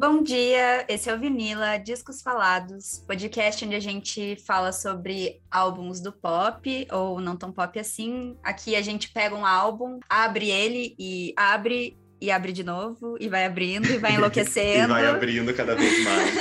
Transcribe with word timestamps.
Bom 0.00 0.22
dia, 0.22 0.86
esse 0.88 1.10
é 1.10 1.14
o 1.14 1.20
Vinila, 1.20 1.76
Discos 1.76 2.22
Falados, 2.22 3.04
podcast 3.06 3.66
onde 3.66 3.74
a 3.74 3.80
gente 3.80 4.34
fala 4.46 4.72
sobre 4.72 5.42
álbuns 5.50 6.00
do 6.00 6.10
pop, 6.10 6.88
ou 6.90 7.20
não 7.20 7.36
tão 7.36 7.52
pop 7.52 7.78
assim. 7.78 8.34
Aqui 8.42 8.74
a 8.74 8.80
gente 8.80 9.12
pega 9.12 9.34
um 9.34 9.44
álbum, 9.44 10.00
abre 10.08 10.48
ele 10.48 10.96
e 10.98 11.34
abre 11.36 11.98
e 12.18 12.30
abre 12.30 12.50
de 12.50 12.64
novo, 12.64 13.18
e 13.20 13.28
vai 13.28 13.44
abrindo 13.44 13.92
e 13.92 13.98
vai 13.98 14.14
enlouquecendo. 14.16 14.84
e 14.84 14.86
vai 14.86 15.06
abrindo 15.06 15.52
cada 15.52 15.74
vez 15.74 16.02
mais. 16.02 16.34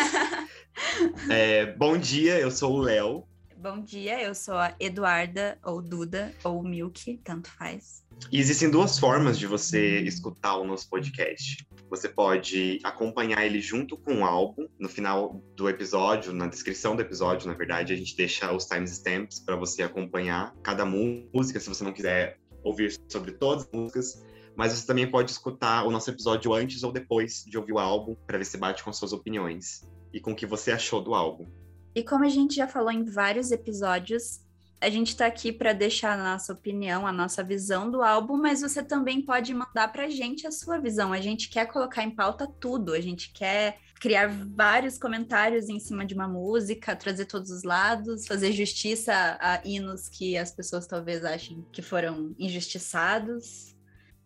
é, 1.30 1.66
bom 1.74 1.98
dia, 1.98 2.40
eu 2.40 2.52
sou 2.52 2.76
o 2.76 2.80
Léo. 2.80 3.26
Bom 3.58 3.82
dia, 3.82 4.24
eu 4.24 4.34
sou 4.34 4.56
a 4.56 4.74
Eduarda, 4.80 5.60
ou 5.66 5.82
Duda, 5.82 6.34
ou 6.46 6.64
Milk, 6.64 7.20
tanto 7.26 7.52
faz. 7.52 8.06
E 8.32 8.40
existem 8.40 8.72
duas 8.72 8.98
formas 8.98 9.38
de 9.38 9.48
você 9.48 10.00
escutar 10.00 10.56
o 10.56 10.64
nosso 10.64 10.90
podcast. 10.90 11.68
Você 11.90 12.08
pode 12.08 12.80
acompanhar 12.84 13.44
ele 13.44 13.60
junto 13.60 13.98
com 13.98 14.20
o 14.20 14.26
álbum. 14.26 14.68
No 14.80 14.88
final 14.88 15.42
do 15.56 15.68
episódio, 15.68 16.32
na 16.32 16.48
descrição 16.48 16.96
do 16.96 17.02
episódio, 17.02 17.48
na 17.48 17.56
verdade, 17.56 17.94
a 17.94 17.96
gente 17.96 18.16
deixa 18.16 18.54
os 18.54 18.66
timestamps 18.66 19.40
para 19.40 19.56
você 19.56 19.82
acompanhar 19.82 20.56
cada 20.62 20.86
música, 20.86 21.60
se 21.60 21.68
você 21.68 21.84
não 21.84 21.92
quiser 21.92 22.40
ouvir 22.64 22.96
sobre 23.08 23.32
todas 23.32 23.64
as 23.64 23.72
músicas. 23.72 24.24
Mas 24.56 24.74
você 24.74 24.86
também 24.86 25.10
pode 25.10 25.32
escutar 25.32 25.86
o 25.86 25.92
nosso 25.92 26.10
episódio 26.10 26.54
antes 26.54 26.84
ou 26.84 26.92
depois 26.92 27.44
de 27.48 27.58
ouvir 27.58 27.74
o 27.74 27.80
álbum, 27.80 28.16
para 28.28 28.38
ver 28.38 28.46
se 28.46 28.58
bate 28.58 28.84
com 28.84 28.94
suas 28.94 29.14
opiniões 29.14 29.90
e 30.14 30.20
com 30.20 30.34
o 30.34 30.36
que 30.36 30.46
você 30.46 30.72
achou 30.72 31.02
do 31.02 31.16
álbum. 31.16 31.48
E 31.96 32.04
como 32.04 32.24
a 32.24 32.30
gente 32.30 32.56
já 32.56 32.68
falou 32.68 32.92
em 32.92 33.04
vários 33.04 33.52
episódios, 33.52 34.42
a 34.82 34.90
gente 34.90 35.10
está 35.10 35.26
aqui 35.26 35.52
para 35.52 35.74
deixar 35.74 36.18
a 36.18 36.24
nossa 36.24 36.54
opinião, 36.54 37.06
a 37.06 37.12
nossa 37.12 37.44
visão 37.44 37.92
do 37.92 38.02
álbum, 38.02 38.38
mas 38.38 38.62
você 38.62 38.82
também 38.82 39.22
pode 39.22 39.54
mandar 39.54 39.92
para 39.92 40.06
a 40.06 40.10
gente 40.10 40.48
a 40.48 40.52
sua 40.52 40.78
visão. 40.78 41.12
A 41.12 41.20
gente 41.20 41.50
quer 41.50 41.66
colocar 41.66 42.04
em 42.04 42.12
pauta 42.12 42.48
tudo, 42.48 42.94
a 42.94 43.02
gente 43.02 43.32
quer 43.34 43.78
criar 44.00 44.28
vários 44.28 44.98
comentários 44.98 45.68
em 45.68 45.80
cima 45.80 46.06
de 46.06 46.14
uma 46.14 46.28
música, 46.28 46.96
trazer 46.96 47.26
todos 47.26 47.52
os 47.52 47.64
lados, 47.64 48.26
fazer 48.26 48.54
justiça 48.54 49.38
a 49.42 49.62
hinos 49.66 50.08
que 50.08 50.38
as 50.38 50.52
pessoas 50.52 50.88
talvez 50.88 51.26
achem 51.26 51.66
que 51.74 51.82
foram 51.82 52.34
injustiçados. 52.40 53.76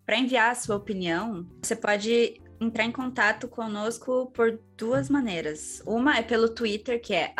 Para 0.05 0.17
enviar 0.17 0.51
a 0.51 0.55
sua 0.55 0.75
opinião, 0.75 1.47
você 1.63 1.75
pode 1.75 2.42
entrar 2.63 2.85
em 2.85 2.91
contato 2.91 3.47
conosco 3.47 4.31
por 4.33 4.59
duas 4.77 5.09
maneiras. 5.09 5.81
Uma 5.85 6.17
é 6.17 6.23
pelo 6.23 6.49
Twitter, 6.49 7.01
que 7.01 7.13
é 7.13 7.33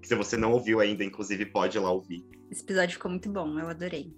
Se 0.07 0.15
você 0.15 0.37
não 0.37 0.53
ouviu 0.53 0.79
ainda, 0.79 1.03
inclusive, 1.03 1.45
pode 1.47 1.77
ir 1.77 1.81
lá 1.81 1.91
ouvir. 1.91 2.25
Esse 2.49 2.63
episódio 2.63 2.93
ficou 2.93 3.11
muito 3.11 3.29
bom, 3.29 3.59
eu 3.59 3.67
adorei. 3.67 4.15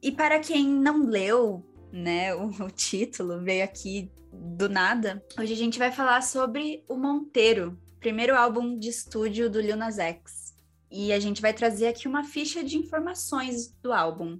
E 0.00 0.12
para 0.12 0.38
quem 0.38 0.68
não 0.68 1.08
leu, 1.10 1.66
né, 1.92 2.32
o, 2.36 2.46
o 2.64 2.70
título 2.70 3.40
veio 3.42 3.64
aqui 3.64 4.12
do 4.32 4.68
nada, 4.68 5.20
hoje 5.36 5.52
a 5.52 5.56
gente 5.56 5.76
vai 5.76 5.90
falar 5.90 6.22
sobre 6.22 6.84
o 6.88 6.96
Monteiro, 6.96 7.76
primeiro 7.98 8.36
álbum 8.36 8.78
de 8.78 8.90
estúdio 8.90 9.50
do 9.50 9.60
Lil 9.60 9.76
Nas 9.76 9.98
X. 9.98 10.54
E 10.88 11.12
a 11.12 11.18
gente 11.18 11.42
vai 11.42 11.52
trazer 11.52 11.88
aqui 11.88 12.06
uma 12.06 12.22
ficha 12.22 12.62
de 12.62 12.78
informações 12.78 13.74
do 13.82 13.92
álbum. 13.92 14.38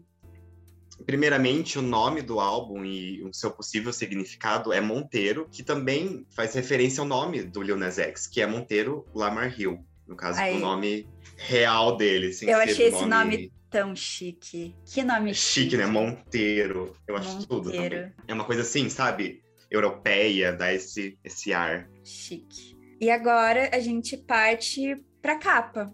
Primeiramente, 1.04 1.76
o 1.76 1.82
nome 1.82 2.22
do 2.22 2.38
álbum 2.38 2.84
e 2.84 3.20
o 3.24 3.34
seu 3.34 3.50
possível 3.50 3.92
significado 3.92 4.72
é 4.72 4.80
Monteiro, 4.80 5.48
que 5.50 5.64
também 5.64 6.24
faz 6.30 6.54
referência 6.54 7.00
ao 7.00 7.06
nome 7.06 7.42
do 7.42 7.62
Lil 7.62 7.76
Nas 7.76 7.98
X, 7.98 8.28
que 8.28 8.40
é 8.40 8.46
Monteiro 8.46 9.04
Lamar 9.12 9.60
Hill. 9.60 9.84
No 10.08 10.16
caso, 10.16 10.40
Aí. 10.40 10.56
o 10.56 10.58
nome 10.58 11.06
real 11.36 11.96
dele. 11.96 12.34
Eu 12.42 12.56
achei 12.56 12.86
esse 12.86 13.04
nome 13.04 13.52
tão 13.70 13.94
chique. 13.94 14.74
Que 14.86 15.02
nome 15.02 15.34
chique. 15.34 15.64
Chique, 15.64 15.76
né? 15.76 15.84
Monteiro. 15.84 16.96
Eu 17.06 17.16
acho 17.16 17.28
Monteiro. 17.28 17.46
tudo 17.46 17.70
também. 17.70 18.12
É 18.26 18.32
uma 18.32 18.44
coisa 18.44 18.62
assim, 18.62 18.88
sabe? 18.88 19.42
Europeia, 19.70 20.50
dá 20.52 20.72
esse, 20.72 21.18
esse 21.22 21.52
ar. 21.52 21.88
Chique. 22.02 22.74
E 22.98 23.10
agora 23.10 23.70
a 23.72 23.78
gente 23.78 24.16
parte 24.16 24.96
pra 25.20 25.36
capa, 25.36 25.92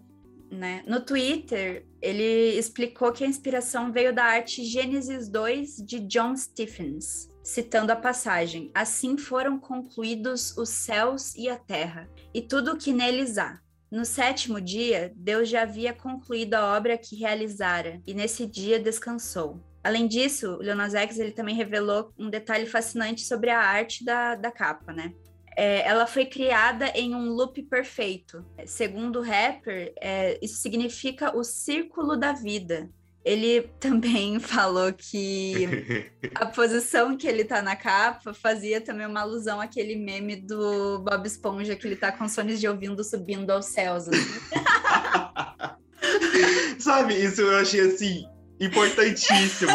né? 0.49 0.81
No 0.87 1.01
Twitter, 1.01 1.85
ele 2.01 2.57
explicou 2.57 3.11
que 3.11 3.25
a 3.25 3.27
inspiração 3.27 3.91
veio 3.91 4.15
da 4.15 4.23
arte 4.23 4.63
Gênesis 4.63 5.27
2 5.27 5.77
de 5.85 5.99
John 5.99 6.37
Stephens, 6.37 7.29
citando 7.43 7.91
a 7.91 7.95
passagem: 7.97 8.71
Assim 8.73 9.17
foram 9.17 9.59
concluídos 9.59 10.57
os 10.57 10.69
céus 10.69 11.35
e 11.35 11.49
a 11.49 11.57
terra, 11.57 12.09
e 12.33 12.41
tudo 12.41 12.71
o 12.71 12.77
que 12.77 12.93
neles 12.93 13.37
há 13.37 13.59
no 13.95 14.03
sétimo 14.03 14.59
dia, 14.59 15.13
Deus 15.15 15.47
já 15.47 15.61
havia 15.61 15.93
concluído 15.93 16.55
a 16.55 16.75
obra 16.75 16.97
que 16.97 17.15
realizara, 17.15 18.01
e 18.05 18.13
nesse 18.13 18.45
dia 18.45 18.77
descansou. 18.77 19.63
Além 19.81 20.05
disso, 20.05 20.57
Leonas 20.57 20.93
X 20.93 21.17
ele 21.17 21.31
também 21.31 21.55
revelou 21.55 22.11
um 22.17 22.29
detalhe 22.29 22.65
fascinante 22.65 23.21
sobre 23.21 23.49
a 23.49 23.59
arte 23.59 24.03
da, 24.03 24.35
da 24.35 24.51
capa, 24.51 24.91
né? 24.91 25.13
É, 25.55 25.87
ela 25.87 26.05
foi 26.05 26.25
criada 26.25 26.87
em 26.89 27.15
um 27.15 27.29
loop 27.29 27.61
perfeito. 27.63 28.45
Segundo 28.65 29.19
o 29.19 29.23
rapper, 29.23 29.93
é, 30.01 30.37
isso 30.41 30.57
significa 30.57 31.33
o 31.33 31.43
círculo 31.45 32.17
da 32.17 32.33
vida, 32.33 32.89
ele 33.25 33.63
também 33.81 34.39
falou 34.39 34.93
que 34.93 35.67
a 36.35 36.45
posição 36.45 37.17
que 37.17 37.27
ele 37.27 37.43
tá 37.43 37.61
na 37.61 37.75
capa 37.75 38.33
fazia 38.33 38.79
também 38.79 39.07
uma 39.07 39.21
alusão 39.21 39.59
àquele 39.59 39.95
meme 39.95 40.35
do 40.35 40.99
Bob 40.99 41.25
Esponja 41.25 41.75
que 41.75 41.87
ele 41.87 41.95
tá 41.95 42.11
com 42.11 42.29
sones 42.29 42.59
de 42.59 42.67
ouvindo 42.67 43.03
subindo 43.03 43.49
aos 43.49 43.65
céus. 43.65 44.07
Assim. 44.07 44.19
Sabe, 46.79 47.15
isso 47.15 47.41
eu 47.41 47.57
achei 47.57 47.81
assim 47.81 48.25
importantíssimo. 48.59 49.71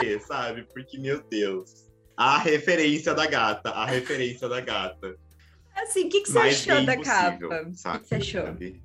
ter, 0.00 0.20
sabe? 0.20 0.66
Porque, 0.74 0.98
meu 0.98 1.22
Deus. 1.22 1.88
A 2.16 2.38
referência 2.38 3.14
da 3.14 3.26
gata, 3.26 3.70
a 3.70 3.86
referência 3.86 4.46
da 4.46 4.60
gata. 4.60 5.16
Assim, 5.74 6.06
o 6.06 6.10
que, 6.10 6.20
que 6.20 6.30
você 6.30 6.38
achou 6.38 6.84
da 6.84 7.00
capa? 7.00 7.46
O 7.46 7.48
que, 7.48 7.70
que 7.70 8.06
você 8.06 8.14
achou? 8.16 8.42
Sabe? 8.42 8.82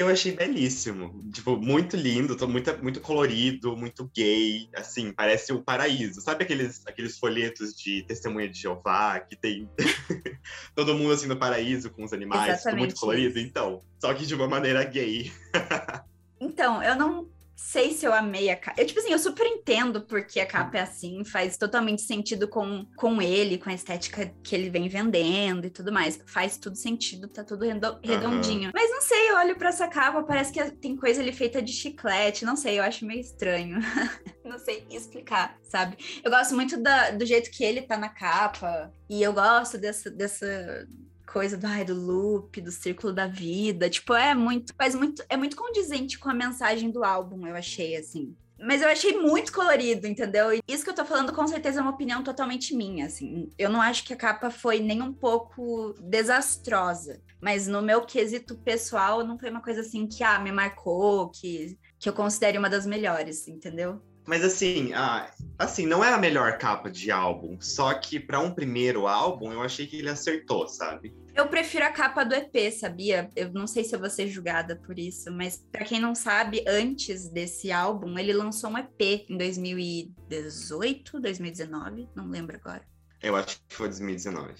Eu 0.00 0.08
achei 0.08 0.32
belíssimo. 0.32 1.22
Tipo, 1.30 1.58
muito 1.58 1.94
lindo, 1.94 2.34
muito, 2.48 2.82
muito 2.82 3.00
colorido, 3.02 3.76
muito 3.76 4.10
gay. 4.16 4.66
Assim, 4.74 5.12
parece 5.12 5.52
o 5.52 5.62
paraíso. 5.62 6.22
Sabe 6.22 6.42
aqueles, 6.42 6.80
aqueles 6.86 7.18
folhetos 7.18 7.74
de 7.74 8.02
testemunha 8.04 8.48
de 8.48 8.58
Jeová 8.58 9.20
que 9.20 9.36
tem 9.36 9.68
todo 10.74 10.94
mundo 10.94 11.12
assim 11.12 11.26
no 11.26 11.36
paraíso 11.36 11.90
com 11.90 12.02
os 12.02 12.14
animais, 12.14 12.64
muito 12.74 12.94
colorido? 12.94 13.38
isso. 13.38 13.46
Então, 13.46 13.82
só 13.98 14.14
que 14.14 14.24
de 14.24 14.34
uma 14.34 14.48
maneira 14.48 14.82
gay. 14.84 15.30
Então, 16.42 16.82
eu 16.82 16.96
não 16.96 17.28
sei 17.62 17.92
se 17.92 18.04
eu 18.06 18.12
amei 18.12 18.50
a 18.50 18.56
capa. 18.56 18.80
Eu, 18.80 18.86
tipo 18.86 18.98
assim, 18.98 19.10
eu 19.12 19.18
super 19.18 19.46
entendo 19.46 20.02
porque 20.06 20.40
a 20.40 20.46
capa 20.46 20.78
é 20.78 20.80
assim, 20.82 21.24
faz 21.24 21.56
totalmente 21.56 22.02
sentido 22.02 22.48
com, 22.48 22.84
com 22.96 23.20
ele, 23.22 23.58
com 23.58 23.70
a 23.70 23.74
estética 23.74 24.34
que 24.42 24.54
ele 24.54 24.70
vem 24.70 24.88
vendendo 24.88 25.66
e 25.66 25.70
tudo 25.70 25.92
mais. 25.92 26.20
Faz 26.26 26.56
tudo 26.56 26.76
sentido, 26.76 27.28
tá 27.28 27.44
tudo 27.44 27.64
redo- 27.64 28.00
redondinho. 28.02 28.70
Mas 28.74 28.90
não 28.90 29.00
sei, 29.00 29.30
eu 29.30 29.36
olho 29.36 29.56
pra 29.56 29.68
essa 29.68 29.86
capa, 29.88 30.22
parece 30.22 30.52
que 30.52 30.70
tem 30.72 30.96
coisa 30.96 31.20
ali 31.20 31.32
feita 31.32 31.60
de 31.62 31.72
chiclete, 31.72 32.44
não 32.44 32.56
sei, 32.56 32.78
eu 32.78 32.82
acho 32.82 33.04
meio 33.06 33.20
estranho. 33.20 33.78
não 34.44 34.58
sei 34.58 34.86
explicar, 34.90 35.56
sabe? 35.62 35.96
Eu 36.24 36.30
gosto 36.30 36.54
muito 36.54 36.76
da- 36.82 37.10
do 37.12 37.24
jeito 37.24 37.50
que 37.50 37.62
ele 37.62 37.82
tá 37.82 37.96
na 37.96 38.08
capa, 38.08 38.92
e 39.08 39.22
eu 39.22 39.32
gosto 39.32 39.78
dessa. 39.78 40.10
dessa 40.10 40.86
coisa 41.32 41.56
do, 41.56 41.66
ai, 41.66 41.84
do 41.84 41.94
loop, 41.94 42.60
do 42.60 42.72
círculo 42.72 43.12
da 43.12 43.26
vida. 43.26 43.88
Tipo, 43.88 44.14
é 44.14 44.34
muito, 44.34 44.74
faz 44.76 44.94
muito, 44.94 45.24
é 45.28 45.36
muito 45.36 45.56
condizente 45.56 46.18
com 46.18 46.28
a 46.28 46.34
mensagem 46.34 46.90
do 46.90 47.04
álbum, 47.04 47.46
eu 47.46 47.54
achei, 47.54 47.96
assim. 47.96 48.34
Mas 48.62 48.82
eu 48.82 48.88
achei 48.88 49.16
muito 49.16 49.52
colorido, 49.52 50.06
entendeu? 50.06 50.52
E 50.52 50.60
isso 50.68 50.84
que 50.84 50.90
eu 50.90 50.94
tô 50.94 51.04
falando, 51.04 51.32
com 51.32 51.46
certeza, 51.46 51.78
é 51.78 51.82
uma 51.82 51.92
opinião 51.92 52.22
totalmente 52.22 52.74
minha, 52.74 53.06
assim. 53.06 53.50
Eu 53.58 53.70
não 53.70 53.80
acho 53.80 54.04
que 54.04 54.12
a 54.12 54.16
capa 54.16 54.50
foi 54.50 54.80
nem 54.80 55.00
um 55.00 55.14
pouco 55.14 55.94
desastrosa. 55.98 57.22
Mas 57.40 57.66
no 57.66 57.80
meu 57.80 58.02
quesito 58.02 58.58
pessoal, 58.58 59.24
não 59.24 59.38
foi 59.38 59.50
uma 59.50 59.62
coisa 59.62 59.80
assim 59.80 60.06
que, 60.06 60.22
ah, 60.22 60.38
me 60.38 60.52
marcou, 60.52 61.30
que, 61.30 61.78
que 61.98 62.06
eu 62.06 62.12
considere 62.12 62.58
uma 62.58 62.68
das 62.68 62.84
melhores, 62.84 63.48
entendeu? 63.48 64.02
Mas 64.26 64.44
assim, 64.44 64.92
ah, 64.92 65.30
assim, 65.58 65.86
não 65.86 66.04
é 66.04 66.12
a 66.12 66.18
melhor 66.18 66.58
capa 66.58 66.90
de 66.90 67.10
álbum. 67.10 67.56
Só 67.60 67.94
que 67.94 68.20
para 68.20 68.40
um 68.40 68.50
primeiro 68.50 69.06
álbum, 69.06 69.52
eu 69.52 69.62
achei 69.62 69.86
que 69.86 69.96
ele 69.96 70.10
acertou, 70.10 70.68
sabe? 70.68 71.14
Eu 71.34 71.48
prefiro 71.48 71.84
a 71.84 71.90
capa 71.90 72.24
do 72.24 72.34
EP, 72.34 72.72
sabia? 72.72 73.30
Eu 73.36 73.52
não 73.52 73.66
sei 73.66 73.84
se 73.84 73.94
eu 73.94 74.00
vou 74.00 74.10
ser 74.10 74.28
julgada 74.28 74.76
por 74.76 74.98
isso, 74.98 75.30
mas 75.32 75.64
pra 75.70 75.84
quem 75.84 76.00
não 76.00 76.14
sabe, 76.14 76.64
antes 76.66 77.28
desse 77.28 77.70
álbum, 77.70 78.18
ele 78.18 78.32
lançou 78.32 78.70
um 78.70 78.78
EP 78.78 79.26
em 79.28 79.36
2018, 79.36 81.20
2019, 81.20 82.08
não 82.14 82.28
lembro 82.28 82.56
agora. 82.56 82.82
Eu 83.22 83.36
acho 83.36 83.60
que 83.68 83.74
foi 83.74 83.88
2019. 83.88 84.54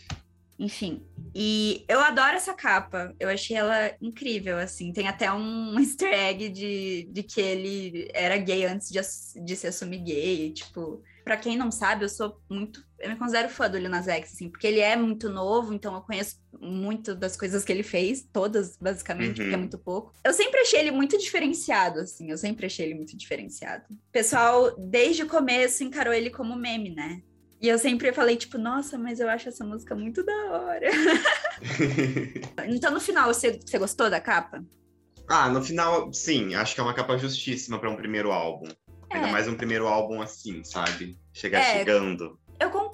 Enfim, 0.58 1.02
e 1.34 1.86
eu 1.88 2.00
adoro 2.00 2.36
essa 2.36 2.52
capa. 2.52 3.14
Eu 3.18 3.30
achei 3.30 3.56
ela 3.56 3.96
incrível, 3.98 4.58
assim. 4.58 4.92
Tem 4.92 5.08
até 5.08 5.32
um 5.32 5.74
easter 5.80 6.12
egg 6.12 6.50
de, 6.50 7.08
de 7.10 7.22
que 7.22 7.40
ele 7.40 8.10
era 8.12 8.36
gay 8.36 8.66
antes 8.66 8.90
de, 8.90 9.00
de 9.42 9.56
se 9.56 9.66
assumir 9.66 10.00
gay. 10.00 10.52
Tipo, 10.52 11.02
pra 11.24 11.38
quem 11.38 11.56
não 11.56 11.70
sabe, 11.70 12.04
eu 12.04 12.10
sou 12.10 12.38
muito. 12.48 12.84
Eu 13.00 13.08
me 13.10 13.16
considero 13.16 13.48
fã 13.48 13.68
do 13.70 13.78
Lil 13.78 13.88
Nas 13.88 14.06
X, 14.06 14.32
assim, 14.34 14.48
porque 14.50 14.66
ele 14.66 14.80
é 14.80 14.94
muito 14.94 15.30
novo, 15.30 15.72
então 15.72 15.94
eu 15.94 16.02
conheço 16.02 16.36
muito 16.60 17.14
das 17.14 17.36
coisas 17.36 17.64
que 17.64 17.72
ele 17.72 17.82
fez, 17.82 18.22
todas, 18.32 18.76
basicamente, 18.76 19.28
Uhum. 19.40 19.44
porque 19.46 19.54
é 19.54 19.56
muito 19.56 19.78
pouco. 19.78 20.12
Eu 20.22 20.32
sempre 20.34 20.60
achei 20.60 20.80
ele 20.80 20.90
muito 20.90 21.16
diferenciado, 21.16 22.00
assim. 22.00 22.30
Eu 22.30 22.36
sempre 22.36 22.66
achei 22.66 22.84
ele 22.86 22.94
muito 22.94 23.16
diferenciado. 23.16 23.84
O 23.90 24.12
pessoal, 24.12 24.74
desde 24.78 25.22
o 25.22 25.26
começo, 25.26 25.82
encarou 25.82 26.12
ele 26.12 26.28
como 26.30 26.54
meme, 26.54 26.90
né? 26.94 27.22
E 27.60 27.68
eu 27.68 27.78
sempre 27.78 28.12
falei, 28.12 28.36
tipo, 28.36 28.56
nossa, 28.58 28.96
mas 28.98 29.20
eu 29.20 29.28
acho 29.28 29.48
essa 29.48 29.64
música 29.64 29.94
muito 29.94 30.22
da 30.24 30.52
hora. 30.52 30.88
Então, 32.68 32.90
no 32.90 33.00
final, 33.00 33.32
você, 33.32 33.58
você 33.64 33.78
gostou 33.78 34.08
da 34.10 34.20
capa? 34.20 34.64
ah, 35.28 35.48
no 35.48 35.62
final, 35.62 36.12
sim, 36.12 36.54
acho 36.56 36.74
que 36.74 36.80
é 36.80 36.82
uma 36.82 36.94
capa 36.94 37.16
justíssima 37.16 37.78
para 37.78 37.88
um 37.90 37.94
primeiro 37.96 38.32
álbum. 38.32 38.66
Ainda 39.10 39.28
É. 39.28 39.30
mais 39.30 39.46
um 39.46 39.54
primeiro 39.54 39.86
álbum 39.86 40.20
assim, 40.22 40.64
sabe? 40.64 41.16
Chegar 41.32 41.60
É. 41.60 41.78
chegando. 41.78 42.39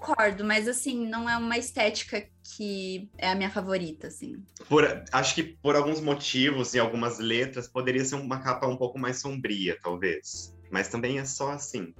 Concordo, 0.06 0.44
mas 0.44 0.68
assim, 0.68 1.04
não 1.08 1.28
é 1.28 1.36
uma 1.36 1.58
estética 1.58 2.24
que 2.54 3.10
é 3.18 3.28
a 3.28 3.34
minha 3.34 3.50
favorita, 3.50 4.06
assim. 4.06 4.36
Por, 4.68 4.84
acho 5.10 5.34
que 5.34 5.42
por 5.42 5.74
alguns 5.74 6.00
motivos 6.00 6.74
e 6.74 6.78
algumas 6.78 7.18
letras, 7.18 7.66
poderia 7.66 8.04
ser 8.04 8.14
uma 8.14 8.38
capa 8.38 8.68
um 8.68 8.76
pouco 8.76 9.00
mais 9.00 9.20
sombria, 9.20 9.76
talvez. 9.82 10.54
Mas 10.70 10.86
também 10.86 11.18
é 11.18 11.24
só 11.24 11.50
assim. 11.50 11.92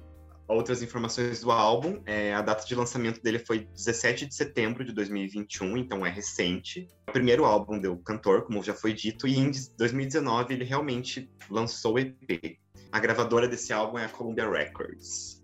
Outras 0.47 0.81
informações 0.81 1.41
do 1.41 1.51
álbum, 1.51 2.01
é, 2.05 2.33
a 2.33 2.41
data 2.41 2.65
de 2.65 2.73
lançamento 2.73 3.21
dele 3.21 3.39
foi 3.39 3.67
17 3.75 4.27
de 4.27 4.33
setembro 4.33 4.85
de 4.85 4.93
2021, 4.93 5.75
então 5.75 6.05
é 6.05 6.09
recente. 6.09 6.87
O 7.09 7.11
primeiro 7.11 7.43
álbum 7.43 7.77
do 7.77 7.97
cantor, 7.97 8.45
como 8.45 8.63
já 8.63 8.73
foi 8.73 8.93
dito, 8.93 9.27
e 9.27 9.37
em 9.37 9.51
2019 9.77 10.53
ele 10.53 10.63
realmente 10.63 11.29
lançou 11.49 11.95
o 11.95 11.99
EP. 11.99 12.57
A 12.89 12.99
gravadora 12.99 13.49
desse 13.49 13.73
álbum 13.73 13.99
é 13.99 14.05
a 14.05 14.09
Columbia 14.09 14.49
Records. 14.49 15.36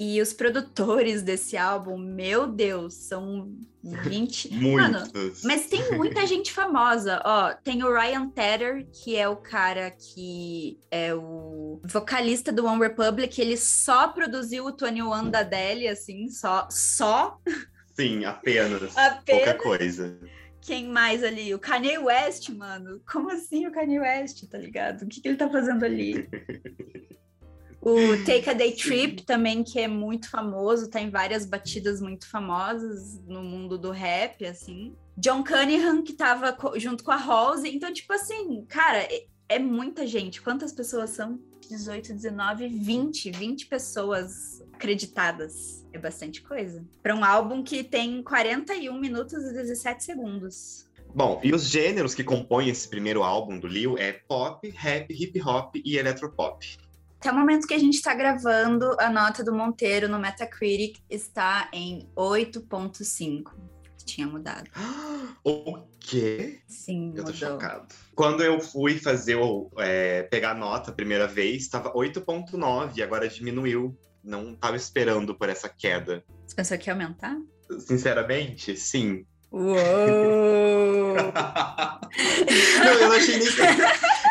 E 0.00 0.18
os 0.22 0.32
produtores 0.32 1.20
desse 1.20 1.58
álbum, 1.58 1.98
meu 1.98 2.46
Deus, 2.46 2.94
são 2.94 3.54
20. 3.84 4.48
Mano, 4.56 5.00
Muitos. 5.00 5.44
Mas 5.44 5.66
tem 5.66 5.92
muita 5.92 6.24
gente 6.26 6.54
famosa, 6.54 7.20
ó. 7.22 7.52
Tem 7.52 7.84
o 7.84 7.92
Ryan 7.92 8.30
Tedder, 8.30 8.86
que 8.90 9.14
é 9.14 9.28
o 9.28 9.36
cara 9.36 9.90
que 9.90 10.80
é 10.90 11.14
o 11.14 11.82
vocalista 11.84 12.50
do 12.50 12.64
One 12.64 12.80
Republic. 12.80 13.38
Ele 13.38 13.58
só 13.58 14.08
produziu 14.08 14.64
o 14.64 14.70
21 14.70 15.28
da 15.28 15.40
Adele, 15.40 15.86
assim, 15.86 16.30
só. 16.30 16.66
Só? 16.70 17.38
Sim, 17.92 18.24
apenas. 18.24 18.96
Apenas. 18.96 19.44
Pouca 19.44 19.54
coisa. 19.54 20.18
Quem 20.62 20.88
mais 20.88 21.22
ali? 21.22 21.54
O 21.54 21.58
Kanye 21.58 21.98
West, 21.98 22.48
mano. 22.48 23.02
Como 23.06 23.30
assim 23.30 23.66
o 23.66 23.72
Kanye 23.72 24.00
West, 24.00 24.48
tá 24.48 24.56
ligado? 24.56 25.02
O 25.02 25.08
que, 25.08 25.20
que 25.20 25.28
ele 25.28 25.36
tá 25.36 25.50
fazendo 25.50 25.84
ali? 25.84 26.26
O 27.80 27.94
Take 28.26 28.50
a 28.50 28.52
Day 28.52 28.72
Trip 28.72 29.22
também, 29.22 29.64
que 29.64 29.80
é 29.80 29.88
muito 29.88 30.28
famoso, 30.28 30.90
tá 30.90 31.00
em 31.00 31.08
várias 31.08 31.46
batidas 31.46 32.00
muito 32.00 32.28
famosas 32.28 33.18
no 33.26 33.42
mundo 33.42 33.78
do 33.78 33.90
rap, 33.90 34.44
assim. 34.44 34.94
John 35.16 35.42
Cunningham, 35.42 36.02
que 36.02 36.12
tava 36.12 36.56
junto 36.76 37.02
com 37.02 37.10
a 37.10 37.16
Rose. 37.16 37.68
Então, 37.68 37.92
tipo 37.92 38.12
assim, 38.12 38.64
cara, 38.66 38.98
é, 38.98 39.24
é 39.48 39.58
muita 39.58 40.06
gente. 40.06 40.42
Quantas 40.42 40.72
pessoas 40.72 41.10
são? 41.10 41.40
18, 41.68 42.14
19, 42.14 42.68
20. 42.68 43.30
20 43.30 43.66
pessoas 43.66 44.62
acreditadas. 44.72 45.86
É 45.92 45.98
bastante 45.98 46.42
coisa. 46.42 46.84
Para 47.02 47.14
um 47.14 47.24
álbum 47.24 47.62
que 47.62 47.82
tem 47.82 48.22
41 48.22 48.98
minutos 48.98 49.42
e 49.42 49.52
17 49.52 50.04
segundos. 50.04 50.86
Bom, 51.14 51.40
e 51.42 51.52
os 51.52 51.64
gêneros 51.64 52.14
que 52.14 52.22
compõem 52.22 52.68
esse 52.68 52.88
primeiro 52.88 53.22
álbum 53.22 53.58
do 53.58 53.66
Lil 53.66 53.98
é 53.98 54.12
pop, 54.12 54.68
rap, 54.70 55.12
hip 55.12 55.40
hop 55.42 55.76
e 55.84 55.96
eletropop. 55.96 56.78
Até 57.20 57.30
o 57.30 57.34
momento 57.34 57.66
que 57.66 57.74
a 57.74 57.78
gente 57.78 57.96
está 57.96 58.14
gravando, 58.14 58.96
a 58.98 59.10
nota 59.10 59.44
do 59.44 59.54
Monteiro 59.54 60.08
no 60.08 60.18
Metacritic 60.18 61.02
está 61.10 61.68
em 61.70 62.08
8.5. 62.16 63.52
Tinha 64.06 64.26
mudado. 64.26 64.70
O 65.44 65.76
quê? 66.00 66.60
Sim, 66.66 67.10
Eu 67.14 67.24
tô 67.24 67.30
mudou. 67.30 67.34
chocado. 67.34 67.94
Quando 68.14 68.42
eu 68.42 68.58
fui 68.58 68.96
fazer 68.96 69.34
o 69.34 69.70
é, 69.76 70.22
pegar 70.22 70.52
a 70.52 70.54
nota 70.54 70.90
a 70.90 70.94
primeira 70.94 71.26
vez, 71.26 71.60
estava 71.64 71.92
8.9, 71.92 73.02
agora 73.02 73.28
diminuiu. 73.28 73.94
Não 74.24 74.54
estava 74.54 74.76
esperando 74.76 75.34
por 75.34 75.50
essa 75.50 75.68
queda. 75.68 76.24
Você 76.46 76.56
pensou 76.56 76.78
que 76.78 76.88
ia 76.88 76.94
aumentar? 76.94 77.36
Sinceramente, 77.80 78.78
sim. 78.78 79.26
Uou! 79.52 79.74
não, 82.82 82.92
eu 82.94 83.08
não 83.08 83.12
achei 83.12 83.38
nem. 83.38 83.48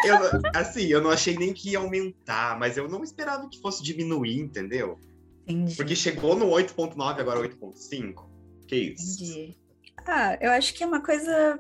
Eu 0.06 0.18
assim, 0.56 0.86
eu 0.88 1.02
não 1.02 1.10
achei 1.10 1.38
nem 1.38 1.54
que 1.54 1.72
ia 1.72 1.80
aumentar, 1.80 2.58
mas 2.60 2.78
eu 2.78 2.88
não 2.88 3.04
esperava 3.04 3.48
que 3.50 3.62
fosse 3.62 3.84
diminuir, 3.84 4.40
entendeu? 4.40 5.00
Entendi. 5.48 5.76
Porque 5.76 5.96
chegou 5.96 6.36
no 6.36 6.48
8.9, 6.48 7.20
agora 7.20 7.40
8.5. 7.40 8.30
Que 8.68 8.76
isso? 8.76 9.24
Entendi. 9.24 9.58
Ah, 10.06 10.38
eu 10.40 10.52
acho 10.52 10.74
que 10.74 10.84
é 10.84 10.88
uma 10.88 11.02
coisa, 11.02 11.58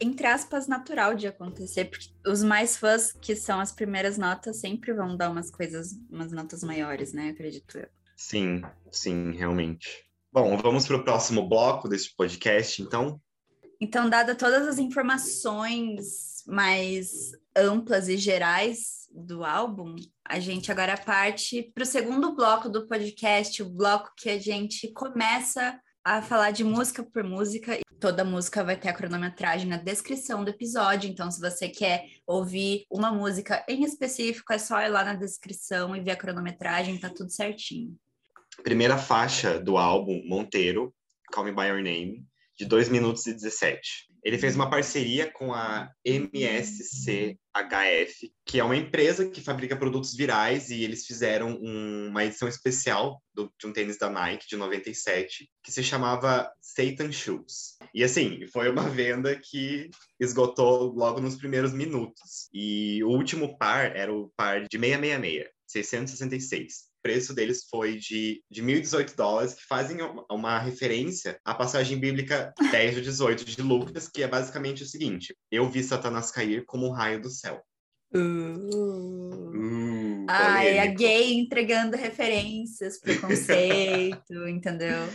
entre 0.00 0.26
aspas, 0.26 0.66
natural 0.66 1.14
de 1.14 1.26
acontecer, 1.26 1.86
porque 1.86 2.10
os 2.26 2.42
mais 2.42 2.76
fãs, 2.76 3.12
que 3.12 3.34
são 3.34 3.58
as 3.58 3.72
primeiras 3.72 4.18
notas, 4.18 4.60
sempre 4.60 4.92
vão 4.92 5.16
dar 5.16 5.30
umas 5.30 5.50
coisas, 5.50 5.92
umas 6.10 6.30
notas 6.30 6.62
maiores, 6.62 7.12
né? 7.12 7.30
Acredito 7.30 7.78
eu. 7.78 7.88
Sim, 8.16 8.62
sim, 8.90 9.32
realmente. 9.32 10.04
Bom, 10.32 10.56
vamos 10.56 10.86
para 10.86 10.96
o 10.96 11.04
próximo 11.04 11.48
bloco 11.48 11.88
deste 11.88 12.14
podcast, 12.14 12.80
então. 12.80 13.20
Então, 13.80 14.08
dada 14.08 14.34
todas 14.34 14.68
as 14.68 14.78
informações 14.78 16.44
mais 16.46 17.32
amplas 17.56 18.08
e 18.08 18.16
gerais 18.16 19.02
do 19.14 19.44
álbum, 19.44 19.94
a 20.26 20.40
gente 20.40 20.72
agora 20.72 20.96
parte 20.96 21.70
para 21.74 21.82
o 21.82 21.86
segundo 21.86 22.34
bloco 22.34 22.68
do 22.68 22.86
podcast, 22.86 23.62
o 23.62 23.68
bloco 23.68 24.10
que 24.16 24.30
a 24.30 24.38
gente 24.38 24.90
começa 24.92 25.78
a 26.04 26.22
falar 26.22 26.50
de 26.50 26.64
música 26.64 27.02
por 27.02 27.22
música. 27.22 27.78
Toda 28.00 28.24
música 28.24 28.64
vai 28.64 28.76
ter 28.76 28.88
a 28.88 28.92
cronometragem 28.92 29.68
na 29.68 29.76
descrição 29.76 30.42
do 30.42 30.50
episódio, 30.50 31.08
então 31.08 31.30
se 31.30 31.40
você 31.40 31.68
quer 31.68 32.06
ouvir 32.26 32.84
uma 32.90 33.12
música 33.12 33.64
em 33.68 33.84
específico, 33.84 34.52
é 34.52 34.58
só 34.58 34.80
ir 34.80 34.88
lá 34.88 35.04
na 35.04 35.14
descrição 35.14 35.94
e 35.94 36.00
ver 36.00 36.12
a 36.12 36.16
cronometragem, 36.16 36.98
tá 36.98 37.08
tudo 37.08 37.30
certinho. 37.30 37.94
Primeira 38.64 38.98
faixa 38.98 39.60
do 39.60 39.76
álbum, 39.76 40.20
Monteiro, 40.26 40.92
Call 41.32 41.44
Me 41.44 41.52
By 41.52 41.66
Your 41.68 41.82
Name, 41.82 42.24
de 42.58 42.64
2 42.64 42.88
minutos 42.88 43.26
e 43.26 43.32
17. 43.32 44.11
Ele 44.22 44.38
fez 44.38 44.54
uma 44.54 44.70
parceria 44.70 45.30
com 45.30 45.52
a 45.52 45.90
MSCHF, 46.04 47.36
que 48.46 48.60
é 48.60 48.64
uma 48.64 48.76
empresa 48.76 49.28
que 49.28 49.40
fabrica 49.40 49.76
produtos 49.76 50.14
virais, 50.14 50.70
e 50.70 50.84
eles 50.84 51.04
fizeram 51.04 51.58
um, 51.60 52.08
uma 52.08 52.24
edição 52.24 52.46
especial 52.46 53.20
do, 53.34 53.52
de 53.58 53.66
um 53.66 53.72
tênis 53.72 53.98
da 53.98 54.08
Nike 54.08 54.48
de 54.48 54.56
97, 54.56 55.50
que 55.62 55.72
se 55.72 55.82
chamava 55.82 56.48
Satan 56.60 57.10
Shoes. 57.10 57.76
E 57.92 58.04
assim, 58.04 58.46
foi 58.52 58.70
uma 58.70 58.88
venda 58.88 59.34
que 59.36 59.90
esgotou 60.20 60.92
logo 60.94 61.20
nos 61.20 61.36
primeiros 61.36 61.72
minutos. 61.72 62.48
E 62.52 63.02
o 63.02 63.08
último 63.08 63.58
par 63.58 63.96
era 63.96 64.14
o 64.14 64.32
par 64.36 64.60
de 64.68 64.78
666, 64.78 65.48
666 65.66 66.91
preço 67.02 67.34
deles 67.34 67.64
foi 67.68 67.96
de, 67.96 68.42
de 68.50 68.62
1.018 68.62 69.14
dólares, 69.14 69.54
que 69.54 69.66
fazem 69.66 69.98
uma 70.30 70.58
referência 70.58 71.38
à 71.44 71.54
passagem 71.54 71.98
bíblica 71.98 72.54
10 72.70 72.96
ou 72.96 73.02
18 73.02 73.44
de 73.44 73.62
Lucas, 73.62 74.08
que 74.08 74.22
é 74.22 74.28
basicamente 74.28 74.82
o 74.82 74.86
seguinte: 74.86 75.36
Eu 75.50 75.68
vi 75.68 75.82
Satanás 75.82 76.30
cair 76.30 76.64
como 76.64 76.86
um 76.86 76.92
raio 76.92 77.20
do 77.20 77.28
céu. 77.28 77.62
Uh. 78.14 79.42
Uh, 79.54 80.26
Ai, 80.28 80.78
a 80.78 80.86
gay 80.86 81.34
entregando 81.34 81.96
referências, 81.96 83.00
preconceito, 83.00 84.32
entendeu? 84.48 85.08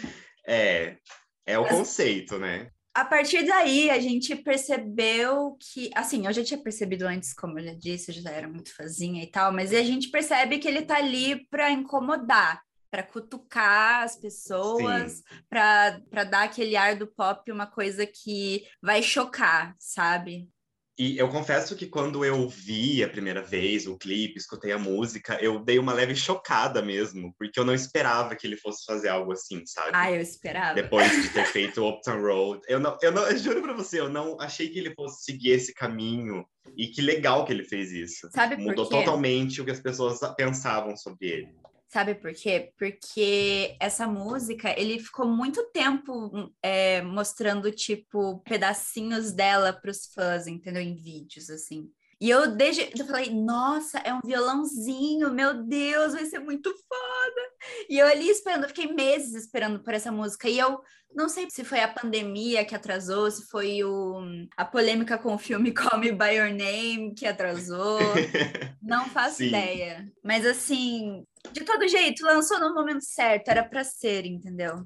É, 0.48 0.98
é 1.46 1.60
o 1.60 1.64
Mas... 1.64 1.72
conceito, 1.72 2.38
né? 2.38 2.70
A 2.98 3.06
partir 3.06 3.46
daí 3.46 3.92
a 3.92 4.00
gente 4.00 4.36
percebeu 4.36 5.56
que, 5.60 5.92
assim, 5.94 6.26
eu 6.26 6.34
já 6.34 6.44
tinha 6.44 6.60
percebido 6.60 7.04
antes, 7.04 7.32
como 7.32 7.60
eu 7.60 7.66
já 7.66 7.74
disse, 7.76 8.10
eu 8.10 8.16
já 8.16 8.32
era 8.32 8.48
muito 8.48 8.76
fãzinha 8.76 9.22
e 9.22 9.28
tal, 9.28 9.54
mas 9.54 9.72
a 9.72 9.84
gente 9.84 10.10
percebe 10.10 10.58
que 10.58 10.68
ele 10.68 10.82
tá 10.82 10.98
ali 10.98 11.48
para 11.48 11.70
incomodar, 11.70 12.60
para 12.90 13.04
cutucar 13.04 14.02
as 14.02 14.16
pessoas, 14.16 15.22
para 15.48 16.24
dar 16.24 16.46
aquele 16.46 16.76
ar 16.76 16.96
do 16.96 17.06
pop, 17.06 17.52
uma 17.52 17.68
coisa 17.68 18.04
que 18.04 18.66
vai 18.82 19.04
chocar, 19.04 19.76
sabe? 19.78 20.50
E 20.98 21.16
eu 21.18 21.30
confesso 21.30 21.76
que 21.76 21.86
quando 21.86 22.26
eu 22.26 22.50
vi 22.50 23.04
a 23.04 23.10
primeira 23.10 23.44
vez 23.44 23.86
o 23.86 23.98
clipe, 23.98 24.40
escutei 24.40 24.72
a 24.72 24.80
música, 24.80 25.38
eu 25.40 25.60
dei 25.60 25.78
uma 25.78 25.94
leve 25.94 26.16
chocada 26.16 26.82
mesmo, 26.82 27.36
porque 27.38 27.60
eu 27.60 27.64
não 27.64 27.74
esperava 27.74 28.36
que 28.36 28.48
ele 28.48 28.58
fosse 28.58 28.84
fazer 28.84 29.10
algo 29.10 29.32
assim, 29.32 29.64
sabe? 29.68 29.92
Ah, 29.94 30.12
eu 30.12 30.20
esperava. 30.20 30.74
Depois 30.74 31.10
de 31.22 31.30
ter 31.30 31.46
feito 31.54 31.88
Uptown 31.88 32.20
Road. 32.20 32.62
Eu 32.68 32.80
não, 32.80 32.98
eu 33.04 33.12
não, 33.12 33.30
eu 33.30 33.38
juro 33.38 33.62
pra 33.62 33.74
você, 33.74 34.00
eu 34.00 34.10
não 34.10 34.42
achei 34.42 34.70
que 34.70 34.80
ele 34.80 34.96
fosse 34.96 35.24
seguir 35.24 35.52
esse 35.52 35.72
caminho. 35.72 36.44
E 36.76 36.88
que 36.88 37.02
legal 37.02 37.46
que 37.46 37.54
ele 37.54 37.64
fez 37.64 37.92
isso. 37.92 38.28
Sabe 38.32 38.56
por 38.56 38.66
Mudou 38.66 38.90
quê? 38.90 38.98
totalmente 38.98 39.62
o 39.62 39.66
que 39.66 39.72
as 39.72 39.80
pessoas 39.80 40.20
pensavam 40.36 40.98
sobre 40.98 41.28
ele. 41.28 41.56
Sabe 41.90 42.16
por 42.16 42.34
quê? 42.34 42.74
Porque 42.78 43.78
essa 43.80 44.06
música, 44.08 44.78
ele 44.78 45.00
ficou 45.00 45.26
muito 45.26 45.64
tempo 45.72 46.52
é, 46.62 47.02
mostrando, 47.02 47.72
tipo, 47.72 48.40
pedacinhos 48.40 49.32
dela 49.32 49.72
para 49.72 49.92
os 49.92 50.08
fãs, 50.14 50.48
entendeu? 50.48 50.82
Em 50.82 50.96
vídeos, 50.96 51.50
assim. 51.50 51.90
E 52.20 52.30
eu 52.30 52.56
desde 52.56 52.90
eu 52.98 53.06
falei, 53.06 53.30
nossa, 53.32 54.00
é 54.00 54.12
um 54.14 54.22
violãozinho, 54.26 55.32
meu 55.32 55.64
Deus, 55.64 56.14
vai 56.14 56.26
ser 56.26 56.40
muito 56.40 56.70
foda. 56.72 57.42
E 57.90 58.00
eu 58.00 58.08
ali 58.08 58.30
esperando, 58.30 58.64
eu 58.64 58.70
fiquei 58.70 58.92
meses 58.92 59.34
esperando 59.36 59.84
por 59.84 59.94
essa 59.94 60.12
música. 60.12 60.50
E 60.50 60.58
eu 60.58 60.82
não 61.14 61.30
sei 61.30 61.48
se 61.50 61.64
foi 61.64 61.80
a 61.80 61.88
pandemia 61.88 62.66
que 62.66 62.76
atrasou, 62.76 63.30
se 63.30 63.46
foi 63.48 63.84
o, 63.84 64.20
a 64.56 64.66
polêmica 64.66 65.18
com 65.18 65.36
o 65.36 65.40
filme 65.40 65.72
Call 65.74 66.00
Me 66.00 66.12
By 66.12 66.36
Your 66.36 66.54
Name 66.54 67.14
que 67.14 67.28
atrasou. 67.28 68.00
não 68.82 69.06
faço 69.06 69.38
Sim. 69.38 69.48
ideia. 69.50 70.12
Mas 70.24 70.46
assim, 70.46 71.24
de 71.52 71.64
todo 71.64 71.88
jeito, 71.88 72.26
lançou 72.26 72.60
no 72.60 72.74
momento 72.74 73.04
certo, 73.04 73.50
era 73.50 73.64
para 73.64 73.84
ser, 73.84 74.26
entendeu? 74.26 74.86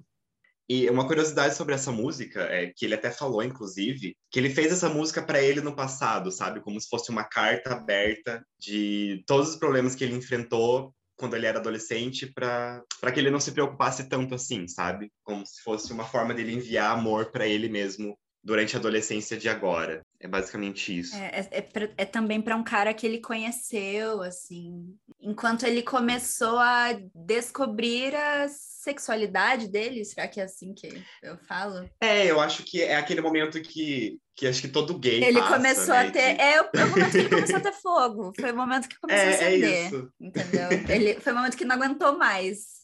E 0.70 0.90
uma 0.90 1.06
curiosidade 1.06 1.56
sobre 1.56 1.76
essa 1.76 1.92
música 1.92 2.44
é 2.44 2.72
que 2.76 2.86
ele 2.86 2.94
até 2.94 3.12
falou, 3.12 3.44
inclusive, 3.44 4.16
que 4.30 4.40
ele 4.40 4.50
fez 4.50 4.72
essa 4.72 4.88
música 4.88 5.22
para 5.22 5.42
ele 5.42 5.60
no 5.60 5.76
passado, 5.76 6.32
sabe? 6.32 6.62
Como 6.62 6.80
se 6.80 6.88
fosse 6.88 7.10
uma 7.10 7.24
carta 7.24 7.74
aberta 7.74 8.42
de 8.58 9.24
todos 9.28 9.50
os 9.50 9.56
problemas 9.58 9.96
que 9.96 10.04
ele 10.04 10.16
enfrentou 10.16 10.94
quando 11.18 11.36
ele 11.36 11.46
era 11.46 11.60
adolescente 11.60 12.26
para 12.26 12.84
que 13.14 13.20
ele 13.20 13.30
não 13.30 13.40
se 13.40 13.52
preocupasse 13.52 14.08
tanto 14.08 14.34
assim, 14.34 14.68
sabe? 14.68 15.12
Como 15.24 15.46
se 15.46 15.62
fosse 15.62 15.92
uma 15.92 16.06
forma 16.06 16.34
dele 16.34 16.54
enviar 16.54 16.92
amor 16.92 17.32
para 17.32 17.46
ele 17.48 17.70
mesmo 17.70 18.18
durante 18.44 18.76
a 18.76 18.80
adolescência 18.80 19.38
de 19.38 19.48
agora. 19.48 20.02
É 20.22 20.28
basicamente 20.28 20.98
isso. 20.98 21.16
É, 21.16 21.40
é, 21.40 21.48
é, 21.52 21.62
pra, 21.62 21.90
é 21.98 22.06
também 22.06 22.40
para 22.40 22.56
um 22.56 22.64
cara 22.64 22.94
que 22.94 23.08
ele 23.08 23.20
conheceu, 23.20 24.22
assim, 24.22 24.96
enquanto 25.20 25.66
ele 25.66 25.82
começou 25.82 26.60
a 26.60 26.90
descobrir 27.16 28.16
a 28.16 28.48
sexualidade 28.48 29.68
dele, 29.68 30.06
será 30.06 30.28
que 30.28 30.40
é 30.40 30.44
assim 30.44 30.74
que 30.74 30.88
eu 31.24 31.38
falo? 31.40 31.90
É, 32.00 32.30
eu 32.30 32.40
acho 32.40 32.64
que 32.64 32.84
é 32.84 32.96
aquele 32.96 33.22
momento 33.22 33.60
que, 33.62 34.20
que 34.36 34.48
acho 34.48 34.62
que 34.62 34.68
todo 34.68 34.98
gay 34.98 35.24
Ele 35.24 35.40
passa, 35.40 35.56
começou 35.56 35.94
né? 35.94 36.08
a 36.08 36.12
ter, 36.12 36.36
que... 36.36 36.42
é, 36.42 36.62
o, 36.62 36.90
momento 36.90 37.12
que 37.12 37.18
ele 37.18 37.30
começou 37.30 37.56
a 37.58 37.60
ter 37.60 37.74
fogo, 37.74 38.34
foi 38.40 38.52
o 38.52 38.56
momento 38.56 38.88
que 38.88 39.00
começou 39.00 39.24
é, 39.24 39.32
a 39.32 39.36
acender, 39.36 39.74
é 39.74 39.86
isso. 39.88 40.14
entendeu? 40.20 40.70
Ele, 40.90 41.20
foi 41.20 41.34
o 41.34 41.36
momento 41.36 41.58
que 41.58 41.66
não 41.66 41.76
aguentou 41.76 42.18
mais. 42.18 42.82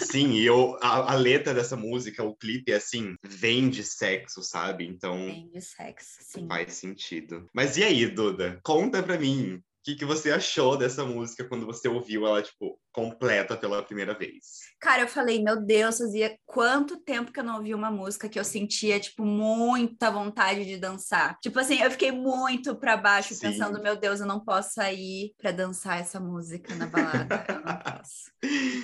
Sim, 0.00 0.32
e 0.32 0.44
eu, 0.44 0.76
a, 0.80 1.12
a 1.12 1.14
letra 1.14 1.52
dessa 1.54 1.76
música, 1.76 2.22
o 2.22 2.36
clipe, 2.36 2.72
é 2.72 2.76
assim, 2.76 3.14
vem 3.24 3.68
de 3.68 3.82
sexo, 3.82 4.42
sabe? 4.42 4.86
Então... 4.86 5.16
Vem 5.16 5.48
de 5.48 5.60
sexo, 5.60 6.18
sim. 6.20 6.46
Faz 6.46 6.74
sentido. 6.74 7.48
Mas 7.52 7.76
e 7.76 7.84
aí, 7.84 8.06
Duda? 8.06 8.60
Conta 8.62 9.02
pra 9.02 9.18
mim, 9.18 9.62
que, 9.84 9.96
que 9.96 10.04
você 10.04 10.30
achou 10.30 10.76
dessa 10.76 11.04
música 11.04 11.44
quando 11.48 11.66
você 11.66 11.88
ouviu 11.88 12.26
ela, 12.26 12.42
tipo, 12.42 12.78
completa 12.92 13.56
pela 13.56 13.82
primeira 13.82 14.16
vez? 14.16 14.60
Cara, 14.80 15.02
eu 15.02 15.08
falei, 15.08 15.42
meu 15.42 15.60
Deus, 15.60 15.98
fazia 15.98 16.36
quanto 16.46 17.00
tempo 17.00 17.32
que 17.32 17.40
eu 17.40 17.44
não 17.44 17.56
ouvi 17.56 17.74
uma 17.74 17.90
música 17.90 18.28
que 18.28 18.38
eu 18.38 18.44
sentia, 18.44 19.00
tipo, 19.00 19.24
muita 19.24 20.10
vontade 20.10 20.64
de 20.64 20.76
dançar. 20.76 21.36
Tipo 21.40 21.58
assim, 21.58 21.80
eu 21.80 21.90
fiquei 21.90 22.12
muito 22.12 22.76
pra 22.76 22.96
baixo, 22.96 23.34
Sim. 23.34 23.40
pensando, 23.40 23.82
meu 23.82 23.96
Deus, 23.96 24.20
eu 24.20 24.26
não 24.26 24.44
posso 24.44 24.74
sair 24.74 25.32
pra 25.36 25.50
dançar 25.50 26.00
essa 26.00 26.20
música 26.20 26.74
na 26.74 26.86
balada. 26.86 27.44
eu 27.48 27.54
não 27.54 27.62
posso. 27.82 28.30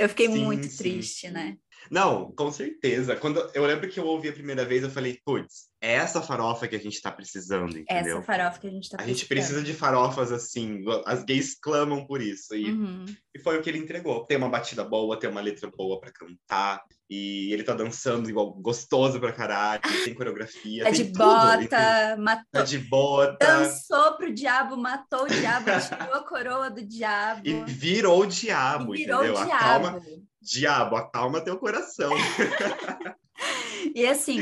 Eu 0.01 0.09
fiquei 0.09 0.27
sim, 0.27 0.45
muito 0.45 0.67
sim. 0.67 0.77
triste, 0.77 1.31
né? 1.31 1.57
Não, 1.91 2.33
com 2.33 2.51
certeza. 2.51 3.17
Quando 3.17 3.39
eu 3.55 3.65
lembro 3.65 3.89
que 3.89 3.99
eu 3.99 4.07
ouvi 4.07 4.29
a 4.29 4.33
primeira 4.33 4.65
vez, 4.65 4.83
eu 4.83 4.91
falei, 4.91 5.19
putz, 5.25 5.69
é 5.81 5.95
essa 5.95 6.21
farofa 6.21 6.67
que 6.67 6.77
a 6.77 6.81
gente 6.81 7.01
tá 7.01 7.11
precisando, 7.11 7.79
entendeu? 7.79 8.19
Essa 8.19 8.23
farofa 8.23 8.59
que 8.59 8.67
a 8.67 8.71
gente 8.71 8.91
tá 8.91 8.97
precisando. 8.97 9.15
A 9.15 9.19
gente 9.19 9.29
precisa 9.29 9.63
de 9.63 9.73
farofas 9.73 10.33
assim, 10.33 10.85
as 11.07 11.25
gays 11.25 11.55
clamam 11.61 12.05
por 12.05 12.21
isso. 12.21 12.55
E, 12.55 12.71
uhum. 12.71 13.07
e 13.35 13.39
foi 13.39 13.59
o 13.59 13.63
que 13.63 13.71
ele 13.71 13.79
entregou. 13.79 14.25
Tem 14.25 14.37
uma 14.37 14.49
batida 14.49 14.85
boa, 14.85 15.19
tem 15.19 15.31
uma 15.31 15.41
letra 15.41 15.71
boa 15.71 16.01
para 16.01 16.13
cantar, 16.13 16.83
e 17.09 17.53
ele 17.53 17.63
tá 17.63 17.75
dançando 17.75 18.29
igual 18.29 18.53
gostoso 18.53 19.19
pra 19.19 19.33
caralho, 19.33 19.81
tem 20.05 20.13
coreografia. 20.13 20.85
Tá 20.85 20.91
tem 20.91 21.05
de 21.05 21.13
tudo, 21.13 21.19
bota, 21.19 22.17
matou. 22.19 22.45
Tá 22.51 22.63
de 22.63 22.79
bota. 22.79 23.47
Dançou 23.47 24.17
pro 24.17 24.35
diabo, 24.35 24.77
matou 24.77 25.25
o 25.25 25.29
diabo, 25.29 25.65
tirou 25.89 26.15
a 26.15 26.23
coroa 26.23 26.71
do 26.71 26.85
diabo. 26.85 27.41
E 27.45 27.65
virou 27.65 28.23
o 28.23 28.27
diabo, 28.27 28.95
e 28.95 28.99
virou 28.99 29.25
entendeu? 29.25 29.43
O 29.43 29.47
diabo. 29.47 29.87
Acalma, 29.87 30.03
diabo, 30.41 30.97
acalma 30.97 31.41
teu 31.41 31.59
coração. 31.59 32.13
e 33.95 34.07
assim, 34.07 34.41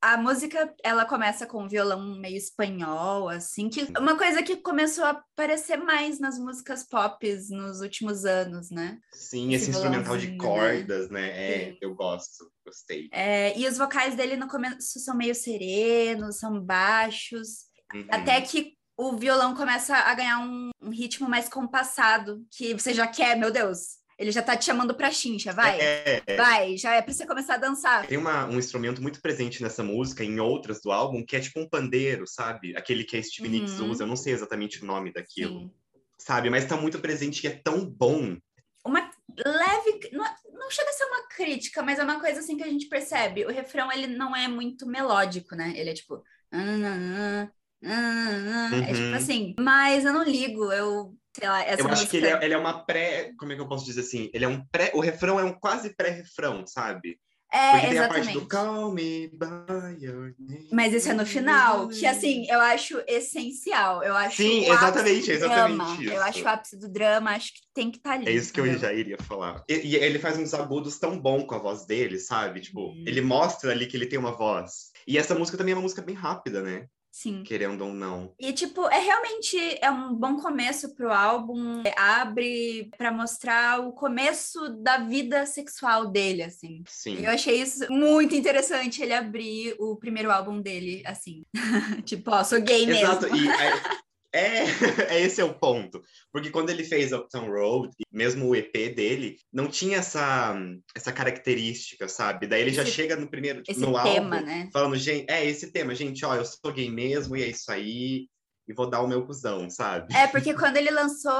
a 0.00 0.16
música, 0.16 0.72
ela 0.84 1.04
começa 1.04 1.46
com 1.46 1.64
um 1.64 1.68
violão 1.68 2.16
meio 2.18 2.36
espanhol, 2.36 3.28
assim, 3.28 3.68
que 3.68 3.88
uma 3.98 4.16
coisa 4.16 4.42
que 4.42 4.56
começou 4.56 5.04
a 5.04 5.10
aparecer 5.10 5.78
mais 5.78 6.20
nas 6.20 6.38
músicas 6.38 6.86
pop 6.86 7.26
nos 7.50 7.80
últimos 7.80 8.24
anos, 8.24 8.70
né? 8.70 8.98
Sim, 9.12 9.52
esse, 9.52 9.64
esse 9.64 9.70
instrumental 9.70 10.16
de 10.16 10.30
né? 10.30 10.36
cordas, 10.38 11.10
né? 11.10 11.20
né? 11.20 11.28
É, 11.28 11.78
eu 11.80 11.94
gosto, 11.94 12.50
gostei. 12.64 13.08
É, 13.10 13.58
e 13.58 13.66
os 13.66 13.78
vocais 13.78 14.14
dele 14.14 14.36
no 14.36 14.48
começo 14.48 15.00
são 15.00 15.16
meio 15.16 15.34
serenos, 15.34 16.38
são 16.38 16.60
baixos, 16.60 17.64
uhum. 17.92 18.06
até 18.10 18.40
que 18.40 18.76
o 18.96 19.16
violão 19.16 19.54
começa 19.54 19.94
a 19.94 20.14
ganhar 20.14 20.38
um, 20.38 20.70
um 20.80 20.90
ritmo 20.90 21.28
mais 21.28 21.48
compassado, 21.48 22.46
que 22.50 22.72
você 22.72 22.94
já 22.94 23.06
quer, 23.06 23.36
meu 23.36 23.50
Deus, 23.50 23.98
ele 24.18 24.32
já 24.32 24.42
tá 24.42 24.56
te 24.56 24.64
chamando 24.64 24.94
pra 24.94 25.10
chincha, 25.10 25.52
vai. 25.52 25.78
É, 25.78 26.22
é. 26.26 26.36
Vai, 26.36 26.76
já 26.76 26.94
é 26.94 27.02
pra 27.02 27.12
você 27.12 27.26
começar 27.26 27.54
a 27.54 27.58
dançar. 27.58 28.06
Tem 28.06 28.16
uma, 28.16 28.46
um 28.46 28.58
instrumento 28.58 29.02
muito 29.02 29.20
presente 29.20 29.62
nessa 29.62 29.82
música, 29.82 30.24
em 30.24 30.40
outras 30.40 30.80
do 30.80 30.90
álbum, 30.90 31.24
que 31.24 31.36
é 31.36 31.40
tipo 31.40 31.60
um 31.60 31.68
pandeiro, 31.68 32.26
sabe? 32.26 32.74
Aquele 32.76 33.04
que 33.04 33.16
a 33.16 33.22
Stevie 33.22 33.48
uhum. 33.48 33.54
Nicks 33.54 33.80
usa, 33.80 34.04
eu 34.04 34.06
não 34.06 34.16
sei 34.16 34.32
exatamente 34.32 34.82
o 34.82 34.86
nome 34.86 35.12
daquilo. 35.12 35.60
Sim. 35.60 35.70
Sabe? 36.18 36.48
Mas 36.48 36.64
tá 36.64 36.76
muito 36.76 36.98
presente 36.98 37.44
e 37.44 37.46
é 37.46 37.50
tão 37.50 37.84
bom. 37.84 38.38
Uma 38.84 39.10
leve. 39.44 40.10
Não, 40.12 40.24
não 40.54 40.70
chega 40.70 40.88
a 40.88 40.92
ser 40.94 41.04
uma 41.04 41.28
crítica, 41.28 41.82
mas 41.82 41.98
é 41.98 42.04
uma 42.04 42.18
coisa 42.18 42.40
assim 42.40 42.56
que 42.56 42.64
a 42.64 42.68
gente 42.68 42.88
percebe. 42.88 43.44
O 43.44 43.50
refrão, 43.50 43.92
ele 43.92 44.06
não 44.06 44.34
é 44.34 44.48
muito 44.48 44.86
melódico, 44.86 45.54
né? 45.54 45.74
Ele 45.76 45.90
é 45.90 45.94
tipo. 45.94 46.22
Uhum. 46.52 47.50
É 47.82 48.92
tipo 48.94 49.14
assim, 49.14 49.54
mas 49.60 50.06
eu 50.06 50.12
não 50.12 50.24
ligo, 50.24 50.72
eu 50.72 51.14
sei 51.38 51.48
lá, 51.48 51.62
essa 51.62 51.80
Eu 51.82 51.86
acho 51.86 52.02
música... 52.04 52.10
que 52.10 52.16
ele 52.16 52.26
é, 52.26 52.44
ele 52.44 52.54
é, 52.54 52.58
uma 52.58 52.84
pré. 52.84 53.32
Como 53.38 53.52
é 53.52 53.54
que 53.54 53.60
eu 53.60 53.68
posso 53.68 53.84
dizer 53.84 54.00
assim? 54.00 54.30
Ele 54.32 54.44
é 54.44 54.48
um 54.48 54.64
pré. 54.66 54.90
O 54.94 55.00
refrão 55.00 55.38
é 55.38 55.44
um 55.44 55.52
quase 55.52 55.94
pré-refrão, 55.94 56.66
sabe? 56.66 57.18
É, 57.52 57.70
Porque 57.70 57.86
tem 57.86 57.98
a 57.98 58.02
exatamente. 58.02 58.24
parte 58.26 58.40
do 58.40 58.48
Call 58.48 58.92
Me 58.92 59.28
By 59.28 60.04
Your 60.04 60.34
Name. 60.38 60.68
Mas 60.72 60.92
isso 60.92 61.08
é 61.10 61.14
no 61.14 61.24
final, 61.24 61.88
que 61.88 62.04
assim, 62.04 62.44
eu 62.50 62.60
acho 62.60 63.00
essencial. 63.06 64.02
Eu 64.02 64.16
acho 64.16 64.36
Sim, 64.36 64.64
exatamente, 64.68 65.30
exatamente 65.30 66.04
isso. 66.04 66.12
Eu 66.12 66.22
acho 66.22 66.42
o 66.42 66.48
ápice 66.48 66.76
do 66.76 66.88
drama, 66.88 67.30
acho 67.30 67.54
que 67.54 67.60
tem 67.72 67.90
que 67.90 67.98
estar 67.98 68.14
ali. 68.14 68.26
É 68.28 68.32
isso 68.32 68.52
que 68.52 68.60
eu 68.60 68.76
já 68.76 68.92
iria 68.92 69.16
falar. 69.22 69.62
E, 69.68 69.74
e 69.74 69.96
ele 69.96 70.18
faz 70.18 70.36
uns 70.36 70.54
agudos 70.54 70.98
tão 70.98 71.18
bom 71.20 71.46
com 71.46 71.54
a 71.54 71.58
voz 71.58 71.86
dele, 71.86 72.18
sabe? 72.18 72.60
Tipo, 72.60 72.88
Uhum. 72.88 73.04
ele 73.06 73.20
mostra 73.20 73.70
ali 73.70 73.86
que 73.86 73.96
ele 73.96 74.06
tem 74.06 74.18
uma 74.18 74.32
voz. 74.32 74.90
E 75.06 75.16
essa 75.16 75.34
música 75.34 75.56
também 75.56 75.72
é 75.72 75.76
uma 75.76 75.82
música 75.82 76.02
bem 76.02 76.16
rápida, 76.16 76.62
né? 76.62 76.86
Sim. 77.16 77.42
Querendo 77.44 77.80
ou 77.80 77.94
não. 77.94 78.34
E, 78.38 78.52
tipo, 78.52 78.86
é 78.88 78.98
realmente 78.98 79.56
é 79.80 79.90
um 79.90 80.14
bom 80.14 80.36
começo 80.36 80.94
pro 80.94 81.10
álbum. 81.10 81.82
É, 81.82 81.94
abre 81.98 82.90
pra 82.98 83.10
mostrar 83.10 83.80
o 83.80 83.92
começo 83.92 84.68
da 84.82 84.98
vida 84.98 85.46
sexual 85.46 86.08
dele, 86.08 86.42
assim. 86.42 86.82
Sim. 86.86 87.24
Eu 87.24 87.30
achei 87.30 87.62
isso 87.62 87.90
muito 87.90 88.34
interessante, 88.34 89.02
ele 89.02 89.14
abrir 89.14 89.74
o 89.78 89.96
primeiro 89.96 90.30
álbum 90.30 90.60
dele, 90.60 91.02
assim. 91.06 91.42
tipo, 92.04 92.30
ó, 92.30 92.44
sou 92.44 92.60
gay 92.60 92.84
mesmo. 92.86 93.04
Exato. 93.04 93.34
E 93.34 94.05
é, 94.36 94.64
é, 95.14 95.20
esse 95.22 95.40
é 95.40 95.44
o 95.44 95.54
ponto. 95.54 96.02
Porque 96.32 96.50
quando 96.50 96.70
ele 96.70 96.84
fez 96.84 97.12
Uptown 97.12 97.48
Road, 97.50 97.90
mesmo 98.12 98.46
o 98.48 98.54
EP 98.56 98.72
dele, 98.94 99.36
não 99.52 99.66
tinha 99.68 99.98
essa, 99.98 100.56
essa 100.94 101.12
característica, 101.12 102.08
sabe? 102.08 102.46
Daí 102.46 102.60
ele 102.62 102.72
já 102.72 102.82
Esse- 102.82 102.92
chega 102.92 103.16
no 103.16 103.28
primeiro, 103.28 103.62
Esse 103.68 103.80
no 103.80 103.92
tema, 104.02 104.36
álbum, 104.36 104.46
né? 104.46 104.68
falando, 104.72 104.96
gente, 104.96 105.30
é 105.30 105.44
esse 105.44 105.70
tema, 105.72 105.94
gente, 105.94 106.24
ó, 106.24 106.34
eu 106.34 106.44
sou 106.44 106.72
gay 106.72 106.90
mesmo, 106.90 107.36
e 107.36 107.42
é 107.42 107.48
isso 107.48 107.70
aí, 107.70 108.26
e 108.68 108.72
vou 108.74 108.90
dar 108.90 109.00
o 109.00 109.06
meu 109.06 109.24
cuzão, 109.24 109.70
sabe? 109.70 110.12
É, 110.12 110.26
porque 110.26 110.52
quando 110.52 110.76
ele 110.76 110.90
lançou, 110.90 111.32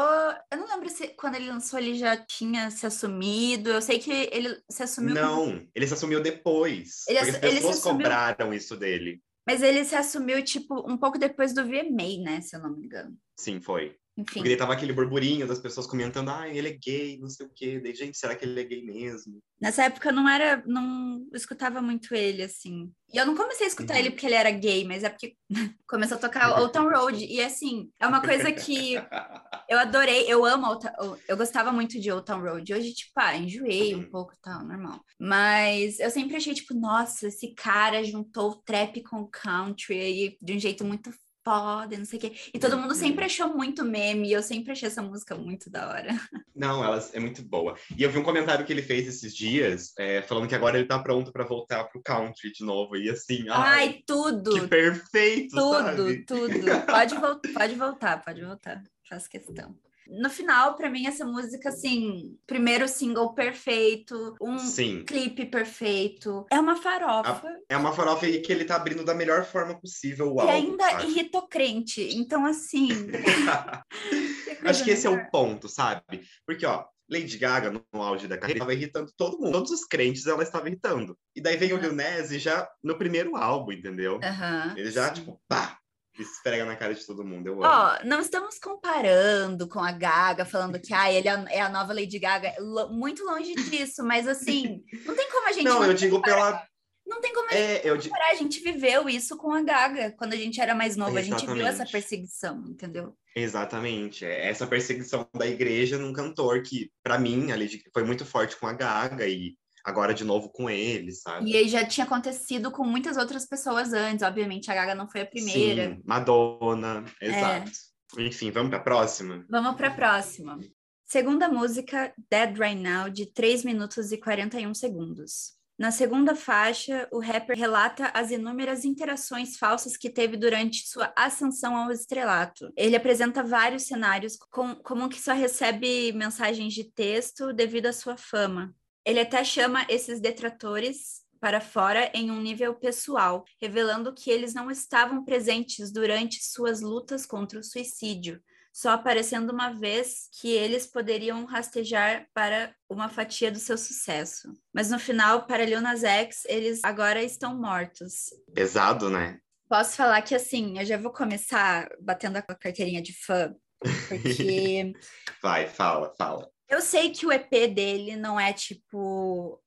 eu 0.53 0.59
não 0.59 0.69
lembro 0.69 0.89
se 0.89 1.09
quando 1.09 1.35
ele 1.35 1.49
lançou 1.49 1.77
ele 1.79 1.95
já 1.99 2.17
tinha 2.17 2.71
se 2.71 2.87
assumido. 2.87 3.71
Eu 3.71 3.83
sei 3.83 3.99
que 3.99 4.29
ele 4.33 4.57
se 4.71 4.85
assumiu. 4.85 5.15
com- 5.17 5.21
Não, 5.21 5.67
ele 5.75 5.87
se 5.89 5.95
assumiu 5.95 6.21
depois. 6.21 7.03
Ele 7.09 7.19
porque 7.19 7.31
as 7.47 7.55
pessoas 7.55 7.77
assumiu- 7.79 7.97
cobraram 8.05 8.55
isso 8.55 8.77
dele. 8.77 9.21
Mas 9.47 9.63
ele 9.63 9.85
se 9.85 9.95
assumiu, 9.95 10.43
tipo, 10.43 10.91
um 10.91 10.97
pouco 10.97 11.19
depois 11.19 11.55
do 11.55 11.65
VMA, 11.65 12.23
né? 12.23 12.41
Se 12.41 12.57
eu 12.57 12.61
não 12.61 12.71
me 12.71 12.85
engano. 12.85 13.17
Sim, 13.37 13.61
foi. 13.61 13.97
Enfim. 14.19 14.41
Porque 14.41 14.57
tava 14.57 14.73
aquele 14.73 14.93
burburinho 14.95 15.47
das 15.47 15.59
pessoas 15.59 15.87
comentando, 15.87 16.31
ah, 16.31 16.49
ele 16.49 16.69
é 16.69 16.73
gay, 16.73 17.19
não 17.19 17.29
sei 17.29 17.47
o 17.47 17.51
quê. 17.55 17.79
Daí, 17.81 17.95
gente, 17.95 18.17
será 18.17 18.35
que 18.35 18.45
ele 18.47 18.59
é 18.61 18.65
gay 18.65 18.83
mesmo? 18.83 19.39
Nessa 19.61 19.85
época 19.85 20.09
eu 20.09 20.15
não 20.15 20.27
era, 20.29 20.63
não 20.67 21.27
escutava 21.35 21.83
muito 21.83 22.15
ele, 22.15 22.43
assim. 22.43 22.91
E 23.13 23.19
eu 23.19 23.27
não 23.27 23.37
comecei 23.37 23.67
a 23.67 23.69
escutar 23.69 23.95
Uhum. 23.95 24.01
ele 24.01 24.11
porque 24.11 24.27
ele 24.27 24.35
era 24.35 24.51
gay, 24.51 24.85
mas 24.85 25.05
é 25.05 25.11
porque 25.11 25.37
começou 25.87 26.17
a 26.17 26.21
tocar 26.21 26.59
Old 26.61 26.73
Town 26.73 26.89
Road. 26.89 27.25
E 27.25 27.41
assim, 27.43 27.91
é 28.01 28.07
uma 28.07 28.21
coisa 28.23 28.51
que 28.53 28.95
eu 29.69 29.79
adorei, 29.79 30.25
eu 30.33 30.45
amo, 30.45 30.67
Old 30.67 30.83
Town- 30.83 31.17
eu 31.29 31.37
gostava 31.37 31.71
muito 31.71 32.01
de 32.01 32.11
Old 32.11 32.25
Town 32.25 32.41
Road. 32.41 32.73
Hoje, 32.75 32.95
tipo, 32.95 33.13
ah, 33.17 33.37
enjoei 33.37 33.95
um 33.95 33.99
Uhum. 34.01 34.11
pouco 34.11 34.33
e 34.33 34.41
tal, 34.41 34.65
normal. 34.65 35.01
Mas 35.21 35.99
eu 36.01 36.11
sempre 36.11 36.37
achei, 36.37 36.55
tipo, 36.55 36.73
nossa, 36.75 37.29
esse 37.29 37.53
cara 37.55 38.03
juntou 38.03 38.51
o 38.53 38.63
trap 38.63 39.03
com 39.03 39.21
o 39.21 39.29
country 39.29 39.99
aí 40.01 40.37
de 40.41 40.55
um 40.55 40.59
jeito 40.59 40.85
muito 40.85 41.11
foda, 41.47 41.97
não 41.97 42.05
sei 42.05 42.19
o 42.19 42.23
quê. 42.23 42.33
E 42.53 42.59
todo 42.59 42.77
mundo 42.77 42.93
sempre 42.93 43.21
Uhum. 43.21 43.27
achou 43.27 43.49
muito 43.57 43.85
meme, 43.85 44.29
e 44.29 44.33
eu 44.33 44.43
sempre 44.43 44.73
achei 44.73 44.89
essa 44.89 45.01
música 45.01 45.37
muito 45.37 45.71
da 45.71 45.89
hora. 45.89 46.09
Não, 46.57 46.83
ela 46.83 46.99
é 47.13 47.21
muito 47.21 47.43
boa. 47.43 47.77
E 47.97 48.03
eu 48.03 48.11
vi 48.11 48.19
um 48.19 48.23
comentário 48.25 48.65
que 48.67 48.73
ele 48.73 48.83
fez 48.83 49.07
esses 49.07 49.33
dias, 49.35 49.93
é, 49.99 50.23
falando 50.23 50.49
que 50.49 50.55
agora 50.55 50.77
ele 50.79 50.89
tá 50.89 50.99
pronto 50.99 51.31
pra 51.31 51.45
voltar 51.45 51.85
pro 51.85 52.03
country 52.03 52.51
de 52.51 52.65
novo. 52.65 52.97
E 52.97 53.09
assim, 53.11 53.45
ai, 53.49 53.79
Ai, 53.89 54.03
tudo! 54.07 54.51
que 54.61 54.67
perfeito, 54.67 55.55
Tudo, 55.55 55.73
sabe? 55.75 56.25
tudo. 56.25 56.87
Pode, 56.87 57.15
vol 57.15 57.41
pode 57.55 57.75
voltar, 57.75 58.25
pode 58.25 58.43
voltar. 58.43 58.83
Faço 59.09 59.29
questão. 59.29 59.77
No 60.09 60.31
final, 60.31 60.77
pra 60.77 60.89
mim, 60.91 61.07
essa 61.07 61.25
música, 61.25 61.69
assim, 61.69 62.37
primeiro 62.47 62.87
single 62.89 63.35
perfeito, 63.35 64.35
um 64.41 64.59
Sim. 64.59 65.05
clipe 65.05 65.47
perfeito. 65.47 66.47
É 66.51 66.59
uma 66.61 66.77
farofa 66.77 67.49
É 67.69 67.77
uma 67.77 67.93
farofa 67.93 68.27
aí 68.27 68.41
que 68.41 68.53
ele 68.53 68.65
tá 68.65 68.77
abrindo 68.77 69.05
da 69.05 69.15
melhor 69.15 69.45
forma 69.45 69.79
possível 69.81 70.33
o 70.33 70.37
e 70.37 70.41
álbum, 70.41 70.53
ainda 70.53 70.91
sabe? 70.91 71.07
irritou 71.07 71.47
crente. 71.49 72.03
Então, 72.17 72.45
assim. 72.47 72.89
Acho 74.65 74.85
que 74.85 74.91
esse 74.91 75.07
é 75.07 75.11
o 75.11 75.31
ponto, 75.31 75.69
sabe? 75.69 76.23
Porque, 76.47 76.67
ó, 76.67 76.85
Lady 77.09 77.39
Gaga, 77.39 77.71
no 77.71 78.03
auge 78.03 78.27
da 78.27 78.37
carreira, 78.37 78.59
estava 78.59 78.75
irritando 78.75 79.13
todo 79.17 79.39
mundo. 79.39 79.53
Todos 79.53 79.71
os 79.71 79.85
crentes 79.85 80.27
ela 80.27 80.43
estava 80.43 80.67
irritando. 80.69 81.17
E 81.35 81.41
daí 81.41 81.57
vem 81.57 81.73
o 81.73 81.77
Lil 81.77 81.93
Nas 81.93 82.31
e 82.33 82.39
já 82.39 82.69
no 82.83 82.99
primeiro 82.99 83.37
álbum, 83.37 83.73
entendeu? 83.73 84.19
Aham, 84.23 84.75
Ele 84.77 84.91
já, 84.91 85.11
tipo, 85.11 85.41
pá, 85.49 85.79
esfrega 86.23 86.65
na 86.65 86.77
cara 86.77 86.95
de 86.95 87.05
todo 87.07 87.25
mundo. 87.25 87.49
Eu. 87.49 87.59
Ó, 87.61 87.99
não 88.05 88.21
estamos 88.21 88.59
comparando 88.59 89.69
com 89.69 89.81
a 89.81 89.93
Gaga, 89.93 90.45
falando 90.45 90.81
que 90.81 90.93
ah, 90.95 91.13
ele 91.13 91.29
é 91.29 91.33
a- 91.33 91.47
é 91.51 91.61
a 91.61 91.69
nova 91.69 91.93
Lady 91.93 92.19
Gaga. 92.19 92.55
Muito 92.91 93.25
longe 93.25 93.55
disso, 93.55 94.03
mas 94.05 94.27
assim, 94.29 94.83
não 95.07 95.15
tem 95.15 95.31
como 95.31 95.49
a 95.49 95.53
gente. 95.53 95.65
não, 95.65 95.81
não 95.81 95.87
eu 95.87 95.95
digo 95.95 96.21
pela. 96.23 96.63
Não 97.07 97.21
tem 97.21 97.33
como 97.33 97.49
a 97.49 97.53
gente 97.53 97.63
É, 97.63 97.81
eu 97.89 97.97
comparar, 98.03 98.31
a 98.33 98.35
gente 98.35 98.59
viveu 98.61 99.09
isso 99.09 99.37
com 99.37 99.53
a 99.53 99.63
Gaga. 99.63 100.13
Quando 100.19 100.33
a 100.33 100.37
gente 100.37 100.61
era 100.61 100.75
mais 100.75 100.97
novo, 100.97 101.17
a 101.17 101.23
gente 101.23 101.47
viu 101.47 101.55
essa 101.59 101.85
Exatamente. 101.85 101.93
perseguição, 101.93 102.65
entendeu? 102.67 103.17
Exatamente. 103.37 104.25
É 104.25 104.49
essa 104.49 104.67
perseguição 104.67 105.29
da 105.33 105.47
igreja 105.47 105.99
num 105.99 106.13
cantor 106.13 106.63
que, 106.63 106.91
pra 107.05 107.17
mim, 107.17 107.53
a 107.53 107.57
Lady 107.57 107.81
foi 107.93 108.03
muito 108.03 108.27
forte 108.27 108.57
com 108.57 108.67
a 108.67 108.73
Gaga 108.73 109.25
e 109.29 109.55
agora 109.87 110.13
de 110.13 110.25
novo 110.25 110.51
com 110.51 110.69
ele, 110.69 111.13
sabe? 111.13 111.49
E 111.49 111.57
aí 111.57 111.69
já 111.69 111.87
tinha 111.87 112.05
acontecido 112.05 112.73
com 112.73 112.85
muitas 112.85 113.17
outras 113.17 113.47
pessoas 113.47 113.93
antes. 113.93 114.27
Obviamente, 114.27 114.69
a 114.69 114.75
Gaga 114.75 114.97
não 114.97 115.09
foi 115.09 115.21
a 115.21 115.27
primeira. 115.27 115.95
Sim, 115.95 116.03
Madonna, 116.05 117.05
É. 117.21 117.29
exato. 117.29 117.71
Enfim, 118.19 118.51
vamos 118.51 118.71
pra 118.71 118.81
próxima? 118.81 119.47
Vamos 119.49 119.77
para 119.77 119.89
a 119.89 119.95
próxima. 119.95 120.59
Segunda 121.05 121.49
música, 121.49 122.13
Dead 122.29 122.59
Right 122.59 122.83
Now, 122.83 123.09
de 123.09 123.27
3 123.33 123.65
minutos 123.65 124.11
e 124.11 124.19
41 124.19 124.75
segundos. 124.75 125.55
Na 125.79 125.91
segunda 125.93 126.35
faixa, 126.35 127.07
o 127.13 127.21
rapper 127.21 127.57
relata 127.57 128.11
as 128.15 128.31
inúmeras 128.31 128.85
interações 128.85 129.57
falsas 129.59 129.97
que 129.97 130.09
teve 130.09 130.37
durante 130.37 130.89
sua 130.89 131.13
ascensão 131.15 131.77
ao 131.77 131.93
estrelato. 131.93 132.73
Ele 132.77 132.97
apresenta 132.97 133.43
vários 133.43 133.83
cenários 133.85 134.37
com, 134.51 134.75
como 134.77 135.09
que 135.09 135.21
só 135.21 135.33
recebe 135.35 136.13
mensagens 136.13 136.73
de 136.73 136.85
texto 136.85 137.53
devido 137.53 137.87
à 137.87 137.93
sua 137.93 138.17
fama. 138.17 138.75
Ele 139.07 139.21
até 139.21 139.45
chama 139.45 139.87
esses 139.89 140.21
detratores 140.21 141.25
para 141.41 141.61
fora 141.61 142.11
em 142.13 142.29
um 142.29 142.41
nível 142.41 142.75
pessoal, 142.75 143.45
revelando 143.63 144.13
que 144.13 144.33
eles 144.33 144.53
não 144.53 144.69
estavam 144.69 145.25
presentes 145.25 145.93
durante 145.93 146.43
suas 146.43 146.81
lutas 146.81 147.25
contra 147.25 147.61
o 147.61 147.63
suicídio, 147.63 148.43
só 148.73 148.91
aparecendo 148.91 149.51
uma 149.51 149.71
vez 149.71 150.29
que 150.41 150.51
eles 150.51 150.89
poderiam 150.89 151.45
rastejar 151.45 152.27
para 152.35 152.75
uma 152.91 153.09
fatia 153.09 153.49
do 153.49 153.61
seu 153.61 153.79
sucesso. 153.79 154.53
Mas 154.75 154.91
no 154.91 154.99
final, 154.99 155.47
para 155.47 155.65
Lil 155.65 155.81
Nas 155.81 156.03
X, 156.03 156.45
eles 156.47 156.83
agora 156.83 157.23
estão 157.23 157.57
mortos. 157.57 158.31
Pesado, 158.53 159.09
né? 159.09 159.39
Posso 159.69 159.95
falar 159.95 160.21
que 160.23 160.35
assim, 160.35 160.81
eu 160.81 160.85
já 160.85 160.99
vou 160.99 161.13
começar 161.13 161.89
batendo 162.01 162.39
a 162.39 162.43
carteirinha 162.43 163.01
de 163.01 163.13
fã, 163.13 163.55
porque 164.09 164.93
Vai, 165.41 165.69
fala, 165.69 166.13
fala. 166.19 166.56
Eu 166.69 166.81
sei 166.81 167.11
que 167.11 167.27
o 167.27 167.33
EP 167.33 167.69
dele 167.69 168.17
não 168.17 168.39
é 168.39 168.53
tipo 168.53 169.61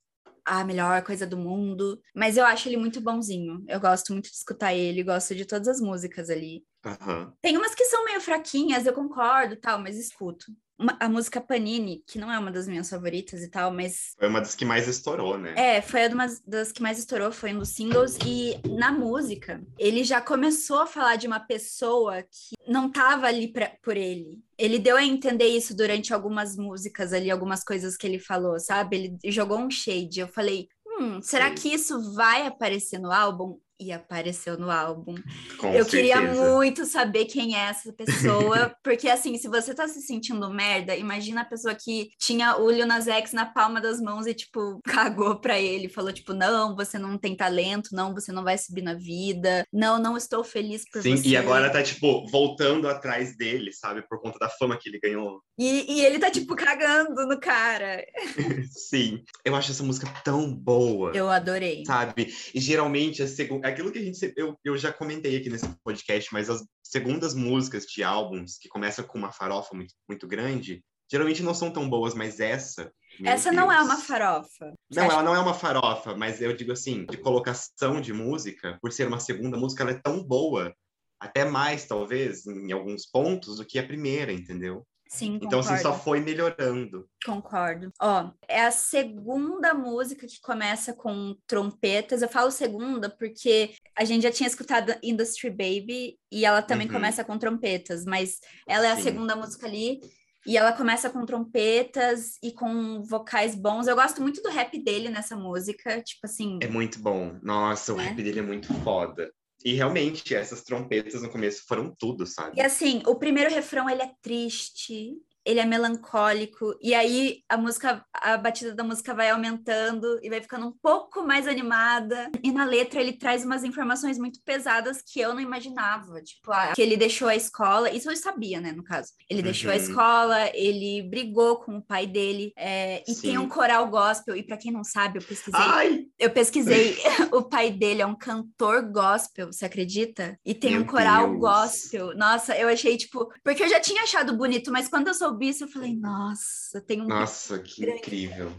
a 0.46 0.64
melhor 0.64 1.04
coisa 1.04 1.28
do 1.28 1.38
mundo, 1.38 2.02
mas 2.16 2.36
eu 2.36 2.46
acho 2.46 2.68
ele 2.68 2.78
muito 2.78 3.00
bonzinho. 3.00 3.64
Eu 3.68 3.80
gosto 3.80 4.14
muito 4.14 4.30
de 4.30 4.36
escutar 4.36 4.74
ele, 4.74 5.04
gosto 5.04 5.36
de 5.36 5.46
todas 5.46 5.68
as 5.68 5.80
músicas 5.80 6.30
ali. 6.30 6.64
Aham. 6.84 7.34
Tem 7.42 7.56
umas 7.58 7.76
que 7.76 7.86
são 7.86 8.04
meio 8.06 8.20
fraquinhas, 8.20 8.86
eu 8.86 8.94
concordo, 8.94 9.56
tal, 9.56 9.80
mas 9.80 9.98
escuto. 9.98 10.46
Uma- 10.80 10.96
a 11.00 11.10
música 11.10 11.42
Panini, 11.42 12.02
que 12.08 12.18
não 12.18 12.32
é 12.32 12.40
uma 12.40 12.50
das 12.52 12.68
minhas 12.68 12.90
favoritas 12.90 13.42
e 13.44 13.50
tal, 13.50 13.70
mas 13.72 14.14
Foi 14.18 14.30
uma 14.30 14.40
das 14.40 14.56
que 14.56 14.64
mais 14.64 14.88
estourou, 14.88 15.38
né? 15.38 15.54
é, 15.58 15.82
foi 15.82 16.08
uma 16.08 16.26
das 16.48 16.72
que 16.72 16.82
mais 16.82 16.98
estourou, 16.98 17.32
foi 17.34 17.54
um 17.54 17.60
dos 17.60 17.70
singles. 17.70 18.18
E 18.26 18.58
na 18.78 18.90
música, 18.92 19.62
ele 19.78 20.04
já 20.06 20.22
começou 20.22 20.80
a 20.80 20.86
falar 20.88 21.18
de 21.18 21.28
uma 21.28 21.40
pessoa 21.42 22.24
que 22.24 22.56
não 22.68 22.90
tava 22.90 23.28
ali 23.28 23.50
pra, 23.52 23.72
por 23.84 23.98
ele. 23.98 24.40
Ele 24.58 24.80
deu 24.80 24.96
a 24.96 25.04
entender 25.04 25.48
isso 25.48 25.76
durante 25.76 26.14
algumas 26.14 26.56
músicas 26.56 27.12
ali, 27.12 27.30
algumas 27.30 27.64
coisas 27.64 27.98
que 27.98 28.08
ele 28.08 28.20
falou, 28.20 28.58
sabe? 28.60 28.96
Ele 29.22 29.32
jogou 29.32 29.58
um 29.60 29.70
shade. 29.70 30.20
Eu 30.22 30.28
falei, 30.30 30.70
hum, 30.88 31.22
será 31.22 31.52
que 31.52 31.68
isso 31.74 32.14
vai 32.14 32.48
aparecer 32.48 33.00
no 33.00 33.12
álbum? 33.12 33.60
E 33.80 33.92
apareceu 33.92 34.58
no 34.58 34.70
álbum. 34.70 35.16
Com 35.58 35.74
Eu 35.74 35.86
queria 35.86 36.18
certeza. 36.18 36.54
muito 36.54 36.86
saber 36.86 37.26
quem 37.26 37.56
é 37.56 37.70
essa 37.70 37.94
pessoa, 37.94 38.76
porque 38.84 39.08
assim, 39.08 39.38
se 39.38 39.48
você 39.48 39.74
tá 39.74 39.88
se 39.88 40.02
sentindo 40.02 40.50
merda, 40.50 40.96
imagina 40.96 41.42
a 41.42 41.46
pessoa 41.46 41.74
que 41.74 42.10
tinha 42.20 42.58
o 42.58 42.70
Lil 42.70 42.86
Nas 42.86 43.08
X 43.08 43.32
na 43.32 43.46
palma 43.46 43.80
das 43.80 44.02
mãos 44.02 44.28
e, 44.28 44.34
tipo, 44.34 44.82
cagou 44.86 45.40
pra 45.40 45.60
ele, 45.60 45.88
falou, 45.88 46.12
tipo, 46.12 46.34
não, 46.34 46.76
você 46.76 47.00
não 47.00 47.18
tem 47.18 47.36
talento, 47.36 47.90
não, 47.94 48.14
você 48.14 48.32
não 48.32 48.44
vai 48.44 48.58
subir 48.58 48.82
na 48.82 48.96
vida, 48.96 49.66
não, 49.72 49.98
não 49.98 50.18
estou 50.18 50.44
feliz 50.44 50.84
por 50.92 51.02
Sim, 51.02 51.16
você. 51.16 51.30
e 51.30 51.38
agora 51.38 51.70
tá, 51.70 51.82
tipo, 51.82 52.28
voltando 52.30 52.90
atrás 52.90 53.38
dele, 53.38 53.72
sabe? 53.72 54.02
Por 54.08 54.22
conta 54.22 54.38
da 54.40 54.50
fama 54.50 54.78
que 54.78 54.90
ele 54.90 55.00
ganhou. 55.00 55.42
E, 55.58 55.86
e 55.94 56.06
ele 56.06 56.20
tá, 56.20 56.30
tipo, 56.30 56.56
cagando 56.56 57.26
no 57.28 57.40
cara. 57.40 58.04
Sim. 58.72 59.24
Eu 59.46 59.56
acho 59.56 59.72
essa 59.72 59.84
música 59.84 60.08
tão 60.24 60.54
boa. 60.54 61.12
Eu 61.14 61.30
adorei. 61.30 61.84
Sabe? 61.86 62.34
E 62.54 62.60
geralmente, 62.60 63.24
a 63.24 63.28
segu... 63.28 63.60
aquilo 63.70 63.92
que 63.92 64.00
a 64.00 64.04
gente. 64.04 64.34
Eu, 64.36 64.58
eu 64.64 64.78
já 64.78 64.92
comentei 64.92 65.38
aqui 65.38 65.50
nesse 65.50 65.68
podcast, 65.84 66.32
mas 66.34 66.50
as 66.50 66.64
segundas 66.84 67.34
músicas 67.34 67.86
de 67.86 68.04
álbuns 68.04 68.58
que 68.58 68.70
começam 68.70 69.06
com 69.06 69.18
uma 69.18 69.32
farofa 69.32 69.76
muito, 69.76 69.94
muito 70.08 70.28
grande 70.28 70.84
geralmente 71.12 71.42
não 71.42 71.54
são 71.54 71.72
tão 71.72 71.90
boas, 71.90 72.14
mas 72.14 72.40
essa. 72.40 72.92
Essa 73.24 73.50
Deus. 73.50 73.56
não 73.56 73.72
é 73.72 73.82
uma 73.82 73.98
farofa. 73.98 74.74
Não, 74.92 75.04
ela 75.04 75.24
não 75.24 75.36
é 75.36 75.40
uma 75.40 75.54
farofa, 75.54 76.16
mas 76.16 76.42
eu 76.42 76.56
digo 76.56 76.72
assim, 76.72 77.06
de 77.06 77.18
colocação 77.18 78.00
de 78.00 78.14
música, 78.14 78.78
por 78.82 78.92
ser 78.92 79.08
uma 79.08 79.20
segunda 79.20 79.58
música, 79.58 79.84
ela 79.84 79.92
é 79.92 80.00
tão 80.00 80.24
boa, 80.24 80.74
até 81.20 81.44
mais, 81.44 81.86
talvez, 81.86 82.46
em 82.46 82.72
alguns 82.72 83.06
pontos, 83.06 83.58
do 83.58 83.66
que 83.66 83.80
a 83.80 83.86
primeira, 83.86 84.32
entendeu? 84.32 84.86
Sim, 85.12 85.38
Então, 85.42 85.50
concordo. 85.60 85.74
assim, 85.74 85.82
só 85.82 85.94
foi 85.98 86.20
melhorando. 86.20 87.10
Concordo. 87.26 87.92
Ó, 88.00 88.30
é 88.48 88.62
a 88.62 88.70
segunda 88.72 89.74
música 89.74 90.28
que 90.28 90.40
começa 90.40 90.94
com 90.94 91.36
trompetas. 91.48 92.22
Eu 92.22 92.30
falo 92.30 92.52
segunda 92.52 93.10
porque 93.10 93.74
a 93.98 94.06
gente 94.06 94.22
já 94.22 94.32
tinha 94.32 94.48
escutado 94.48 94.94
Industry 95.02 95.50
Baby 95.50 96.20
e 96.32 96.46
ela 96.46 96.62
também 96.62 96.86
Uhum. 96.88 96.94
começa 96.94 97.24
com 97.24 97.40
trompetas, 97.40 98.06
mas 98.06 98.40
ela 98.68 98.86
é 98.86 98.92
a 98.92 98.96
Sim. 98.96 99.02
segunda 99.02 99.36
música 99.36 99.66
ali. 99.66 100.00
E 100.46 100.56
ela 100.56 100.72
começa 100.72 101.10
com 101.10 101.26
trompetas 101.26 102.38
e 102.42 102.52
com 102.54 103.04
vocais 103.04 103.56
bons. 103.56 103.88
Eu 103.88 103.96
gosto 103.96 104.22
muito 104.22 104.42
do 104.42 104.50
rap 104.50 104.78
dele 104.82 105.10
nessa 105.10 105.36
música. 105.36 106.02
Tipo 106.02 106.22
assim, 106.26 106.60
É 106.62 106.68
muito 106.68 107.00
bom. 107.00 107.38
Nossa, 107.44 107.94
o 107.94 107.98
Né? 107.98 108.06
rap 108.06 108.16
dele 108.24 108.40
é 108.40 108.44
muito 108.44 108.72
foda. 108.84 109.30
E 109.64 109.74
realmente, 109.74 110.34
essas 110.34 110.64
trompetas 110.64 111.22
no 111.22 111.30
começo 111.30 111.64
foram 111.68 111.94
tudo, 111.98 112.24
E 112.24 112.28
sabe? 112.28 112.62
assim, 112.62 113.02
o 113.06 113.16
primeiro 113.16 113.54
refrão 113.54 113.90
ele 113.90 114.02
é 114.02 114.12
triste, 114.22 115.14
ele 115.50 115.60
é 115.60 115.66
melancólico, 115.66 116.76
e 116.82 116.94
aí 116.94 117.42
a 117.50 117.58
música, 117.58 118.04
a 118.14 118.38
batida 118.38 118.74
da 118.74 118.84
música 118.84 119.14
vai 119.14 119.30
aumentando 119.30 120.20
e 120.22 120.30
vai 120.30 120.42
ficando 120.42 120.68
um 120.68 120.74
pouco 120.82 121.24
mais 121.26 121.48
animada. 121.48 122.30
E 122.44 122.52
na 122.52 122.66
letra 122.66 123.00
ele 123.02 123.14
traz 123.14 123.44
umas 123.44 123.64
informações 123.64 124.18
muito 124.18 124.40
pesadas 124.44 125.02
que 125.02 125.20
eu 125.20 125.34
não 125.34 125.42
imaginava, 125.42 126.22
tipo, 126.22 126.52
ah, 126.52 126.74
que 126.76 126.82
ele 126.82 126.96
deixou 126.98 127.28
a 127.28 127.36
escola, 127.36 127.90
isso 127.92 128.10
eu 128.10 128.16
sabia, 128.16 128.60
né, 128.62 128.72
no 128.72 128.84
caso. 128.84 129.10
Ele 129.30 129.42
deixou 129.42 129.72
a 129.72 129.76
Uhum. 129.76 129.80
escola, 129.82 130.50
ele 130.54 131.04
brigou 131.10 131.58
com 131.58 131.78
o 131.78 131.82
pai 131.82 132.06
dele, 132.06 132.52
é, 132.58 133.02
e 133.02 133.16
tem 133.16 133.32
Sim. 133.32 133.38
um 133.38 133.48
coral 133.50 133.88
gospel, 133.88 134.36
e 134.36 134.44
pra 134.44 134.58
quem 134.58 134.72
não 134.72 134.84
sabe, 134.84 135.20
eu 135.20 135.24
pesquisei 135.24 135.60
Ai! 135.62 136.06
eu 136.20 136.30
pesquisei, 136.30 136.98
o 137.34 137.44
pai 137.44 137.72
dele 137.72 138.02
é 138.02 138.06
um 138.06 138.16
cantor 138.18 138.82
gospel, 138.92 139.48
você 139.52 139.66
acredita? 139.66 140.38
E 140.46 140.54
tem 140.54 140.72
Meu 140.72 140.82
um 140.82 140.86
coral 140.86 141.28
Deus. 141.30 141.40
gospel. 141.40 142.16
Nossa, 142.16 142.58
eu 142.58 142.68
achei, 142.68 142.98
tipo, 142.98 143.32
porque 143.44 143.64
eu 143.64 143.70
já 143.70 143.80
tinha 143.80 144.04
achado 144.04 144.36
bonito, 144.36 144.72
mas 144.72 144.88
quando 144.88 145.08
eu 145.08 145.14
soube 145.14 145.39
isso, 145.44 145.64
eu 145.64 145.68
falei, 145.68 145.96
nossa, 145.96 146.82
tem 146.82 147.02
um. 147.02 147.08
Nossa, 147.08 147.60
que 147.60 147.82
Grande. 147.82 148.00
incrível. 148.00 148.52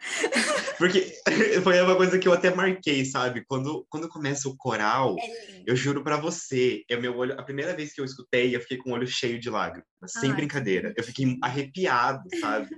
Porque 0.78 1.12
foi 1.62 1.80
uma 1.82 1.94
coisa 1.94 2.18
que 2.18 2.26
eu 2.26 2.32
até 2.32 2.54
marquei, 2.54 3.04
sabe? 3.04 3.44
Quando, 3.46 3.86
quando 3.90 4.08
começa 4.08 4.48
o 4.48 4.56
coral, 4.56 5.14
É 5.18 5.62
eu 5.66 5.76
juro 5.76 6.02
pra 6.02 6.16
você, 6.16 6.84
é 6.88 6.96
meu 6.96 7.16
olho. 7.16 7.38
A 7.38 7.42
primeira 7.42 7.76
vez 7.76 7.92
que 7.92 8.00
eu 8.00 8.04
escutei, 8.04 8.56
eu 8.56 8.60
fiquei 8.60 8.78
com 8.78 8.90
o 8.90 8.94
olho 8.94 9.06
cheio 9.06 9.38
de 9.38 9.50
lágrimas, 9.50 9.86
sem 10.06 10.34
brincadeira. 10.34 10.94
Eu 10.96 11.04
fiquei 11.04 11.36
arrepiado, 11.42 12.22
sabe? 12.40 12.70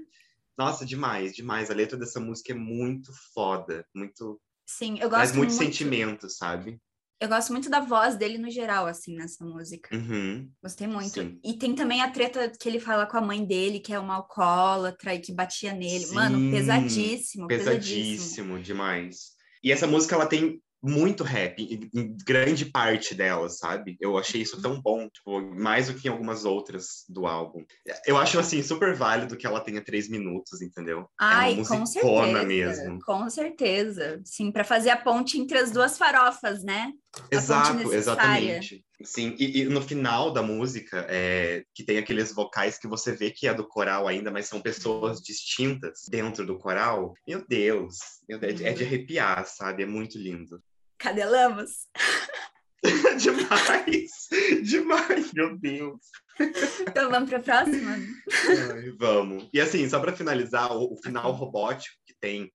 Nossa, 0.59 0.85
demais, 0.85 1.33
demais. 1.33 1.71
A 1.71 1.75
letra 1.75 1.97
dessa 1.97 2.19
música 2.19 2.53
é 2.53 2.57
muito 2.57 3.13
foda, 3.33 3.87
muito. 3.95 4.41
Sim, 4.67 4.99
eu 4.99 5.09
Traz 5.09 5.31
gosto 5.31 5.39
muito, 5.39 5.55
muito. 5.55 5.65
sentimento, 5.65 6.29
sabe? 6.29 6.81
Eu 7.23 7.29
gosto 7.29 7.53
muito 7.53 7.71
da 7.71 7.79
voz 7.79 8.17
dele 8.17 8.37
no 8.37 8.51
geral, 8.51 8.85
assim, 8.85 9.15
nessa 9.15 9.45
música. 9.45 9.95
Uhum. 9.95 10.51
Gostei 10.61 10.89
muito. 10.89 11.21
Sim. 11.21 11.39
E 11.45 11.57
tem 11.57 11.73
também 11.73 12.03
a 12.03 12.11
treta 12.11 12.51
que 12.51 12.69
ele 12.69 12.81
fala 12.81 13.07
com 13.07 13.17
a 13.17 13.21
mãe 13.21 13.45
dele, 13.45 13.79
que 13.79 13.93
é 13.93 13.99
uma 14.01 14.17
alcoólatra 14.17 15.15
e 15.15 15.21
que 15.21 15.33
batia 15.33 15.73
nele. 15.73 16.05
Mano, 16.07 16.37
Sim, 16.37 16.51
pesadíssimo, 16.51 17.47
pesadíssimo. 17.47 17.47
Pesadíssimo, 17.47 18.59
demais. 18.61 19.37
E 19.63 19.71
essa 19.71 19.87
música, 19.87 20.17
ela 20.17 20.27
tem 20.27 20.61
muito 20.83 21.23
rap, 21.23 21.63
em, 21.63 22.17
grande 22.27 22.67
parte 22.67 23.15
dela, 23.15 23.49
sabe? 23.49 23.97
Eu 24.01 24.19
achei 24.19 24.43
isso 24.43 24.61
tão 24.61 24.83
bom, 24.83 25.09
tipo, 25.09 25.41
mais 25.55 25.87
do 25.87 25.95
que 25.95 26.09
em 26.09 26.11
algumas 26.11 26.45
outras 26.45 27.05
do 27.09 27.25
álbum. 27.25 27.65
Eu 28.05 28.17
acho, 28.17 28.37
assim, 28.41 28.61
super 28.65 28.97
válido 28.97 29.37
que 29.37 29.47
ela 29.47 29.61
tenha 29.61 29.81
três 29.81 30.11
minutos, 30.11 30.61
entendeu? 30.61 31.07
Ai, 31.21 31.53
é 31.53 31.55
uma 31.55 31.69
com 31.69 31.87
certeza. 31.87 32.45
mesmo. 32.45 32.99
Com 33.05 33.31
certeza. 33.31 34.21
Sim, 34.25 34.51
para 34.51 34.65
fazer 34.65 34.91
a 34.91 34.97
ponte 34.97 35.39
entre 35.39 35.57
as 35.57 35.71
duas 35.71 35.97
farofas, 35.97 36.65
né? 36.65 36.93
Exato, 37.31 37.93
exatamente. 37.93 38.85
Sim, 39.05 39.35
e, 39.39 39.61
e 39.61 39.65
no 39.65 39.83
final 39.83 40.33
da 40.33 40.43
música, 40.43 41.07
é, 41.09 41.65
que 41.75 41.85
tem 41.85 41.99
aqueles 41.99 42.33
vocais 42.33 42.79
que 42.79 42.89
você 42.89 43.13
vê 43.13 43.31
que 43.31 43.47
é 43.47 43.53
do 43.53 43.67
coral 43.67 44.09
ainda, 44.09 44.31
mas 44.31 44.47
são 44.47 44.61
pessoas 44.61 45.21
distintas 45.21 46.03
dentro 46.09 46.47
do 46.47 46.59
coral. 46.59 47.15
Meu 47.27 47.45
Deus, 47.47 47.97
meu 48.29 48.39
Deus, 48.39 48.61
é 48.61 48.73
de 48.73 48.85
arrepiar, 48.85 49.47
sabe? 49.47 49.83
É 49.83 49.87
muito 49.87 50.19
lindo. 50.19 50.63
Cadelamos. 50.99 51.87
demais, 53.21 54.29
demais, 54.63 55.33
meu 55.33 55.57
Deus. 55.59 56.01
Então 56.89 57.11
vamos 57.11 57.29
para 57.29 57.39
a 57.39 57.43
próxima? 57.43 57.93
Ai, 57.93 58.91
vamos. 58.99 59.49
E 59.53 59.61
assim, 59.61 59.89
só 59.89 60.01
para 60.01 60.17
finalizar, 60.17 60.73
o, 60.73 60.95
o 60.95 60.97
final 61.03 61.33
robótico 61.33 61.97
que 62.07 62.15
tem 62.21 62.51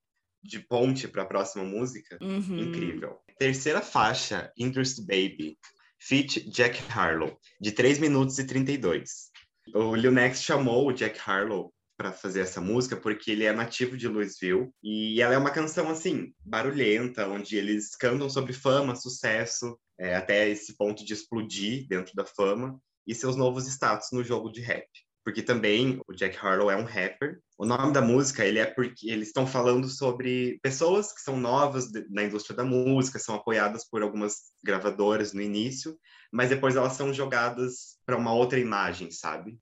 de 0.47 0.59
ponte 0.59 1.07
para 1.07 1.23
a 1.23 1.25
próxima 1.25 1.63
música, 1.63 2.17
Uhum. 2.21 2.59
incrível. 2.59 3.19
Terceira 3.37 3.81
faixa, 3.81 4.51
Interest 4.57 5.01
Baby, 5.01 5.57
feat 5.99 6.49
Jack 6.49 6.81
Harlow, 6.91 7.37
de 7.59 7.71
3 7.71 7.99
minutos 7.99 8.39
e 8.39 8.45
32. 8.45 9.29
O 9.75 9.93
Lil 9.95 10.11
Nex 10.11 10.41
chamou 10.41 10.87
o 10.87 10.93
Jack 10.93 11.19
Harlow 11.23 11.73
para 11.97 12.13
fazer 12.13 12.41
essa 12.41 12.61
música 12.61 12.95
porque 12.95 13.31
ele 13.31 13.43
é 13.43 13.51
nativo 13.51 13.97
de 13.97 14.07
Louisville 14.07 14.69
e 14.81 15.19
ela 15.21 15.33
é 15.33 15.37
uma 15.37 15.49
canção 15.51 15.89
assim 15.89 16.31
barulhenta 16.45 17.27
onde 17.27 17.57
eles 17.57 17.95
cantam 17.95 18.29
sobre 18.29 18.53
fama, 18.53 18.95
sucesso, 18.95 19.77
é, 19.99 20.15
até 20.15 20.47
esse 20.47 20.77
ponto 20.77 21.03
de 21.03 21.13
explodir 21.13 21.87
dentro 21.87 22.13
da 22.15 22.23
fama 22.23 22.79
e 23.05 23.15
seus 23.15 23.35
novos 23.35 23.67
status 23.67 24.09
no 24.13 24.23
jogo 24.23 24.51
de 24.51 24.61
rap. 24.61 24.87
Porque 25.27 25.43
também 25.43 25.99
o 26.07 26.13
Jack 26.13 26.37
Harlow 26.37 26.71
é 26.71 26.77
um 26.77 26.85
rapper. 26.85 27.41
O 27.57 27.65
nome 27.65 27.91
da 27.91 28.01
música 28.01 28.45
ele 28.45 28.59
é 28.59 28.65
porque 28.65 29.09
eles 29.11 29.27
estão 29.27 29.45
falando 29.45 29.89
sobre 29.89 30.57
pessoas 30.63 31.11
que 31.11 31.19
são 31.19 31.35
novas 31.35 31.91
de- 31.91 32.07
na 32.09 32.23
indústria 32.23 32.55
da 32.55 32.63
música, 32.63 33.19
são 33.19 33.35
apoiadas 33.35 33.85
por 33.85 34.01
algumas 34.01 34.35
gravadoras 34.63 35.33
no 35.33 35.41
início, 35.41 35.99
mas 36.31 36.47
depois 36.47 36.77
elas 36.77 36.93
são 36.93 37.13
jogadas 37.13 37.97
para 38.05 38.15
uma 38.15 38.33
outra 38.33 38.57
imagem, 38.57 39.11
sabe? 39.11 39.59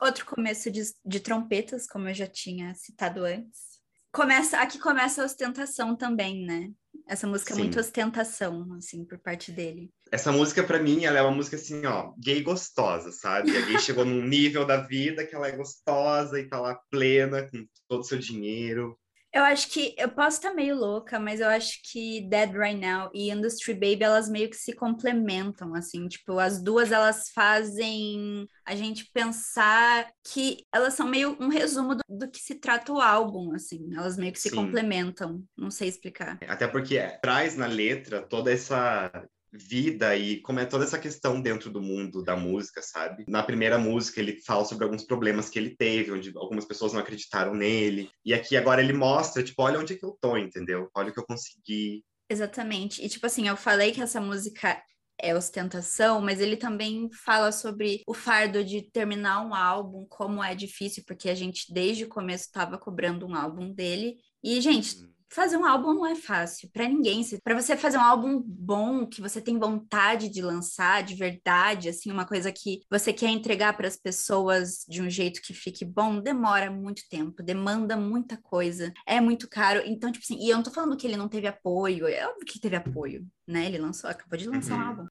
Outro 0.00 0.26
começo 0.26 0.68
de, 0.68 0.82
de 1.06 1.20
trompetas, 1.20 1.86
como 1.86 2.08
eu 2.08 2.14
já 2.14 2.26
tinha 2.26 2.74
citado 2.74 3.24
antes. 3.24 3.80
Começa, 4.10 4.58
aqui 4.58 4.80
começa 4.80 5.22
a 5.22 5.26
ostentação 5.26 5.94
também, 5.94 6.44
né? 6.44 6.72
Essa 7.06 7.26
música 7.26 7.52
é 7.52 7.56
Sim. 7.56 7.62
muito 7.62 7.78
ostentação, 7.78 8.72
assim, 8.78 9.04
por 9.04 9.18
parte 9.18 9.52
dele. 9.52 9.90
Essa 10.10 10.32
música, 10.32 10.62
para 10.62 10.82
mim, 10.82 11.04
ela 11.04 11.18
é 11.18 11.22
uma 11.22 11.34
música 11.34 11.56
assim, 11.56 11.84
ó, 11.84 12.12
gay 12.18 12.42
gostosa, 12.42 13.12
sabe? 13.12 13.54
A 13.56 13.60
gay 13.60 13.78
chegou 13.78 14.04
num 14.04 14.26
nível 14.26 14.66
da 14.66 14.78
vida 14.78 15.26
que 15.26 15.34
ela 15.34 15.48
é 15.48 15.56
gostosa 15.56 16.40
e 16.40 16.48
tá 16.48 16.58
lá 16.58 16.78
plena, 16.90 17.48
com 17.50 17.66
todo 17.88 18.00
o 18.00 18.04
seu 18.04 18.18
dinheiro. 18.18 18.98
Eu 19.34 19.42
acho 19.42 19.68
que 19.68 19.96
eu 19.98 20.08
posso 20.08 20.36
estar 20.36 20.54
meio 20.54 20.76
louca, 20.76 21.18
mas 21.18 21.40
eu 21.40 21.48
acho 21.48 21.80
que 21.90 22.20
Dead 22.28 22.52
Right 22.52 22.80
Now 22.80 23.10
e 23.12 23.32
Industry 23.32 23.74
Baby 23.74 24.04
elas 24.04 24.28
meio 24.28 24.48
que 24.48 24.56
se 24.56 24.72
complementam, 24.72 25.74
assim, 25.74 26.06
tipo, 26.06 26.38
as 26.38 26.62
duas 26.62 26.92
elas 26.92 27.30
fazem 27.34 28.48
a 28.64 28.76
gente 28.76 29.10
pensar 29.12 30.08
que 30.32 30.64
elas 30.72 30.94
são 30.94 31.08
meio 31.08 31.36
um 31.40 31.48
resumo 31.48 31.96
do, 31.96 32.02
do 32.08 32.30
que 32.30 32.38
se 32.38 32.54
trata 32.54 32.92
o 32.92 33.00
álbum, 33.00 33.52
assim, 33.52 33.92
elas 33.92 34.16
meio 34.16 34.32
que 34.32 34.38
se 34.38 34.50
Sim. 34.50 34.56
complementam, 34.56 35.42
não 35.58 35.68
sei 35.68 35.88
explicar. 35.88 36.38
Até 36.46 36.68
porque 36.68 37.00
traz 37.20 37.56
na 37.56 37.66
letra 37.66 38.22
toda 38.22 38.52
essa 38.52 39.10
vida 39.56 40.16
e 40.16 40.40
como 40.40 40.60
é 40.60 40.66
toda 40.66 40.84
essa 40.84 40.98
questão 40.98 41.40
dentro 41.40 41.70
do 41.70 41.80
mundo 41.80 42.22
da 42.22 42.36
música, 42.36 42.82
sabe? 42.82 43.24
Na 43.28 43.42
primeira 43.42 43.78
música 43.78 44.20
ele 44.20 44.40
fala 44.42 44.64
sobre 44.64 44.84
alguns 44.84 45.04
problemas 45.04 45.48
que 45.48 45.58
ele 45.58 45.76
teve, 45.76 46.12
onde 46.12 46.32
algumas 46.36 46.64
pessoas 46.64 46.92
não 46.92 47.00
acreditaram 47.00 47.54
nele. 47.54 48.10
E 48.24 48.34
aqui 48.34 48.56
agora 48.56 48.82
ele 48.82 48.92
mostra, 48.92 49.42
tipo, 49.42 49.62
olha 49.62 49.78
onde 49.78 49.94
é 49.94 49.96
que 49.96 50.04
eu 50.04 50.16
tô, 50.20 50.36
entendeu? 50.36 50.90
Olha 50.94 51.10
o 51.10 51.12
que 51.12 51.20
eu 51.20 51.26
consegui. 51.26 52.04
Exatamente. 52.28 53.04
E 53.04 53.08
tipo 53.08 53.26
assim, 53.26 53.48
eu 53.48 53.56
falei 53.56 53.92
que 53.92 54.00
essa 54.00 54.20
música 54.20 54.82
é 55.20 55.34
ostentação, 55.34 56.20
mas 56.20 56.40
ele 56.40 56.56
também 56.56 57.08
fala 57.24 57.52
sobre 57.52 58.02
o 58.06 58.14
fardo 58.14 58.64
de 58.64 58.82
terminar 58.90 59.46
um 59.46 59.54
álbum, 59.54 60.06
como 60.08 60.42
é 60.42 60.54
difícil, 60.54 61.04
porque 61.06 61.28
a 61.28 61.34
gente 61.34 61.72
desde 61.72 62.04
o 62.04 62.08
começo 62.08 62.44
estava 62.44 62.78
cobrando 62.78 63.26
um 63.26 63.34
álbum 63.34 63.72
dele. 63.72 64.16
E, 64.42 64.60
gente, 64.60 64.96
fazer 65.34 65.56
um 65.56 65.64
álbum 65.64 65.92
não 65.94 66.06
é 66.06 66.14
fácil 66.14 66.68
para 66.72 66.88
ninguém. 66.88 67.22
Para 67.42 67.60
você 67.60 67.76
fazer 67.76 67.98
um 67.98 68.02
álbum 68.02 68.40
bom, 68.44 69.06
que 69.06 69.20
você 69.20 69.40
tem 69.40 69.58
vontade 69.58 70.28
de 70.28 70.40
lançar 70.40 71.02
de 71.02 71.14
verdade, 71.14 71.88
assim, 71.88 72.10
uma 72.10 72.24
coisa 72.26 72.52
que 72.52 72.80
você 72.90 73.12
quer 73.12 73.30
entregar 73.30 73.76
para 73.76 73.88
as 73.88 73.96
pessoas 73.96 74.84
de 74.88 75.02
um 75.02 75.10
jeito 75.10 75.42
que 75.42 75.52
fique 75.52 75.84
bom, 75.84 76.20
demora 76.20 76.70
muito 76.70 77.02
tempo, 77.10 77.42
demanda 77.42 77.96
muita 77.96 78.36
coisa, 78.36 78.92
é 79.06 79.20
muito 79.20 79.48
caro. 79.48 79.82
Então, 79.84 80.12
tipo 80.12 80.24
assim, 80.24 80.38
e 80.38 80.50
eu 80.50 80.56
não 80.56 80.62
tô 80.62 80.70
falando 80.70 80.96
que 80.96 81.06
ele 81.06 81.16
não 81.16 81.28
teve 81.28 81.46
apoio, 81.46 82.06
é 82.06 82.26
óbvio 82.26 82.46
que 82.46 82.60
teve 82.60 82.76
apoio, 82.76 83.26
né? 83.46 83.66
Ele 83.66 83.78
lançou, 83.78 84.08
acabou 84.08 84.38
de 84.38 84.48
lançar 84.48 84.74
um 84.76 84.80
Uhum. 84.80 84.88
álbum. 84.88 85.06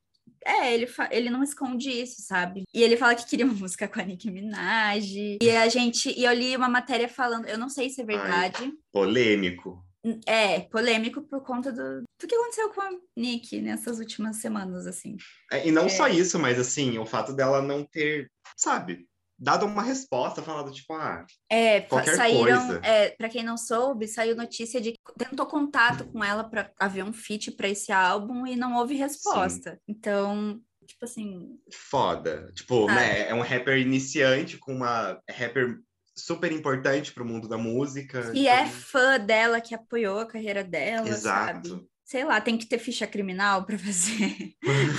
É, 0.46 0.74
ele, 0.74 0.88
ele 1.12 1.30
não 1.30 1.42
esconde 1.42 1.90
isso, 1.90 2.22
sabe? 2.22 2.64
E 2.74 2.84
ele 2.84 2.98
fala 2.98 3.16
que 3.16 3.26
queria 3.26 3.46
uma 3.46 3.54
música 3.68 3.88
com 3.88 4.00
a 4.00 4.04
Nicki 4.04 4.30
Minaj. 4.30 5.38
E 5.42 5.50
a 5.52 5.70
gente. 5.70 6.10
E 6.18 6.26
eu 6.26 6.34
li 6.34 6.56
uma 6.56 6.68
matéria 6.68 7.08
falando, 7.08 7.46
eu 7.48 7.58
não 7.58 7.70
sei 7.70 7.90
se 7.90 8.02
é 8.02 8.06
verdade. 8.06 8.74
Polêmico. 8.92 9.82
É, 10.26 10.60
polêmico 10.62 11.22
por 11.22 11.42
conta 11.44 11.72
do, 11.72 12.02
do 12.02 12.28
que 12.28 12.36
aconteceu 12.36 12.70
com 12.72 12.82
a 12.82 12.89
Nick 13.18 13.62
nessas 13.62 14.00
últimas 14.00 14.38
semanas, 14.38 14.86
assim. 14.86 15.16
É, 15.52 15.68
E 15.68 15.72
não 15.72 15.86
É. 15.86 15.89
só 15.89 16.08
isso, 16.08 16.38
mas 16.38 16.60
assim, 16.60 16.98
o 16.98 17.06
fato 17.06 17.34
dela 17.34 17.62
não 17.62 17.86
ter, 17.86 18.30
sabe? 18.58 19.08
dado 19.36 19.66
uma 19.66 19.82
resposta, 19.82 20.42
falado 20.42 20.72
tipo, 20.72 20.94
ah, 20.94 21.26
É, 21.50 21.82
Qualquer 21.82 22.16
saíram, 22.16 22.66
coisa. 22.68 22.80
é, 22.86 23.10
para 23.10 23.28
quem 23.28 23.44
não 23.44 23.58
soube, 23.58 24.08
saiu 24.08 24.36
notícia 24.38 24.80
de 24.80 24.92
que 24.94 25.00
tentou 25.18 25.46
contato 25.48 26.06
com 26.06 26.24
ela 26.24 26.44
para 26.46 26.72
haver 26.80 27.04
um 27.04 27.12
feat 27.12 27.52
para 27.52 27.68
esse 27.68 27.92
álbum 27.92 28.46
e 28.48 28.56
não 28.56 28.76
houve 28.78 28.94
resposta. 28.96 29.82
Então, 29.88 30.62
tipo 30.86 31.04
assim, 31.04 31.60
foda. 31.74 32.52
Tipo, 32.54 32.86
Sabe? 32.88 32.94
né, 32.96 33.28
é 33.28 33.34
um 33.34 33.42
rapper 33.42 33.78
iniciante 33.80 34.58
com 34.58 34.74
uma 34.74 35.20
rapper 35.30 35.78
super 36.15 36.52
importante 36.52 37.12
pro 37.13 37.26
mundo 37.26 37.47
da 37.47 37.58
música. 37.58 38.32
e 38.34 38.41
então- 38.47 38.54
é 38.54 38.65
fã 38.67 39.19
dela, 39.19 39.60
que 39.62 39.73
apoiou 39.76 40.19
a 40.19 40.26
carreira 40.28 40.63
dela, 40.63 41.08
Exato. 41.10 41.69
sabe? 41.69 41.88
Sei 42.06 42.23
lá, 42.26 42.39
tem 42.41 42.58
que 42.58 42.65
ter 42.67 42.78
ficha 42.80 43.08
criminal 43.08 43.65
para 43.65 43.78
fazer 43.80 44.30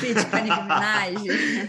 feat 0.01 0.27
com 0.31 0.37
Nicki 0.39 0.63
Minaj. 0.63 1.15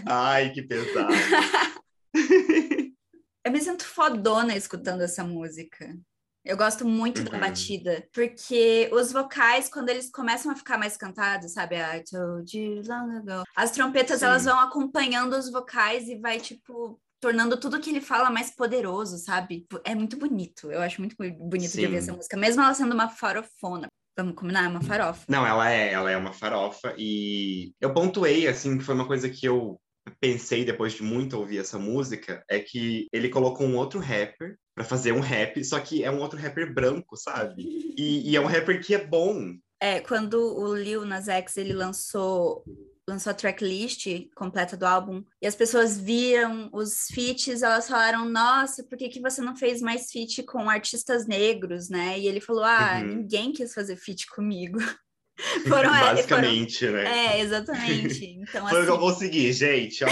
Ai, 0.06 0.50
que 0.52 0.62
pesado. 0.62 1.12
Eu 3.44 3.52
me 3.52 3.60
sinto 3.60 3.84
fodona 3.84 4.56
escutando 4.56 5.02
essa 5.02 5.22
música. 5.22 5.96
Eu 6.44 6.56
gosto 6.56 6.84
muito 6.86 7.22
da 7.24 7.32
Uhum. 7.32 7.40
batida, 7.40 8.08
porque 8.12 8.88
os 8.92 9.12
vocais, 9.12 9.68
quando 9.68 9.88
eles 9.88 10.10
começam 10.10 10.50
a 10.52 10.56
ficar 10.56 10.78
mais 10.78 10.96
cantados, 10.96 11.52
sabe? 11.52 11.76
I 11.76 12.02
told 12.08 12.56
you 12.56 12.82
long 12.86 13.16
ago. 13.16 13.44
As 13.56 13.72
trompetas, 13.72 14.20
Sim. 14.20 14.26
elas 14.26 14.44
vão 14.44 14.58
acompanhando 14.60 15.34
os 15.36 15.50
vocais 15.50 16.08
e 16.08 16.16
vai, 16.18 16.38
tipo, 16.40 17.00
tornando 17.26 17.56
tudo 17.56 17.80
que 17.80 17.90
ele 17.90 18.00
fala 18.00 18.30
mais 18.30 18.54
poderoso, 18.54 19.18
sabe? 19.18 19.66
É 19.84 19.96
muito 19.96 20.16
bonito. 20.16 20.70
Eu 20.70 20.80
acho 20.80 21.00
muito 21.00 21.16
bonito 21.16 21.72
de 21.72 21.84
ouvir 21.84 21.96
Sim. 21.96 21.96
essa 21.96 22.12
música, 22.12 22.36
mesmo 22.36 22.62
ela 22.62 22.72
sendo 22.72 22.94
uma 22.94 23.08
farofona. 23.08 23.88
Vamos 24.16 24.36
combinar? 24.36 24.64
É 24.64 24.68
uma 24.68 24.80
farofa. 24.80 25.24
Não, 25.28 25.44
ela 25.44 25.68
é, 25.68 25.92
ela 25.92 26.08
é 26.08 26.16
uma 26.16 26.32
farofa 26.32 26.94
e 26.96 27.72
eu 27.80 27.92
pontuei 27.92 28.46
assim 28.46 28.78
que 28.78 28.84
foi 28.84 28.94
uma 28.94 29.08
coisa 29.08 29.28
que 29.28 29.44
eu 29.44 29.76
pensei 30.20 30.64
depois 30.64 30.92
de 30.92 31.02
muito 31.02 31.36
ouvir 31.36 31.58
essa 31.58 31.80
música 31.80 32.44
é 32.48 32.60
que 32.60 33.08
ele 33.12 33.28
colocou 33.28 33.66
um 33.66 33.76
outro 33.76 33.98
rapper 33.98 34.56
pra 34.72 34.84
fazer 34.84 35.10
um 35.10 35.20
rap, 35.20 35.62
só 35.64 35.80
que 35.80 36.04
é 36.04 36.10
um 36.10 36.20
outro 36.20 36.38
rapper 36.38 36.72
branco, 36.72 37.16
sabe? 37.16 37.64
E, 37.98 38.30
e 38.30 38.36
é 38.36 38.40
um 38.40 38.46
rapper 38.46 38.80
que 38.80 38.94
é 38.94 39.04
bom. 39.04 39.52
É, 39.80 39.98
quando 39.98 40.36
o 40.36 40.76
Lil 40.76 41.04
Nas 41.04 41.26
X 41.26 41.56
ele 41.56 41.72
lançou 41.72 42.62
lançou 43.08 43.30
a 43.30 43.34
tracklist 43.34 44.06
completa 44.34 44.76
do 44.76 44.84
álbum 44.86 45.24
e 45.40 45.46
as 45.46 45.54
pessoas 45.54 45.98
viram 45.98 46.68
os 46.72 47.06
feats, 47.08 47.62
elas 47.62 47.88
falaram: 47.88 48.24
"Nossa, 48.28 48.84
por 48.84 48.98
que 48.98 49.08
que 49.08 49.20
você 49.20 49.40
não 49.42 49.56
fez 49.56 49.80
mais 49.80 50.10
feat 50.10 50.42
com 50.44 50.68
artistas 50.70 51.26
negros, 51.26 51.88
né?" 51.88 52.18
E 52.18 52.26
ele 52.28 52.40
falou: 52.40 52.64
"Ah, 52.64 53.02
Uhum. 53.02 53.06
ninguém 53.06 53.52
quis 53.52 53.72
fazer 53.74 53.96
feat 53.96 54.26
comigo." 54.28 54.78
foram 55.68 55.94
é, 55.94 56.00
Basicamente, 56.00 56.78
foram- 56.86 56.92
né? 56.94 57.36
É, 57.36 57.40
exatamente. 57.40 58.24
Então 58.40 58.66
Foi 58.68 58.82
o 58.82 58.84
que 58.84 58.90
eu 58.90 58.94
assim, 58.94 59.04
consegui, 59.04 59.52
gente, 59.52 60.04
ó, 60.04 60.08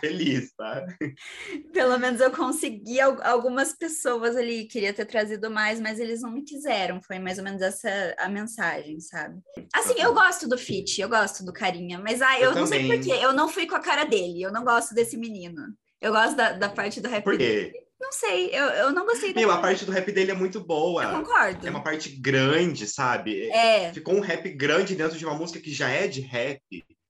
feliz, 0.00 0.52
tá? 0.56 0.84
pelo 1.72 1.98
menos 1.98 2.20
eu 2.20 2.30
consegui 2.30 3.00
al- 3.00 3.22
algumas 3.22 3.72
pessoas 3.72 4.36
ali 4.36 4.64
queria 4.66 4.92
ter 4.92 5.04
trazido 5.04 5.50
mais, 5.50 5.80
mas 5.80 5.98
eles 6.00 6.20
não 6.22 6.32
me 6.32 6.42
quiseram. 6.42 7.00
Foi 7.00 7.18
mais 7.18 7.38
ou 7.38 7.44
menos 7.44 7.62
essa 7.62 7.88
a 8.18 8.28
mensagem, 8.28 8.98
sabe? 9.00 9.40
Assim, 9.72 9.94
eu 9.98 10.12
gosto 10.14 10.48
do 10.48 10.58
Fit, 10.58 11.00
eu 11.00 11.08
gosto 11.08 11.44
do 11.44 11.52
carinha, 11.52 11.98
mas 11.98 12.20
ah, 12.20 12.38
eu, 12.40 12.50
Eu 12.50 12.54
não 12.56 12.66
sei 12.66 12.82
também. 12.82 12.96
porquê, 13.00 13.24
eu 13.24 13.32
não 13.32 13.48
fui 13.48 13.66
com 13.66 13.76
a 13.76 13.80
cara 13.80 14.04
dele, 14.04 14.42
eu 14.42 14.52
não 14.52 14.64
gosto 14.64 14.94
desse 14.94 15.16
menino. 15.16 15.62
Eu 16.00 16.12
gosto 16.12 16.36
da, 16.36 16.52
da 16.52 16.68
parte 16.68 17.00
do 17.00 17.08
rap 17.08 17.24
Por 17.24 17.38
dele. 17.38 17.72
Não 18.00 18.12
sei, 18.12 18.50
eu, 18.50 18.64
eu 18.66 18.92
não 18.92 19.06
gostei 19.06 19.32
Meu, 19.32 19.50
a 19.50 19.58
parte 19.58 19.84
do 19.84 19.92
rap 19.92 20.12
dele 20.12 20.30
é 20.30 20.34
muito 20.34 20.58
Eu 20.58 20.64
boa. 20.64 21.18
concordo. 21.18 21.66
É 21.66 21.70
uma 21.70 21.82
parte 21.82 22.10
grande, 22.10 22.86
sabe? 22.86 23.48
É, 23.50 23.92
Ficou 23.92 24.14
um 24.14 24.20
rap 24.20 24.48
grande 24.50 24.94
dentro 24.94 25.16
de 25.16 25.24
uma 25.24 25.34
música 25.34 25.60
que 25.60 25.72
já 25.72 25.88
é 25.88 26.06
de 26.06 26.20
rap. 26.20 26.60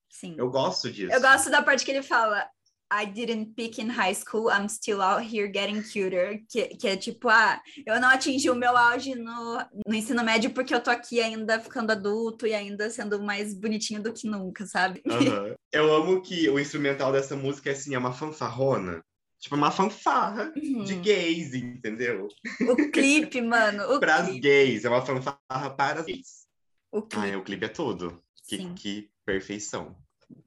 sim. 0.08 0.34
Eu 0.38 0.48
gosto 0.48 0.90
disso. 0.90 1.12
Eu 1.12 1.20
gosto 1.20 1.50
da 1.50 1.62
parte 1.62 1.84
que 1.84 1.90
ele 1.90 2.02
fala 2.02 2.48
I 2.92 3.04
didn't 3.04 3.54
peak 3.56 3.80
in 3.80 3.88
high 3.88 4.14
school, 4.14 4.48
I'm 4.48 4.68
still 4.68 5.02
out 5.02 5.20
here 5.20 5.48
getting 5.48 5.82
cuter. 5.82 6.44
Que, 6.48 6.68
que 6.76 6.86
é 6.86 6.96
tipo, 6.96 7.28
ah, 7.28 7.60
eu 7.84 8.00
não 8.00 8.08
atingi 8.08 8.48
o 8.48 8.54
meu 8.54 8.76
auge 8.76 9.16
no, 9.16 9.58
no 9.86 9.94
ensino 9.94 10.22
médio 10.22 10.50
porque 10.50 10.72
eu 10.72 10.80
tô 10.80 10.90
aqui 10.90 11.20
ainda 11.20 11.58
ficando 11.58 11.90
adulto 11.90 12.46
e 12.46 12.54
ainda 12.54 12.88
sendo 12.88 13.20
mais 13.20 13.52
bonitinho 13.52 14.00
do 14.00 14.12
que 14.12 14.28
nunca, 14.28 14.66
sabe? 14.66 15.02
Aham. 15.08 15.54
Eu 15.72 15.94
amo 15.94 16.22
que 16.22 16.48
o 16.48 16.58
instrumental 16.58 17.12
dessa 17.12 17.36
música 17.36 17.68
é 17.68 17.72
assim, 17.72 17.94
é 17.94 17.98
uma 17.98 18.12
fanfarrona. 18.12 19.02
Tipo, 19.38 19.54
uma 19.56 19.70
fanfarra 19.70 20.50
de 20.52 20.94
Uhum. 20.94 21.02
gays, 21.02 21.54
entendeu? 21.54 22.28
O 22.68 22.90
clipe, 22.90 23.40
mano, 23.42 23.94
o 23.94 24.00
Para 24.00 24.16
as 24.16 24.26
clipe. 24.26 24.40
gays, 24.40 24.84
é 24.84 24.88
uma 24.88 25.04
fanfarra 25.04 25.70
para 25.76 26.00
as 26.00 26.06
gays. 26.06 26.46
O 26.90 26.98
Ah, 26.98 27.02
clipe. 27.02 27.28
é, 27.28 27.36
o 27.36 27.44
clipe 27.44 27.64
é 27.64 27.68
tudo. 27.68 28.22
Que, 28.48 28.72
que 28.74 29.10
perfeição. 29.24 29.96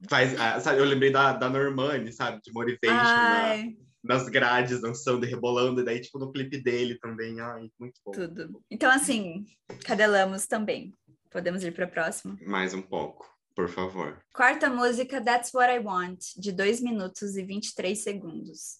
Faz, 0.08 0.38
ah, 0.40 0.58
sabe, 0.60 0.80
eu 0.80 0.84
lembrei 0.84 1.10
da, 1.10 1.32
da 1.32 1.48
Normani, 1.48 2.12
sabe? 2.12 2.40
De 2.42 2.52
Motivation, 2.52 3.20
na- 3.28 3.56
nas 4.02 4.28
grades, 4.28 4.80
dançando 4.80 5.24
e 5.24 5.28
rebolando. 5.28 5.80
E 5.80 5.84
daí, 5.84 6.00
tipo, 6.00 6.18
no 6.18 6.32
clipe 6.32 6.58
dele 6.58 6.98
também. 6.98 7.40
Ai, 7.40 7.70
muito 7.78 8.00
bom. 8.04 8.12
tudo. 8.12 8.62
Então, 8.70 8.90
assim, 8.90 9.44
cadelamos 9.84 10.46
também. 10.46 10.94
Podemos 11.30 11.62
ir 11.62 11.72
para 11.72 11.84
a 11.84 11.88
próxima. 11.88 12.36
Mais 12.44 12.74
um 12.74 12.82
pouco, 12.82 13.26
por 13.54 13.68
favor. 13.68 14.18
Quarta 14.32 14.68
música, 14.68 15.20
That's 15.22 15.52
What 15.52 15.72
I 15.72 15.78
Want, 15.78 16.18
de 16.36 16.52
2 16.52 16.80
minutos 16.80 17.36
e 17.36 17.44
23 17.44 17.98
segundos. 17.98 18.78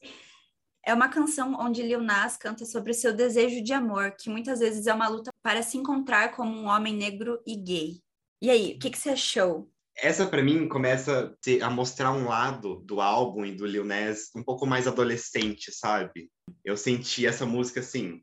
É 0.84 0.94
uma 0.94 1.08
canção 1.08 1.56
onde 1.60 1.82
Lil 1.82 2.00
Nas 2.00 2.36
canta 2.36 2.64
sobre 2.64 2.92
o 2.92 2.94
seu 2.94 3.14
desejo 3.14 3.62
de 3.62 3.72
amor, 3.72 4.12
que 4.12 4.30
muitas 4.30 4.60
vezes 4.60 4.86
é 4.86 4.94
uma 4.94 5.08
luta 5.08 5.30
para 5.42 5.62
se 5.62 5.76
encontrar 5.76 6.34
como 6.34 6.56
um 6.56 6.66
homem 6.66 6.94
negro 6.94 7.40
e 7.46 7.54
gay. 7.56 8.00
E 8.40 8.50
aí, 8.50 8.74
o 8.74 8.78
que, 8.78 8.90
que 8.90 8.98
você 8.98 9.10
achou? 9.10 9.70
Essa, 9.94 10.26
pra 10.26 10.42
mim, 10.42 10.66
começa 10.66 11.36
a 11.62 11.70
mostrar 11.70 12.12
um 12.12 12.26
lado 12.26 12.76
do 12.86 13.02
álbum 13.02 13.44
e 13.44 13.54
do 13.54 13.66
Lil 13.66 13.84
Nas 13.84 14.30
um 14.34 14.42
pouco 14.42 14.66
mais 14.66 14.86
adolescente, 14.86 15.70
sabe? 15.70 16.30
Eu 16.64 16.76
senti 16.76 17.26
essa 17.26 17.44
música, 17.44 17.80
assim, 17.80 18.22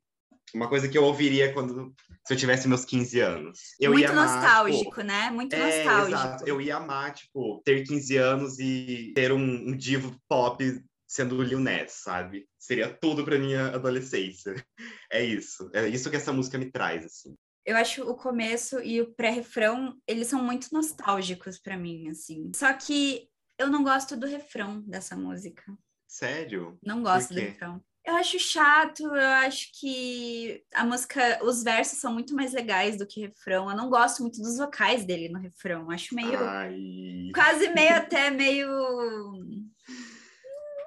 uma 0.54 0.68
coisa 0.70 0.88
que 0.88 0.98
eu 0.98 1.04
ouviria 1.04 1.54
quando... 1.54 1.94
Se 2.26 2.34
eu 2.34 2.38
tivesse 2.38 2.68
meus 2.68 2.84
15 2.84 3.20
anos. 3.22 3.60
Eu 3.80 3.92
Muito 3.92 4.04
ia 4.04 4.12
amar, 4.12 4.28
tipo, 4.28 4.42
nostálgico, 4.42 5.02
né? 5.02 5.30
Muito 5.32 5.54
É, 5.56 5.84
nostálgico. 5.86 6.18
exato. 6.18 6.44
Eu 6.48 6.60
ia 6.60 6.76
amar, 6.76 7.14
tipo, 7.14 7.62
ter 7.64 7.84
15 7.86 8.18
anos 8.18 8.60
e 8.60 9.14
ter 9.16 9.32
um, 9.32 9.70
um 9.70 9.76
divo 9.76 10.14
pop 10.28 10.62
sendo 11.08 11.38
o 11.38 11.42
Lil 11.42 11.60
Nas, 11.62 11.94
sabe? 11.94 12.46
Seria 12.60 12.90
tudo 12.94 13.24
pra 13.24 13.40
minha 13.40 13.68
adolescência. 13.68 14.54
É 15.10 15.24
isso. 15.24 15.70
É 15.74 15.88
isso 15.88 16.10
que 16.10 16.18
essa 16.18 16.34
música 16.34 16.58
me 16.58 16.70
traz, 16.70 17.06
assim. 17.06 17.34
Eu 17.66 17.78
acho 17.78 18.04
o 18.04 18.14
começo 18.14 18.82
e 18.82 19.00
o 19.02 19.14
pré-refrão, 19.14 19.98
eles 20.06 20.28
são 20.28 20.44
muito 20.44 20.68
nostálgicos 20.74 21.58
para 21.58 21.78
mim, 21.78 22.10
assim. 22.10 22.52
Só 22.54 22.74
que 22.74 23.30
eu 23.58 23.70
não 23.70 23.84
gosto 23.84 24.18
do 24.18 24.28
refrão 24.28 24.82
dessa 24.82 25.16
música. 25.16 25.64
Sério? 26.10 26.78
Não 26.84 27.02
gosto 27.02 27.34
do 27.34 27.40
refrão. 27.40 27.82
Eu 28.08 28.16
acho 28.16 28.40
chato, 28.40 29.04
eu 29.04 29.14
acho 29.44 29.68
que 29.78 30.64
a 30.74 30.86
música, 30.86 31.40
os 31.44 31.62
versos 31.62 32.00
são 32.00 32.14
muito 32.14 32.34
mais 32.34 32.54
legais 32.54 32.98
do 32.98 33.06
que 33.06 33.20
refrão. 33.20 33.70
Eu 33.70 33.76
não 33.76 33.90
gosto 33.90 34.22
muito 34.22 34.42
dos 34.42 34.58
vocais 34.58 35.04
dele 35.04 35.28
no 35.28 35.40
refrão. 35.40 35.92
Acho 35.92 36.16
meio. 36.16 36.40
Ai... 36.40 37.30
Quase 37.34 37.68
meio 37.74 37.94
até 37.96 38.30
meio. 38.32 38.70
Não 38.70 39.34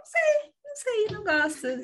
sei, 0.06 0.50
não 0.64 0.76
sei, 0.76 1.06
não 1.10 1.22
gosto. 1.24 1.66
I 1.66 1.76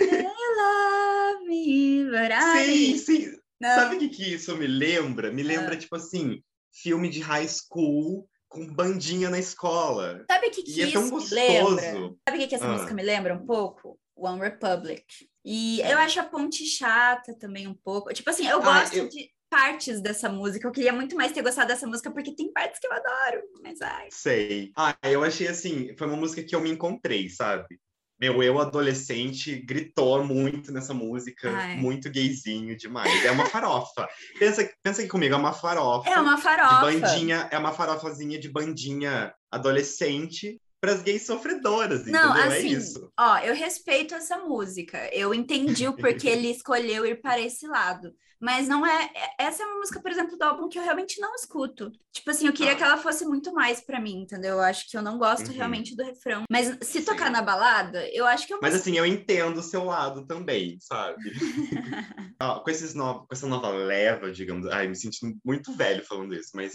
love 0.56 1.44
me, 1.46 2.04
but 2.06 2.30
I... 2.32 2.64
Sim, 2.64 2.96
sim. 2.98 3.36
Não. 3.60 3.74
Sabe 3.74 3.96
o 3.96 3.98
que, 3.98 4.08
que 4.08 4.34
isso 4.34 4.56
me 4.56 4.66
lembra? 4.66 5.30
Me 5.30 5.42
lembra, 5.42 5.74
Ah. 5.74 5.78
tipo 5.78 5.96
assim, 5.96 6.42
filme 6.72 7.10
de 7.10 7.20
high 7.20 7.46
school 7.48 8.26
com 8.48 8.66
bandinha 8.66 9.28
na 9.28 9.38
escola. 9.38 10.24
Sabe 10.30 10.46
o 10.46 10.50
que, 10.50 10.62
que 10.62 10.78
E 10.78 10.82
é 10.82 10.84
isso 10.84 10.92
tão 10.94 11.02
me 11.04 11.10
gostoso. 11.10 11.34
lembra? 11.34 11.82
Sabe 12.26 12.36
o 12.36 12.40
que, 12.40 12.46
que 12.46 12.54
essa 12.54 12.64
Ah. 12.66 12.72
música 12.72 12.94
me 12.94 13.02
lembra 13.02 13.34
um 13.34 13.44
pouco? 13.46 13.98
One 14.16 14.40
Republic. 14.40 15.04
E 15.44 15.80
eu 15.82 15.98
acho 15.98 16.18
a 16.20 16.24
ponte 16.24 16.64
chata 16.66 17.34
também 17.38 17.66
um 17.68 17.74
pouco. 17.74 18.12
Tipo 18.12 18.30
assim, 18.30 18.46
eu 18.48 18.58
Ah, 18.62 18.80
gosto 18.80 18.94
eu- 18.96 19.08
de 19.08 19.30
partes 19.48 20.00
dessa 20.00 20.28
música. 20.28 20.66
Eu 20.66 20.72
queria 20.72 20.92
muito 20.92 21.14
mais 21.14 21.30
ter 21.32 21.42
gostado 21.42 21.68
dessa 21.68 21.86
música, 21.86 22.10
porque 22.10 22.34
tem 22.34 22.52
partes 22.52 22.80
que 22.80 22.86
eu 22.86 22.92
adoro. 22.92 23.42
Mas 23.62 23.80
ai. 23.80 24.08
Sei. 24.10 24.72
Ah, 24.76 24.96
eu 25.04 25.22
achei 25.22 25.46
assim, 25.46 25.94
foi 25.96 26.06
uma 26.08 26.16
música 26.16 26.42
que 26.42 26.54
eu 26.54 26.60
me 26.60 26.70
encontrei, 26.70 27.28
sabe? 27.28 27.78
Meu 28.18 28.42
eu 28.42 28.58
adolescente 28.58 29.54
gritou 29.56 30.24
muito 30.24 30.72
nessa 30.72 30.94
música, 30.94 31.50
Ai. 31.54 31.76
muito 31.76 32.10
gayzinho 32.10 32.74
demais. 32.74 33.24
É 33.24 33.30
uma 33.30 33.44
farofa. 33.44 34.08
pensa, 34.40 34.68
pensa 34.82 35.02
aqui 35.02 35.10
comigo, 35.10 35.34
é 35.34 35.36
uma 35.38 35.52
farofa. 35.52 36.08
É 36.08 36.18
uma 36.18 36.34
de 36.36 36.42
farofa. 36.42 36.80
bandinha, 36.80 37.46
é 37.52 37.58
uma 37.58 37.72
farofazinha 37.74 38.38
de 38.40 38.48
bandinha 38.48 39.34
adolescente 39.50 40.58
para 40.86 40.94
as 40.94 41.02
gays 41.02 41.26
sofredoras, 41.26 42.06
Não, 42.06 42.30
entendeu? 42.30 42.52
é 42.52 42.58
assim, 42.58 42.68
isso. 42.68 43.12
ó, 43.18 43.38
eu 43.38 43.54
respeito 43.56 44.14
essa 44.14 44.38
música. 44.38 45.10
Eu 45.12 45.34
entendi 45.34 45.88
o 45.88 45.96
porquê 45.96 46.28
ele 46.30 46.48
escolheu 46.48 47.04
ir 47.04 47.20
para 47.20 47.40
esse 47.40 47.66
lado. 47.66 48.14
Mas 48.40 48.68
não 48.68 48.86
é. 48.86 49.04
é- 49.14 49.44
Essa 49.46 49.62
é 49.62 49.66
uma 49.66 49.78
música, 49.78 50.00
por 50.00 50.10
exemplo, 50.10 50.36
do 50.36 50.42
álbum 50.42 50.68
que 50.68 50.78
eu 50.78 50.82
realmente 50.82 51.20
não 51.20 51.34
escuto. 51.34 51.90
Tipo 52.12 52.30
assim, 52.30 52.46
eu 52.46 52.52
queria 52.52 52.72
Ah. 52.72 52.76
que 52.76 52.82
ela 52.82 52.96
fosse 52.96 53.24
muito 53.24 53.52
mais 53.52 53.80
pra 53.80 54.00
mim, 54.00 54.22
entendeu? 54.22 54.54
Eu 54.54 54.60
acho 54.60 54.88
que 54.90 54.96
eu 54.96 55.02
não 55.02 55.18
gosto 55.18 55.48
Uhum. 55.48 55.54
realmente 55.54 55.94
do 55.96 56.02
refrão. 56.04 56.44
Mas 56.50 56.66
se 56.82 57.00
Sim. 57.00 57.04
tocar 57.04 57.30
na 57.30 57.42
balada, 57.42 58.08
eu 58.12 58.26
acho 58.26 58.46
que 58.46 58.52
eu 58.54 58.58
Mas 58.60 58.74
assim, 58.74 58.96
eu 58.96 59.06
entendo 59.06 59.58
o 59.58 59.62
seu 59.62 59.84
lado 59.84 60.26
também, 60.26 60.78
sabe? 60.80 61.16
Ó, 62.40 62.60
com, 62.60 62.70
esses 62.70 62.94
novos, 62.94 63.22
com 63.28 63.34
essa 63.34 63.46
nova 63.46 63.68
leva, 63.70 64.30
digamos, 64.30 64.66
ai, 64.68 64.88
me 64.88 64.96
sentindo 64.96 65.36
muito 65.44 65.72
velho 65.72 66.04
falando 66.04 66.34
isso, 66.34 66.50
mas 66.54 66.72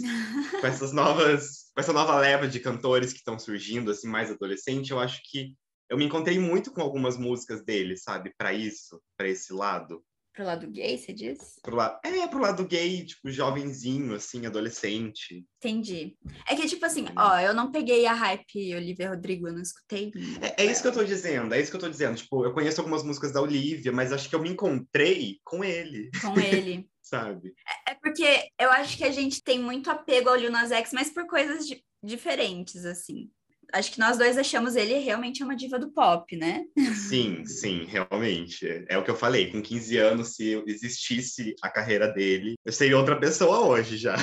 com 0.59 0.65
essas 0.67 0.91
novas, 0.91 1.71
com 1.75 1.81
essa 1.81 1.93
nova 1.93 2.17
leva 2.17 2.47
de 2.47 2.59
cantores 2.59 3.11
que 3.11 3.19
estão 3.19 3.37
surgindo, 3.37 3.91
assim, 3.91 4.07
mais 4.07 4.31
adolescente, 4.31 4.91
eu 4.91 4.99
acho 4.99 5.21
que 5.29 5.55
eu 5.89 5.97
me 5.97 6.05
encontrei 6.05 6.39
muito 6.39 6.71
com 6.71 6.81
algumas 6.81 7.17
músicas 7.17 7.63
dele, 7.63 7.97
sabe? 7.97 8.33
Para 8.37 8.53
isso, 8.53 9.01
para 9.17 9.27
esse 9.27 9.51
lado. 9.53 10.01
Pro 10.33 10.45
lado 10.45 10.67
gay, 10.67 10.97
você 10.97 11.11
diz? 11.11 11.59
Pro 11.61 11.75
lado, 11.75 11.99
é, 12.05 12.27
pro 12.27 12.39
lado 12.39 12.65
gay, 12.65 13.05
tipo, 13.05 13.29
jovenzinho, 13.29 14.15
assim, 14.15 14.45
adolescente. 14.45 15.45
Entendi. 15.57 16.17
É 16.47 16.55
que, 16.55 16.67
tipo 16.67 16.85
assim, 16.85 17.05
ó, 17.17 17.37
eu 17.39 17.53
não 17.53 17.71
peguei 17.71 18.05
a 18.05 18.13
hype 18.13 18.75
Olivia 18.75 19.09
Rodrigo, 19.09 19.47
eu 19.47 19.53
não 19.53 19.61
escutei. 19.61 20.11
É, 20.41 20.63
é, 20.63 20.71
isso 20.71 20.81
que 20.81 20.87
eu 20.87 20.93
tô 20.93 21.03
dizendo, 21.03 21.53
é 21.53 21.59
isso 21.59 21.69
que 21.69 21.75
eu 21.75 21.81
tô 21.81 21.89
dizendo. 21.89 22.15
Tipo, 22.15 22.45
eu 22.45 22.53
conheço 22.53 22.79
algumas 22.79 23.03
músicas 23.03 23.33
da 23.33 23.41
Olivia, 23.41 23.91
mas 23.91 24.13
acho 24.13 24.29
que 24.29 24.35
eu 24.35 24.41
me 24.41 24.49
encontrei 24.49 25.39
com 25.43 25.63
ele. 25.63 26.09
Com 26.21 26.39
ele. 26.39 26.89
Sabe? 27.01 27.53
É, 27.87 27.91
é, 27.91 27.95
porque 27.95 28.49
eu 28.57 28.71
acho 28.71 28.97
que 28.97 29.03
a 29.03 29.11
gente 29.11 29.43
tem 29.43 29.59
muito 29.59 29.91
apego 29.91 30.29
ao 30.29 30.35
Lil 30.35 30.51
Nas 30.51 30.71
X, 30.71 30.91
mas 30.93 31.09
por 31.09 31.27
coisas 31.27 31.67
di 31.67 31.83
diferentes, 32.03 32.83
assim 32.83 33.29
acho 33.73 33.91
que 33.91 33.99
nós 33.99 34.17
dois 34.17 34.37
achamos 34.37 34.75
ele 34.75 34.99
realmente 34.99 35.43
uma 35.43 35.55
diva 35.55 35.79
do 35.79 35.91
pop, 35.91 36.35
né? 36.35 36.65
Sim, 37.09 37.45
sim, 37.45 37.85
realmente. 37.85 38.85
É 38.87 38.97
o 38.97 39.03
que 39.03 39.11
eu 39.11 39.15
falei, 39.15 39.51
com 39.51 39.61
15 39.61 39.97
anos, 39.97 40.35
se 40.35 40.63
existisse 40.67 41.55
a 41.61 41.69
carreira 41.69 42.07
dele, 42.07 42.55
eu 42.65 42.71
seria 42.71 42.97
outra 42.97 43.19
pessoa 43.19 43.65
hoje 43.65 43.97
já. 43.97 44.15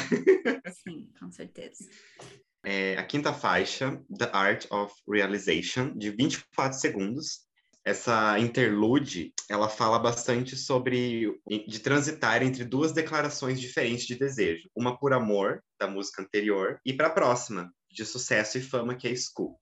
Sim, 0.85 1.11
com 1.19 1.31
certeza. 1.31 1.89
É, 2.65 2.97
a 2.97 3.05
quinta 3.05 3.33
faixa, 3.33 4.01
The 4.17 4.31
Art 4.33 4.67
of 4.71 4.95
Realization, 5.09 5.97
de 5.97 6.11
24 6.11 6.79
segundos. 6.79 7.47
Essa 7.85 8.39
interlude, 8.39 9.33
ela 9.49 9.67
fala 9.67 9.99
bastante 9.99 10.55
sobre 10.57 11.41
de 11.67 11.79
transitar 11.79 12.43
entre 12.43 12.63
duas 12.63 12.93
declarações 12.93 13.59
diferentes 13.59 14.07
de 14.07 14.19
desejo, 14.19 14.69
uma 14.77 14.99
por 14.99 15.15
amor 15.15 15.63
da 15.81 15.89
música 15.89 16.21
anterior 16.21 16.79
e 16.85 16.93
para 16.93 17.07
a 17.07 17.13
próxima, 17.13 17.73
de 17.91 18.05
sucesso 18.05 18.59
e 18.59 18.63
fama, 18.63 18.95
que 18.95 19.09
é 19.09 19.15
Scoop. 19.15 19.59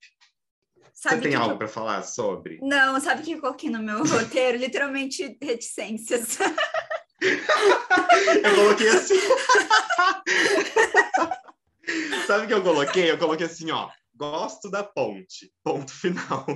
Sabe 0.92 1.16
Você 1.16 1.22
tem 1.28 1.34
algo 1.34 1.54
eu... 1.54 1.58
para 1.58 1.68
falar 1.68 2.02
sobre? 2.02 2.58
Não, 2.62 2.98
sabe 3.00 3.20
o 3.20 3.24
que 3.24 3.32
eu 3.32 3.40
coloquei 3.40 3.68
no 3.68 3.82
meu 3.82 4.04
roteiro? 4.06 4.56
Literalmente 4.56 5.36
reticências. 5.42 6.38
eu 7.20 8.54
coloquei 8.54 8.88
assim. 8.88 9.14
sabe 12.26 12.44
o 12.44 12.48
que 12.48 12.54
eu 12.54 12.62
coloquei? 12.62 13.10
Eu 13.10 13.18
coloquei 13.18 13.46
assim, 13.46 13.70
ó. 13.70 13.90
Gosto 14.14 14.70
da 14.70 14.82
ponte. 14.82 15.52
Ponto 15.62 15.92
final. 15.92 16.46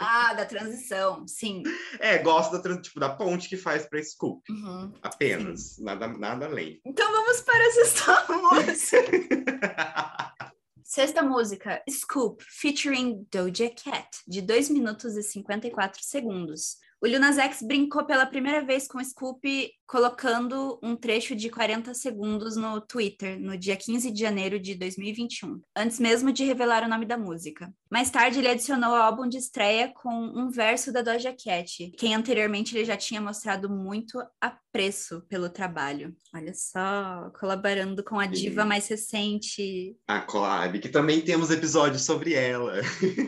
Ah, 0.00 0.34
da 0.34 0.44
transição, 0.44 1.24
sim. 1.28 1.62
É, 2.00 2.18
gosto 2.18 2.58
da, 2.58 2.82
tipo, 2.82 2.98
da 2.98 3.10
ponte 3.10 3.48
que 3.48 3.56
faz 3.56 3.86
para 3.86 4.02
Scoop. 4.02 4.42
Uhum, 4.50 4.92
Apenas. 5.00 5.78
Nada, 5.78 6.08
nada 6.08 6.46
além. 6.46 6.80
Então 6.84 7.08
vamos 7.12 7.40
para 7.42 7.68
as 7.68 7.76
histórias. 7.76 8.90
Sexta 10.88 11.20
música, 11.20 11.82
Scoop, 11.90 12.44
featuring 12.48 13.26
Doja 13.28 13.68
Cat, 13.70 14.06
de 14.24 14.40
2 14.40 14.70
minutos 14.70 15.16
e 15.16 15.22
54 15.24 16.00
segundos. 16.00 16.76
O 17.02 17.06
Lil 17.08 17.20
X 17.20 17.60
brincou 17.60 18.06
pela 18.06 18.24
primeira 18.24 18.64
vez 18.64 18.86
com 18.86 19.02
Scoop 19.02 19.68
colocando 19.84 20.78
um 20.80 20.94
trecho 20.94 21.34
de 21.34 21.50
40 21.50 21.92
segundos 21.92 22.54
no 22.54 22.80
Twitter 22.80 23.36
no 23.40 23.58
dia 23.58 23.76
15 23.76 24.12
de 24.12 24.20
janeiro 24.20 24.60
de 24.60 24.76
2021, 24.76 25.60
antes 25.74 25.98
mesmo 25.98 26.32
de 26.32 26.44
revelar 26.44 26.84
o 26.84 26.88
nome 26.88 27.04
da 27.04 27.18
música. 27.18 27.74
Mais 27.90 28.10
tarde, 28.10 28.38
ele 28.38 28.48
adicionou 28.48 28.90
o 28.90 28.96
álbum 28.96 29.28
de 29.28 29.38
estreia 29.38 29.92
com 29.94 30.12
um 30.12 30.50
verso 30.50 30.92
da 30.92 31.02
Doja 31.02 31.32
Cat, 31.32 31.92
quem 31.96 32.14
anteriormente 32.14 32.76
ele 32.76 32.84
já 32.84 32.96
tinha 32.96 33.20
mostrado 33.20 33.70
muito 33.70 34.20
apreço 34.40 35.22
pelo 35.28 35.48
trabalho. 35.48 36.14
Olha 36.34 36.52
só, 36.54 37.30
colaborando 37.38 38.04
com 38.04 38.18
a 38.18 38.26
diva 38.26 38.62
Sim. 38.62 38.68
mais 38.68 38.88
recente. 38.88 39.96
A 40.06 40.20
Collab, 40.20 40.78
que 40.80 40.88
também 40.88 41.20
temos 41.20 41.50
episódios 41.50 42.02
sobre 42.02 42.34
ela. 42.34 42.80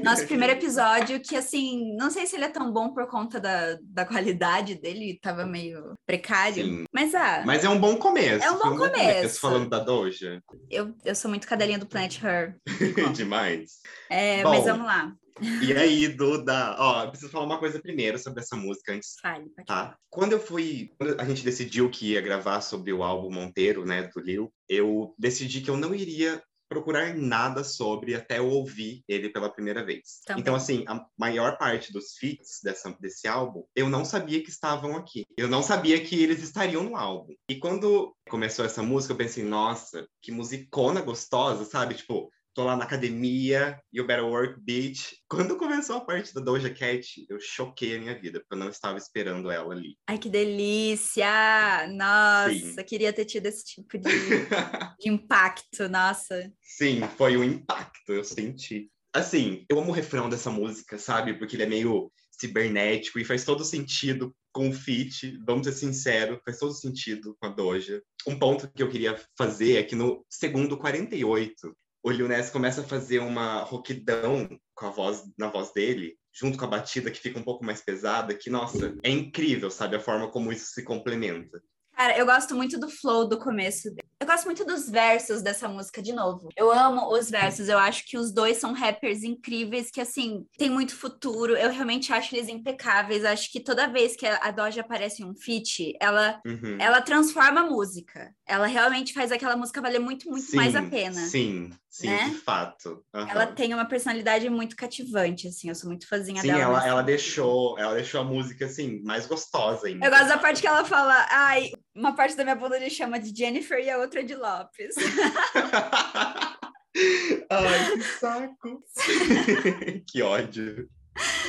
Nosso 0.02 0.26
primeiro 0.28 0.54
episódio, 0.54 1.20
que 1.20 1.36
assim, 1.36 1.96
não 1.96 2.10
sei 2.10 2.26
se 2.26 2.36
ele 2.36 2.44
é 2.44 2.48
tão 2.48 2.72
bom 2.72 2.92
por 2.92 3.06
conta 3.06 3.40
da, 3.40 3.78
da 3.80 4.04
qualidade 4.04 4.74
dele, 4.74 5.18
tava 5.22 5.46
meio 5.46 5.94
precário. 6.04 6.64
Sim. 6.64 6.84
Mas 6.92 7.14
ah. 7.14 7.42
Mas 7.46 7.64
é 7.64 7.68
um 7.68 7.78
bom 7.78 7.96
começo. 7.96 8.44
É 8.44 8.50
um 8.50 8.58
bom, 8.58 8.74
um 8.74 8.76
começo. 8.76 8.92
começo. 8.92 9.40
Falando 9.40 9.68
da 9.68 9.78
Doja. 9.78 10.42
Eu, 10.70 10.94
eu 11.04 11.14
sou 11.14 11.30
muito 11.30 11.46
cadelinha 11.46 11.78
do 11.78 11.86
Planet 11.86 12.22
Her. 12.22 12.56
Demais. 13.14 13.78
É, 14.10 14.42
Bom, 14.48 14.56
mas 14.56 14.64
vamos 14.64 14.86
lá. 14.86 15.14
E 15.62 15.72
aí, 15.72 16.08
Duda, 16.08 16.76
ó, 16.78 17.04
eu 17.04 17.10
preciso 17.10 17.30
falar 17.30 17.44
uma 17.44 17.58
coisa 17.58 17.80
primeiro 17.80 18.18
sobre 18.18 18.40
essa 18.40 18.56
música 18.56 18.92
antes. 18.92 19.14
Fale, 19.20 19.48
tá? 19.66 19.96
Quando 20.10 20.32
eu 20.32 20.40
fui, 20.40 20.90
quando 20.98 21.20
a 21.20 21.24
gente 21.24 21.44
decidiu 21.44 21.88
que 21.90 22.12
ia 22.12 22.20
gravar 22.20 22.60
sobre 22.60 22.92
o 22.92 23.02
álbum 23.02 23.30
Monteiro, 23.30 23.84
né, 23.84 24.10
do 24.14 24.20
Lil, 24.20 24.52
eu 24.68 25.14
decidi 25.18 25.60
que 25.60 25.70
eu 25.70 25.76
não 25.76 25.94
iria 25.94 26.42
procurar 26.68 27.14
nada 27.16 27.64
sobre 27.64 28.14
até 28.14 28.38
eu 28.38 28.48
ouvir 28.48 29.02
ele 29.08 29.30
pela 29.30 29.48
primeira 29.48 29.84
vez. 29.84 30.20
Também. 30.26 30.42
Então, 30.42 30.54
assim, 30.54 30.84
a 30.86 31.04
maior 31.18 31.56
parte 31.56 31.92
dos 31.92 32.12
feats 32.18 32.60
dessa, 32.62 32.94
desse 33.00 33.26
álbum, 33.26 33.64
eu 33.74 33.88
não 33.88 34.04
sabia 34.04 34.42
que 34.42 34.50
estavam 34.50 34.96
aqui. 34.96 35.24
Eu 35.36 35.48
não 35.48 35.62
sabia 35.62 35.98
que 36.02 36.22
eles 36.22 36.42
estariam 36.42 36.82
no 36.82 36.96
álbum. 36.96 37.34
E 37.48 37.56
quando 37.56 38.14
começou 38.28 38.64
essa 38.64 38.82
música, 38.82 39.12
eu 39.12 39.16
pensei, 39.16 39.42
nossa, 39.44 40.06
que 40.20 40.30
musicona 40.30 41.00
gostosa, 41.00 41.64
sabe? 41.64 41.94
Tipo, 41.94 42.30
tô 42.58 42.64
lá 42.64 42.76
na 42.76 42.82
academia, 42.82 43.80
You 43.92 44.04
Better 44.04 44.24
Work 44.24 44.60
Beach. 44.60 45.16
Quando 45.28 45.56
começou 45.56 45.94
a 45.94 46.00
parte 46.00 46.34
da 46.34 46.40
Doja 46.40 46.68
Cat, 46.68 47.24
eu 47.28 47.38
choquei 47.38 47.94
a 47.94 48.00
minha 48.00 48.20
vida, 48.20 48.40
porque 48.40 48.52
eu 48.52 48.58
não 48.58 48.68
estava 48.68 48.98
esperando 48.98 49.48
ela 49.48 49.72
ali. 49.72 49.96
Ai, 50.08 50.18
que 50.18 50.28
delícia! 50.28 51.86
Nossa, 51.92 52.50
Sim. 52.52 52.84
queria 52.84 53.12
ter 53.12 53.26
tido 53.26 53.46
esse 53.46 53.64
tipo 53.64 53.96
de, 53.96 54.08
de 54.98 55.08
impacto, 55.08 55.88
nossa. 55.88 56.52
Sim, 56.60 57.02
foi 57.16 57.36
um 57.36 57.44
impacto, 57.44 58.12
eu 58.12 58.24
senti. 58.24 58.90
Assim, 59.14 59.64
eu 59.70 59.78
amo 59.78 59.90
o 59.90 59.94
refrão 59.94 60.28
dessa 60.28 60.50
música, 60.50 60.98
sabe? 60.98 61.34
Porque 61.34 61.54
ele 61.54 61.62
é 61.62 61.66
meio 61.66 62.10
cibernético 62.40 63.20
e 63.20 63.24
faz 63.24 63.44
todo 63.44 63.64
sentido 63.64 64.34
com 64.52 64.68
o 64.68 64.72
feat, 64.72 65.38
vamos 65.46 65.64
ser 65.64 65.74
sinceros, 65.74 66.40
faz 66.44 66.58
todo 66.58 66.72
sentido 66.72 67.36
com 67.38 67.46
a 67.46 67.50
Doja. 67.50 68.02
Um 68.26 68.36
ponto 68.36 68.68
que 68.72 68.82
eu 68.82 68.88
queria 68.88 69.16
fazer 69.36 69.76
é 69.76 69.84
que 69.84 69.94
no 69.94 70.26
segundo 70.28 70.76
48, 70.76 71.72
o 72.08 72.10
Lil 72.10 72.26
Ness 72.26 72.48
começa 72.48 72.80
a 72.80 72.84
fazer 72.84 73.18
uma 73.18 73.62
roquidão 73.62 74.48
com 74.74 74.86
a 74.86 74.90
voz, 74.90 75.24
na 75.36 75.48
voz 75.48 75.72
dele, 75.72 76.16
junto 76.32 76.56
com 76.56 76.64
a 76.64 76.68
batida 76.68 77.10
que 77.10 77.20
fica 77.20 77.38
um 77.38 77.42
pouco 77.42 77.64
mais 77.64 77.82
pesada, 77.82 78.34
que, 78.34 78.48
nossa, 78.48 78.96
é 79.02 79.10
incrível, 79.10 79.70
sabe, 79.70 79.96
a 79.96 80.00
forma 80.00 80.30
como 80.30 80.50
isso 80.50 80.72
se 80.72 80.82
complementa. 80.82 81.62
Cara, 81.94 82.16
eu 82.16 82.24
gosto 82.24 82.54
muito 82.54 82.80
do 82.80 82.88
flow 82.88 83.28
do 83.28 83.38
começo. 83.38 83.90
Eu 84.20 84.26
gosto 84.26 84.46
muito 84.46 84.64
dos 84.64 84.90
versos 84.90 85.42
dessa 85.42 85.68
música, 85.68 86.02
de 86.02 86.12
novo. 86.12 86.48
Eu 86.56 86.72
amo 86.72 87.12
os 87.12 87.30
versos. 87.30 87.68
Eu 87.68 87.78
acho 87.78 88.04
que 88.04 88.18
os 88.18 88.32
dois 88.32 88.56
são 88.56 88.72
rappers 88.72 89.22
incríveis, 89.22 89.92
que, 89.92 90.00
assim, 90.00 90.44
tem 90.56 90.68
muito 90.68 90.96
futuro. 90.96 91.56
Eu 91.56 91.70
realmente 91.70 92.12
acho 92.12 92.34
eles 92.34 92.48
impecáveis. 92.48 93.24
Acho 93.24 93.50
que 93.50 93.60
toda 93.60 93.86
vez 93.86 94.16
que 94.16 94.26
a 94.26 94.50
Doja 94.50 94.80
aparece 94.80 95.22
em 95.22 95.26
um 95.26 95.36
feat, 95.36 95.96
ela, 96.00 96.40
uhum. 96.44 96.76
ela 96.80 97.00
transforma 97.00 97.60
a 97.60 97.70
música. 97.70 98.34
Ela 98.44 98.66
realmente 98.66 99.12
faz 99.12 99.30
aquela 99.30 99.56
música 99.56 99.80
valer 99.80 100.00
muito, 100.00 100.28
muito 100.28 100.46
sim, 100.46 100.56
mais 100.56 100.74
a 100.74 100.82
pena. 100.82 101.20
Sim, 101.20 101.70
sim, 101.88 102.08
né? 102.08 102.30
de 102.30 102.38
fato. 102.38 103.04
Uhum. 103.14 103.28
Ela 103.28 103.46
tem 103.46 103.72
uma 103.72 103.84
personalidade 103.84 104.50
muito 104.50 104.74
cativante, 104.74 105.46
assim. 105.46 105.68
Eu 105.68 105.76
sou 105.76 105.88
muito 105.88 106.08
fãzinha 106.08 106.42
sim, 106.42 106.48
dela. 106.48 106.58
Sim, 106.58 106.64
ela, 106.64 106.86
ela, 106.88 107.02
deixou, 107.02 107.78
ela 107.78 107.94
deixou 107.94 108.20
a 108.20 108.24
música, 108.24 108.66
assim, 108.66 109.00
mais 109.04 109.26
gostosa 109.26 109.86
ainda. 109.86 110.04
Eu 110.04 110.10
gosto 110.10 110.26
da 110.26 110.38
parte 110.38 110.60
que 110.60 110.66
ela 110.66 110.84
fala, 110.84 111.24
ai, 111.30 111.70
uma 111.98 112.14
parte 112.14 112.36
da 112.36 112.44
minha 112.44 112.54
bunda 112.54 112.76
ele 112.76 112.88
chama 112.88 113.18
de 113.18 113.36
Jennifer 113.36 113.78
e 113.78 113.90
a 113.90 113.98
outra 113.98 114.22
de 114.22 114.34
Lopes. 114.34 114.94
ai, 117.50 117.96
que 117.96 118.02
saco. 118.02 118.84
que 120.06 120.22
ódio. 120.22 120.88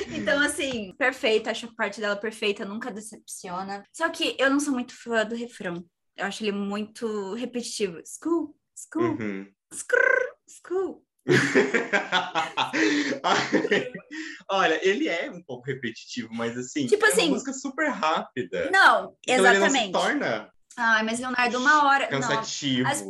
Então, 0.07 0.41
assim, 0.41 0.95
perfeita, 0.97 1.51
acho 1.51 1.67
a 1.67 1.75
parte 1.75 2.01
dela 2.01 2.15
perfeita, 2.15 2.65
nunca 2.65 2.91
decepciona. 2.91 3.83
Só 3.93 4.09
que 4.09 4.35
eu 4.39 4.49
não 4.49 4.59
sou 4.59 4.73
muito 4.73 4.95
fã 4.95 5.23
do 5.23 5.35
refrão. 5.35 5.85
Eu 6.17 6.25
acho 6.25 6.43
ele 6.43 6.51
muito 6.51 7.35
repetitivo. 7.35 8.01
School, 8.03 8.55
school, 8.75 9.17
uhum. 9.19 9.47
skrr, 9.71 10.35
school. 10.47 11.05
Olha, 14.51 14.79
ele 14.87 15.07
é 15.07 15.29
um 15.29 15.43
pouco 15.43 15.67
repetitivo, 15.67 16.29
mas 16.31 16.57
assim, 16.57 16.87
tipo 16.87 17.05
é 17.05 17.09
assim, 17.09 17.27
uma 17.27 17.31
música 17.31 17.53
super 17.53 17.89
rápida. 17.89 18.71
Não, 18.71 19.15
então 19.27 19.45
exatamente. 19.45 19.85
Ele 19.85 19.93
não 19.93 20.01
se 20.01 20.07
torna 20.07 20.51
Ai, 20.81 21.03
mas 21.03 21.19
Leonardo, 21.19 21.57
uma 21.57 21.87
hora. 21.87 22.07
Cansativo. 22.07 22.83
Não, 22.83 22.89
as, 22.89 23.03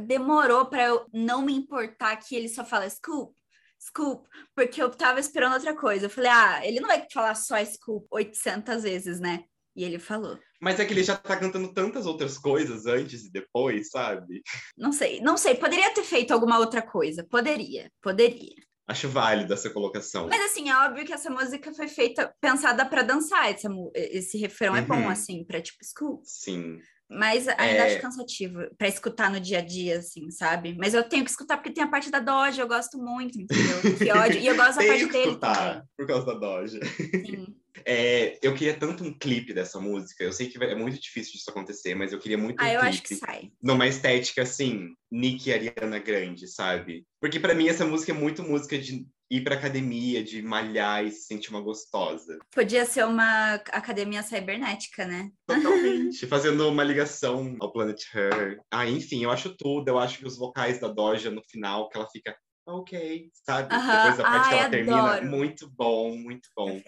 demorou 0.00 0.66
para 0.66 0.84
eu 0.84 1.06
não 1.12 1.42
me 1.42 1.52
importar 1.52 2.14
que 2.16 2.36
ele 2.36 2.48
só 2.48 2.64
fala 2.64 2.88
scoop, 2.88 3.34
scoop, 3.80 4.28
porque 4.54 4.80
eu 4.80 4.88
tava 4.88 5.18
esperando 5.18 5.54
outra 5.54 5.74
coisa. 5.74 6.06
Eu 6.06 6.10
falei, 6.10 6.30
ah, 6.30 6.60
ele 6.64 6.78
não 6.78 6.88
vai 6.88 7.04
falar 7.12 7.34
só 7.34 7.62
scoop 7.64 8.06
800 8.10 8.84
vezes, 8.84 9.18
né? 9.18 9.42
E 9.78 9.84
ele 9.84 10.00
falou. 10.00 10.36
Mas 10.60 10.80
é 10.80 10.84
que 10.84 10.92
ele 10.92 11.04
já 11.04 11.16
tá 11.16 11.36
cantando 11.36 11.72
tantas 11.72 12.04
outras 12.04 12.36
coisas 12.36 12.84
antes 12.84 13.24
e 13.24 13.30
depois, 13.30 13.90
sabe? 13.90 14.42
Não 14.76 14.90
sei, 14.90 15.20
não 15.20 15.36
sei. 15.36 15.54
Poderia 15.54 15.94
ter 15.94 16.02
feito 16.02 16.32
alguma 16.32 16.58
outra 16.58 16.82
coisa. 16.82 17.24
Poderia, 17.30 17.88
poderia. 18.02 18.56
Acho 18.88 19.08
válido 19.08 19.54
essa 19.54 19.70
colocação. 19.70 20.26
Mas 20.28 20.50
assim, 20.50 20.68
é 20.68 20.76
óbvio 20.76 21.06
que 21.06 21.12
essa 21.12 21.30
música 21.30 21.72
foi 21.72 21.86
feita, 21.86 22.34
pensada 22.40 22.84
para 22.84 23.02
dançar. 23.02 23.48
Essa, 23.48 23.68
esse 23.94 24.36
refrão 24.36 24.72
uhum. 24.72 24.78
é 24.78 24.82
bom, 24.82 24.96
uhum. 24.96 25.10
assim, 25.10 25.44
pra 25.44 25.62
tipo, 25.62 25.78
school. 25.84 26.22
Sim. 26.24 26.80
Mas 27.08 27.46
ainda 27.46 27.62
é... 27.62 27.86
acho 27.86 28.02
cansativo 28.02 28.58
para 28.76 28.88
escutar 28.88 29.30
no 29.30 29.38
dia 29.38 29.58
a 29.58 29.62
dia, 29.64 29.98
assim, 29.98 30.28
sabe? 30.32 30.76
Mas 30.76 30.92
eu 30.92 31.08
tenho 31.08 31.24
que 31.24 31.30
escutar 31.30 31.56
porque 31.56 31.72
tem 31.72 31.84
a 31.84 31.88
parte 31.88 32.10
da 32.10 32.18
Doja, 32.18 32.62
eu 32.62 32.68
gosto 32.68 32.98
muito, 32.98 33.40
entendeu? 33.40 33.80
Que 33.96 34.10
ódio. 34.10 34.40
E 34.40 34.46
eu 34.46 34.56
gosto 34.56 34.78
da 34.78 34.84
parte 34.88 35.06
que 35.06 35.12
dele 35.12 35.28
escutar, 35.28 35.54
também. 35.56 35.82
Por 35.96 36.06
causa 36.06 36.26
da 36.26 36.34
Doja. 36.34 36.80
Sim. 36.84 37.46
É, 37.84 38.38
eu 38.42 38.54
queria 38.54 38.74
tanto 38.74 39.04
um 39.04 39.16
clipe 39.16 39.52
dessa 39.52 39.80
música. 39.80 40.24
Eu 40.24 40.32
sei 40.32 40.48
que 40.48 40.62
é 40.62 40.74
muito 40.74 41.00
difícil 41.00 41.32
disso 41.32 41.50
acontecer, 41.50 41.94
mas 41.94 42.12
eu 42.12 42.18
queria 42.18 42.38
muito 42.38 42.60
ah, 42.60 42.64
um 42.64 42.68
eu 42.68 42.80
clipe. 42.80 42.88
acho 42.88 43.02
que 43.02 43.14
sai. 43.14 43.50
Numa 43.62 43.86
estética 43.86 44.42
assim, 44.42 44.94
Nick 45.10 45.48
e 45.48 45.52
Ariana 45.52 45.98
Grande, 45.98 46.46
sabe? 46.48 47.06
Porque 47.20 47.40
para 47.40 47.54
mim 47.54 47.68
essa 47.68 47.84
música 47.84 48.12
é 48.12 48.14
muito 48.14 48.42
música 48.42 48.78
de 48.78 49.06
ir 49.30 49.42
pra 49.42 49.54
academia, 49.54 50.24
de 50.24 50.40
malhar 50.42 51.04
e 51.04 51.10
se 51.10 51.26
sentir 51.26 51.50
uma 51.50 51.60
gostosa. 51.60 52.38
Podia 52.50 52.84
ser 52.86 53.04
uma 53.04 53.54
academia 53.54 54.22
cibernética, 54.22 55.04
né? 55.06 55.30
Totalmente. 55.46 56.26
fazendo 56.26 56.66
uma 56.68 56.82
ligação 56.82 57.56
ao 57.60 57.72
Planet 57.72 58.02
Her. 58.14 58.58
Ah, 58.70 58.86
enfim, 58.88 59.24
eu 59.24 59.30
acho 59.30 59.54
tudo. 59.56 59.88
Eu 59.88 59.98
acho 59.98 60.18
que 60.18 60.26
os 60.26 60.36
vocais 60.36 60.80
da 60.80 60.88
Doja 60.88 61.30
no 61.30 61.42
final, 61.44 61.88
que 61.88 61.98
ela 61.98 62.08
fica 62.10 62.34
ok, 62.68 63.30
sabe? 63.32 63.68
Depois 63.68 64.16
da 64.18 64.22
parte 64.24 64.44
Ai, 64.44 64.48
que 64.48 64.54
ela 64.54 64.64
adoro. 64.66 64.70
termina, 64.70 65.20
muito 65.36 65.70
bom, 65.70 66.16
muito 66.16 66.48
bom. 66.56 66.80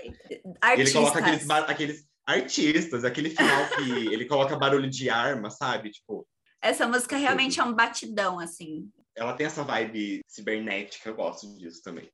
Ele 0.76 0.93
coloca 0.93 1.18
aqueles, 1.18 1.51
aqueles 1.51 2.09
artistas, 2.26 3.05
aquele 3.05 3.31
final 3.31 3.68
que 3.70 3.81
ele 4.12 4.26
coloca 4.26 4.57
barulho 4.57 4.89
de 4.91 5.09
arma, 5.11 5.51
sabe? 5.51 5.91
Tipo. 5.91 6.26
Essa 6.62 6.87
música 6.87 7.16
realmente 7.16 7.57
tudo. 7.57 7.68
é 7.68 7.70
um 7.70 7.74
batidão, 7.74 8.39
assim. 8.39 8.91
Ela 9.16 9.33
tem 9.35 9.47
essa 9.47 9.64
vibe 9.64 10.20
cibernética, 10.28 11.09
eu 11.09 11.14
gosto 11.16 11.47
disso 11.57 11.83
também. 11.83 12.11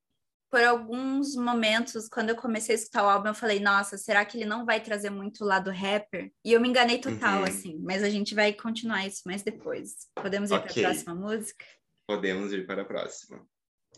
Por 0.48 0.62
alguns 0.62 1.34
momentos, 1.34 2.08
quando 2.08 2.30
eu 2.30 2.36
comecei 2.36 2.74
a 2.74 2.78
escutar 2.78 3.04
o 3.04 3.08
álbum, 3.08 3.28
eu 3.28 3.34
falei, 3.34 3.58
nossa, 3.58 3.98
será 3.98 4.24
que 4.24 4.38
ele 4.38 4.44
não 4.46 4.64
vai 4.64 4.80
trazer 4.80 5.10
muito 5.10 5.42
o 5.42 5.46
lado 5.46 5.70
rapper? 5.72 6.30
E 6.44 6.52
eu 6.52 6.60
me 6.60 6.68
enganei 6.68 6.98
total, 6.98 7.38
Uhum. 7.40 7.44
assim. 7.44 7.78
Mas 7.82 8.02
a 8.04 8.08
gente 8.08 8.32
vai 8.34 8.52
continuar 8.52 9.04
isso 9.06 9.22
mais 9.26 9.42
depois. 9.42 10.06
Podemos 10.14 10.50
ir 10.50 10.54
Ok. 10.54 10.68
para 10.68 10.80
a 10.80 10.84
próxima 10.92 11.14
música? 11.16 11.64
Podemos 12.08 12.52
ir 12.52 12.64
para 12.64 12.82
a 12.82 12.84
próxima. 12.84 13.44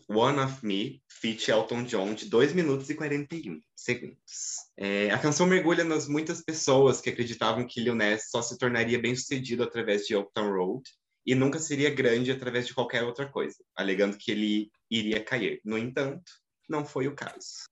One 0.09 0.41
of 0.41 0.65
Me, 0.65 1.03
feat. 1.07 1.51
Elton 1.51 1.85
John, 1.85 2.15
de 2.15 2.27
2 2.27 2.55
minutos 2.55 2.89
e 2.89 2.95
41 2.95 3.61
segundos. 3.77 4.57
É, 4.77 5.11
a 5.11 5.19
canção 5.19 5.47
mergulha 5.47 5.85
nas 5.85 6.09
muitas 6.09 6.43
pessoas 6.43 7.01
que 7.01 7.11
acreditavam 7.11 7.67
que 7.67 7.81
Lil 7.81 7.95
Nas 7.95 8.31
só 8.31 8.41
se 8.41 8.57
tornaria 8.57 8.99
bem-sucedido 8.99 9.63
através 9.63 10.07
de 10.07 10.17
Uptown 10.17 10.51
Road 10.51 10.91
e 11.27 11.35
nunca 11.35 11.59
seria 11.59 11.91
grande 11.91 12.33
através 12.33 12.67
de 12.67 12.73
qualquer 12.73 13.05
outra 13.05 13.29
coisa, 13.29 13.57
alegando 13.77 14.17
que 14.17 14.31
ele 14.31 14.71
iria 14.91 15.23
cair. 15.23 15.61
No 15.63 15.77
entanto, 15.77 16.33
não 16.67 16.87
foi 16.87 17.07
o 17.07 17.15
caso. 17.15 17.69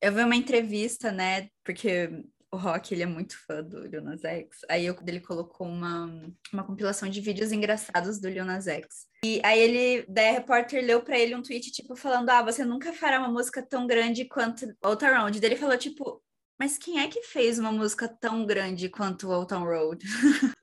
Eu 0.00 0.12
vi 0.12 0.22
uma 0.22 0.36
entrevista, 0.36 1.10
né? 1.10 1.48
Porque 1.64 2.08
o 2.52 2.56
Rock, 2.56 2.92
ele 2.92 3.02
é 3.02 3.06
muito 3.06 3.36
fã 3.46 3.62
do 3.62 3.86
Lil 3.86 4.02
Nas 4.02 4.24
X. 4.24 4.58
Aí 4.68 4.84
eu- 4.86 4.96
ele 5.06 5.20
colocou 5.20 5.66
uma, 5.66 6.10
uma 6.52 6.64
compilação 6.64 7.08
de 7.08 7.20
vídeos 7.20 7.52
engraçados 7.52 8.20
do 8.20 8.28
Lil 8.28 8.44
Nas 8.44 8.66
X. 8.66 9.06
E 9.24 9.40
aí 9.44 9.58
ele, 9.60 10.04
daí 10.08 10.28
a 10.28 10.32
repórter 10.32 10.84
leu 10.84 11.00
pra 11.02 11.18
ele 11.18 11.34
um 11.34 11.42
tweet, 11.42 11.70
tipo, 11.70 11.94
falando, 11.94 12.28
ah, 12.30 12.42
você 12.42 12.64
nunca 12.64 12.92
fará 12.92 13.18
uma 13.20 13.28
música 13.28 13.62
tão 13.62 13.86
grande 13.86 14.24
quanto 14.24 14.66
Old 14.82 14.98
Town 14.98 15.16
Road. 15.22 15.38
Daí 15.40 15.50
ele 15.50 15.60
falou, 15.60 15.76
tipo, 15.76 16.22
mas 16.58 16.76
quem 16.76 17.00
é 17.00 17.08
que 17.08 17.22
fez 17.22 17.58
uma 17.58 17.70
música 17.72 18.08
tão 18.08 18.44
grande 18.44 18.88
quanto 18.88 19.30
Old 19.30 19.48
Town 19.48 19.64
Road? 19.64 20.04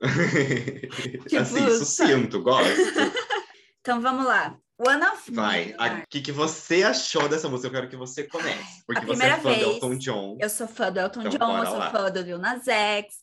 assim, 1.40 1.70
sucinto, 1.70 2.42
gosto. 2.42 2.68
Então 3.80 4.02
vamos 4.02 4.26
lá. 4.26 4.58
One 4.78 5.02
of 5.04 5.30
Vai, 5.32 5.74
o 5.74 6.06
que, 6.08 6.20
que 6.20 6.30
você 6.30 6.84
achou 6.84 7.28
dessa 7.28 7.48
música? 7.48 7.66
Eu 7.66 7.72
quero 7.72 7.88
que 7.88 7.96
você 7.96 8.22
comece. 8.24 8.84
Porque 8.86 9.04
você 9.04 9.24
é 9.24 9.36
fã 9.36 9.50
vez, 9.50 9.64
do 9.64 9.72
Elton 9.72 9.98
John. 9.98 10.38
Eu 10.40 10.48
sou 10.48 10.68
fã 10.68 10.92
do 10.92 11.00
Elton 11.00 11.22
Então, 11.22 11.32
John, 11.32 11.58
eu 11.58 11.66
sou 11.66 11.78
lá. 11.78 11.90
fã 11.90 12.10
do 12.10 12.20
Lil 12.20 12.38
Nas 12.38 12.68
X. 12.68 13.16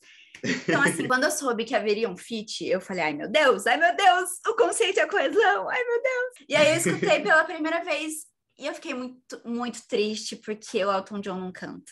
Então, 0.44 0.82
assim, 0.82 1.08
quando 1.08 1.24
eu 1.24 1.32
soube 1.32 1.64
que 1.64 1.74
haveria 1.74 2.10
um 2.10 2.18
feat, 2.18 2.66
eu 2.66 2.82
falei, 2.82 3.04
ai 3.04 3.14
meu 3.14 3.30
Deus, 3.30 3.66
ai 3.66 3.78
meu 3.78 3.96
Deus, 3.96 4.30
o 4.48 4.54
conceito 4.56 5.00
é 5.00 5.08
coesão, 5.08 5.70
ai 5.70 5.84
meu 5.84 6.02
Deus. 6.02 6.46
E 6.50 6.56
aí 6.56 6.70
eu 6.70 6.76
escutei 6.76 7.22
pela 7.22 7.46
primeira 7.46 7.84
vez 7.84 8.26
e 8.58 8.68
eu 8.68 8.74
fiquei 8.74 8.94
muito, 8.94 9.42
muito 9.46 9.80
triste 9.88 10.36
porque 10.36 10.84
o 10.84 10.92
Elton 10.92 11.20
John 11.20 11.40
não 11.40 11.52
canta. 11.52 11.92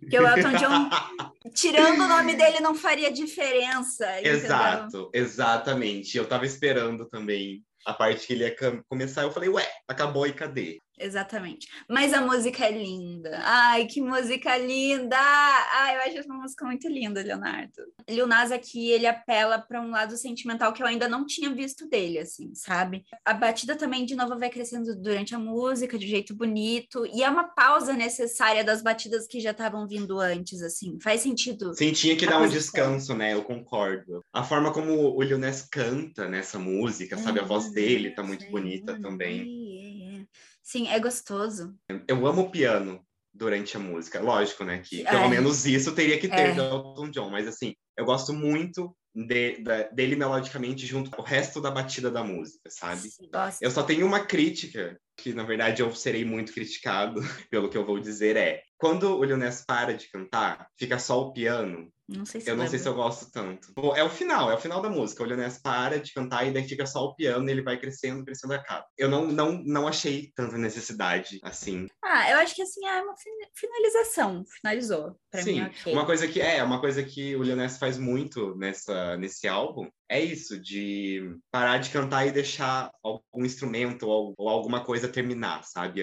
Porque 0.00 0.18
o 0.18 0.26
Elton 0.26 0.52
John, 0.58 0.90
tirando 1.54 2.00
o 2.02 2.08
nome 2.08 2.34
dele, 2.34 2.60
não 2.60 2.74
faria 2.74 3.10
diferença. 3.12 4.08
entendeu? 4.20 4.32
Exato, 4.32 5.10
exatamente. 5.12 6.16
Eu 6.16 6.26
tava 6.26 6.46
esperando 6.46 7.08
também 7.08 7.64
a 7.86 7.92
parte 7.92 8.26
que 8.26 8.32
ele 8.32 8.44
ia 8.44 8.56
começar. 8.88 9.22
Eu 9.22 9.32
falei, 9.32 9.48
ué, 9.48 9.66
acabou 9.88 10.26
e 10.26 10.32
cadê? 10.32 10.78
Exatamente. 11.02 11.68
Mas 11.88 12.12
a 12.12 12.20
música 12.20 12.64
é 12.64 12.70
linda. 12.70 13.40
Ai, 13.42 13.86
que 13.86 14.00
música 14.00 14.56
linda! 14.56 15.16
Ai, 15.18 15.96
eu 15.96 16.00
acho 16.02 16.18
essa 16.18 16.32
música 16.32 16.64
muito 16.64 16.88
linda, 16.88 17.22
Leonardo. 17.22 17.72
Lil 18.08 18.26
Nas 18.26 18.52
aqui, 18.52 18.90
ele 18.90 19.06
apela 19.06 19.58
para 19.58 19.80
um 19.80 19.90
lado 19.90 20.16
sentimental 20.16 20.72
que 20.72 20.82
eu 20.82 20.86
ainda 20.86 21.08
não 21.08 21.26
tinha 21.26 21.52
visto 21.52 21.88
dele, 21.88 22.18
assim, 22.18 22.54
sabe? 22.54 23.04
A 23.24 23.34
batida 23.34 23.74
também, 23.74 24.04
de 24.04 24.14
novo, 24.14 24.38
vai 24.38 24.48
crescendo 24.48 24.94
durante 24.94 25.34
a 25.34 25.38
música, 25.38 25.98
de 25.98 26.06
um 26.06 26.08
jeito 26.08 26.34
bonito. 26.34 27.04
E 27.12 27.22
é 27.22 27.28
uma 27.28 27.44
pausa 27.44 27.92
necessária 27.92 28.62
das 28.62 28.80
batidas 28.80 29.26
que 29.26 29.40
já 29.40 29.50
estavam 29.50 29.86
vindo 29.88 30.20
antes, 30.20 30.62
assim. 30.62 30.98
Faz 31.00 31.20
sentido. 31.22 31.74
Sim, 31.74 31.92
tinha 31.92 32.16
que 32.16 32.26
dar 32.26 32.40
um 32.40 32.48
descanso, 32.48 33.14
né? 33.14 33.34
Eu 33.34 33.42
concordo. 33.42 34.24
A 34.32 34.44
forma 34.44 34.72
como 34.72 35.16
o 35.16 35.22
Lil 35.22 35.38
Nas 35.38 35.62
canta 35.62 36.28
nessa 36.28 36.58
música, 36.58 37.18
sabe? 37.18 37.40
A 37.40 37.44
voz 37.44 37.72
dele 37.72 38.10
tá 38.10 38.22
muito 38.22 38.48
bonita 38.50 39.00
também. 39.00 39.61
Sim, 40.62 40.88
é 40.88 40.98
gostoso. 40.98 41.74
Eu 42.08 42.26
amo 42.26 42.42
o 42.42 42.50
piano 42.50 43.04
durante 43.34 43.76
a 43.76 43.80
música. 43.80 44.20
Lógico, 44.20 44.64
né? 44.64 44.80
Que 44.84 45.06
É. 45.06 45.10
pelo 45.10 45.28
menos 45.28 45.66
isso 45.66 45.94
teria 45.94 46.18
que 46.18 46.28
ter 46.28 46.50
É. 46.50 46.52
do 46.54 46.62
Elton 46.62 47.10
John. 47.10 47.30
Mas 47.30 47.46
assim, 47.48 47.74
eu 47.96 48.04
gosto 48.04 48.32
muito 48.32 48.94
de- 49.14 49.58
da- 49.62 49.88
dele 49.88 50.16
melodicamente 50.16 50.86
junto 50.86 51.10
com 51.10 51.20
o 51.20 51.24
resto 51.24 51.60
da 51.60 51.70
batida 51.70 52.10
da 52.10 52.22
música, 52.24 52.70
sabe? 52.70 53.08
Sim. 53.10 53.28
Eu 53.60 53.70
só 53.70 53.82
tenho 53.82 54.06
uma 54.06 54.24
crítica, 54.24 54.98
que 55.18 55.34
na 55.34 55.42
verdade 55.44 55.82
eu 55.82 55.94
serei 55.94 56.24
muito 56.24 56.52
criticado 56.54 57.20
pelo 57.50 57.68
que 57.68 57.76
eu 57.76 57.84
vou 57.84 57.98
dizer, 57.98 58.36
é 58.36 58.62
quando 58.82 59.16
o 59.16 59.22
Lil 59.22 59.36
Nas 59.36 59.64
para 59.64 59.94
de 59.94 60.10
cantar, 60.10 60.66
fica 60.76 60.98
só 60.98 61.20
o 61.20 61.32
piano. 61.32 61.88
Não 62.08 62.26
sei 62.26 62.40
se 62.40 62.50
Eu 62.50 62.56
não 62.56 62.66
sei 62.66 62.80
se 62.80 62.88
eu 62.88 62.94
gosto 62.94 63.30
tanto. 63.30 63.72
É 63.94 64.02
o 64.02 64.10
final, 64.10 64.50
é 64.50 64.54
o 64.54 64.58
final 64.58 64.82
da 64.82 64.90
música. 64.90 65.22
O 65.22 65.26
Lil 65.26 65.36
Nas 65.36 65.56
para 65.62 66.00
de 66.00 66.12
cantar 66.12 66.44
e 66.44 66.52
daí 66.52 66.66
fica 66.66 66.84
só 66.84 67.04
o 67.04 67.14
piano, 67.14 67.48
ele 67.48 67.62
vai 67.62 67.78
crescendo, 67.78 68.24
crescendo, 68.24 68.54
acaba. 68.54 68.84
Eu 68.98 69.08
não, 69.08 69.24
não, 69.28 69.52
não 69.64 69.86
achei 69.86 70.32
tanta 70.34 70.58
necessidade 70.58 71.38
assim. 71.44 71.86
Ah, 72.04 72.28
eu 72.32 72.38
acho 72.38 72.56
que 72.56 72.62
assim 72.62 72.84
é 72.84 73.00
uma 73.02 73.16
fin- 73.16 73.30
finalização. 73.54 74.44
Finalizou. 74.60 75.16
Pra 75.30 75.42
Sim, 75.42 75.60
mim, 75.60 75.66
ok. 75.68 75.92
uma 75.92 76.04
coisa 76.04 76.26
que 76.26 76.40
é, 76.40 76.60
uma 76.64 76.80
coisa 76.80 77.04
que 77.04 77.36
o 77.36 77.42
Lil 77.44 77.54
Nas 77.54 77.78
faz 77.78 77.96
muito 77.96 78.56
nessa 78.56 79.16
nesse 79.16 79.46
álbum 79.46 79.88
é 80.10 80.20
isso 80.20 80.60
de 80.60 81.36
parar 81.52 81.78
de 81.78 81.88
cantar 81.90 82.26
e 82.26 82.32
deixar 82.32 82.90
algum 83.02 83.44
instrumento 83.44 84.08
ou, 84.08 84.34
ou 84.36 84.48
alguma 84.48 84.84
coisa 84.84 85.08
terminar, 85.08 85.62
sabe, 85.62 86.02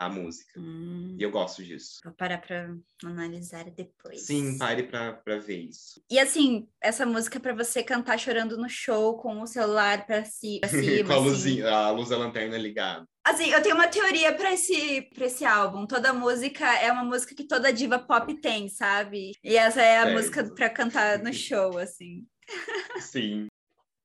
a 0.00 0.08
música. 0.08 0.58
Hum, 0.58 1.14
E 1.18 1.22
eu 1.22 1.30
gosto 1.30 1.62
disso. 1.62 2.00
vou 2.02 2.12
parar 2.14 2.38
pra 2.40 2.74
analisar 3.04 3.64
depois. 3.70 4.22
Sim, 4.22 4.56
pare 4.56 4.84
pra, 4.84 5.12
pra 5.12 5.38
ver 5.38 5.58
isso. 5.60 6.02
E 6.10 6.18
assim, 6.18 6.66
essa 6.80 7.04
música 7.04 7.36
é 7.38 7.40
pra 7.40 7.52
você 7.54 7.82
cantar 7.82 8.18
chorando 8.18 8.56
no 8.56 8.68
show 8.68 9.18
com 9.18 9.40
o 9.42 9.46
celular 9.46 10.06
pra, 10.06 10.24
ci 10.24 10.58
pra 10.60 10.68
cima. 11.04 11.06
Com 11.08 11.12
a, 11.12 11.16
assim. 11.16 11.28
luzinha, 11.28 11.68
a 11.70 11.90
luz 11.90 12.08
da 12.08 12.16
lanterna 12.16 12.56
ligada. 12.56 13.06
Assim, 13.22 13.50
eu 13.50 13.62
tenho 13.62 13.74
uma 13.74 13.88
teoria 13.88 14.34
pra 14.34 14.54
esse, 14.54 15.02
pra 15.14 15.26
esse 15.26 15.44
álbum. 15.44 15.86
Toda 15.86 16.12
música 16.14 16.64
é 16.80 16.90
uma 16.90 17.04
música 17.04 17.34
que 17.34 17.46
toda 17.46 17.70
diva 17.72 17.98
pop 17.98 18.32
tem, 18.40 18.68
sabe? 18.70 19.32
E 19.44 19.56
essa 19.56 19.82
é 19.82 19.98
a 19.98 20.10
música 20.12 20.42
pra 20.54 20.70
cantar 20.70 21.18
no 21.18 21.30
show, 21.34 21.76
assim. 21.78 22.26
Sim. 22.98 23.46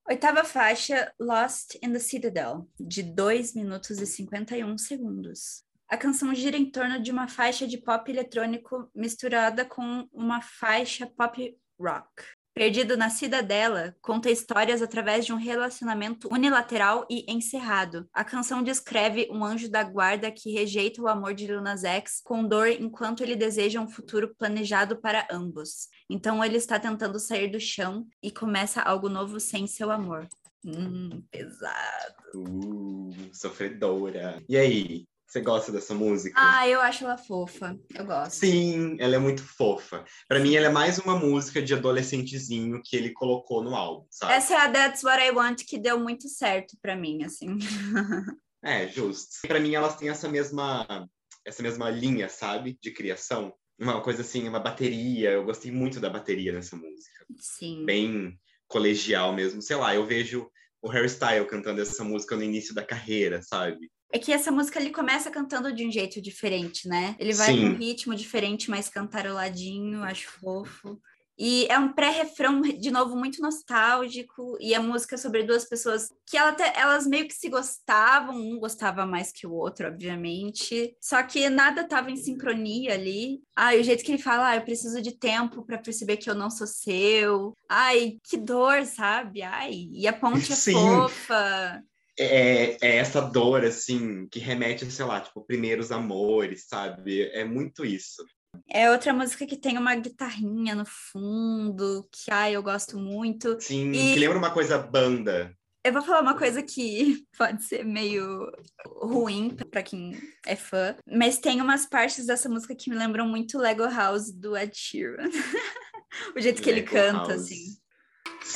Oitava 0.08 0.43
faixa, 0.43 1.12
Lost 1.20 1.76
in 1.82 1.91
the 1.93 1.98
Citadel, 2.00 2.70
de 2.80 3.02
2 3.02 3.56
minutos 3.56 4.00
e 4.00 4.06
51 4.06 4.78
segundos. 4.78 5.64
A 5.88 5.98
canção 5.98 6.34
gira 6.34 6.58
em 6.58 6.70
torno 6.70 7.00
de 7.00 7.12
uma 7.12 7.28
faixa 7.28 7.68
de 7.68 7.78
pop 7.78 8.10
eletrônico 8.10 8.90
misturada 8.94 9.64
com 9.64 10.08
uma 10.12 10.42
faixa 10.42 11.06
pop 11.06 11.56
rock. 11.80 12.24
Perdido 12.56 12.96
na 12.96 13.10
Cidadela, 13.10 13.94
conta 14.02 14.32
histórias 14.32 14.82
através 14.82 15.26
de 15.26 15.34
um 15.34 15.36
relacionamento 15.36 16.30
unilateral 16.32 17.06
e 17.10 17.30
encerrado. 17.30 18.08
A 18.14 18.24
canção 18.24 18.64
descreve 18.64 19.28
um 19.30 19.44
anjo 19.44 19.70
da 19.70 19.84
guarda 19.84 20.32
que 20.32 20.54
rejeita 20.54 21.02
o 21.02 21.10
amor 21.10 21.34
de 21.34 21.48
Lil 21.48 21.62
Nas 21.62 21.84
X 21.84 22.22
com 22.24 22.48
dor 22.48 22.70
enquanto 22.70 23.22
ele 23.22 23.36
deseja 23.36 23.82
um 23.82 23.90
futuro 23.90 24.34
planejado 24.36 24.96
para 25.02 25.28
ambos. 25.30 25.90
Então 26.10 26.42
ele 26.42 26.56
está 26.56 26.80
tentando 26.80 27.20
sair 27.20 27.50
do 27.50 27.60
chão 27.60 28.08
e 28.24 28.32
começa 28.32 28.82
algo 28.82 29.10
novo 29.10 29.38
sem 29.38 29.68
seu 29.68 29.92
amor. 29.92 30.26
Hum, 30.66 31.22
pesado. 31.30 32.16
Uh, 32.34 33.14
sofredora. 33.34 34.42
E 34.48 34.56
aí, 34.56 35.06
você 35.36 35.42
gosta 35.42 35.72
dessa 35.72 35.94
música? 35.94 36.40
Ah, 36.40 36.68
eu 36.68 36.80
acho 36.80 37.04
ela 37.04 37.18
fofa. 37.18 37.78
Eu 37.94 38.06
gosto. 38.06 38.32
Sim, 38.32 38.96
ela 39.00 39.16
é 39.16 39.20
muito 39.20 39.44
fofa. 39.44 40.06
Pra 40.30 40.40
mim, 40.40 40.56
ela 40.56 40.68
é 40.68 40.70
mais 40.70 40.98
uma 40.98 41.20
música 41.20 41.62
de 41.62 41.74
adolescentezinho 41.74 42.82
que 42.82 42.96
ele 42.96 43.12
colocou 43.12 43.62
no 43.62 43.76
álbum, 43.76 44.08
sabe? 44.10 44.32
Essa 44.32 44.54
é 44.54 44.58
a 44.58 44.72
That's 44.72 45.04
What 45.04 45.22
I 45.22 45.32
Want 45.32 45.64
que 45.68 45.78
deu 45.78 46.00
muito 46.00 46.30
certo 46.30 46.78
pra 46.82 46.96
mim, 46.96 47.24
assim. 47.24 47.58
É, 48.64 48.88
justo. 48.88 49.48
Pra 49.48 49.60
mim, 49.60 49.76
elas 49.76 49.96
têm 49.96 50.10
essa 50.10 50.28
mesma, 50.28 51.08
essa 51.46 51.62
mesma 51.62 51.88
linha, 51.88 52.28
sabe? 52.28 52.76
De 52.82 52.90
criação. 52.90 53.54
Uma 53.80 54.02
coisa 54.02 54.22
assim, 54.22 54.50
uma 54.50 54.60
bateria. 54.60 55.30
Eu 55.30 55.46
gostei 55.46 55.72
muito 55.72 56.00
da 56.00 56.10
bateria 56.10 56.52
nessa 56.52 56.76
música. 56.76 57.28
Sim. 57.38 57.86
Bem 57.86 58.40
colegial 58.68 59.34
mesmo. 59.34 59.62
Sei 59.62 59.76
lá, 59.76 59.94
eu 59.94 60.04
vejo 60.04 60.50
o 60.82 60.90
Harry 60.90 61.06
Styles 61.06 61.48
cantando 61.48 61.80
essa 61.80 62.04
música 62.04 62.36
no 62.36 62.42
início 62.42 62.74
da 62.74 62.84
carreira, 62.84 63.40
sabe? 63.44 63.92
É 64.12 64.20
que 64.20 64.32
essa 64.32 64.51
música 64.51 64.80
ele 64.80 64.91
começa 64.91 65.30
cantando 65.30 65.74
de 65.74 65.86
um 65.86 65.91
jeito 65.91 66.22
diferente, 66.22 66.88
né? 66.88 67.16
Ele 67.20 67.34
vai 67.34 67.53
Sim. 67.53 67.62
com 67.62 67.68
um 67.68 67.78
ritmo 67.78 68.16
diferente, 68.16 68.70
mais 68.70 68.88
cantaroladinho, 68.88 70.03
acho 70.03 70.30
fofo. 70.30 70.99
E 71.38 71.66
é 71.70 71.78
um 71.78 71.91
pré-refrão, 71.91 72.62
de 72.62 72.89
novo, 72.89 73.14
muito 73.18 73.41
nostálgico. 73.41 74.58
E 74.62 74.74
a 74.74 74.82
música 74.82 75.16
é 75.16 75.18
sobre 75.18 75.43
duas 75.43 75.66
pessoas 75.66 76.08
que 76.26 76.38
ela 76.38 76.51
até- 76.51 76.74
elas 76.80 77.06
meio 77.06 77.28
que 77.28 77.34
se 77.34 77.49
gostavam, 77.49 78.36
um 78.38 78.58
gostava 78.58 79.06
mais 79.06 79.34
que 79.34 79.45
o 79.45 79.51
outro, 79.51 79.88
obviamente. 79.88 80.95
Só 81.01 81.22
que 81.24 81.49
nada 81.49 81.82
estava 81.82 82.10
em 82.10 82.16
sincronia 82.16 82.93
ali. 82.93 83.41
Ai, 83.53 83.82
o 83.82 83.84
jeito 83.84 84.03
que 84.03 84.14
ele 84.14 84.22
fala, 84.22 84.49
ah, 84.51 84.56
eu 84.56 84.62
preciso 84.64 85.01
de 85.01 85.12
tempo 85.12 85.66
para 85.66 85.78
perceber 85.78 86.16
que 86.18 86.30
eu 86.30 86.36
não 86.36 86.49
sou 86.49 86.68
seu. 86.68 87.53
Ai, 87.68 88.18
que 88.24 88.38
dor, 88.38 88.86
sabe? 88.86 89.41
Ai, 89.41 89.89
e 89.91 90.08
a 90.08 90.14
ponte 90.14 90.53
é 90.53 90.56
Sim. 90.56 90.72
fofa. 90.72 91.84
É, 92.18 92.78
é 92.82 92.95
essa 92.97 93.22
dor, 93.22 93.66
assim, 93.66 94.28
que 94.30 94.39
remete, 94.39 94.89
sei 94.89 95.05
lá, 95.05 95.20
tipo, 95.20 95.41
primeiros 95.41 95.91
amores, 95.91 96.66
sabe? 96.68 97.24
É 97.32 97.43
muito 97.43 97.86
isso. 97.86 98.26
É 98.70 98.89
outra 98.89 99.13
música 99.13 99.45
que 99.45 99.57
tem 99.57 99.78
uma 99.78 99.95
guitarrinha 99.95 100.76
no 100.76 100.86
fundo, 100.86 102.07
que 102.11 102.32
ai, 102.32 102.55
eu 102.55 102.63
gosto 102.63 102.97
muito. 102.97 103.59
Sim, 103.59 103.91
E- 103.91 104.13
que 104.13 104.20
lembra 104.20 104.38
uma 104.38 104.51
coisa 104.51 104.78
banda. 104.78 105.53
Eu 105.84 105.93
vou 105.93 106.01
falar 106.01 106.22
uma 106.22 106.36
coisa 106.38 106.63
que 106.63 107.24
pode 107.38 107.63
ser 107.63 107.86
meio 107.86 108.51
ruim 108.88 109.55
pra 109.70 109.84
quem 109.84 110.18
é 110.45 110.55
fã, 110.55 110.95
mas 111.05 111.38
tem 111.38 111.61
umas 111.61 111.86
partes 111.86 112.26
dessa 112.26 112.49
música 112.49 112.74
que 112.76 112.89
me 112.89 112.95
lembram 112.95 113.28
muito 113.28 113.59
Lego 113.59 113.84
House 113.84 114.32
do 114.32 114.57
Ed 114.57 114.72
Sheeran. 114.76 115.30
o 116.36 116.39
jeito 116.39 116.61
que 116.61 116.70
ele 116.70 116.82
Lego 116.82 116.91
canta, 116.91 117.34
House. 117.34 117.43
assim. 117.43 117.78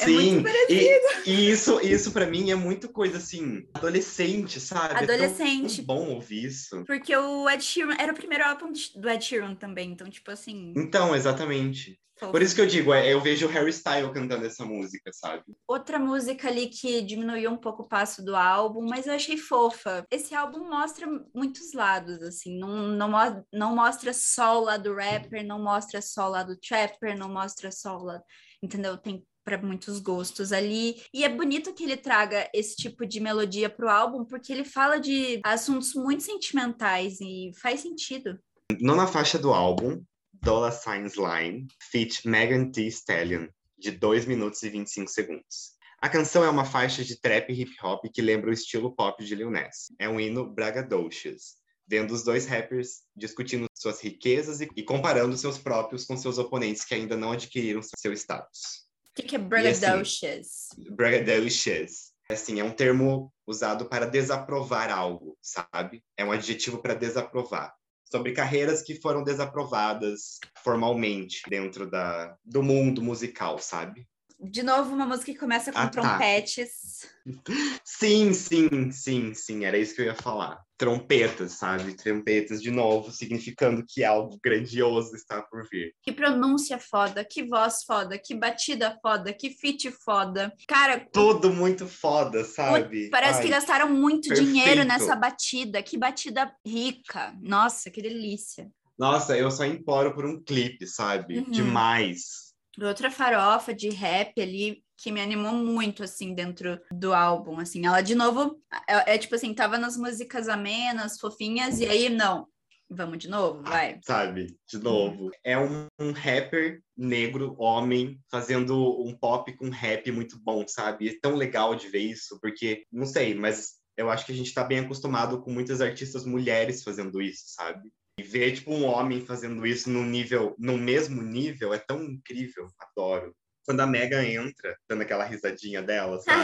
É 0.01 0.05
Sim, 0.05 0.13
muito 0.13 0.49
e, 0.69 1.01
e 1.25 1.49
isso, 1.49 1.79
isso 1.81 2.11
para 2.11 2.25
mim 2.27 2.51
é 2.51 2.55
muito 2.55 2.89
coisa 2.89 3.17
assim, 3.17 3.67
adolescente, 3.73 4.59
sabe? 4.59 4.93
É 5.03 5.05
tão- 5.05 5.15
Adolescente. 5.15 5.77
tão 5.77 5.85
bom 5.85 6.09
ouvir 6.13 6.45
isso. 6.45 6.83
Porque 6.85 7.15
o 7.15 7.49
Ed 7.49 7.63
Sheeran 7.63 7.95
era 7.99 8.11
o 8.11 8.15
primeiro 8.15 8.45
álbum 8.45 8.71
do 8.95 9.09
Ed 9.09 9.23
Sheeran 9.23 9.55
também, 9.55 9.91
então, 9.91 10.09
tipo 10.09 10.29
assim. 10.31 10.73
Então, 10.77 11.15
exatamente. 11.15 11.99
fofo. 12.17 12.31
Por 12.31 12.41
isso 12.41 12.53
que 12.53 12.61
eu 12.61 12.67
digo, 12.67 12.93
é, 12.93 13.11
eu 13.11 13.19
vejo 13.19 13.47
o 13.47 13.49
Harry 13.49 13.71
Styles 13.71 14.13
cantando 14.13 14.45
essa 14.45 14.63
música, 14.63 15.09
sabe? 15.13 15.43
Outra 15.67 15.97
música 15.97 16.47
ali 16.47 16.67
que 16.67 17.01
diminuiu 17.01 17.49
um 17.51 17.57
pouco 17.57 17.83
o 17.83 17.87
passo 17.87 18.23
do 18.23 18.35
álbum, 18.35 18.85
mas 18.87 19.07
eu 19.07 19.13
achei 19.13 19.37
fofa. 19.37 20.05
Esse 20.11 20.35
álbum 20.35 20.69
mostra 20.69 21.07
muitos 21.33 21.73
lados, 21.73 22.21
assim, 22.21 22.59
não, 22.59 22.87
não, 22.89 23.45
não 23.51 23.75
mostra 23.75 24.13
só 24.13 24.59
o 24.59 24.65
lado 24.65 24.93
rapper, 24.93 25.45
não 25.45 25.61
mostra 25.61 26.01
só 26.01 26.27
o 26.27 26.31
lado 26.31 26.57
trapper, 26.59 27.17
não 27.17 27.29
mostra 27.29 27.71
só 27.71 27.97
o 27.97 28.03
lado, 28.03 28.23
entendeu? 28.61 28.97
Tem 28.97 29.25
para 29.43 29.57
muitos 29.57 29.99
gostos 29.99 30.51
ali. 30.51 31.01
E 31.13 31.23
é 31.23 31.29
bonito 31.29 31.73
que 31.73 31.83
ele 31.83 31.97
traga 31.97 32.49
esse 32.53 32.75
tipo 32.75 33.05
de 33.05 33.19
melodia 33.19 33.69
pro 33.69 33.89
álbum, 33.89 34.25
porque 34.25 34.51
ele 34.51 34.63
fala 34.63 34.99
de 34.99 35.39
assuntos 35.43 35.93
muito 35.93 36.23
sentimentais 36.23 37.19
e 37.21 37.51
faz 37.61 37.81
sentido. 37.81 38.39
Nona 38.79 39.07
faixa 39.07 39.39
do 39.39 39.51
álbum, 39.51 40.03
Dollar 40.33 40.71
Signs 40.71 41.15
Line, 41.15 41.67
feat 41.91 42.27
Megan 42.27 42.71
Thee 42.71 42.87
Stallion, 42.87 43.47
de 43.77 43.91
2 43.91 44.25
minutos 44.25 44.61
e 44.63 44.69
25 44.69 45.09
segundos. 45.09 45.79
A 46.01 46.07
canção 46.07 46.45
é 46.45 46.49
uma 46.49 46.63
faixa 46.63 47.03
de 47.03 47.19
trap 47.19 47.51
e 47.51 47.61
hip 47.61 47.75
hop 47.83 48.05
que 48.13 48.21
lembra 48.21 48.49
o 48.49 48.53
estilo 48.53 48.95
pop 48.95 49.21
de 49.23 49.35
Lil 49.35 49.51
Nas. 49.51 49.91
É 49.99 50.07
um 50.07 50.17
hino 50.17 50.49
braggadocious, 50.49 51.55
vendo 51.85 52.11
os 52.11 52.23
dois 52.23 52.45
rappers 52.45 53.01
discutindo 53.15 53.65
suas 53.73 53.99
riquezas 53.99 54.61
e 54.61 54.83
comparando 54.83 55.35
seus 55.35 55.57
próprios 55.57 56.05
com 56.05 56.15
seus 56.15 56.37
oponentes 56.37 56.85
que 56.85 56.93
ainda 56.93 57.17
não 57.17 57.33
adquiriram 57.33 57.81
seu 57.81 58.13
status. 58.13 58.88
O 59.19 59.21
que, 59.21 59.27
que 59.27 59.35
é 59.35 59.39
assim, 59.39 59.49
braggadocious? 59.49 60.69
Braggadocious. 60.91 62.13
Assim, 62.29 62.59
é 62.59 62.63
um 62.63 62.71
termo 62.71 63.33
usado 63.45 63.89
para 63.89 64.05
desaprovar 64.05 64.89
algo, 64.91 65.37
sabe? 65.41 66.03
É 66.15 66.23
um 66.23 66.31
adjetivo 66.31 66.81
para 66.81 66.93
desaprovar. 66.93 67.73
Sobre 68.09 68.31
carreiras 68.31 68.81
que 68.81 68.95
foram 69.01 69.23
desaprovadas 69.23 70.39
formalmente 70.63 71.41
dentro 71.49 71.89
da, 71.89 72.35
do 72.45 72.63
mundo 72.63 73.01
musical, 73.01 73.59
sabe? 73.59 74.07
De 74.39 74.63
novo, 74.63 74.93
uma 74.93 75.05
música 75.05 75.33
que 75.33 75.37
começa 75.37 75.71
com 75.71 75.79
Ah, 75.79 75.89
tá. 75.89 75.89
trompetes. 75.89 77.09
Sim, 77.83 78.33
sim, 78.33 78.89
sim, 78.91 79.33
sim, 79.33 79.65
era 79.65 79.77
isso 79.77 79.93
que 79.93 80.01
eu 80.01 80.05
ia 80.05 80.15
falar. 80.15 80.63
Trompetas, 80.79 81.51
sabe? 81.51 81.93
Trompetas, 81.93 82.61
de 82.61 82.71
novo, 82.71 83.11
significando 83.11 83.83
que 83.85 84.01
algo 84.05 84.39
grandioso 84.41 85.13
está 85.13 85.41
por 85.41 85.67
vir. 85.69 85.93
Que 86.01 86.13
pronúncia 86.13 86.79
foda, 86.79 87.25
que 87.25 87.43
voz 87.43 87.83
foda, 87.85 88.17
que 88.17 88.33
batida 88.33 88.97
foda, 89.01 89.33
que 89.33 89.49
feat 89.49 89.91
foda. 89.91 90.53
Cara, 90.65 91.05
Tudo 91.11 91.51
muito 91.51 91.85
foda, 91.85 92.45
sabe? 92.45 93.09
parece 93.09 93.41
que 93.41 93.47
Ai, 93.47 93.51
gastaram 93.59 93.89
muito 93.89 94.29
perfeito. 94.29 94.49
dinheiro 94.53 94.85
nessa 94.85 95.17
batida. 95.17 95.83
Que 95.83 95.97
batida 95.97 96.49
rica. 96.65 97.35
Nossa, 97.41 97.91
que 97.91 98.01
delícia. 98.01 98.71
Nossa, 98.97 99.37
eu 99.37 99.51
só 99.51 99.65
imploro 99.65 100.15
por 100.15 100.25
um 100.25 100.41
clipe, 100.41 100.87
sabe? 100.87 101.39
Uhum. 101.39 101.51
Demais. 101.51 102.53
Outra 102.81 103.11
farofa 103.11 103.73
de 103.73 103.89
rap 103.89 104.39
ali 104.41 104.81
que 105.01 105.11
me 105.11 105.21
animou 105.21 105.53
muito, 105.53 106.03
assim, 106.03 106.33
dentro 106.33 106.79
do 106.91 107.13
álbum, 107.13 107.57
assim. 107.59 107.85
Ela, 107.85 108.01
de 108.01 108.15
novo, 108.15 108.61
é, 108.87 109.15
é 109.15 109.17
tipo 109.17 109.33
assim, 109.33 109.53
tava 109.53 109.77
nas 109.77 109.95
músicas 109.95 110.49
amenas, 110.49 111.19
fofinhas, 111.19 111.79
e 111.79 111.85
aí, 111.85 112.09
não. 112.09 112.47
Vamos 112.91 113.19
de 113.19 113.29
novo? 113.29 113.61
Vai. 113.61 113.99
sabe? 114.03 114.57
De 114.67 114.79
novo. 114.79 115.29
É 115.43 115.57
um, 115.57 115.85
um 115.99 116.11
rapper 116.11 116.81
negro, 116.97 117.55
homem, 117.59 118.19
fazendo 118.31 118.99
um 119.01 119.15
pop 119.15 119.55
com 119.55 119.69
rap 119.69 120.11
muito 120.11 120.39
bom, 120.41 120.67
sabe? 120.67 121.09
É 121.09 121.19
tão 121.21 121.35
legal 121.35 121.75
de 121.75 121.87
ver 121.87 121.99
isso, 121.99 122.39
porque, 122.41 122.83
não 122.91 123.05
sei, 123.05 123.35
mas 123.35 123.75
eu 123.95 124.09
acho 124.09 124.25
que 124.25 124.31
a 124.31 124.35
gente 124.35 124.53
tá 124.53 124.63
bem 124.63 124.79
acostumado 124.79 125.39
com 125.39 125.51
muitas 125.51 125.81
artistas 125.81 126.25
mulheres 126.25 126.83
fazendo 126.83 127.21
isso, 127.21 127.43
sabe? 127.47 127.91
E 128.19 128.23
ver, 128.23 128.53
tipo, 128.53 128.71
um 128.71 128.85
homem 128.85 129.25
fazendo 129.25 129.65
isso 129.67 129.89
no 129.89 130.03
nível, 130.03 130.55
no 130.57 130.77
mesmo 130.77 131.21
nível, 131.21 131.73
é 131.73 131.77
tão 131.77 132.03
incrível. 132.03 132.67
Adoro. 132.79 133.35
Quando 133.69 133.81
a 133.81 133.85
Mega 133.85 134.25
entra, 134.25 134.75
dando 134.89 135.03
aquela 135.03 135.23
risadinha 135.23 135.79
dela, 135.83 136.17
sabe? 136.25 136.41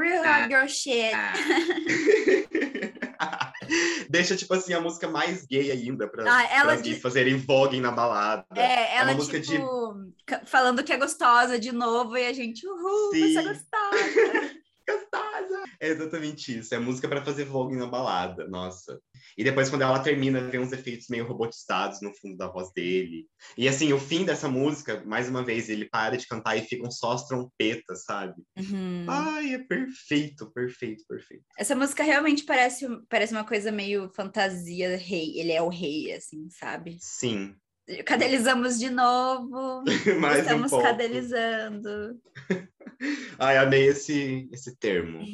Real 0.00 0.22
hard 0.22 0.48
girl 0.48 0.68
shit. 0.68 1.10
Deixa, 4.08 4.36
tipo 4.36 4.54
assim, 4.54 4.72
a 4.72 4.80
música 4.80 5.08
mais 5.08 5.44
gay 5.44 5.72
ainda 5.72 6.06
pra, 6.08 6.22
Ah, 6.32 6.44
ela 6.54 6.74
pra 6.74 6.80
diz- 6.80 7.02
fazerem 7.02 7.36
voguing 7.36 7.80
na 7.80 7.90
balada. 7.90 8.46
É, 8.54 8.94
ela, 8.96 9.10
uma 9.10 9.16
música 9.16 9.40
de- 9.40 9.48
tipo, 9.48 10.12
ca- 10.24 10.42
falando 10.46 10.84
que 10.84 10.92
é 10.92 10.96
gostosa 10.96 11.58
de 11.58 11.72
novo, 11.72 12.16
e 12.16 12.24
a 12.28 12.32
gente, 12.32 12.64
uhul, 12.64 13.10
Sim. 13.12 13.32
você 13.32 13.38
é 13.40 13.42
gostosa. 13.42 14.54
Gostosa! 14.88 15.64
É 15.80 15.88
exatamente 15.88 16.58
isso. 16.58 16.74
É 16.74 16.78
música 16.78 17.06
pra 17.08 17.24
fazer 17.24 17.44
voguing 17.44 17.76
na 17.76 17.86
balada, 17.86 18.48
nossa. 18.48 18.98
E 19.36 19.44
depois, 19.44 19.68
quando 19.68 19.82
ela 19.82 20.00
termina, 20.00 20.40
vem 20.40 20.60
uns 20.60 20.72
efeitos 20.72 21.08
meio 21.08 21.26
robotizados 21.26 22.00
no 22.00 22.14
fundo 22.14 22.36
da 22.36 22.48
voz 22.48 22.72
dele. 22.72 23.26
E 23.56 23.68
assim, 23.68 23.92
o 23.92 24.00
fim 24.00 24.24
dessa 24.24 24.48
música, 24.48 25.02
mais 25.04 25.28
uma 25.28 25.44
vez, 25.44 25.68
ele 25.68 25.88
para 25.88 26.16
de 26.16 26.26
cantar 26.26 26.56
e 26.56 26.62
ficam 26.62 26.90
só 26.90 27.12
as 27.12 27.26
trompetas, 27.26 28.04
sabe? 28.04 28.42
Uhum. 28.56 29.06
Ai, 29.08 29.54
é 29.54 29.58
perfeito, 29.58 30.50
perfeito, 30.52 31.04
perfeito. 31.06 31.44
Essa 31.56 31.76
música 31.76 32.02
realmente 32.02 32.44
parece, 32.44 32.86
parece 33.08 33.32
uma 33.32 33.44
coisa 33.44 33.70
meio 33.70 34.10
fantasia 34.14 34.96
rei. 34.96 35.38
Ele 35.38 35.52
é 35.52 35.62
o 35.62 35.68
rei, 35.68 36.12
assim, 36.12 36.48
sabe? 36.50 36.96
Sim. 37.00 37.54
Cadelizamos 38.04 38.78
de 38.78 38.90
novo. 38.90 39.82
Mais 40.20 40.38
um 40.38 40.40
Estamos 40.40 40.70
pouco. 40.70 40.84
cadelizando. 40.84 42.20
Ai, 43.38 43.56
amei 43.56 43.86
esse, 43.86 44.48
esse 44.52 44.76
termo. 44.76 45.24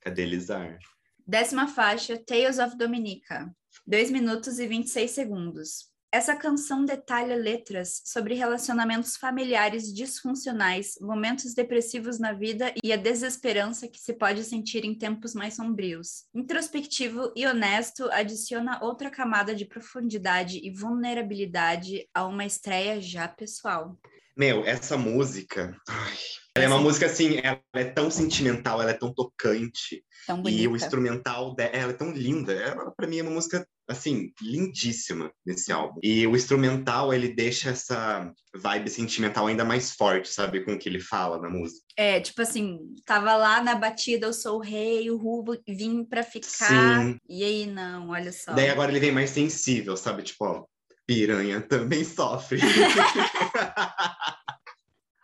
Cadelizar. 0.00 0.78
Décima 1.26 1.68
faixa, 1.68 2.18
Tales 2.18 2.58
of 2.58 2.76
Dominica. 2.76 3.54
2 3.86 4.10
minutos 4.10 4.58
e 4.58 4.66
26 4.66 5.10
segundos. 5.10 5.90
Essa 6.12 6.34
canção 6.34 6.84
detalha 6.84 7.36
letras 7.36 8.02
sobre 8.04 8.34
relacionamentos 8.34 9.16
familiares 9.16 9.94
disfuncionais, 9.94 10.98
momentos 11.00 11.54
depressivos 11.54 12.18
na 12.18 12.32
vida 12.32 12.74
e 12.82 12.92
a 12.92 12.96
desesperança 12.96 13.86
que 13.86 14.00
se 14.00 14.14
pode 14.14 14.42
sentir 14.42 14.84
em 14.84 14.92
tempos 14.92 15.34
mais 15.34 15.54
sombrios. 15.54 16.24
Introspectivo 16.34 17.32
e 17.36 17.46
honesto, 17.46 18.10
adiciona 18.10 18.82
outra 18.82 19.08
camada 19.08 19.54
de 19.54 19.64
profundidade 19.64 20.58
e 20.60 20.70
vulnerabilidade 20.72 22.08
a 22.12 22.26
uma 22.26 22.44
estreia 22.44 23.00
já 23.00 23.28
pessoal. 23.28 23.96
Meu, 24.36 24.64
essa 24.64 24.96
música. 24.96 25.76
ai, 25.88 26.16
ela 26.56 26.64
é 26.64 26.68
uma 26.68 26.78
música 26.80 27.06
assim, 27.06 27.38
ela 27.42 27.60
é 27.74 27.84
tão 27.84 28.10
sentimental, 28.10 28.82
ela 28.82 28.90
é 28.90 28.94
tão 28.94 29.12
tocante. 29.14 30.04
Tão 30.26 30.36
E 30.38 30.66
o 30.66 30.70
bonita. 30.70 30.84
instrumental 30.84 31.54
dela 31.54 31.90
é 31.90 31.92
tão 31.92 32.10
linda. 32.12 32.52
Ela, 32.52 32.90
pra 32.92 33.06
mim, 33.06 33.18
é 33.18 33.22
uma 33.22 33.30
música, 33.30 33.66
assim, 33.88 34.32
lindíssima 34.42 35.32
nesse 35.46 35.72
álbum. 35.72 35.98
E 36.02 36.26
o 36.26 36.36
instrumental, 36.36 37.14
ele 37.14 37.32
deixa 37.34 37.70
essa 37.70 38.32
vibe 38.54 38.90
sentimental 38.90 39.46
ainda 39.46 39.64
mais 39.64 39.92
forte, 39.92 40.28
sabe? 40.28 40.64
Com 40.64 40.74
o 40.74 40.78
que 40.78 40.88
ele 40.88 41.00
fala 41.00 41.40
na 41.40 41.48
música. 41.48 41.80
É, 41.96 42.20
tipo 42.20 42.42
assim, 42.42 42.78
tava 43.06 43.36
lá 43.36 43.62
na 43.62 43.74
batida, 43.74 44.26
eu 44.26 44.32
sou 44.32 44.58
o 44.58 44.62
rei, 44.62 45.10
o 45.10 45.16
rubo, 45.16 45.56
vim 45.66 46.04
pra 46.04 46.22
ficar. 46.22 46.48
Sim. 46.50 47.16
E 47.28 47.44
aí, 47.44 47.66
não, 47.66 48.10
olha 48.10 48.32
só. 48.32 48.52
Daí 48.54 48.68
agora 48.68 48.90
ele 48.90 49.00
vem 49.00 49.12
mais 49.12 49.30
sensível, 49.30 49.96
sabe? 49.96 50.22
Tipo, 50.22 50.44
ó, 50.44 50.64
piranha 51.10 51.60
também 51.60 52.04
sofre. 52.04 52.60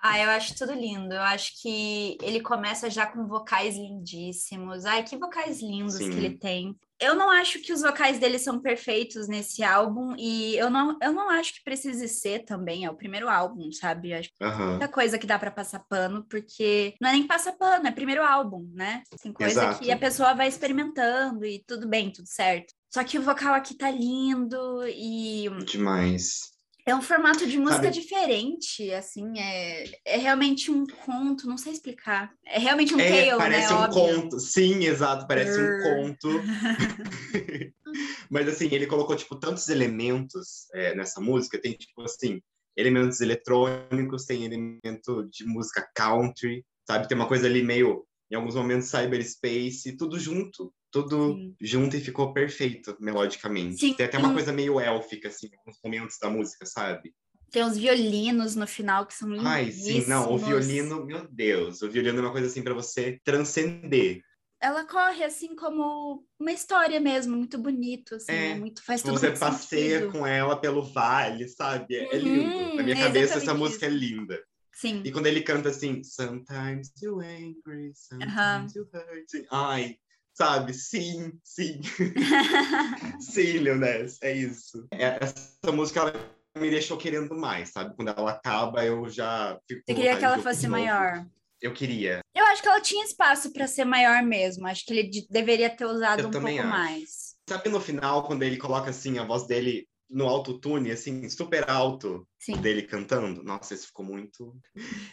Ah, 0.09 0.21
eu 0.21 0.31
acho 0.31 0.55
tudo 0.55 0.73
lindo. 0.73 1.13
Eu 1.13 1.23
acho 1.23 1.61
que 1.61 2.17
ele 2.23 2.41
começa 2.41 2.89
já 2.89 3.07
com 3.07 3.27
vocais 3.27 3.75
lindíssimos. 3.75 4.85
Ai, 4.85 5.03
que 5.03 5.17
vocais 5.17 5.61
lindos 5.61 5.97
Sim. 5.97 6.11
que 6.11 6.17
ele 6.17 6.39
tem. 6.39 6.79
Eu 7.01 7.15
não 7.15 7.31
acho 7.31 7.61
que 7.61 7.73
os 7.73 7.83
vocais 7.83 8.19
dele 8.19 8.39
são 8.39 8.61
perfeitos 8.61 9.29
nesse 9.29 9.63
álbum 9.63 10.15
e 10.19 10.57
eu 10.57 10.71
não, 10.71 10.97
eu 11.03 11.13
não 11.13 11.29
acho 11.29 11.55
que 11.55 11.65
precise 11.65 12.09
ser 12.09 12.45
também. 12.45 12.85
É 12.85 12.91
o 12.91 12.97
primeiro 12.97 13.29
álbum, 13.29 13.71
sabe? 13.71 14.11
Eu 14.11 14.19
acho 14.19 14.31
que 14.31 14.45
uhum. 14.45 14.71
muita 14.71 14.89
coisa 14.89 15.19
que 15.19 15.27
dá 15.27 15.39
para 15.39 15.51
passar 15.51 15.81
pano, 15.89 16.25
porque 16.29 16.95
não 17.01 17.11
é 17.11 17.13
nem 17.13 17.27
passar 17.27 17.53
pano, 17.53 17.87
é 17.87 17.91
primeiro 17.91 18.23
álbum, 18.23 18.69
né? 18.73 19.03
Tem 19.23 19.33
coisa 19.33 19.61
Exato. 19.61 19.81
que 19.81 19.91
a 19.91 19.99
pessoa 19.99 20.35
vai 20.35 20.49
experimentando 20.49 21.45
e 21.45 21.63
tudo 21.67 21.87
bem, 21.87 22.11
tudo 22.11 22.29
certo. 22.29 22.73
Só 22.93 23.05
que 23.05 23.19
o 23.19 23.23
vocal 23.23 23.53
aqui 23.53 23.75
tá 23.75 23.91
lindo 23.91 24.87
e. 24.89 25.49
Demais. 25.67 26.56
É 26.87 26.95
um 26.95 27.03
formato 27.03 27.45
de 27.49 27.59
música 27.59 27.83
Sabe? 27.83 28.01
diferente, 28.01 28.93
assim, 28.93 29.41
é, 29.41 29.91
é 30.05 30.17
realmente 30.19 30.71
um 30.71 30.87
conto, 30.87 31.49
não 31.49 31.59
sei 31.59 31.73
explicar. 31.73 32.33
É 32.47 32.61
realmente 32.61 32.95
um 32.95 33.01
é, 33.01 33.27
tale, 33.27 33.37
parece 33.37 33.73
né? 33.73 33.75
um 33.75 33.83
Óbvio. 33.83 34.23
conto, 34.23 34.39
sim, 34.39 34.85
exato, 34.85 35.27
parece 35.27 35.61
um 35.61 35.83
conto. 35.83 36.29
Mas 38.31 38.49
assim, 38.49 38.69
ele 38.71 38.87
colocou, 38.87 39.17
tipo, 39.17 39.35
tantos 39.35 39.69
elementos 39.69 40.69
é, 40.73 40.95
nessa 40.95 41.21
música, 41.21 41.61
tem, 41.61 41.73
tipo, 41.73 42.03
assim, 42.03 42.41
elementos 42.77 43.21
eletrônicos, 43.21 44.25
tem 44.25 44.45
elemento 44.45 45.29
de 45.29 45.45
música 45.45 45.89
country, 45.93 46.65
sabe? 46.87 47.09
Tem 47.09 47.17
uma 47.17 47.27
coisa 47.27 47.49
ali 47.49 47.65
meio, 47.65 48.07
em 48.31 48.37
alguns 48.37 48.55
momentos, 48.55 48.89
cyberspace, 48.89 49.97
tudo 49.97 50.21
junto 50.21 50.73
tudo 51.03 51.35
Sim. 51.35 51.55
junto 51.61 51.97
e 51.97 52.01
ficou 52.01 52.33
perfeito 52.33 52.97
melodicamente. 52.99 53.79
Sim. 53.79 53.93
Tem 53.93 54.07
até 54.07 54.17
uma 54.17 54.33
coisa 54.33 54.53
meio 54.53 54.81
élfica, 54.81 55.29
assim, 55.29 55.51
nos 55.67 55.79
momentos 55.85 56.17
da 56.19 56.31
música, 56.31 56.65
sabe? 56.65 57.15
Tem 57.51 57.63
os 57.63 57.77
violinos 57.77 58.57
no 58.57 58.67
final 58.67 59.07
que 59.07 59.15
são 59.15 59.29
lindíssimos. 59.29 59.55
Ai, 59.55 59.71
sim, 59.71 60.09
não, 60.09 60.33
o 60.33 60.39
violino, 60.39 61.05
meu 61.05 61.29
Deus, 61.29 61.83
o 61.83 61.91
violino 61.91 62.19
é 62.19 62.23
uma 62.23 62.33
coisa 62.33 62.47
assim 62.47 62.63
para 62.63 62.75
você 62.75 63.21
transcender. 63.23 64.23
Ela 64.59 64.87
corre 64.87 65.23
assim 65.23 65.55
como 65.55 66.25
uma 66.41 66.51
história 66.51 66.99
mesmo, 66.99 67.37
muito 67.37 67.59
bonito, 67.59 68.15
assim, 68.15 68.33
é, 68.33 68.49
né? 68.49 68.55
muito 68.55 68.83
faz 68.83 69.03
tipo, 69.03 69.13
Você 69.13 69.31
passeia 69.33 70.01
sentido. 70.01 70.13
com 70.13 70.27
ela 70.27 70.57
pelo 70.57 70.83
vale, 70.83 71.47
sabe? 71.47 71.95
É, 71.95 72.05
uhum, 72.05 72.11
é 72.11 72.17
lindo. 72.17 72.77
Na 72.77 72.83
minha 72.83 72.97
cabeça 72.97 73.37
essa 73.37 73.53
música 73.53 73.85
é 73.85 73.91
linda. 73.91 74.43
Sim. 74.73 75.03
E 75.05 75.13
quando 75.13 75.27
ele 75.27 75.43
canta 75.43 75.69
assim, 75.69 76.03
sometimes 76.03 76.91
you 77.03 77.21
angry, 77.21 77.93
sometimes 77.95 78.75
you 78.75 78.87
hurt. 78.93 79.47
Ai, 79.51 79.97
sabe? 80.37 80.75
Sim, 80.75 81.33
sim. 81.43 81.81
sim, 83.21 83.59
Leonés, 83.59 84.19
é 84.23 84.33
isso. 84.33 84.87
É, 84.93 85.19
essa 85.21 85.73
música 85.73 86.01
ela 86.01 86.13
me 86.57 86.71
deixou 86.71 86.99
querendo 86.99 87.35
mais, 87.35 87.71
sabe? 87.71 87.97
Quando 87.97 88.09
ela 88.09 88.33
acaba, 88.33 88.85
eu 88.85 89.09
já 89.09 89.59
fico. 89.67 89.83
Você 89.87 89.95
queria 89.95 90.17
que 90.17 90.25
ela 90.25 90.39
fosse 90.39 90.69
maior? 90.69 91.27
Eu 91.61 91.73
queria. 91.73 92.21
Eu 92.35 92.45
acho 92.45 92.61
que 92.61 92.69
ela 92.69 92.81
tinha 92.83 93.05
espaço 93.05 93.51
para 93.53 93.67
ser 93.67 93.87
maior 93.87 94.23
mesmo. 94.23 94.67
Acho 94.67 94.85
que 94.85 94.93
ele 94.93 95.27
deveria 95.31 95.71
ter 95.71 95.87
usado 95.87 96.21
eu 96.21 96.29
um 96.29 96.31
pouco 96.31 96.47
acho. 96.47 96.69
mais. 96.69 97.35
Sabe 97.49 97.69
no 97.71 97.81
final, 97.81 98.27
quando 98.27 98.43
ele 98.43 98.59
coloca 98.59 98.91
assim 98.91 99.19
a 99.19 99.25
voz 99.25 99.47
dele 99.47 99.89
no 100.09 100.27
autotune, 100.27 100.91
assim, 100.91 101.29
super 101.31 101.69
alto 101.69 102.29
Sim. 102.39 102.59
dele 102.59 102.83
cantando? 102.83 103.43
Nossa, 103.43 103.75
isso 103.75 103.87
ficou 103.87 104.05
muito. 104.05 104.55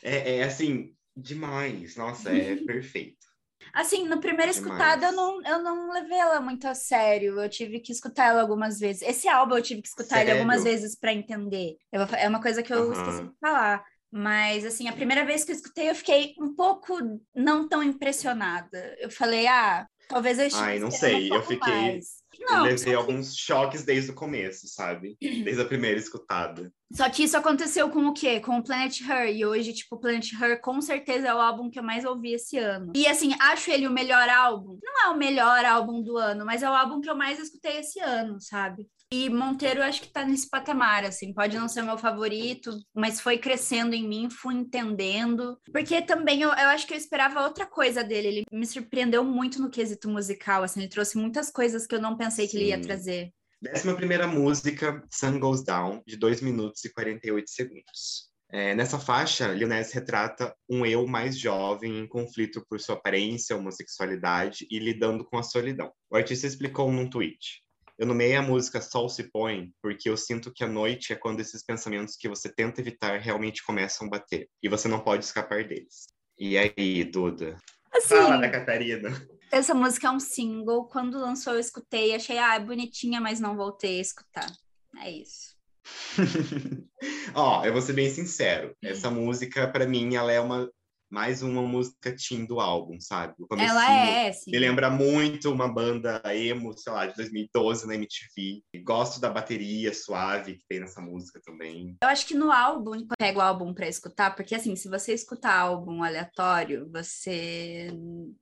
É, 0.01 0.37
é 0.37 0.43
assim, 0.43 0.93
demais. 1.15 1.95
Nossa, 1.95 2.29
é 2.29 2.57
perfeito. 2.65 3.32
Assim, 3.71 4.07
no 4.07 4.19
primeiro 4.19 4.51
escutado 4.51 5.03
eu 5.03 5.11
não, 5.11 5.41
eu 5.43 5.61
não 5.61 5.91
levei 5.91 6.17
ela 6.17 6.41
muito 6.41 6.67
a 6.67 6.75
sério. 6.75 7.39
Eu 7.39 7.49
tive 7.49 7.79
que 7.79 7.91
escutar 7.91 8.25
ela 8.25 8.41
algumas 8.41 8.79
vezes. 8.79 9.01
Esse 9.01 9.27
álbum 9.27 9.55
eu 9.55 9.63
tive 9.63 9.81
que 9.81 9.87
escutar 9.87 10.17
sério? 10.17 10.31
ele 10.31 10.39
algumas 10.39 10.63
vezes 10.63 10.95
para 10.95 11.13
entender. 11.13 11.77
Eu, 11.91 12.01
é 12.01 12.27
uma 12.27 12.41
coisa 12.41 12.61
que 12.61 12.73
eu 12.73 12.87
uhum. 12.87 12.93
esqueci 12.93 13.23
de 13.23 13.39
falar. 13.39 13.83
Mas, 14.11 14.63
assim, 14.63 14.87
a 14.87 14.93
primeira 14.93 15.25
vez 15.25 15.43
que 15.43 15.51
eu 15.51 15.55
escutei, 15.55 15.89
eu 15.89 15.95
fiquei 15.95 16.35
um 16.39 16.53
pouco 16.53 16.95
não 17.33 17.67
tão 17.67 17.81
impressionada. 17.81 18.95
Eu 18.99 19.09
falei, 19.09 19.47
ah, 19.47 19.87
talvez 20.07 20.37
eu 20.37 20.45
estivesse 20.45 20.71
Ai, 20.71 20.79
não 20.79 20.91
sei, 20.91 21.31
um 21.31 21.35
eu 21.35 21.41
fiquei. 21.41 21.73
Mais. 21.73 22.22
Não, 22.39 22.59
eu 22.59 22.63
levei 22.63 22.95
alguns 22.95 23.35
choques 23.35 23.83
desde 23.83 24.11
o 24.11 24.15
começo, 24.15 24.67
sabe? 24.67 25.17
Desde 25.21 25.61
a 25.61 25.65
primeira 25.65 25.99
escutada. 25.99 26.71
Só 26.91 27.09
que 27.09 27.23
isso 27.23 27.35
aconteceu 27.35 27.89
com 27.89 28.07
o 28.07 28.13
quê? 28.13 28.39
Com 28.39 28.57
o 28.57 28.63
Planet 28.63 29.01
Her. 29.01 29.35
E 29.35 29.45
hoje, 29.45 29.73
tipo, 29.73 29.97
Planet 29.97 30.31
Her 30.33 30.61
com 30.61 30.79
certeza 30.79 31.27
é 31.27 31.33
o 31.33 31.41
álbum 31.41 31.69
que 31.69 31.79
eu 31.79 31.83
mais 31.83 32.05
ouvi 32.05 32.33
esse 32.33 32.57
ano. 32.57 32.93
E 32.95 33.07
assim, 33.07 33.33
acho 33.39 33.71
ele 33.71 33.87
o 33.87 33.91
melhor 33.91 34.29
álbum. 34.29 34.77
Não 34.83 35.05
é 35.05 35.09
o 35.09 35.17
melhor 35.17 35.65
álbum 35.65 36.03
do 36.03 36.17
ano, 36.17 36.45
mas 36.45 36.61
é 36.61 36.69
o 36.69 36.73
álbum 36.73 37.01
que 37.01 37.09
eu 37.09 37.15
mais 37.15 37.39
escutei 37.39 37.77
esse 37.77 37.99
ano, 37.99 38.39
sabe? 38.39 38.87
E 39.15 39.29
Monteiro 39.29 39.83
acho 39.83 40.01
que 40.01 40.11
tá 40.11 40.25
nesse 40.25 40.49
patamar, 40.49 41.05
assim, 41.05 41.31
pode 41.31 41.55
não 41.55 41.67
ser 41.67 41.83
meu 41.83 41.99
favorito, 41.99 42.75
mas 42.95 43.21
foi 43.21 43.37
crescendo 43.37 43.93
em 43.93 44.07
mim, 44.07 44.27
fui 44.27 44.55
entendendo. 44.55 45.55
Porque 45.71 46.01
também 46.01 46.41
eu, 46.41 46.49
eu 46.49 46.69
acho 46.69 46.87
que 46.87 46.95
eu 46.95 46.97
esperava 46.97 47.43
outra 47.43 47.67
coisa 47.67 48.03
dele. 48.03 48.27
Ele 48.27 48.43
me 48.51 48.65
surpreendeu 48.65 49.23
muito 49.23 49.61
no 49.61 49.69
quesito 49.69 50.09
musical, 50.09 50.63
assim, 50.63 50.79
ele 50.79 50.89
trouxe 50.89 51.15
muitas 51.15 51.51
coisas 51.51 51.85
que 51.85 51.93
eu 51.93 52.01
não 52.01 52.17
pensei 52.17 52.47
que 52.47 52.57
ele 52.57 52.69
ia 52.69 52.81
trazer. 52.81 53.31
Décima 53.61 53.95
primeira 53.95 54.25
música, 54.25 55.03
Sun 55.11 55.39
Goes 55.39 55.63
Down, 55.63 56.01
de 56.07 56.17
2 56.17 56.41
minutos 56.41 56.83
e 56.83 56.91
48 56.91 57.51
segundos. 57.51 58.31
É, 58.51 58.73
nessa 58.73 58.97
faixa, 58.97 59.53
Lionel 59.53 59.85
retrata 59.93 60.55
um 60.67 60.87
eu 60.87 61.05
mais 61.05 61.37
jovem 61.37 61.99
em 61.99 62.07
conflito 62.07 62.65
por 62.67 62.79
sua 62.79 62.95
aparência, 62.95 63.55
homossexualidade 63.55 64.65
e 64.71 64.79
lidando 64.79 65.23
com 65.23 65.37
a 65.37 65.43
solidão. 65.43 65.91
O 66.09 66.15
artista 66.15 66.47
explicou 66.47 66.91
num 66.91 67.07
tweet. 67.07 67.61
Eu 67.97 68.07
nomeei 68.07 68.35
a 68.35 68.41
música 68.41 68.81
Sol 68.81 69.07
se 69.07 69.29
põe 69.31 69.71
porque 69.81 70.09
eu 70.09 70.17
sinto 70.17 70.51
que 70.51 70.63
a 70.63 70.67
noite 70.67 71.13
é 71.13 71.15
quando 71.15 71.39
esses 71.39 71.63
pensamentos 71.63 72.15
que 72.15 72.27
você 72.27 72.51
tenta 72.53 72.81
evitar 72.81 73.19
realmente 73.19 73.63
começam 73.63 74.07
a 74.07 74.09
bater 74.09 74.49
e 74.61 74.69
você 74.69 74.87
não 74.87 74.99
pode 74.99 75.25
escapar 75.25 75.63
deles. 75.63 76.07
E 76.37 76.57
aí, 76.57 77.03
Duda? 77.03 77.57
Assim, 77.93 78.15
Fala 78.15 78.37
da 78.37 78.49
Catarina. 78.49 79.09
Essa 79.51 79.75
música 79.75 80.07
é 80.07 80.11
um 80.11 80.19
single. 80.19 80.87
Quando 80.87 81.19
lançou, 81.19 81.53
eu 81.53 81.59
escutei, 81.59 82.15
achei, 82.15 82.39
ah, 82.39 82.55
é 82.55 82.59
bonitinha, 82.59 83.21
mas 83.21 83.39
não 83.39 83.55
voltei 83.55 83.99
a 83.99 84.01
escutar. 84.01 84.51
É 84.99 85.11
isso. 85.11 85.53
Ó, 87.35 87.63
eu 87.63 87.71
vou 87.71 87.81
ser 87.81 87.93
bem 87.93 88.09
sincero. 88.09 88.75
Essa 88.81 89.11
música, 89.11 89.67
para 89.67 89.85
mim, 89.85 90.15
ela 90.15 90.31
é 90.31 90.39
uma 90.39 90.67
mais 91.13 91.43
uma 91.43 91.61
música 91.61 92.15
teen 92.15 92.43
do 92.43 92.59
álbum, 92.59 92.99
sabe? 92.99 93.35
Ela 93.51 93.95
é, 93.95 94.33
sim. 94.33 94.49
Me 94.49 94.57
lembra 94.57 94.89
muito 94.89 95.51
uma 95.51 95.71
banda 95.71 96.19
emo, 96.35 96.75
sei 96.75 96.91
lá, 96.91 97.05
de 97.05 97.15
2012 97.15 97.85
na 97.85 97.93
MTV. 97.93 98.63
Gosto 98.83 99.21
da 99.21 99.29
bateria 99.29 99.93
suave 99.93 100.55
que 100.55 100.65
tem 100.67 100.79
nessa 100.79 100.99
música 100.99 101.39
também. 101.45 101.95
Eu 102.01 102.09
acho 102.09 102.25
que 102.25 102.33
no 102.33 102.51
álbum, 102.51 102.93
quando 102.93 103.15
pega 103.15 103.37
o 103.37 103.41
álbum 103.43 103.75
para 103.75 103.87
escutar, 103.87 104.35
porque 104.35 104.55
assim, 104.55 104.75
se 104.75 104.89
você 104.89 105.13
escutar 105.13 105.55
álbum 105.55 106.01
aleatório, 106.01 106.89
você 106.91 107.89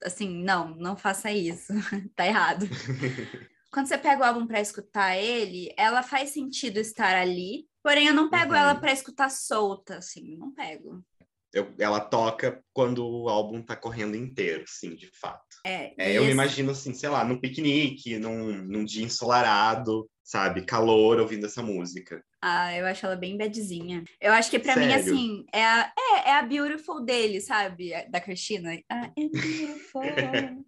assim, 0.01 0.41
não, 0.41 0.73
não 0.75 0.95
faça 0.95 1.29
isso. 1.29 1.73
tá 2.15 2.25
errado. 2.25 2.65
quando 3.69 3.87
você 3.87 3.97
pega 3.97 4.21
o 4.21 4.25
álbum 4.25 4.47
para 4.47 4.61
escutar 4.61 5.17
ele, 5.17 5.73
ela 5.75 6.01
faz 6.01 6.29
sentido 6.29 6.77
estar 6.77 7.17
ali, 7.17 7.65
porém 7.83 8.07
eu 8.07 8.13
não 8.13 8.29
pego 8.29 8.51
uhum. 8.51 8.57
ela 8.57 8.75
para 8.75 8.93
escutar 8.93 9.29
solta, 9.29 9.97
assim, 9.97 10.37
não 10.37 10.53
pego 10.53 11.03
eu, 11.53 11.73
ela 11.77 11.99
toca 11.99 12.63
quando 12.73 13.05
o 13.05 13.27
álbum 13.27 13.61
tá 13.61 13.75
correndo 13.75 14.15
inteiro, 14.15 14.63
sim, 14.67 14.95
de 14.95 15.09
fato. 15.19 15.43
É, 15.65 15.93
é 15.97 16.17
eu 16.17 16.23
me 16.23 16.31
imagino 16.31 16.71
assim, 16.71 16.93
sei 16.93 17.09
lá, 17.09 17.23
num 17.23 17.39
piquenique, 17.39 18.17
num, 18.17 18.53
num 18.63 18.85
dia 18.85 19.03
ensolarado, 19.03 20.09
sabe, 20.23 20.65
calor, 20.65 21.19
ouvindo 21.19 21.45
essa 21.45 21.61
música. 21.61 22.23
Ah, 22.41 22.75
eu 22.75 22.85
acho 22.85 23.05
ela 23.05 23.15
bem 23.15 23.37
badzinha. 23.37 24.03
Eu 24.19 24.31
acho 24.31 24.49
que 24.49 24.57
para 24.57 24.75
mim, 24.77 24.93
assim, 24.93 25.45
é 25.53 25.63
a, 25.63 25.93
é, 25.97 26.29
é 26.29 26.33
a 26.35 26.41
Beautiful 26.41 27.03
dele, 27.03 27.41
sabe? 27.41 27.91
Da 28.09 28.19
Cristina. 28.19 28.71
Ah, 28.89 29.11
é 29.15 29.27
beautiful. 29.27 30.01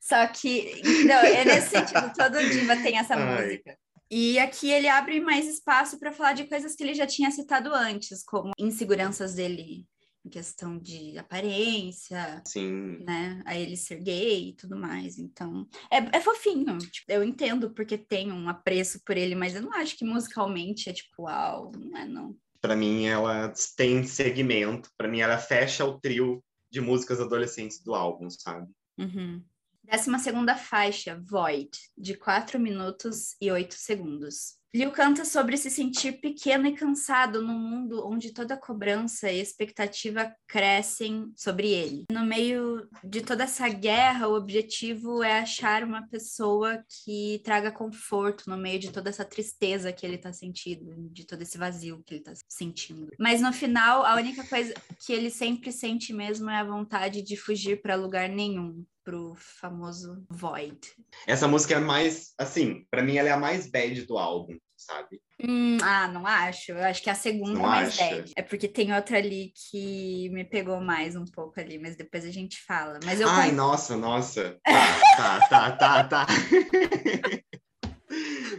Só 0.00 0.24
que, 0.28 0.82
não, 1.04 1.16
é 1.16 1.44
nesse 1.44 1.70
sentido, 1.70 2.12
todo 2.14 2.38
diva 2.48 2.76
tem 2.76 2.98
essa 2.98 3.14
Ai. 3.14 3.42
música. 3.42 3.76
E 4.08 4.38
aqui 4.38 4.70
ele 4.70 4.86
abre 4.86 5.18
mais 5.18 5.48
espaço 5.48 5.98
para 5.98 6.12
falar 6.12 6.34
de 6.34 6.44
coisas 6.44 6.76
que 6.76 6.84
ele 6.84 6.94
já 6.94 7.06
tinha 7.08 7.28
citado 7.32 7.74
antes, 7.74 8.22
como 8.22 8.52
inseguranças 8.56 9.34
dele 9.34 9.84
em 10.26 10.28
questão 10.28 10.76
de 10.76 11.16
aparência, 11.16 12.42
Sim. 12.44 12.98
né? 13.04 13.40
A 13.46 13.56
ele 13.56 13.76
ser 13.76 14.02
gay 14.02 14.48
e 14.48 14.52
tudo 14.54 14.76
mais. 14.76 15.18
Então, 15.18 15.66
é, 15.90 16.16
é 16.16 16.20
fofinho. 16.20 16.76
Tipo, 16.78 17.12
eu 17.12 17.22
entendo 17.22 17.70
porque 17.70 17.96
tem 17.96 18.32
um 18.32 18.48
apreço 18.48 19.00
por 19.04 19.16
ele, 19.16 19.36
mas 19.36 19.54
eu 19.54 19.62
não 19.62 19.72
acho 19.72 19.96
que 19.96 20.04
musicalmente 20.04 20.90
é 20.90 20.92
tipo, 20.92 21.22
uau, 21.22 21.70
não 21.78 21.96
é 21.96 22.04
não. 22.04 22.36
Para 22.60 22.74
mim, 22.74 23.06
ela 23.06 23.52
tem 23.76 24.02
segmento. 24.02 24.90
Para 24.98 25.08
mim, 25.08 25.20
ela 25.20 25.38
fecha 25.38 25.84
o 25.84 26.00
trio 26.00 26.42
de 26.70 26.80
músicas 26.80 27.20
adolescentes 27.20 27.80
do 27.82 27.94
álbum, 27.94 28.28
sabe? 28.28 28.68
Uhum. 28.98 29.44
Décima 29.84 30.18
segunda 30.18 30.56
faixa, 30.56 31.22
Void, 31.24 31.70
de 31.96 32.16
4 32.16 32.58
minutos 32.58 33.36
e 33.40 33.52
8 33.52 33.74
segundos. 33.74 34.55
Liu 34.74 34.90
canta 34.90 35.24
sobre 35.24 35.56
se 35.56 35.70
sentir 35.70 36.20
pequeno 36.20 36.66
e 36.66 36.74
cansado 36.74 37.40
num 37.40 37.58
mundo 37.58 38.06
onde 38.06 38.32
toda 38.32 38.56
cobrança 38.56 39.30
e 39.30 39.40
expectativa 39.40 40.34
crescem 40.46 41.32
sobre 41.34 41.70
ele. 41.70 42.04
No 42.10 42.26
meio 42.26 42.86
de 43.02 43.22
toda 43.22 43.44
essa 43.44 43.68
guerra, 43.68 44.28
o 44.28 44.34
objetivo 44.34 45.22
é 45.22 45.38
achar 45.38 45.82
uma 45.82 46.06
pessoa 46.08 46.84
que 46.88 47.40
traga 47.42 47.72
conforto 47.72 48.50
no 48.50 48.56
meio 48.56 48.78
de 48.78 48.92
toda 48.92 49.08
essa 49.08 49.24
tristeza 49.24 49.92
que 49.92 50.04
ele 50.04 50.18
tá 50.18 50.32
sentindo, 50.32 50.94
de 51.10 51.24
todo 51.24 51.40
esse 51.40 51.56
vazio 51.56 52.02
que 52.04 52.14
ele 52.14 52.22
tá 52.22 52.32
sentindo. 52.48 53.08
Mas 53.18 53.40
no 53.40 53.52
final, 53.52 54.04
a 54.04 54.14
única 54.16 54.44
coisa 54.46 54.74
que 55.04 55.12
ele 55.12 55.30
sempre 55.30 55.72
sente 55.72 56.12
mesmo 56.12 56.50
é 56.50 56.58
a 56.58 56.64
vontade 56.64 57.22
de 57.22 57.36
fugir 57.36 57.80
para 57.80 57.94
lugar 57.94 58.28
nenhum 58.28 58.84
pro 59.06 59.36
famoso 59.36 60.26
Void. 60.28 60.80
Essa 61.28 61.46
música 61.46 61.76
é 61.76 61.78
mais, 61.78 62.34
assim, 62.36 62.84
para 62.90 63.04
mim 63.04 63.16
ela 63.16 63.28
é 63.28 63.32
a 63.32 63.38
mais 63.38 63.70
bad 63.70 64.04
do 64.04 64.18
álbum, 64.18 64.58
sabe? 64.76 65.22
Hum, 65.40 65.78
ah, 65.80 66.08
não 66.08 66.26
acho. 66.26 66.72
Eu 66.72 66.82
acho 66.82 67.00
que 67.00 67.08
é 67.08 67.12
a 67.12 67.16
segunda 67.16 67.52
Não 67.52 67.62
mais 67.62 67.90
acha? 67.90 68.16
bad. 68.16 68.32
É 68.34 68.42
porque 68.42 68.66
tem 68.66 68.92
outra 68.92 69.18
ali 69.18 69.52
que 69.54 70.28
me 70.30 70.44
pegou 70.44 70.80
mais 70.80 71.14
um 71.14 71.24
pouco 71.24 71.60
ali, 71.60 71.78
mas 71.78 71.94
depois 71.94 72.24
a 72.24 72.32
gente 72.32 72.60
fala. 72.66 72.98
Mas 73.04 73.20
eu 73.20 73.28
Ai, 73.28 73.52
nossa, 73.52 73.96
nossa. 73.96 74.58
Tá, 74.64 74.98
tá, 75.16 75.40
tá, 75.48 75.70
tá, 75.76 76.04
tá. 76.04 76.26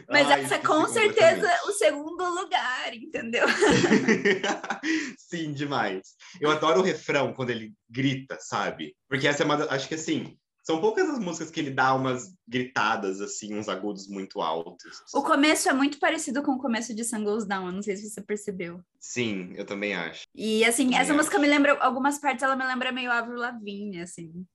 Mas 0.10 0.28
Ai, 0.28 0.44
essa 0.44 0.56
esqueci 0.56 0.66
com 0.66 0.88
certeza 0.88 1.50
o 1.68 1.72
segundo 1.74 2.24
lugar, 2.30 2.94
entendeu? 2.94 3.46
Sim, 5.18 5.54
demais. 5.54 6.16
Eu 6.40 6.50
adoro 6.50 6.80
o 6.80 6.84
refrão 6.84 7.34
quando 7.34 7.50
ele 7.50 7.74
grita, 7.90 8.38
sabe? 8.40 8.96
Porque 9.10 9.28
essa 9.28 9.44
é 9.44 9.46
uma. 9.46 9.66
Acho 9.66 9.88
que 9.88 9.96
assim. 9.96 10.38
São 10.64 10.82
poucas 10.82 11.08
as 11.10 11.18
músicas 11.18 11.50
que 11.50 11.62
ele 11.62 11.72
dá 11.72 11.96
umas 11.96 12.26
gritadas, 12.46 13.22
assim, 13.22 13.56
uns 13.56 13.70
agudos 13.70 14.06
muito 14.10 14.42
altos. 14.42 15.02
O 15.14 15.22
começo 15.24 15.70
é 15.70 15.74
muito 15.74 15.98
parecido 15.98 16.44
com 16.44 16.52
o 16.56 16.60
começo 16.60 16.94
de 16.94 17.06
Sun 17.06 17.24
Goes 17.24 17.46
Down, 17.48 17.68
eu 17.68 17.72
não 17.72 17.82
sei 17.82 17.96
se 17.96 18.10
você 18.10 18.22
percebeu. 18.22 18.82
Sim, 19.00 19.54
eu 19.56 19.66
também 19.66 19.96
acho. 19.96 20.24
E 20.36 20.66
assim, 20.66 20.84
Também 20.88 21.00
essa 21.00 21.12
acho. 21.12 21.18
música 21.20 21.40
me 21.40 21.48
lembra, 21.48 21.78
algumas 21.80 22.20
partes 22.20 22.44
ela 22.44 22.58
me 22.58 22.66
lembra 22.66 22.92
meio 22.92 23.10
Avril 23.10 23.38
Lavigne, 23.38 24.02
assim. 24.02 24.46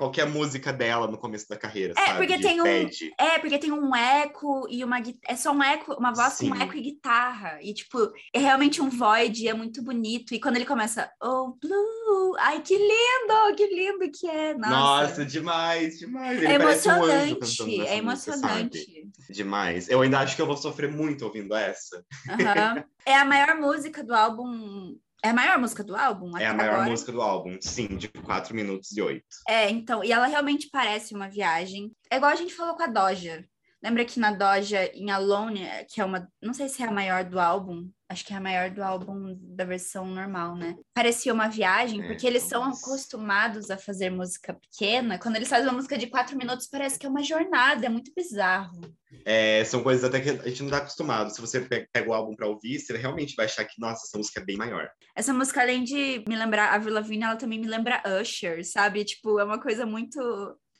Qualquer 0.00 0.26
música 0.26 0.72
dela 0.72 1.06
no 1.06 1.18
começo 1.18 1.46
da 1.46 1.58
carreira, 1.58 1.92
É, 1.94 2.06
sabe? 2.06 2.18
porque 2.26 2.40
tem 2.40 2.58
um-. 2.62 2.88
É, 3.18 3.38
porque 3.38 3.58
tem 3.58 3.70
um 3.70 3.94
eco 3.94 4.66
e 4.70 4.82
uma 4.82 4.96
é 5.28 5.36
só 5.36 5.52
um 5.52 5.62
eco, 5.62 5.92
uma 5.92 6.10
voz 6.10 6.38
com 6.38 6.46
Sim. 6.46 6.62
eco 6.62 6.74
e 6.74 6.80
guitarra. 6.80 7.58
E 7.60 7.74
tipo, 7.74 8.10
é 8.32 8.38
realmente 8.38 8.80
um 8.80 8.88
void, 8.88 9.46
é 9.46 9.52
muito 9.52 9.82
bonito. 9.82 10.32
E 10.32 10.40
quando 10.40 10.56
ele 10.56 10.64
começa, 10.64 11.12
oh 11.22 11.54
blue, 11.60 12.34
ai 12.38 12.62
que 12.62 12.78
lindo, 12.78 13.54
que 13.54 13.66
lindo 13.66 14.10
que 14.10 14.26
é. 14.26 14.54
Nossa, 14.54 14.70
Nossa, 14.70 15.26
demais, 15.26 15.98
demais. 15.98 16.38
Ele 16.38 16.46
é 16.46 16.58
um 16.58 16.62
emocionante, 16.62 17.38
nessa 17.38 17.62
é 17.62 17.66
música, 17.66 17.94
emocionante. 17.94 18.78
sabe? 18.78 19.10
Demais. 19.28 19.88
Eu 19.90 20.00
ainda 20.00 20.20
acho 20.20 20.34
que 20.34 20.40
eu 20.40 20.46
vou 20.46 20.56
sofrer 20.56 20.90
muito 20.90 21.26
ouvindo 21.26 21.54
essa. 21.54 22.02
Aham. 22.26 22.82
É 23.04 23.16
a 23.16 23.24
maior 23.26 23.54
música 23.56 24.02
do 24.02 24.14
álbum. 24.14 24.96
É 25.22 25.30
a 25.30 25.34
maior 25.34 25.58
música 25.58 25.84
do 25.84 25.94
álbum? 25.94 26.36
É 26.38 26.46
a 26.46 26.54
maior 26.54 26.74
agora? 26.74 26.90
música 26.90 27.12
do 27.12 27.20
álbum, 27.20 27.58
sim, 27.60 27.88
de 27.96 28.08
4 28.08 28.54
minutos 28.54 28.96
e 28.96 29.02
8. 29.02 29.24
É, 29.48 29.70
então, 29.70 30.02
e 30.02 30.12
ela 30.12 30.26
realmente 30.26 30.68
parece 30.70 31.14
uma 31.14 31.28
viagem. 31.28 31.92
É 32.10 32.16
igual 32.16 32.32
a 32.32 32.36
gente 32.36 32.54
falou 32.54 32.74
com 32.74 32.82
a 32.82 32.86
Doja. 32.86 33.44
Lembra 33.82 34.04
que 34.04 34.20
na 34.20 34.32
Doja, 34.32 34.86
em 34.94 35.10
Alone, 35.10 35.66
que 35.88 36.00
é 36.00 36.04
uma. 36.04 36.28
Não 36.40 36.54
sei 36.54 36.68
se 36.68 36.82
é 36.82 36.86
a 36.86 36.92
maior 36.92 37.24
do 37.24 37.38
álbum. 37.38 37.88
Acho 38.10 38.24
que 38.26 38.32
é 38.32 38.36
a 38.36 38.40
maior 38.40 38.70
do 38.70 38.82
álbum 38.82 39.36
da 39.40 39.64
versão 39.64 40.04
normal, 40.04 40.56
né? 40.56 40.74
Parecia 40.92 41.32
uma 41.32 41.46
viagem, 41.46 42.02
É, 42.02 42.06
porque 42.08 42.26
eles 42.26 42.42
são 42.42 42.62
talvez. 42.62 42.82
acostumados 42.82 43.70
a 43.70 43.78
fazer 43.78 44.10
música 44.10 44.52
pequena. 44.52 45.16
Quando 45.16 45.36
eles 45.36 45.48
fazem 45.48 45.68
uma 45.68 45.74
música 45.74 45.96
de 45.96 46.08
quatro 46.08 46.36
minutos, 46.36 46.66
parece 46.66 46.98
que 46.98 47.06
é 47.06 47.08
uma 47.08 47.22
jornada, 47.22 47.86
é 47.86 47.88
muito 47.88 48.12
bizarro. 48.12 48.80
É, 49.24 49.62
são 49.64 49.82
coisas 49.84 50.02
até 50.02 50.18
que 50.20 50.30
a 50.30 50.48
gente 50.48 50.62
não 50.64 50.70
tá 50.70 50.78
acostumado. 50.78 51.30
Se 51.32 51.40
você 51.40 51.60
pe- 51.60 51.88
pega 51.92 52.10
o 52.10 52.12
álbum 52.14 52.34
pra 52.34 52.48
ouvir, 52.48 52.80
você 52.80 52.96
realmente 52.96 53.36
vai 53.36 53.46
achar 53.46 53.64
que, 53.64 53.80
nossa, 53.80 54.04
essa 54.06 54.18
música 54.18 54.40
é 54.40 54.44
bem 54.44 54.56
maior. 54.56 54.90
Essa 55.14 55.32
música, 55.32 55.60
além 55.60 55.84
de 55.84 56.24
me 56.28 56.34
lembrar 56.34 56.70
a 56.70 56.74
Avril 56.74 56.94
Lavigne, 56.94 57.22
ela 57.24 57.36
também 57.36 57.60
me 57.60 57.66
lembra 57.68 58.02
Usher, 58.20 58.64
sabe? 58.64 59.04
Tipo, 59.04 59.38
é 59.38 59.44
uma 59.44 59.60
coisa 59.60 59.86
muito 59.86 60.20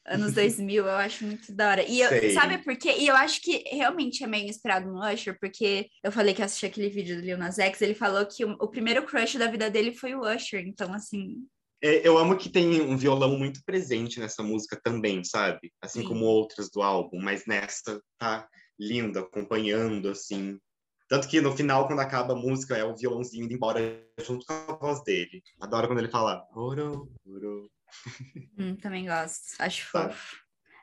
anos 0.07 0.33
2000, 0.35 0.87
eu 0.87 0.97
acho 0.97 1.25
muito 1.25 1.55
da 1.55 1.71
hora. 1.71 1.83
E 1.83 2.01
eu- 2.01 2.09
Sei. 2.09 2.31
sabe 2.31 2.59
por 2.59 2.77
quê? 2.77 2.95
E 2.99 3.07
eu 3.07 3.17
acho 3.17 3.41
que 3.43 3.65
realmente 3.71 4.25
é 4.25 4.27
meio 4.27 4.49
inspirado 4.49 4.91
no 4.91 5.01
Usher, 5.01 5.39
porque 5.41 5.89
eu 6.03 6.11
falei 6.13 6.35
que 6.35 6.41
eu 6.41 6.47
assisti 6.47 6.67
aquele 6.67 6.89
vídeo 6.89 7.17
do 7.17 7.23
Lil 7.23 7.39
Nas 7.39 7.59
X, 7.59 7.81
ele 7.83 7.95
falou 7.95 8.27
que 8.27 8.45
o, 8.45 8.53
o 8.61 8.69
primeiro 8.69 9.05
crush 9.05 9.37
da 9.39 9.47
vida 9.47 9.71
dele 9.71 9.93
foi 9.95 10.15
o 10.15 10.23
Usher, 10.23 10.67
então 10.67 10.93
assim, 10.93 11.37
É, 11.83 12.07
eu 12.07 12.19
amo 12.19 12.37
que 12.37 12.51
tem 12.51 12.81
um 12.83 12.97
violão 12.97 13.39
muito 13.39 13.63
presente 13.65 14.21
nessa 14.21 14.43
música 14.43 14.79
também, 14.83 15.25
sabe? 15.25 15.73
Assim 15.83 16.01
Sim. 16.03 16.09
como 16.09 16.25
outras 16.27 16.71
do 16.71 16.83
álbum, 16.83 17.19
mas 17.23 17.47
nessa 17.47 18.01
tá 18.19 18.47
lindo, 18.79 19.19
acompanhando, 19.19 20.11
assim. 20.11 20.59
Tanto 21.09 21.27
que 21.27 21.41
no 21.41 21.57
final, 21.57 21.87
quando 21.87 22.01
acaba 22.01 22.35
a 22.35 22.37
música, 22.37 22.77
é 22.77 22.85
o 22.85 22.95
violãozinho 22.95 23.45
indo 23.45 23.55
embora 23.55 23.81
junto 24.23 24.45
com 24.47 24.53
a 24.53 24.77
voz 24.77 25.03
dele. 25.03 25.43
Adoro 25.61 25.89
quando 25.89 25.99
ele 25.99 26.11
fala 26.11 26.47
oro, 26.55 27.11
oro. 27.27 27.71
Hum, 28.59 28.77
também 28.77 29.07
gosto, 29.07 29.55
acho 29.59 29.91
Tá. 29.93 30.09
fofo. 30.09 30.37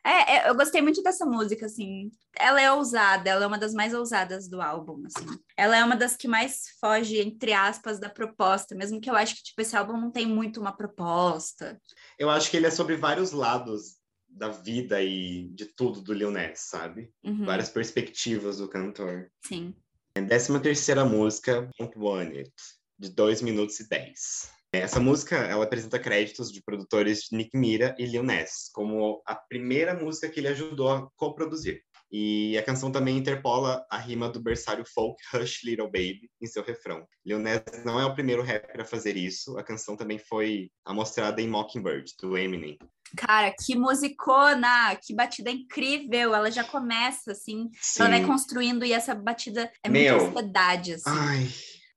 É, 0.03 0.37
é, 0.37 0.49
eu 0.49 0.55
gostei 0.55 0.81
muito 0.81 1.03
dessa 1.03 1.25
música, 1.25 1.65
assim. 1.65 2.09
Ela 2.39 2.61
é 2.61 2.71
ousada, 2.71 3.29
ela 3.29 3.43
é 3.43 3.47
uma 3.47 3.57
das 3.57 3.73
mais 3.73 3.93
ousadas 3.93 4.47
do 4.47 4.61
álbum, 4.61 5.03
assim. 5.05 5.37
Ela 5.57 5.75
é 5.75 5.83
uma 5.83 5.97
das 5.97 6.15
que 6.15 6.29
mais 6.29 6.69
foge, 6.79 7.19
entre 7.19 7.51
aspas, 7.51 7.99
da 7.99 8.09
proposta, 8.09 8.73
mesmo 8.73 9.01
que 9.01 9.09
eu 9.09 9.15
acho 9.15 9.35
que, 9.35 9.43
tipo, 9.43 9.61
esse 9.61 9.75
álbum 9.75 9.97
não 9.99 10.09
tem 10.09 10.25
muito 10.25 10.61
uma 10.61 10.71
proposta. 10.71 11.81
Eu 12.17 12.29
acho 12.29 12.49
que 12.49 12.55
ele 12.55 12.67
é 12.67 12.71
sobre 12.71 12.95
vários 12.95 13.31
lados 13.33 13.97
da 14.29 14.47
vida 14.47 15.01
e 15.03 15.49
de 15.49 15.65
tudo 15.65 15.99
do 16.01 16.13
Lil 16.13 16.31
sabe? 16.55 17.11
Uhum, 17.23 17.45
Várias 17.45 17.69
perspectivas 17.69 18.59
do 18.59 18.69
cantor. 18.69 19.29
sim. 19.45 19.75
Décima 20.25 20.59
terceira 20.59 21.03
música, 21.05 21.69
Don't 21.77 21.99
Want 21.99 22.33
It, 22.33 22.53
de 22.97 23.09
2 23.09 23.41
minutos 23.41 23.79
e 23.81 23.87
10. 23.89 24.49
Essa 24.79 24.99
música, 24.99 25.35
ela 25.35 25.63
apresenta 25.63 25.99
créditos 25.99 26.51
de 26.51 26.61
produtores 26.61 27.27
Nick 27.31 27.57
Mira 27.57 27.95
e 27.97 28.05
Lil 28.05 28.23
Nas, 28.23 28.69
como 28.73 29.21
a 29.25 29.35
primeira 29.35 29.93
música 29.93 30.29
que 30.29 30.39
ele 30.39 30.47
ajudou 30.47 30.89
a 30.89 31.09
coproduzir. 31.15 31.81
E 32.11 32.57
a 32.57 32.63
canção 32.63 32.89
também 32.89 33.17
interpola 33.17 33.85
a 33.89 33.97
rima 33.97 34.29
do 34.29 34.41
berçário 34.41 34.85
folk 34.85 35.21
Hush 35.33 35.63
Little 35.63 35.87
Baby 35.87 36.29
em 36.41 36.47
seu 36.47 36.63
refrão. 36.63 37.05
Lil 37.25 37.39
Nas 37.39 37.61
não 37.83 37.99
é 37.99 38.05
o 38.05 38.13
primeiro 38.13 38.41
rapper 38.41 38.81
a 38.81 38.85
fazer 38.85 39.17
isso, 39.17 39.57
a 39.57 39.63
canção 39.63 39.97
também 39.97 40.17
foi 40.17 40.69
amostrada 40.85 41.41
em 41.41 41.47
Mockingbird, 41.49 42.13
do 42.21 42.37
Eminem. 42.37 42.77
Cara, 43.15 43.53
que 43.53 43.75
musicona, 43.75 44.95
que 44.95 45.13
batida 45.13 45.49
incrível. 45.49 46.35
Ela 46.35 46.51
já 46.51 46.63
começa, 46.63 47.31
assim, 47.31 47.69
ela 47.97 48.09
vai 48.09 48.19
Sim. 48.21 48.27
construindo 48.27 48.83
e 48.83 48.91
essa 48.91 49.15
batida 49.15 49.71
é 49.83 49.89
Meu. 49.89 50.17
muita 50.17 50.29
ansiedade, 50.57 50.93
assim. 50.93 51.09
Ai, 51.09 51.47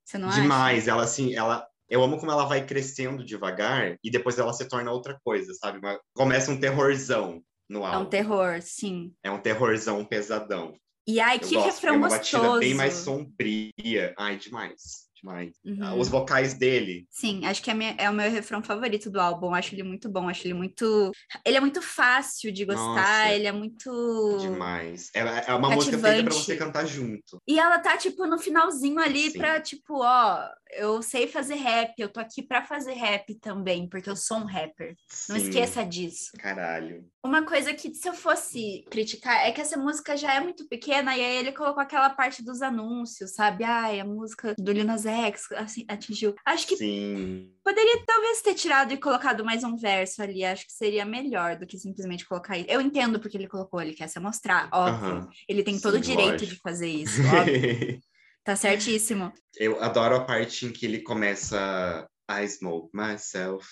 Você 0.04 0.18
não 0.18 0.28
acha? 0.28 0.40
Demais, 0.40 0.88
ela 0.88 1.02
assim, 1.02 1.34
ela. 1.34 1.66
Eu 1.90 2.02
amo 2.02 2.18
como 2.18 2.30
ela 2.30 2.44
vai 2.46 2.64
crescendo 2.64 3.24
devagar 3.24 3.96
e 4.02 4.10
depois 4.10 4.38
ela 4.38 4.52
se 4.52 4.66
torna 4.68 4.92
outra 4.92 5.18
coisa, 5.24 5.52
sabe? 5.54 5.78
Uma- 5.78 6.00
começa 6.14 6.50
um 6.52 6.60
terrorzão 6.60 7.42
no 7.68 7.80
É 7.80 7.82
um 7.82 7.86
álbum. 7.86 8.08
terror, 8.10 8.62
sim. 8.62 9.12
É 9.24 9.30
um 9.30 9.40
terrorzão 9.40 10.04
pesadão. 10.04 10.74
E 11.06 11.18
ai, 11.18 11.36
Eu 11.36 11.40
que 11.40 11.54
gosto, 11.56 11.66
refrão 11.66 11.94
é 11.94 11.96
uma 11.96 12.08
gostoso. 12.08 12.42
batida 12.44 12.60
bem 12.60 12.74
mais 12.74 12.94
sombria. 12.94 14.14
Ai, 14.16 14.36
demais, 14.36 15.08
demais. 15.20 15.52
Uhum. 15.64 15.98
Os 15.98 16.08
vocais 16.08 16.54
dele, 16.54 17.06
Sim, 17.10 17.44
acho 17.44 17.62
que 17.62 17.70
é, 17.70 17.74
minha- 17.74 17.94
é 17.98 18.08
o 18.08 18.12
meu 18.12 18.30
refrão 18.30 18.62
favorito 18.62 19.10
do 19.10 19.20
álbum. 19.20 19.54
Acho 19.54 19.74
ele 19.74 19.82
muito 19.82 20.08
bom, 20.08 20.28
acho 20.28 20.46
ele 20.46 20.54
muito. 20.54 21.10
Ele 21.44 21.56
é 21.56 21.60
muito 21.60 21.80
fácil 21.82 22.52
de 22.52 22.64
gostar, 22.64 22.84
Nossa, 22.84 23.32
ele 23.34 23.46
é 23.46 23.52
muito. 23.52 24.38
demais. 24.40 25.10
É, 25.14 25.20
é 25.50 25.54
uma 25.54 25.70
música 25.70 25.98
feita 25.98 26.24
pra 26.24 26.32
você 26.32 26.56
cantar 26.56 26.86
junto. 26.86 27.38
E 27.46 27.58
ela 27.58 27.78
tá, 27.78 27.96
tipo, 27.96 28.26
no 28.26 28.38
finalzinho 28.38 28.98
ali 28.98 29.30
Sim. 29.30 29.38
pra, 29.38 29.60
tipo, 29.60 30.02
ó, 30.02 30.48
eu 30.72 31.02
sei 31.02 31.26
fazer 31.26 31.54
rap, 31.56 31.94
eu 31.98 32.08
tô 32.08 32.20
aqui 32.20 32.42
pra 32.42 32.62
fazer 32.64 32.92
rap 32.94 33.34
também, 33.36 33.88
porque 33.88 34.08
eu 34.08 34.16
sou 34.16 34.38
um 34.38 34.44
rapper. 34.44 34.94
Não 35.28 35.36
Sim, 35.38 35.42
esqueça 35.48 35.84
disso. 35.84 36.30
Caralho. 36.38 37.04
Uma 37.24 37.42
coisa 37.44 37.74
que, 37.74 37.92
se 37.94 38.08
eu 38.08 38.14
fosse 38.14 38.84
criticar, 38.90 39.46
é 39.46 39.52
que 39.52 39.60
essa 39.60 39.76
música 39.76 40.16
já 40.16 40.34
é 40.34 40.40
muito 40.40 40.66
pequena, 40.68 41.16
e 41.16 41.20
aí 41.20 41.36
ele 41.36 41.52
colocou 41.52 41.82
aquela 41.82 42.08
parte 42.10 42.42
dos 42.44 42.62
anúncios, 42.62 43.34
sabe? 43.34 43.64
Ai, 43.64 44.00
a 44.00 44.04
música 44.04 44.54
do 44.58 44.72
Lil 44.72 44.84
Nas 44.84 45.04
X 45.10 45.50
assim, 45.52 45.84
atingiu. 45.88 46.34
Acho 46.44 46.66
que 46.66 46.76
Sim. 46.76 47.52
poderia 47.64 48.04
talvez 48.06 48.40
ter 48.42 48.54
tirado 48.54 48.92
e 48.92 48.96
colocado 48.98 49.44
mais 49.44 49.62
um 49.64 49.76
verso 49.76 50.22
ali, 50.22 50.44
acho 50.44 50.66
que 50.66 50.72
seria 50.72 51.04
melhor 51.04 51.56
do 51.56 51.66
que 51.66 51.78
simplesmente 51.78 52.26
colocar 52.26 52.56
isso. 52.58 52.68
Eu 52.70 52.80
entendo 52.80 53.20
porque 53.20 53.36
ele 53.36 53.48
colocou, 53.48 53.80
ele 53.80 53.94
quer 53.94 54.08
se 54.08 54.18
mostrar, 54.20 54.68
óbvio. 54.72 55.16
Aham. 55.16 55.28
Ele 55.48 55.62
tem 55.62 55.78
todo 55.78 55.94
o 55.94 55.96
Sim, 55.96 56.02
direito 56.10 56.32
lógico. 56.32 56.54
de 56.54 56.60
fazer 56.60 56.88
isso, 56.88 57.20
óbvio. 57.28 58.00
Tá 58.44 58.56
certíssimo. 58.56 59.32
Eu 59.56 59.82
adoro 59.82 60.16
a 60.16 60.24
parte 60.24 60.64
em 60.66 60.72
que 60.72 60.86
ele 60.86 61.02
começa 61.02 62.08
I 62.30 62.48
smoke 62.48 62.90
myself. 62.94 63.68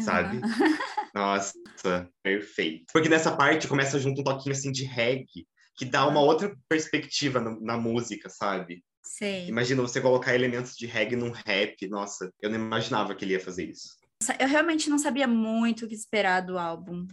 Sabe? 0.00 0.40
Nossa, 1.14 1.54
perfeito. 2.22 2.84
Porque 2.92 3.08
nessa 3.08 3.36
parte 3.36 3.68
começa 3.68 3.98
junto 3.98 4.20
um 4.20 4.24
toquinho 4.24 4.54
assim 4.54 4.72
de 4.72 4.84
reggae, 4.84 5.46
que 5.76 5.84
dá 5.84 6.06
uma 6.06 6.20
outra 6.20 6.54
perspectiva 6.68 7.40
no- 7.40 7.60
na 7.60 7.76
música, 7.76 8.28
sabe? 8.28 8.84
Sei. 9.04 9.46
Imagina 9.48 9.82
você 9.82 10.00
colocar 10.00 10.34
elementos 10.34 10.74
de 10.76 10.86
reggae 10.86 11.14
num 11.16 11.30
rap. 11.30 11.86
Nossa, 11.88 12.32
eu 12.40 12.48
não 12.50 12.56
imaginava 12.56 13.14
que 13.14 13.24
ele 13.24 13.34
ia 13.34 13.40
fazer 13.40 13.64
isso. 13.64 13.96
Eu 14.38 14.48
realmente 14.48 14.88
não 14.88 14.98
sabia 14.98 15.26
muito 15.28 15.84
o 15.84 15.88
que 15.88 15.94
esperar 15.94 16.40
do 16.40 16.58
álbum. 16.58 17.06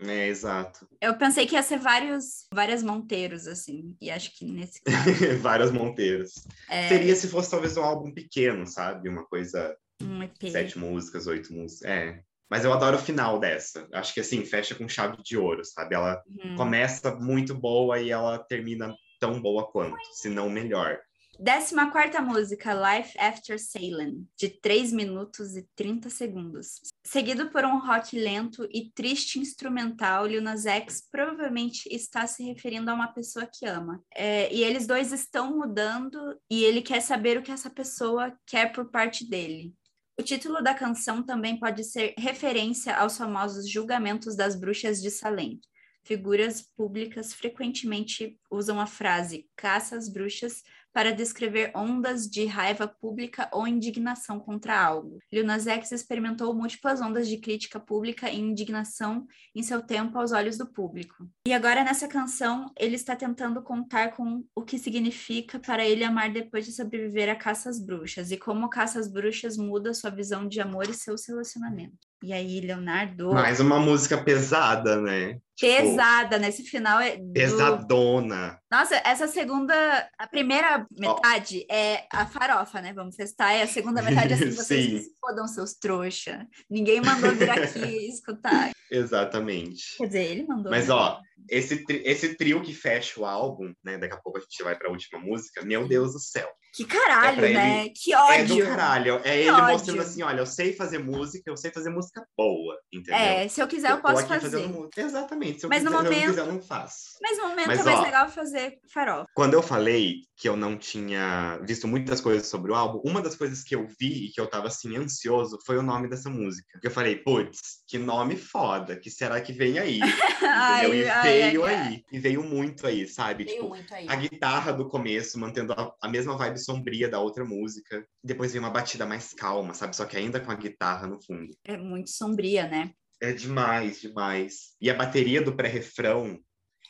É, 0.00 0.26
exato. 0.26 0.88
Eu 1.00 1.16
pensei 1.16 1.46
que 1.46 1.54
ia 1.54 1.62
ser 1.62 1.78
vários, 1.78 2.46
várias 2.52 2.82
Monteiros, 2.82 3.46
assim, 3.46 3.94
e 4.00 4.10
acho 4.10 4.36
que 4.36 4.44
nesse 4.44 4.80
caso... 4.82 4.98
Várias 5.40 5.70
Monteiros. 5.70 6.32
É, 6.68 6.88
Seria 6.88 7.14
se 7.14 7.28
fosse 7.28 7.50
talvez 7.50 7.76
um 7.76 7.84
álbum 7.84 8.12
pequeno, 8.12 8.66
sabe? 8.66 9.08
Uma 9.08 9.24
coisa, 9.24 9.76
um 10.02 10.20
EP. 10.22 10.50
sete 10.50 10.78
músicas, 10.78 11.26
oito 11.28 11.52
músicas. 11.52 11.88
É. 11.88 12.20
Mas 12.50 12.64
eu 12.64 12.72
adoro 12.72 12.96
o 12.96 13.00
final 13.00 13.38
dessa. 13.38 13.86
Acho 13.92 14.12
que 14.14 14.20
assim, 14.20 14.44
fecha 14.44 14.74
com 14.74 14.88
chave 14.88 15.16
de 15.22 15.36
ouro, 15.36 15.64
sabe? 15.64 15.94
Ela 15.94 16.20
Uhum. 16.44 16.56
começa 16.56 17.14
muito 17.14 17.54
boa 17.54 18.00
e 18.00 18.10
ela 18.10 18.38
termina 18.38 18.92
tão 19.20 19.40
boa 19.40 19.70
quanto, 19.70 19.96
se 20.14 20.28
não 20.28 20.50
melhor. 20.50 20.98
Décima 21.38 21.90
quarta 21.90 22.22
música, 22.22 22.72
Life 22.72 23.18
After 23.18 23.58
Sailing, 23.58 24.26
de 24.36 24.48
3 24.48 24.92
minutos 24.92 25.56
e 25.56 25.68
30 25.74 26.08
segundos. 26.08 26.80
Seguido 27.04 27.50
por 27.50 27.64
um 27.64 27.78
rock 27.78 28.18
lento 28.18 28.68
e 28.72 28.90
triste 28.92 29.38
instrumental, 29.40 30.26
Lil 30.26 30.40
Nas 30.40 30.64
X 30.64 31.06
provavelmente 31.10 31.88
está 31.90 32.26
se 32.26 32.44
referindo 32.44 32.90
a 32.90 32.94
uma 32.94 33.08
pessoa 33.08 33.48
que 33.52 33.66
ama. 33.66 34.02
É, 34.14 34.52
e 34.54 34.62
eles 34.62 34.86
dois 34.86 35.12
estão 35.12 35.56
mudando 35.56 36.18
e 36.48 36.62
ele 36.62 36.80
quer 36.80 37.00
saber 37.00 37.36
o 37.36 37.42
que 37.42 37.52
essa 37.52 37.68
pessoa 37.68 38.32
quer 38.46 38.72
por 38.72 38.90
parte 38.90 39.28
dele. 39.28 39.74
O 40.18 40.22
título 40.22 40.62
da 40.62 40.72
canção 40.72 41.22
também 41.22 41.58
pode 41.58 41.82
ser 41.82 42.14
referência 42.16 42.94
aos 42.96 43.18
famosos 43.18 43.68
julgamentos 43.68 44.36
das 44.36 44.54
bruxas 44.54 45.02
de 45.02 45.10
Salem. 45.10 45.60
Figuras 46.04 46.60
públicas 46.60 47.32
frequentemente 47.32 48.38
usam 48.50 48.78
a 48.78 48.86
frase 48.86 49.48
caça 49.56 49.96
às 49.96 50.06
bruxas 50.06 50.62
para 50.94 51.12
descrever 51.12 51.72
ondas 51.74 52.30
de 52.30 52.46
raiva 52.46 52.86
pública 52.86 53.48
ou 53.52 53.66
indignação 53.66 54.38
contra 54.38 54.80
algo. 54.80 55.18
Lil 55.32 55.44
Nas 55.44 55.66
X 55.66 55.90
experimentou 55.90 56.54
múltiplas 56.54 57.00
ondas 57.00 57.26
de 57.26 57.36
crítica 57.38 57.80
pública 57.80 58.30
e 58.30 58.38
indignação 58.38 59.26
em 59.54 59.62
seu 59.62 59.82
tempo 59.82 60.16
aos 60.16 60.30
olhos 60.30 60.56
do 60.56 60.66
público. 60.66 61.28
E 61.48 61.52
agora 61.52 61.82
nessa 61.82 62.06
canção, 62.06 62.70
ele 62.78 62.94
está 62.94 63.16
tentando 63.16 63.60
contar 63.60 64.12
com 64.12 64.44
o 64.54 64.62
que 64.62 64.78
significa 64.78 65.58
para 65.58 65.84
ele 65.84 66.04
amar 66.04 66.32
depois 66.32 66.64
de 66.64 66.72
sobreviver 66.72 67.28
à 67.28 67.34
caça 67.34 67.68
às 67.68 67.80
bruxas 67.80 68.30
e 68.30 68.36
como 68.36 68.66
a 68.66 68.70
caça 68.70 69.00
às 69.00 69.08
bruxas 69.08 69.56
muda 69.56 69.92
sua 69.92 70.10
visão 70.10 70.46
de 70.46 70.60
amor 70.60 70.88
e 70.88 70.94
seus 70.94 71.26
relacionamentos. 71.26 71.98
E 72.22 72.32
aí, 72.32 72.60
Leonardo, 72.60 73.34
Mais 73.34 73.60
uma 73.60 73.78
música 73.78 74.16
pesada, 74.16 75.00
né? 75.00 75.38
Tipo, 75.56 75.72
pesada 75.76 76.38
nesse 76.38 76.64
final 76.64 76.98
é 77.00 77.16
do... 77.16 77.32
Pesadona. 77.32 78.58
Nossa, 78.70 79.00
essa 79.04 79.28
segunda, 79.28 79.74
a 80.18 80.26
primeira 80.26 80.84
metade 80.90 81.64
é 81.70 82.04
a 82.12 82.26
farofa, 82.26 82.80
né? 82.82 82.92
Vamos 82.92 83.14
testar. 83.14 83.54
E 83.54 83.62
a 83.62 83.66
segunda 83.66 84.02
metade 84.02 84.32
é 84.32 84.36
assim, 84.36 84.50
vocês 84.56 84.86
que 84.86 84.98
Sim. 84.98 85.02
se 85.04 85.10
fodam, 85.20 85.46
seus 85.46 85.74
trouxa. 85.74 86.46
Ninguém 86.68 87.00
mandou 87.00 87.30
vir 87.32 87.50
aqui 87.50 87.78
escutar. 88.08 88.70
Exatamente. 88.90 89.96
Quer 89.96 90.06
dizer, 90.06 90.24
ele 90.30 90.46
mandou. 90.46 90.70
Mas 90.70 90.88
né? 90.88 90.94
ó, 90.94 91.18
esse, 91.48 91.84
tri- 91.84 92.02
esse 92.04 92.34
trio 92.36 92.60
que 92.62 92.74
fecha 92.74 93.20
o 93.20 93.24
álbum, 93.24 93.72
né? 93.84 93.96
Daqui 93.98 94.14
a 94.14 94.18
pouco 94.20 94.38
a 94.38 94.40
gente 94.40 94.62
vai 94.62 94.76
para 94.76 94.88
a 94.88 94.90
última 94.90 95.20
música. 95.20 95.64
Meu 95.64 95.86
Deus 95.86 96.12
do 96.12 96.18
céu. 96.18 96.48
Que 96.74 96.84
caralho, 96.84 97.44
é 97.44 97.52
pra 97.52 97.60
né? 97.60 97.88
Que 97.94 98.12
É 98.12 98.44
do 98.44 98.54
ódio. 98.54 98.66
caralho. 98.66 99.20
É 99.24 99.38
ele 99.40 99.50
ódio. 99.50 99.66
mostrando 99.68 100.02
assim: 100.02 100.22
olha, 100.22 100.40
eu 100.40 100.46
sei 100.46 100.72
fazer 100.72 100.98
música, 100.98 101.48
eu 101.48 101.56
sei 101.56 101.70
fazer 101.70 101.90
música 101.90 102.26
boa, 102.36 102.76
entendeu? 102.92 103.14
É, 103.14 103.46
se 103.46 103.60
eu 103.60 103.68
quiser, 103.68 103.92
eu 103.92 103.96
tô 103.96 104.02
posso 104.02 104.26
fazer. 104.26 104.66
música. 104.66 105.00
Exatamente. 105.00 105.43
Se 105.58 105.66
eu 105.66 105.68
Mas 105.68 105.82
no 105.84 105.90
quiser, 105.90 105.90
se 105.90 105.94
eu 105.94 106.02
momento- 106.02 106.20
não 106.26 106.30
quiser, 106.30 106.40
eu 106.48 106.52
não 106.54 106.62
faço. 106.62 107.04
Mas 107.22 107.38
no 107.38 107.48
momento 107.48 107.66
Mas, 107.66 107.80
é 107.80 107.84
mais 107.84 107.98
ó, 107.98 108.02
legal 108.02 108.28
fazer 108.28 108.78
farofa. 108.92 109.26
Quando 109.34 109.54
eu 109.54 109.62
falei 109.62 110.16
que 110.36 110.48
eu 110.48 110.56
não 110.56 110.76
tinha 110.76 111.58
visto 111.66 111.86
muitas 111.86 112.20
coisas 112.20 112.46
sobre 112.48 112.72
o 112.72 112.74
álbum, 112.74 113.00
uma 113.08 113.20
das 113.22 113.34
coisas 113.36 113.62
que 113.62 113.74
eu 113.74 113.86
vi 113.98 114.26
e 114.26 114.30
que 114.30 114.40
eu 114.40 114.46
tava 114.48 114.68
assim 114.68 114.96
ansioso 114.96 115.58
foi 115.66 115.76
o 115.78 115.82
nome 115.82 116.08
dessa 116.08 116.28
música. 116.30 116.66
Porque 116.72 116.86
eu 116.86 116.90
falei, 116.90 117.16
putz, 117.16 117.82
que 117.86 117.98
nome 117.98 118.36
foda, 118.36 118.96
que 118.98 119.10
será 119.10 119.40
que 119.40 119.52
vem 119.52 119.78
aí? 119.78 120.00
Ai, 120.42 120.86
e 120.86 120.90
veio 121.22 121.64
ai, 121.64 121.74
aí. 121.74 122.04
E 122.12 122.18
veio 122.18 122.42
muito 122.42 122.86
aí, 122.86 123.06
sabe? 123.08 123.44
Veio 123.44 123.56
Tipo, 123.56 123.68
muito 123.68 123.92
aí. 123.94 124.06
a 124.08 124.14
guitarra 124.16 124.72
do 124.72 124.88
começo, 124.88 125.38
mantendo 125.38 125.72
a, 125.72 125.92
a 126.02 126.08
mesma 126.08 126.36
vibe 126.36 126.58
sombria 126.58 127.08
da 127.08 127.18
outra 127.18 127.44
música. 127.44 128.04
Depois 128.22 128.52
vem 128.52 128.60
uma 128.60 128.70
batida 128.70 129.06
mais 129.06 129.32
calma, 129.32 129.74
sabe? 129.74 129.96
Só 129.96 130.04
que 130.04 130.16
ainda 130.16 130.40
com 130.40 130.50
a 130.50 130.54
guitarra 130.54 131.06
no 131.06 131.20
fundo. 131.22 131.54
É 131.64 131.76
muito 131.76 132.10
sombria, 132.10 132.68
né? 132.68 132.90
É 133.24 133.32
demais, 133.32 134.00
demais. 134.00 134.74
E 134.80 134.90
a 134.90 134.94
bateria 134.94 135.40
do 135.42 135.54
pré-refrão, 135.56 136.38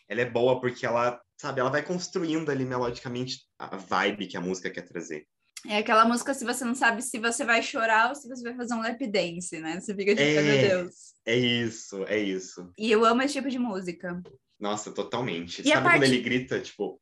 ela 0.09 0.21
é 0.21 0.25
boa 0.31 0.61
porque 0.61 0.85
ela, 0.85 1.21
sabe, 1.41 1.61
ela 1.61 1.71
vai 1.71 1.83
construindo 1.85 2.51
ali 2.51 2.65
melodicamente 2.65 3.39
a 3.59 3.77
vibe 3.77 4.27
que 4.27 4.37
a 4.37 4.41
música 4.41 4.71
quer 4.71 4.83
trazer. 4.83 5.27
É 5.67 5.79
aquela 5.79 6.05
música 6.05 6.35
se 6.35 6.45
você 6.45 6.65
não 6.65 6.75
sabe 6.75 7.01
se 7.03 7.19
você 7.19 7.45
vai 7.45 7.63
chorar 7.63 8.11
ou 8.11 8.15
se 8.15 8.29
você 8.29 8.43
vai 8.43 8.55
fazer 8.55 8.75
um 8.75 8.81
lap 8.83 9.07
dance, 9.07 9.59
né? 9.61 9.81
Você 9.81 9.95
fica 9.95 10.11
tipo, 10.15 10.21
É. 10.23 10.43
meu 10.43 10.69
Deus. 10.69 10.95
É 11.25 11.37
isso, 11.37 12.05
é 12.05 12.19
isso. 12.19 12.71
E 12.79 12.91
eu 12.93 13.05
amo 13.05 13.23
esse 13.23 13.35
tipo 13.35 13.49
de 13.49 13.59
música. 13.59 14.21
Nossa, 14.61 14.93
totalmente. 14.93 15.63
E 15.63 15.69
sabe 15.69 15.75
quando 15.83 15.85
parte- 16.01 16.05
ele 16.07 16.21
grita, 16.23 16.61
tipo, 16.61 17.01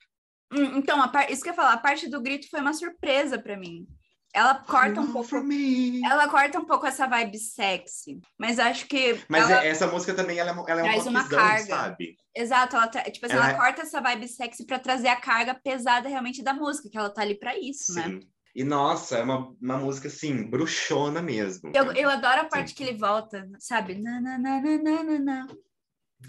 Hum, 0.55 0.76
Então, 0.76 1.01
a 1.03 1.09
par... 1.09 1.30
isso 1.33 1.43
que 1.43 1.49
eu 1.49 1.53
ia 1.53 1.57
falar, 1.57 1.72
a 1.72 1.78
parte 1.78 2.09
do 2.11 2.20
grito 2.20 2.47
foi 2.51 2.61
uma 2.61 2.74
surpresa 2.74 3.39
pra 3.39 3.57
mim. 3.59 3.87
Ela 4.35 4.55
corta 4.55 5.01
um 5.01 5.05
"All 5.07 5.12
pouco. 5.12 5.28
for 5.28 5.45
me"? 5.45 6.01
Ela 6.05 6.26
corta 6.28 6.59
um 6.59 6.64
pouco 6.64 6.87
essa 6.87 7.07
vibe 7.07 7.39
sexy, 7.39 8.18
mas 8.39 8.59
acho 8.59 8.87
que. 8.87 9.20
Mas 9.28 9.51
ela- 9.51 9.62
é- 9.64 9.68
essa 9.68 9.87
música 9.87 10.14
também 10.14 10.39
ela, 10.39 10.51
é- 10.51 10.70
ela 10.70 10.80
é 10.80 10.83
um 10.83 10.87
Traz 10.87 11.07
uma 11.07 11.20
rockzão, 11.20 11.39
carga. 11.39 11.66
sabe? 11.66 12.16
Exato, 12.35 12.76
ela 12.76 12.89
tra- 12.89 13.11
tipo 13.11 13.26
assim, 13.26 13.35
ela... 13.35 13.45
ela 13.51 13.53
é- 13.55 13.57
corta 13.57 13.83
essa 13.83 14.01
vibe 14.01 14.26
sexy 14.28 14.64
pra 14.66 14.78
trazer 14.78 15.09
a 15.09 15.16
carga 15.16 15.55
pesada 15.55 16.09
realmente 16.09 16.43
da 16.43 16.55
música, 16.55 16.89
que 16.89 16.97
ela 16.97 17.11
tá 17.11 17.20
ali 17.22 17.35
pra 17.39 17.59
isso, 17.59 17.93
né? 17.95 18.05
Sim. 18.05 18.20
E 18.55 18.64
nossa, 18.64 19.16
é 19.18 19.22
uma, 19.22 19.55
uma 19.61 19.76
música 19.78 20.09
assim, 20.09 20.43
bruxona 20.49 21.22
mesmo. 21.22 21.70
Eu, 21.74 21.93
eu 21.93 22.09
adoro 22.11 22.43
a 22.43 22.45
parte 22.45 22.74
que 22.74 22.83
ele 22.83 22.99
volta, 22.99 23.49
sabe? 23.59 23.95
Na, 23.95 24.20
na, 24.20 24.39
na, 24.39 24.61
na, 24.61 25.03
na, 25.05 25.18
na. 25.18 25.47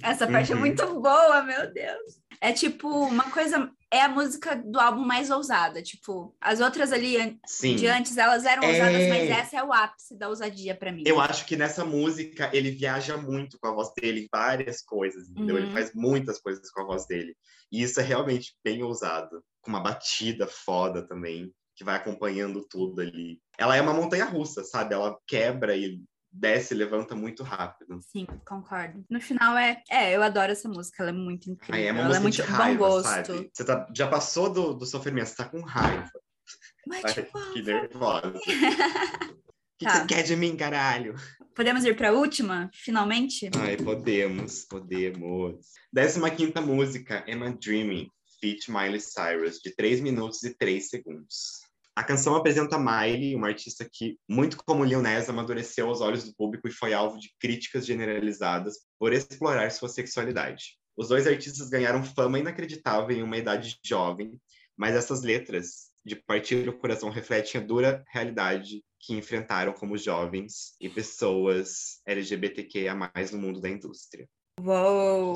Essa 0.02 0.26
parte 0.26 0.52
é 0.52 0.56
Uhum. 0.56 0.62
muito 0.62 0.86
boa, 1.02 1.44
meu 1.44 1.72
Deus. 1.72 2.20
É 2.42 2.52
tipo 2.52 2.88
uma 2.90 3.30
coisa. 3.30 3.70
É 3.94 4.02
a 4.02 4.10
música 4.10 4.56
do 4.56 4.80
álbum 4.80 5.06
mais 5.06 5.30
ousada. 5.30 5.80
Tipo, 5.84 6.36
as 6.42 6.60
outras 6.60 6.92
ali 6.92 7.40
Sim. 7.46 7.76
de 7.76 7.86
antes, 7.86 8.18
elas 8.18 8.44
eram 8.44 8.64
É. 8.64 8.68
ousadas, 8.72 9.08
mas 9.08 9.30
essa 9.30 9.58
é 9.58 9.64
o 9.64 9.72
ápice 9.72 10.18
da 10.18 10.30
ousadia 10.30 10.74
pra 10.74 10.92
mim. 10.92 11.04
Eu 11.06 11.20
acho 11.22 11.46
que 11.46 11.56
nessa 11.56 11.86
música 11.86 12.50
ele 12.52 12.72
viaja 12.72 13.16
muito 13.18 13.60
com 13.60 13.68
a 13.68 13.72
voz 13.72 13.94
dele, 13.96 14.22
em 14.22 14.28
várias 14.32 14.82
coisas, 14.82 15.30
entendeu? 15.30 15.58
Uhum. 15.58 15.62
Ele 15.62 15.72
faz 15.72 15.94
muitas 15.94 16.40
coisas 16.40 16.72
com 16.72 16.82
a 16.82 16.86
voz 16.86 17.06
dele. 17.06 17.36
E 17.72 17.84
isso 17.84 18.00
é 18.00 18.04
realmente 18.04 18.56
bem 18.64 18.82
ousado. 18.82 19.44
Com 19.62 19.70
uma 19.70 19.80
batida 19.80 20.48
foda 20.48 21.08
também, 21.08 21.54
que 21.76 21.84
vai 21.84 21.96
acompanhando 21.96 22.66
tudo 22.68 23.00
ali. 23.00 23.40
Ela 23.60 23.76
é 23.76 23.82
uma 23.82 23.94
montanha 23.94 24.26
russa, 24.26 24.64
sabe? 24.64 24.96
Ela 24.96 25.16
quebra 25.28 25.78
e 25.78 26.02
desce 26.34 26.74
e 26.74 26.78
levanta 26.78 27.16
muito 27.16 27.44
rápido. 27.44 28.00
Sim, 28.02 28.26
concordo. 28.46 29.06
No 29.10 29.22
final 29.22 29.58
é. 29.58 29.82
É, 29.90 30.16
eu 30.16 30.24
adoro 30.24 30.52
essa 30.52 30.68
música, 30.68 31.04
ela 31.04 31.12
é 31.12 31.14
muito 31.14 31.50
incrível. 31.52 31.76
É 31.86 31.92
uma 31.92 32.02
ela 32.02 32.18
é 32.18 32.20
música 32.20 32.44
muito 32.44 32.52
de 32.54 32.58
raiva, 32.64 32.80
bom 32.80 32.90
gosto. 32.90 33.08
sabe? 33.08 33.50
Você 33.54 33.66
tá- 33.66 33.88
já 33.96 34.08
passou 34.08 34.52
do, 34.52 34.74
do 34.74 34.86
sofrimento, 34.86 35.28
você 35.28 35.36
tá 35.36 35.46
com 35.46 35.62
raiva. 35.62 36.10
Mas, 36.88 37.06
Ai, 37.06 37.14
tipo, 37.14 37.54
que 37.54 37.62
nervosa. 37.62 38.34
O 39.74 39.86
que, 39.86 39.86
que 39.86 39.92
Tá. 39.92 40.02
você 40.02 40.06
quer 40.08 40.24
de 40.24 40.36
mim, 40.36 40.56
caralho? 40.56 41.16
podemos 41.56 41.84
ir 41.84 41.96
pra 41.98 42.14
última, 42.14 42.70
finalmente? 42.74 43.50
Ai, 43.58 43.76
podemos, 43.76 44.64
podemos. 44.66 45.56
Décima 45.92 46.30
quinta 46.30 46.62
música, 46.62 47.24
Emma 47.28 47.52
Dreaming, 47.52 48.08
feat 48.40 48.70
Miley 48.72 49.02
Cyrus, 49.02 49.60
de 49.60 49.76
3 49.76 50.00
minutos 50.00 50.44
e 50.44 50.54
3 50.56 50.90
segundos. 50.90 51.63
A 51.96 52.04
canção 52.04 52.36
apresenta 52.36 52.80
Miley, 52.80 53.36
uma 53.36 53.48
artista 53.48 53.88
que, 53.90 54.18
muito 54.28 54.58
como 54.58 54.84
Lil 54.84 55.02
Nas, 55.02 55.30
amadureceu 55.30 55.88
aos 55.88 56.02
olhos 56.02 56.24
do 56.24 56.34
público 56.36 56.68
e 56.68 56.72
foi 56.72 56.92
alvo 56.92 57.20
de 57.20 57.30
críticas 57.40 57.86
generalizadas 57.86 58.78
por 58.98 59.14
explorar 59.14 59.70
sua 59.72 59.88
sexualidade. 59.88 60.76
Os 60.98 61.10
dois 61.10 61.28
artistas 61.28 61.70
ganharam 61.70 62.04
fama 62.04 62.40
inacreditável 62.40 63.16
em 63.16 63.22
uma 63.22 63.38
idade 63.38 63.78
jovem, 63.86 64.40
mas 64.76 64.96
essas 64.96 65.22
letras 65.22 65.92
de 66.04 66.16
partir 66.16 66.68
o 66.68 66.78
coração 66.78 67.10
refletem 67.10 67.62
a 67.62 67.64
dura 67.64 68.04
realidade 68.12 68.84
que 69.00 69.14
enfrentaram 69.14 69.72
como 69.74 69.98
jovens 69.98 70.76
e 70.82 70.90
pessoas 70.90 72.02
LGBTQIA+, 72.08 72.96
no 73.32 73.38
mundo 73.38 73.62
da 73.62 73.70
indústria. 73.70 74.28
Uou! 74.62 75.36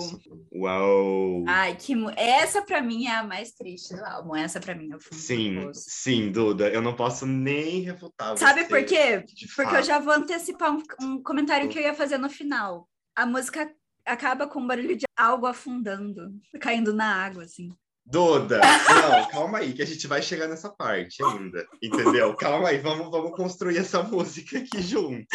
Uau! 0.53 1.43
Ai, 1.47 1.75
que. 1.75 1.93
Essa 2.15 2.61
pra 2.61 2.81
mim 2.81 3.07
é 3.07 3.15
a 3.15 3.23
mais 3.23 3.51
triste 3.51 3.95
do 3.95 4.05
álbum. 4.05 4.35
Essa 4.35 4.59
pra 4.59 4.75
mim 4.75 4.91
é 4.91 4.95
o 4.95 4.99
fundo 4.99 5.15
do 5.15 5.21
Sim, 5.21 5.71
sim, 5.73 6.31
Duda, 6.31 6.69
eu 6.69 6.81
não 6.81 6.95
posso 6.95 7.25
nem 7.25 7.81
refutar 7.81 8.37
Sabe 8.37 8.65
por 8.65 8.83
quê? 8.85 9.25
Porque 9.55 9.75
eu 9.75 9.83
já 9.83 9.99
vou 9.99 10.13
antecipar 10.13 10.71
um, 10.71 10.83
um 11.01 11.23
comentário 11.23 11.67
que 11.67 11.77
eu 11.77 11.83
ia 11.83 11.93
fazer 11.93 12.17
no 12.17 12.29
final. 12.29 12.87
A 13.15 13.25
música 13.25 13.69
acaba 14.05 14.47
com 14.47 14.59
um 14.59 14.67
barulho 14.67 14.95
de 14.95 15.05
algo 15.17 15.45
afundando, 15.45 16.31
caindo 16.61 16.93
na 16.93 17.25
água, 17.25 17.43
assim. 17.43 17.69
Duda, 18.05 18.61
não, 18.61 19.27
calma 19.27 19.57
aí, 19.57 19.73
que 19.73 19.81
a 19.81 19.85
gente 19.85 20.07
vai 20.07 20.21
chegar 20.21 20.47
nessa 20.47 20.69
parte 20.69 21.21
ainda, 21.21 21.67
entendeu? 21.83 22.33
Calma 22.35 22.69
aí, 22.69 22.77
vamos, 22.77 23.11
vamos 23.11 23.35
construir 23.35 23.77
essa 23.77 24.01
música 24.01 24.59
aqui 24.59 24.81
junto. 24.81 25.27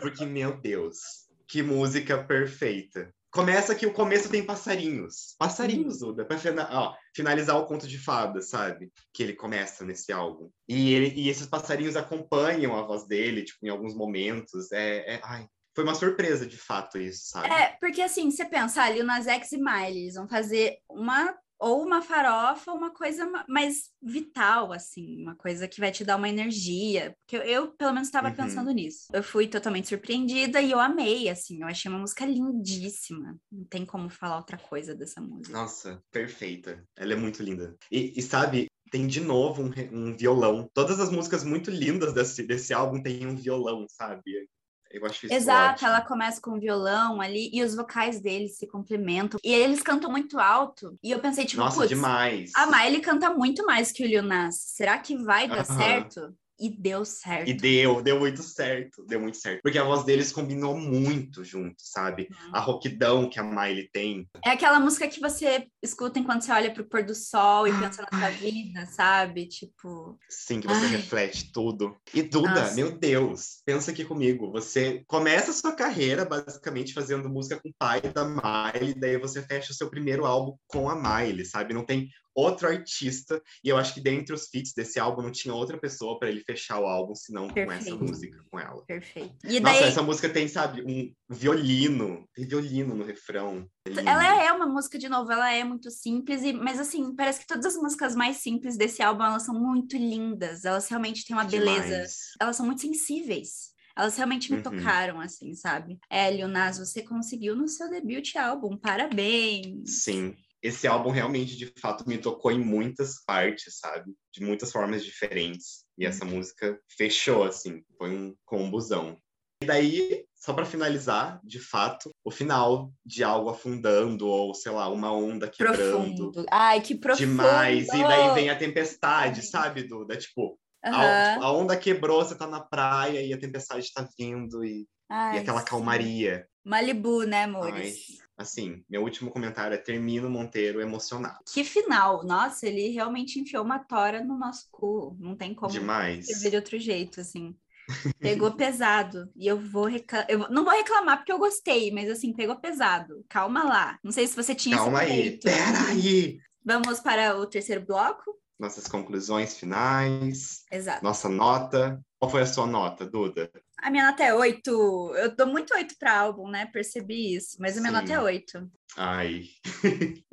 Porque, 0.00 0.26
meu 0.26 0.56
Deus, 0.60 1.25
que 1.48 1.62
música 1.62 2.22
perfeita. 2.22 3.12
Começa 3.30 3.74
que 3.74 3.86
o 3.86 3.92
começo 3.92 4.30
tem 4.30 4.42
passarinhos. 4.44 5.34
Passarinhos, 5.38 5.98
Duda, 5.98 6.24
pra 6.24 6.38
fina- 6.38 6.68
ó, 6.72 6.94
finalizar 7.14 7.56
o 7.58 7.66
conto 7.66 7.86
de 7.86 7.98
fadas, 7.98 8.48
sabe? 8.48 8.90
Que 9.12 9.22
ele 9.22 9.34
começa 9.34 9.84
nesse 9.84 10.10
álbum. 10.10 10.48
E, 10.66 10.92
ele, 10.94 11.12
e 11.20 11.28
esses 11.28 11.46
passarinhos 11.46 11.96
acompanham 11.96 12.74
a 12.74 12.82
voz 12.86 13.06
dele, 13.06 13.44
tipo, 13.44 13.58
em 13.66 13.68
alguns 13.68 13.94
momentos. 13.94 14.72
É, 14.72 15.16
é- 15.16 15.20
ai, 15.22 15.46
foi 15.74 15.84
uma 15.84 15.94
surpresa, 15.94 16.46
de 16.46 16.56
fato, 16.56 16.96
isso, 16.96 17.28
sabe? 17.28 17.52
É, 17.52 17.76
porque 17.78 18.00
assim, 18.00 18.30
você 18.30 18.46
pensa, 18.46 18.82
ali 18.82 19.00
ah, 19.00 19.02
o 19.02 19.06
Nas 19.06 19.26
X 19.26 19.52
e 19.52 19.58
Miley, 19.58 20.04
eles 20.04 20.14
vão 20.14 20.26
fazer 20.26 20.78
uma 20.88 21.36
ou 21.58 21.82
uma 21.82 22.02
farofa, 22.02 22.72
uma 22.72 22.90
coisa 22.90 23.30
mais 23.48 23.90
vital, 24.02 24.72
assim, 24.72 25.22
uma 25.22 25.34
coisa 25.34 25.66
que 25.66 25.80
vai 25.80 25.90
te 25.90 26.04
dar 26.04 26.16
uma 26.16 26.28
energia. 26.28 27.16
Porque 27.20 27.36
eu, 27.36 27.42
eu 27.42 27.72
pelo 27.72 27.92
menos, 27.92 28.08
estava 28.08 28.28
uhum. 28.28 28.34
pensando 28.34 28.70
nisso. 28.70 29.06
Eu 29.12 29.22
fui 29.22 29.48
totalmente 29.48 29.88
surpreendida 29.88 30.60
e 30.60 30.70
eu 30.70 30.80
amei, 30.80 31.28
assim, 31.28 31.62
eu 31.62 31.68
achei 31.68 31.90
uma 31.90 32.00
música 32.00 32.24
lindíssima. 32.24 33.38
Não 33.50 33.64
tem 33.64 33.84
como 33.84 34.08
falar 34.08 34.36
outra 34.36 34.58
coisa 34.58 34.94
dessa 34.94 35.20
música. 35.20 35.56
Nossa, 35.56 36.02
perfeita. 36.10 36.84
Ela 36.96 37.14
é 37.14 37.16
muito 37.16 37.42
linda. 37.42 37.74
E, 37.90 38.12
e 38.16 38.22
sabe, 38.22 38.66
tem 38.90 39.06
de 39.06 39.20
novo 39.20 39.62
um, 39.62 39.70
um, 39.92 40.16
violão. 40.16 40.68
Todas 40.72 41.00
as 41.00 41.10
músicas 41.10 41.44
muito 41.44 41.70
lindas 41.70 42.12
desse, 42.12 42.42
desse 42.42 42.72
álbum 42.72 43.02
têm 43.02 43.26
um 43.26 43.36
violão, 43.36 43.86
sabe? 43.88 44.48
Eu 44.96 45.06
acho 45.06 45.26
isso 45.26 45.34
Exato, 45.34 45.72
ótimo. 45.72 45.88
ela 45.88 46.00
começa 46.00 46.40
com 46.40 46.52
o 46.52 46.60
violão 46.60 47.20
ali 47.20 47.50
e 47.52 47.62
os 47.62 47.74
vocais 47.74 48.20
deles 48.20 48.56
se 48.56 48.66
complementam. 48.66 49.38
E 49.44 49.52
eles 49.52 49.82
cantam 49.82 50.10
muito 50.10 50.38
alto. 50.38 50.98
E 51.02 51.10
eu 51.10 51.18
pensei, 51.18 51.44
tipo, 51.44 51.62
Nossa, 51.62 51.86
demais. 51.86 52.52
A 52.56 52.66
Miley 52.66 53.00
canta 53.00 53.30
muito 53.30 53.64
mais 53.66 53.92
que 53.92 54.02
o 54.02 54.06
Lil 54.06 54.22
Nas. 54.22 54.56
Será 54.56 54.98
que 54.98 55.16
vai 55.16 55.48
dar 55.48 55.58
uh 55.58 55.60
-huh. 55.60 55.76
certo? 55.76 56.34
E 56.58 56.70
deu 56.70 57.04
certo. 57.04 57.48
E 57.48 57.54
deu, 57.54 58.02
deu 58.02 58.18
muito 58.18 58.42
certo, 58.42 59.04
deu 59.06 59.20
muito 59.20 59.36
certo. 59.36 59.60
Porque 59.62 59.78
a 59.78 59.84
voz 59.84 60.04
deles 60.04 60.32
combinou 60.32 60.76
muito 60.76 61.44
junto, 61.44 61.76
sabe? 61.78 62.28
Uhum. 62.30 62.50
A 62.52 62.60
roquidão 62.60 63.28
que 63.28 63.38
a 63.38 63.42
Miley 63.42 63.88
tem. 63.92 64.28
É 64.44 64.50
aquela 64.50 64.80
música 64.80 65.06
que 65.06 65.20
você 65.20 65.66
escuta 65.82 66.18
enquanto 66.18 66.42
você 66.42 66.52
olha 66.52 66.72
pro 66.72 66.84
pôr 66.84 67.04
do 67.04 67.14
sol 67.14 67.66
e 67.68 67.72
pensa 67.72 68.06
na 68.10 68.18
sua 68.18 68.30
vida, 68.30 68.86
sabe? 68.86 69.46
Tipo. 69.46 70.18
Sim, 70.28 70.60
que 70.60 70.66
você 70.66 70.86
ai. 70.86 70.92
reflete 70.92 71.52
tudo. 71.52 71.96
E 72.14 72.22
Duda, 72.22 72.62
Nossa. 72.62 72.74
meu 72.74 72.98
Deus, 72.98 73.62
pensa 73.64 73.90
aqui 73.90 74.04
comigo. 74.04 74.50
Você 74.52 75.04
começa 75.06 75.50
a 75.50 75.54
sua 75.54 75.72
carreira 75.72 76.24
basicamente 76.24 76.94
fazendo 76.94 77.28
música 77.28 77.60
com 77.60 77.68
o 77.68 77.74
pai 77.78 78.00
da 78.00 78.24
Miley, 78.24 78.94
daí 78.94 79.18
você 79.18 79.42
fecha 79.42 79.72
o 79.72 79.74
seu 79.74 79.90
primeiro 79.90 80.24
álbum 80.24 80.56
com 80.66 80.88
a 80.88 80.94
Miley, 80.94 81.44
sabe? 81.44 81.74
Não 81.74 81.84
tem 81.84 82.08
outro 82.36 82.68
artista, 82.68 83.42
e 83.64 83.68
eu 83.70 83.78
acho 83.78 83.94
que 83.94 84.00
dentre 84.00 84.34
os 84.34 84.48
feats 84.48 84.74
desse 84.74 85.00
álbum 85.00 85.22
não 85.22 85.32
tinha 85.32 85.54
outra 85.54 85.78
pessoa 85.78 86.18
para 86.18 86.28
ele 86.28 86.44
fechar 86.44 86.78
o 86.78 86.86
álbum, 86.86 87.14
senão 87.14 87.48
Perfeito. 87.48 87.66
com 87.66 87.72
essa 87.72 87.96
música 87.96 88.44
com 88.50 88.60
ela. 88.60 88.84
Perfeito. 88.84 89.34
E 89.44 89.58
Nossa, 89.58 89.84
essa 89.84 90.02
música 90.02 90.28
tem, 90.28 90.46
sabe, 90.46 90.82
um 90.82 91.34
violino, 91.34 92.28
tem 92.34 92.46
violino 92.46 92.94
no 92.94 93.04
refrão. 93.04 93.66
É 93.86 94.00
ela 94.00 94.44
é 94.44 94.52
uma 94.52 94.66
música, 94.66 94.98
de 94.98 95.08
novo, 95.08 95.32
ela 95.32 95.50
é 95.50 95.64
muito 95.64 95.90
simples, 95.90 96.42
e, 96.42 96.52
mas 96.52 96.78
assim, 96.78 97.14
parece 97.16 97.40
que 97.40 97.46
todas 97.46 97.64
as 97.64 97.76
músicas 97.80 98.14
mais 98.14 98.36
simples 98.36 98.76
desse 98.76 99.02
álbum, 99.02 99.24
elas 99.24 99.44
são 99.44 99.58
muito 99.58 99.96
lindas, 99.96 100.64
elas 100.64 100.88
realmente 100.88 101.24
têm 101.24 101.34
uma 101.34 101.44
Demais. 101.44 101.82
beleza, 101.82 102.12
elas 102.38 102.56
são 102.56 102.66
muito 102.66 102.82
sensíveis. 102.82 103.74
Elas 103.98 104.14
realmente 104.14 104.50
me 104.50 104.58
uhum. 104.58 104.62
tocaram, 104.62 105.18
assim, 105.20 105.54
sabe? 105.54 105.98
Hélio 106.10 106.46
Nas, 106.46 106.78
você 106.78 107.02
conseguiu 107.02 107.56
no 107.56 107.66
seu 107.66 107.88
debut 107.88 108.36
álbum, 108.36 108.76
parabéns! 108.76 110.02
Sim, 110.02 110.36
esse 110.66 110.86
álbum 110.86 111.10
realmente, 111.10 111.56
de 111.56 111.72
fato, 111.78 112.06
me 112.08 112.18
tocou 112.18 112.50
em 112.50 112.58
muitas 112.58 113.22
partes, 113.24 113.78
sabe? 113.78 114.12
De 114.32 114.44
muitas 114.44 114.72
formas 114.72 115.04
diferentes. 115.04 115.84
E 115.96 116.04
essa 116.04 116.24
uhum. 116.24 116.32
música 116.32 116.78
fechou, 116.96 117.44
assim, 117.44 117.82
foi 117.96 118.10
um 118.10 118.34
combusão. 118.44 119.16
E 119.62 119.66
daí, 119.66 120.24
só 120.34 120.52
para 120.52 120.66
finalizar, 120.66 121.40
de 121.42 121.58
fato, 121.58 122.10
o 122.24 122.30
final 122.30 122.92
de 123.04 123.24
algo 123.24 123.48
afundando, 123.48 124.26
ou 124.26 124.52
sei 124.54 124.72
lá, 124.72 124.88
uma 124.88 125.12
onda 125.12 125.48
quebrando. 125.48 126.32
Profundo. 126.32 126.46
Ai, 126.50 126.80
que 126.80 126.94
profundo! 126.94 127.26
Demais! 127.26 127.88
E 127.88 128.02
daí 128.02 128.34
vem 128.34 128.50
a 128.50 128.58
tempestade, 128.58 129.42
sabe, 129.46 129.84
Duda? 129.84 130.16
Tipo, 130.16 130.58
uhum. 130.84 130.94
a, 130.94 131.36
a, 131.36 131.52
onda 131.52 131.76
quebrou, 131.76 132.24
você 132.24 132.34
tá 132.34 132.46
na 132.46 132.60
praia 132.60 133.22
e 133.22 133.32
a 133.32 133.38
tempestade 133.38 133.90
tá 133.94 134.06
vindo 134.18 134.64
e, 134.64 134.86
Ai, 135.08 135.36
e 135.36 135.38
aquela 135.38 135.62
calmaria. 135.62 136.46
Malibu, 136.64 137.22
né, 137.22 137.44
amores? 137.44 138.20
Ai 138.20 138.25
assim, 138.36 138.84
meu 138.88 139.02
último 139.02 139.30
comentário 139.30 139.74
é 139.74 139.78
termino 139.78 140.28
Monteiro 140.28 140.80
emocionado. 140.80 141.38
Que 141.52 141.64
final! 141.64 142.24
Nossa, 142.24 142.66
ele 142.66 142.88
realmente 142.88 143.40
enfiou 143.40 143.64
uma 143.64 143.78
tora 143.78 144.22
no 144.22 144.38
nosso 144.38 144.66
cu. 144.70 145.16
Não 145.18 145.34
tem 145.36 145.54
como 145.54 145.72
Demais. 145.72 146.26
ver 146.42 146.50
de 146.50 146.56
outro 146.56 146.78
jeito, 146.78 147.20
assim. 147.20 147.56
Pegou 148.18 148.52
pesado. 148.52 149.30
E 149.36 149.46
eu 149.46 149.58
vou 149.58 149.86
reclamar. 149.86 150.26
Eu 150.28 150.38
não 150.50 150.64
vou 150.64 150.72
reclamar 150.72 151.18
porque 151.18 151.32
eu 151.32 151.38
gostei, 151.38 151.90
mas 151.90 152.10
assim, 152.10 152.32
pegou 152.32 152.56
pesado. 152.56 153.24
Calma 153.28 153.62
lá. 153.62 153.98
Não 154.02 154.12
sei 154.12 154.26
se 154.26 154.36
você 154.36 154.54
tinha 154.54 154.76
Calma 154.76 155.00
aí, 155.00 155.38
pera 155.38 155.88
aí. 155.88 156.38
Vamos 156.64 157.00
para 157.00 157.38
o 157.38 157.46
terceiro 157.46 157.84
bloco? 157.84 158.36
Nossas 158.58 158.88
conclusões 158.88 159.56
finais. 159.56 160.64
Exato. 160.70 161.04
Nossa 161.04 161.28
nota. 161.28 162.04
Qual 162.18 162.30
foi 162.30 162.42
a 162.42 162.46
sua 162.46 162.66
nota, 162.66 163.04
Duda? 163.04 163.50
A 163.78 163.90
minha 163.90 164.10
nota 164.10 164.24
é 164.24 164.32
8. 164.32 164.70
Eu 165.16 165.36
dou 165.36 165.46
muito 165.46 165.74
8 165.74 165.96
para 165.98 166.18
álbum, 166.20 166.48
né? 166.48 166.66
Percebi 166.66 167.36
isso. 167.36 167.56
Mas 167.60 167.76
a 167.76 167.80
minha 167.80 167.92
Sim. 167.92 167.98
nota 167.98 168.12
é 168.12 168.20
8. 168.20 168.70
Ai. 168.96 169.44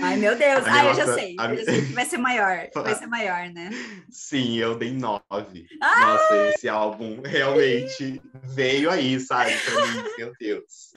Ai, 0.00 0.16
meu 0.16 0.36
Deus. 0.36 0.66
Ai, 0.66 0.90
eu 0.90 0.94
já 0.94 1.14
sei. 1.14 1.36
Eu 1.38 1.56
já 1.56 1.64
sei 1.64 1.86
que 1.86 1.92
vai 1.92 2.04
ser 2.04 2.18
maior. 2.18 2.68
Vai 2.74 2.94
ser 2.94 3.06
maior, 3.06 3.48
né? 3.50 3.70
Sim, 4.10 4.56
eu 4.58 4.76
dei 4.76 4.92
9. 4.92 5.22
Ah! 5.80 6.00
Nossa, 6.00 6.54
esse 6.54 6.68
álbum 6.68 7.22
realmente 7.22 8.20
veio 8.42 8.90
aí, 8.90 9.20
sabe? 9.20 9.52
Pra 9.56 9.86
mim, 9.86 10.04
meu 10.18 10.32
Deus. 10.38 10.94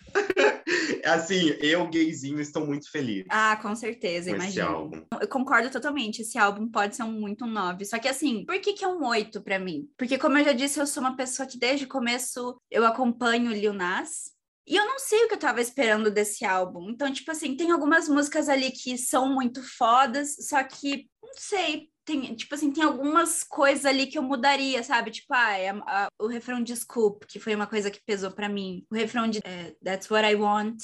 assim, 1.05 1.55
eu, 1.59 1.89
gayzinho, 1.89 2.39
estou 2.39 2.65
muito 2.65 2.89
feliz. 2.91 3.26
Ah, 3.30 3.57
com 3.61 3.76
certeza, 3.76 4.30
imagino. 4.30 5.05
Eu 5.20 5.28
concordo 5.28 5.70
totalmente. 5.70 6.22
Esse 6.22 6.38
álbum 6.38 6.68
pode 6.70 6.95
ser 6.95 7.03
um, 7.03 7.11
muito 7.11 7.45
um 7.45 7.49
9. 7.49 7.86
Só 7.86 7.97
que 7.97 8.07
assim, 8.07 8.45
por 8.45 8.59
que, 8.59 8.74
que 8.74 8.84
é 8.84 8.88
um 8.88 9.05
8 9.05 9.41
para 9.41 9.59
mim? 9.59 9.89
Porque, 9.97 10.18
como 10.18 10.38
eu 10.38 10.45
já 10.45 10.53
disse, 10.53 10.80
eu 10.80 10.88
sou 10.88 11.01
uma 11.01 11.15
pessoa 11.15 11.47
que 11.47 11.57
desde 11.57 11.86
o 11.86 11.89
começo 11.89 12.59
eu 12.70 12.86
acompanho 12.86 13.51
o 13.51 13.53
Lil 13.53 13.74
Nas. 13.74 14.36
E 14.68 14.76
eu 14.76 14.86
não 14.86 14.99
sei 14.99 15.24
o 15.24 15.28
que 15.30 15.36
eu 15.36 15.39
tava 15.39 15.61
esperando 15.61 16.11
desse 16.11 16.43
álbum. 16.43 16.89
Então, 16.89 17.11
tipo 17.11 17.32
assim, 17.32 17.55
tem 17.55 17.72
algumas 17.72 18.09
músicas 18.09 18.49
ali 18.49 18.70
que 18.70 18.97
são 18.97 19.34
muito 19.34 19.63
fodas, 19.63 20.36
só 20.41 20.61
que, 20.61 21.09
não 21.24 21.32
sei, 21.36 21.89
tem, 22.08 22.34
tipo 22.36 22.55
assim, 22.55 22.72
tem 22.72 22.86
algumas 22.86 23.43
coisas 23.43 23.86
ali 23.86 24.08
que 24.08 24.18
eu 24.18 24.24
mudaria, 24.24 24.82
sabe? 24.82 25.12
Tipo, 25.12 25.34
ah, 25.34 25.58
é, 25.58 25.70
a, 25.72 26.08
o 26.18 26.28
refrão 26.28 26.64
de 26.64 26.74
Scoop, 26.74 27.28
que 27.28 27.38
foi 27.38 27.53
uma 27.53 27.68
coisa 27.68 27.91
que 27.91 28.01
pesou 28.01 28.32
para 28.32 28.47
mim. 28.47 28.86
O 28.89 28.95
refrão 28.95 29.28
de 29.28 29.39
é, 29.43 29.76
That's 29.84 30.10
What 30.10 30.26
I 30.26 30.36
Want 30.36 30.82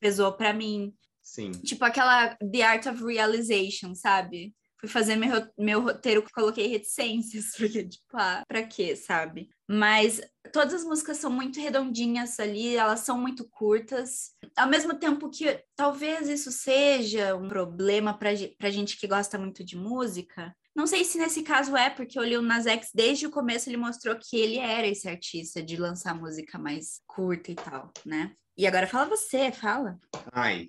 pesou 0.00 0.32
para 0.32 0.52
mim. 0.52 0.92
Sim. 1.22 1.52
Tipo 1.52 1.84
aquela 1.84 2.34
The 2.34 2.62
Art 2.62 2.86
of 2.86 3.04
Realization, 3.04 3.94
sabe? 3.94 4.52
Fui 4.80 4.88
fazer 4.88 5.14
meu, 5.14 5.30
meu 5.56 5.80
roteiro, 5.80 6.24
coloquei 6.34 6.66
reticências, 6.66 7.52
porque, 7.56 7.84
tipo, 7.84 8.04
ah, 8.14 8.42
pra 8.48 8.64
quê, 8.64 8.96
sabe? 8.96 9.48
Mas 9.70 10.20
todas 10.52 10.74
as 10.74 10.84
músicas 10.84 11.18
são 11.18 11.30
muito 11.30 11.60
redondinhas 11.60 12.40
ali, 12.40 12.74
elas 12.74 13.00
são 13.00 13.16
muito 13.16 13.48
curtas. 13.48 14.32
Ao 14.56 14.68
mesmo 14.68 14.98
tempo 14.98 15.30
que 15.30 15.64
talvez 15.76 16.28
isso 16.28 16.50
seja 16.50 17.36
um 17.36 17.46
problema 17.46 18.12
pra, 18.12 18.30
pra 18.58 18.70
gente 18.70 18.98
que 18.98 19.06
gosta 19.06 19.38
muito 19.38 19.64
de 19.64 19.76
música. 19.76 20.52
Não 20.74 20.86
sei 20.86 21.04
se 21.04 21.18
nesse 21.18 21.42
caso 21.42 21.76
é, 21.76 21.88
porque 21.88 22.18
o 22.18 22.24
Lil 22.24 22.42
Nas 22.42 22.66
X, 22.66 22.90
desde 22.92 23.26
o 23.26 23.30
começo, 23.30 23.68
ele 23.68 23.76
mostrou 23.76 24.16
que 24.16 24.36
ele 24.36 24.58
era 24.58 24.86
esse 24.86 25.08
artista 25.08 25.62
de 25.62 25.76
lançar 25.76 26.14
música 26.14 26.58
mais 26.58 27.00
curta 27.06 27.52
e 27.52 27.54
tal, 27.54 27.92
né? 28.04 28.34
E 28.56 28.66
agora 28.66 28.86
fala 28.86 29.08
você, 29.08 29.50
fala. 29.50 29.98
Ai, 30.32 30.68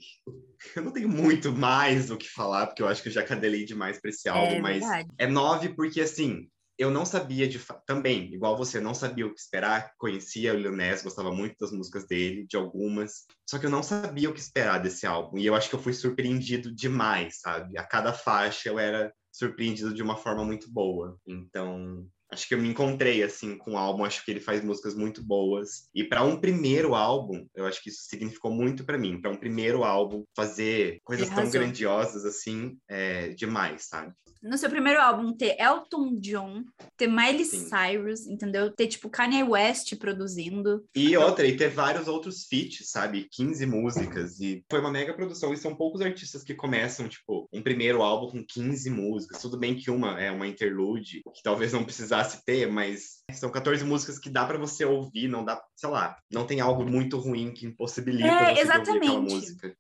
eu 0.76 0.84
não 0.84 0.92
tenho 0.92 1.10
muito 1.10 1.52
mais 1.52 2.10
o 2.10 2.18
que 2.18 2.28
falar, 2.28 2.68
porque 2.68 2.82
eu 2.82 2.88
acho 2.88 3.02
que 3.02 3.10
eu 3.10 3.14
já 3.14 3.24
cadelei 3.24 3.66
demais 3.66 4.00
para 4.00 4.10
esse 4.10 4.28
álbum, 4.28 4.56
é, 4.56 4.62
mas 4.62 4.80
verdade. 4.80 5.10
é 5.18 5.28
nove 5.28 5.70
porque, 5.70 6.02
assim, 6.02 6.50
eu 6.78 6.92
não 6.92 7.06
sabia 7.06 7.48
de 7.48 7.60
também, 7.86 8.34
igual 8.34 8.58
você, 8.58 8.80
não 8.80 8.94
sabia 8.94 9.26
o 9.26 9.34
que 9.34 9.40
esperar, 9.40 9.94
conhecia 9.98 10.54
o 10.54 10.58
Lioness, 10.58 11.04
gostava 11.04 11.32
muito 11.32 11.56
das 11.60 11.72
músicas 11.72 12.06
dele, 12.06 12.46
de 12.48 12.58
algumas, 12.58 13.26
só 13.50 13.58
que 13.58 13.66
eu 13.66 13.70
não 13.70 13.82
sabia 13.82 14.30
o 14.30 14.34
que 14.34 14.40
esperar 14.40 14.80
desse 14.80 15.06
álbum, 15.06 15.38
e 15.38 15.46
eu 15.46 15.56
acho 15.56 15.70
que 15.70 15.76
eu 15.76 15.82
fui 15.82 15.94
surpreendido 15.94 16.74
demais, 16.74 17.40
sabe? 17.40 17.78
A 17.78 17.84
cada 17.84 18.12
faixa 18.12 18.68
eu 18.68 18.78
era 18.78 19.14
surpreendido 19.36 19.94
de 19.94 20.02
uma 20.02 20.16
forma 20.16 20.46
muito 20.46 20.72
boa. 20.72 21.20
Então, 21.28 22.08
acho 22.32 22.48
que 22.48 22.54
eu 22.54 22.62
me 22.62 22.70
encontrei 22.70 23.22
assim 23.22 23.58
com 23.58 23.74
o 23.74 23.78
álbum, 23.78 24.06
acho 24.06 24.24
que 24.24 24.32
ele 24.32 24.40
faz 24.40 24.64
músicas 24.64 24.96
muito 24.96 25.22
boas. 25.22 25.90
E 25.94 26.06
para 26.06 26.24
um 26.24 26.40
primeiro 26.40 26.96
álbum, 26.96 27.46
eu 27.54 27.66
acho 27.66 27.84
que 27.84 27.90
isso 27.90 28.04
significou 28.08 28.50
muito 28.50 28.86
para 28.86 28.98
mim. 28.98 29.20
Para 29.20 29.32
um 29.32 29.36
primeiro 29.36 29.84
álbum 29.84 30.24
fazer 30.34 31.00
coisas 31.04 31.30
tão 31.30 31.50
grandiosas 31.50 32.24
assim, 32.24 32.78
é 32.88 33.30
demais, 33.30 33.88
sabe? 33.88 34.14
No 34.46 34.60
seu 34.60 34.70
primeiro 34.70 35.02
álbum 35.02 35.34
ter 35.34 35.60
Elton 35.60 36.16
John, 36.20 36.64
ter 36.96 37.08
Miley 37.08 37.46
Sim. 37.46 37.68
Cyrus, 37.68 38.28
entendeu? 38.28 38.72
Ter 38.72 38.86
tipo 38.86 39.10
Kanye 39.10 39.42
West 39.42 39.96
produzindo. 39.98 40.86
E 40.96 41.18
outra, 41.18 41.48
e 41.48 41.58
ter 41.58 41.70
vários 41.70 42.08
outros 42.08 42.46
feats, 42.46 42.92
sabe? 42.92 43.28
15 43.32 43.66
músicas 43.66 44.40
e 44.40 44.64
foi 44.70 44.80
uma 44.80 44.92
mega 44.92 45.16
produção 45.16 45.52
e 45.52 45.58
são 45.58 45.76
poucos 45.76 46.00
artistas 46.02 46.44
que 46.44 46.54
começam 46.54 47.10
tipo 47.10 47.50
um 47.52 47.62
primeiro 47.62 48.04
álbum 48.04 48.30
com 48.30 48.46
15 48.46 48.90
músicas. 48.92 49.42
Tudo 49.42 49.58
bem 49.58 49.76
que 49.76 49.90
uma 49.90 50.22
é 50.22 50.32
uma 50.32 50.48
interlude, 50.48 51.24
que 51.34 51.42
talvez 51.42 51.74
não 51.74 51.84
precisasse 51.84 52.38
se 52.38 52.46
ter, 52.46 52.68
mas 52.68 53.24
são 53.32 53.50
14 53.50 53.84
músicas 53.84 54.20
que 54.20 54.30
dá 54.30 54.46
para 54.46 54.58
você 54.58 54.86
ouvir, 54.86 55.28
não 55.28 55.44
dá, 55.44 55.62
sei 55.76 55.90
lá, 55.90 56.18
não 56.32 56.46
tem 56.46 56.60
algo 56.60 56.86
muito 56.86 57.18
ruim 57.18 57.52
que 57.54 57.66
impossibilita 57.66 58.28
é, 58.28 58.56
você 58.56 58.78
ouvir 58.78 58.92
aquela 58.92 59.22
música. 59.22 59.76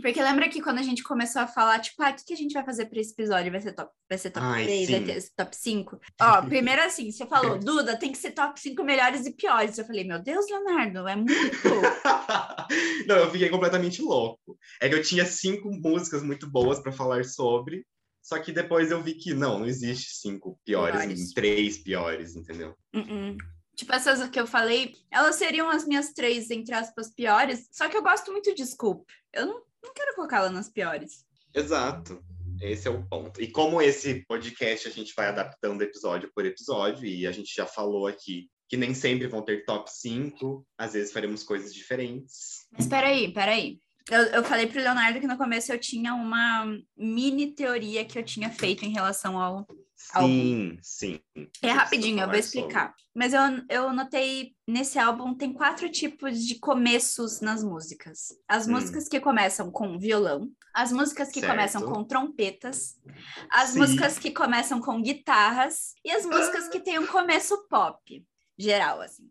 Porque 0.00 0.22
lembra 0.22 0.48
que 0.48 0.60
quando 0.60 0.78
a 0.78 0.82
gente 0.82 1.02
começou 1.02 1.42
a 1.42 1.46
falar, 1.46 1.80
tipo, 1.80 2.02
ah, 2.02 2.10
o 2.10 2.14
que, 2.14 2.24
que 2.24 2.32
a 2.32 2.36
gente 2.36 2.52
vai 2.52 2.64
fazer 2.64 2.86
para 2.86 3.00
esse 3.00 3.12
episódio? 3.12 3.52
Vai 3.52 3.60
ser 3.60 3.72
top, 3.72 3.92
vai 4.08 4.18
ser 4.18 4.30
top 4.30 4.46
Ai, 4.46 4.64
3, 4.64 4.90
vai 4.90 5.00
sim. 5.00 5.06
ter 5.06 5.30
top 5.36 5.56
5? 5.56 6.00
Ó, 6.20 6.42
primeiro 6.48 6.82
assim, 6.82 7.10
você 7.10 7.26
falou, 7.26 7.58
Duda, 7.58 7.96
tem 7.96 8.12
que 8.12 8.18
ser 8.18 8.32
top 8.32 8.58
5 8.60 8.82
melhores 8.84 9.26
e 9.26 9.32
piores. 9.32 9.78
Eu 9.78 9.84
falei, 9.84 10.04
meu 10.04 10.22
Deus, 10.22 10.46
Leonardo, 10.48 11.08
é 11.08 11.16
muito. 11.16 11.34
Não, 13.06 13.16
eu 13.16 13.30
fiquei 13.30 13.48
completamente 13.48 14.02
louco. 14.02 14.58
É 14.80 14.88
que 14.88 14.94
eu 14.94 15.02
tinha 15.02 15.24
cinco 15.26 15.70
músicas 15.70 16.22
muito 16.22 16.48
boas 16.48 16.80
para 16.80 16.92
falar 16.92 17.24
sobre, 17.24 17.86
só 18.22 18.38
que 18.38 18.52
depois 18.52 18.90
eu 18.90 19.02
vi 19.02 19.14
que 19.14 19.34
não, 19.34 19.58
não 19.58 19.66
existe 19.66 20.16
cinco 20.16 20.58
piores, 20.64 21.04
Piores. 21.04 21.32
três 21.34 21.78
piores, 21.78 22.34
entendeu? 22.34 22.74
Uh-uh. 22.94 23.36
Tipo, 23.76 23.92
essas 23.92 24.28
que 24.30 24.40
eu 24.40 24.46
falei, 24.46 24.94
elas 25.10 25.36
seriam 25.36 25.68
as 25.68 25.86
minhas 25.86 26.12
três, 26.12 26.50
entre 26.50 26.74
aspas, 26.74 27.12
piores. 27.12 27.68
Só 27.72 27.88
que 27.88 27.96
eu 27.96 28.02
gosto 28.02 28.30
muito 28.30 28.54
de 28.54 28.64
Scoop. 28.64 29.04
Eu 29.32 29.46
não, 29.46 29.62
não 29.84 29.94
quero 29.94 30.14
colocá-la 30.14 30.50
nas 30.50 30.68
piores. 30.68 31.24
Exato. 31.54 32.22
Esse 32.60 32.88
é 32.88 32.90
o 32.90 33.06
ponto. 33.06 33.40
E 33.40 33.50
como 33.50 33.82
esse 33.82 34.24
podcast 34.26 34.88
a 34.88 34.90
gente 34.90 35.12
vai 35.16 35.26
adaptando 35.26 35.82
episódio 35.82 36.30
por 36.34 36.46
episódio, 36.46 37.04
e 37.04 37.26
a 37.26 37.32
gente 37.32 37.54
já 37.54 37.66
falou 37.66 38.06
aqui 38.06 38.48
que 38.68 38.76
nem 38.76 38.94
sempre 38.94 39.28
vão 39.28 39.42
ter 39.42 39.64
top 39.64 39.90
5, 39.92 40.66
às 40.78 40.94
vezes 40.94 41.12
faremos 41.12 41.42
coisas 41.42 41.74
diferentes. 41.74 42.66
Mas 42.72 42.86
peraí, 42.86 43.32
peraí. 43.32 43.78
Eu, 44.10 44.20
eu 44.26 44.44
falei 44.44 44.66
pro 44.66 44.80
Leonardo 44.80 45.20
que 45.20 45.26
no 45.26 45.36
começo 45.36 45.72
eu 45.72 45.78
tinha 45.78 46.14
uma 46.14 46.66
mini 46.96 47.52
teoria 47.52 48.04
que 48.04 48.18
eu 48.18 48.22
tinha 48.22 48.50
feito 48.50 48.84
em 48.84 48.92
relação 48.92 49.38
ao. 49.38 49.66
Sim, 50.12 50.78
sim. 50.82 51.20
É 51.62 51.70
rapidinho, 51.70 52.20
eu 52.20 52.26
vou 52.28 52.36
explicar. 52.36 52.94
Mas 53.14 53.32
eu, 53.32 53.40
eu 53.68 53.92
notei 53.92 54.54
nesse 54.66 54.98
álbum 54.98 55.34
tem 55.34 55.52
quatro 55.52 55.88
tipos 55.90 56.44
de 56.44 56.58
começos 56.58 57.40
nas 57.40 57.62
músicas. 57.64 58.28
As 58.48 58.66
Hum. 58.66 58.72
músicas 58.72 59.08
que 59.08 59.20
começam 59.20 59.70
com 59.70 59.98
violão, 59.98 60.48
as 60.74 60.92
músicas 60.92 61.28
que 61.30 61.40
Certo. 61.40 61.50
começam 61.50 61.82
com 61.82 62.04
trompetas, 62.04 63.00
as 63.50 63.70
Sim. 63.70 63.78
músicas 63.78 64.18
que 64.18 64.30
começam 64.30 64.80
com 64.80 65.00
guitarras 65.00 65.94
e 66.04 66.10
as 66.10 66.24
músicas 66.26 66.68
que 66.68 66.80
têm 66.80 66.98
um 66.98 67.06
começo 67.06 67.66
pop, 67.68 68.24
geral, 68.58 69.00
assim. 69.00 69.30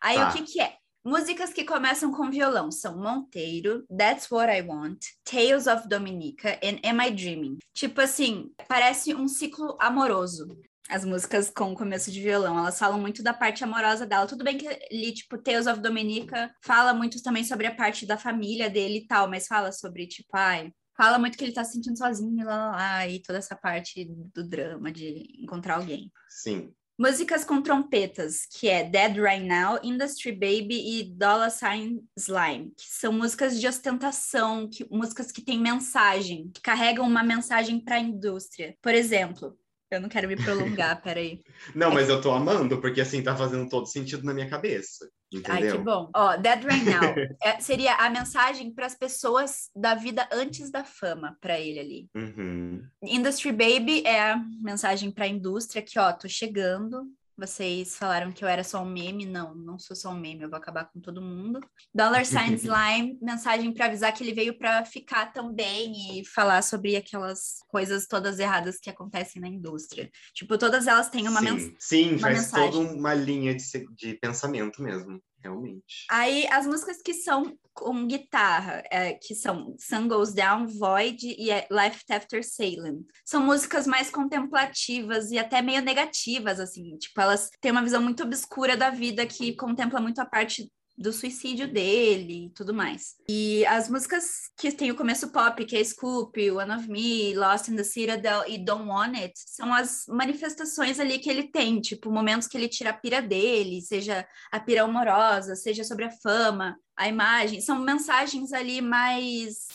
Aí 0.00 0.16
Tá. 0.16 0.28
o 0.28 0.32
que 0.32 0.42
que 0.42 0.60
é? 0.60 0.76
Músicas 1.06 1.52
que 1.52 1.66
começam 1.66 2.10
com 2.10 2.30
violão 2.30 2.70
são 2.70 2.96
Monteiro, 2.96 3.86
That's 3.94 4.30
What 4.30 4.50
I 4.50 4.62
Want, 4.62 5.00
Tales 5.22 5.66
of 5.66 5.86
Dominica 5.86 6.58
e 6.62 6.80
Am 6.88 6.98
I 7.06 7.10
Dreaming? 7.10 7.58
Tipo 7.74 8.00
assim, 8.00 8.50
parece 8.66 9.14
um 9.14 9.28
ciclo 9.28 9.76
amoroso. 9.78 10.48
As 10.88 11.04
músicas 11.04 11.50
com 11.50 11.74
começo 11.74 12.10
de 12.10 12.22
violão, 12.22 12.58
elas 12.58 12.78
falam 12.78 12.98
muito 12.98 13.22
da 13.22 13.34
parte 13.34 13.62
amorosa 13.62 14.06
dela. 14.06 14.26
Tudo 14.26 14.42
bem 14.42 14.56
que 14.56 14.66
ali, 14.66 15.12
tipo, 15.12 15.36
Tales 15.36 15.66
of 15.66 15.78
Dominica 15.78 16.50
fala 16.64 16.94
muito 16.94 17.22
também 17.22 17.44
sobre 17.44 17.66
a 17.66 17.74
parte 17.74 18.06
da 18.06 18.16
família 18.16 18.70
dele 18.70 19.00
e 19.00 19.06
tal, 19.06 19.28
mas 19.28 19.46
fala 19.46 19.72
sobre, 19.72 20.06
tipo, 20.06 20.34
ai, 20.34 20.72
fala 20.96 21.18
muito 21.18 21.36
que 21.36 21.44
ele 21.44 21.52
tá 21.52 21.64
se 21.64 21.72
sentindo 21.72 21.98
sozinho 21.98 22.46
lá, 22.46 22.56
lá, 22.56 22.76
lá, 22.76 23.08
e 23.08 23.20
toda 23.20 23.38
essa 23.38 23.54
parte 23.54 24.06
do 24.34 24.42
drama 24.42 24.90
de 24.90 25.38
encontrar 25.38 25.76
alguém. 25.76 26.10
Sim. 26.30 26.72
Músicas 26.96 27.44
com 27.44 27.60
trompetas, 27.60 28.46
que 28.46 28.68
é 28.68 28.84
Dead 28.84 29.16
Right 29.16 29.44
Now, 29.44 29.80
Industry 29.82 30.30
Baby 30.30 31.00
e 31.00 31.02
Dollar 31.02 31.50
Sign 31.50 32.00
Slime, 32.16 32.72
que 32.76 32.86
são 32.86 33.12
músicas 33.12 33.60
de 33.60 33.66
ostentação, 33.66 34.68
que, 34.68 34.86
músicas 34.88 35.32
que 35.32 35.42
têm 35.42 35.60
mensagem, 35.60 36.50
que 36.54 36.60
carregam 36.60 37.04
uma 37.04 37.24
mensagem 37.24 37.80
para 37.80 37.96
a 37.96 38.00
indústria. 38.00 38.76
Por 38.80 38.94
exemplo, 38.94 39.58
eu 39.90 40.00
não 40.00 40.08
quero 40.08 40.28
me 40.28 40.36
prolongar, 40.36 41.00
peraí. 41.02 41.42
Não, 41.74 41.90
mas 41.90 42.08
eu 42.08 42.20
tô 42.20 42.30
amando, 42.30 42.80
porque 42.80 43.00
assim 43.00 43.22
tá 43.22 43.36
fazendo 43.36 43.68
todo 43.68 43.86
sentido 43.86 44.24
na 44.24 44.32
minha 44.32 44.48
cabeça. 44.48 45.10
Ai, 45.48 45.62
que 45.62 45.66
Entendeu? 45.68 45.82
bom. 45.84 46.10
Ó, 46.14 46.36
Dead 46.36 46.62
Right 46.64 46.84
Now 46.84 47.14
é- 47.42 47.60
seria 47.60 47.94
a 47.94 48.08
mensagem 48.10 48.70
para 48.70 48.86
as 48.86 48.94
pessoas 48.94 49.70
da 49.74 49.94
vida 49.94 50.28
antes 50.32 50.70
da 50.70 50.84
fama, 50.84 51.36
para 51.40 51.58
ele 51.58 51.80
ali. 51.80 52.08
Uhum. 52.14 52.82
Industry 53.02 53.52
Baby 53.52 54.02
é 54.06 54.32
a 54.32 54.36
mensagem 54.60 55.10
para 55.10 55.24
a 55.24 55.28
indústria 55.28 55.82
que, 55.82 55.98
ó, 55.98 56.12
tô 56.12 56.28
chegando. 56.28 57.06
Vocês 57.36 57.96
falaram 57.96 58.30
que 58.30 58.44
eu 58.44 58.48
era 58.48 58.62
só 58.62 58.82
um 58.82 58.88
meme. 58.88 59.26
Não, 59.26 59.54
não 59.54 59.78
sou 59.78 59.96
só 59.96 60.10
um 60.10 60.18
meme, 60.18 60.42
eu 60.42 60.48
vou 60.50 60.56
acabar 60.56 60.84
com 60.86 61.00
todo 61.00 61.20
mundo. 61.20 61.60
Dollar 61.92 62.24
Sign 62.24 62.54
Slime, 62.54 63.18
mensagem 63.22 63.72
para 63.72 63.86
avisar 63.86 64.12
que 64.12 64.22
ele 64.22 64.32
veio 64.32 64.56
para 64.56 64.84
ficar 64.84 65.32
também 65.32 66.20
e 66.20 66.24
falar 66.26 66.62
sobre 66.62 66.96
aquelas 66.96 67.58
coisas 67.68 68.06
todas 68.06 68.38
erradas 68.38 68.78
que 68.78 68.88
acontecem 68.88 69.42
na 69.42 69.48
indústria. 69.48 70.10
Tipo, 70.32 70.56
todas 70.56 70.86
elas 70.86 71.08
têm 71.10 71.26
uma 71.26 71.40
Sim, 71.40 71.44
mensagem. 71.44 71.76
Sim, 71.78 72.08
uma 72.10 72.18
faz 72.18 72.38
mensagem. 72.38 72.70
toda 72.70 72.92
uma 72.94 73.14
linha 73.14 73.54
de, 73.54 73.64
de 73.94 74.14
pensamento 74.14 74.82
mesmo, 74.82 75.20
realmente. 75.44 76.06
Aí 76.10 76.46
as 76.48 76.66
músicas 76.66 77.00
que 77.02 77.14
são 77.14 77.56
com 77.72 78.06
guitarra, 78.06 78.82
é, 78.90 79.14
que 79.14 79.34
são 79.34 79.74
Sun 79.78 80.08
Goes 80.08 80.32
Down, 80.32 80.66
Void 80.66 81.34
e 81.38 81.50
é, 81.50 81.66
Left 81.70 82.10
After 82.12 82.42
Salem, 82.44 83.04
são 83.24 83.44
músicas 83.44 83.86
mais 83.86 84.10
contemplativas 84.10 85.30
e 85.30 85.38
até 85.38 85.60
meio 85.60 85.82
negativas, 85.82 86.60
assim, 86.60 86.96
tipo, 86.96 87.20
elas 87.20 87.50
têm 87.60 87.72
uma 87.72 87.82
visão 87.82 88.00
muito 88.00 88.22
obscura 88.22 88.76
da 88.76 88.90
vida 88.90 89.26
que 89.26 89.54
contempla 89.56 90.00
muito 90.00 90.20
a 90.20 90.26
parte 90.26 90.70
do 90.96 91.12
suicídio 91.12 91.66
dele 91.66 92.46
e 92.46 92.50
tudo 92.50 92.72
mais. 92.72 93.14
E 93.28 93.66
as 93.66 93.88
músicas 93.90 94.24
que 94.56 94.70
tem 94.70 94.90
o 94.92 94.96
começo 94.96 95.28
pop, 95.32 95.64
que 95.64 95.76
é 95.76 95.82
Scoop, 95.82 96.50
One 96.52 96.70
of 96.72 96.88
Me, 96.88 97.34
Lost 97.34 97.68
in 97.68 97.74
the 97.76 97.82
Citadel 97.82 98.44
e 98.46 98.58
Don't 98.64 98.88
Want 98.88 99.16
It, 99.16 99.32
são 99.36 99.74
as 99.74 100.04
manifestações 100.08 101.00
ali 101.00 101.18
que 101.18 101.28
ele 101.28 101.44
tem, 101.50 101.80
tipo, 101.80 102.10
momentos 102.12 102.46
que 102.46 102.56
ele 102.56 102.68
tira 102.68 102.90
a 102.90 102.94
pira 102.94 103.20
dele, 103.20 103.82
seja 103.82 104.24
a 104.52 104.60
pira 104.60 104.82
amorosa, 104.84 105.56
seja 105.56 105.82
sobre 105.82 106.04
a 106.04 106.10
fama, 106.22 106.76
a 106.96 107.08
imagem, 107.08 107.60
são 107.60 107.80
mensagens 107.80 108.52
ali 108.52 108.80
mais 108.80 109.66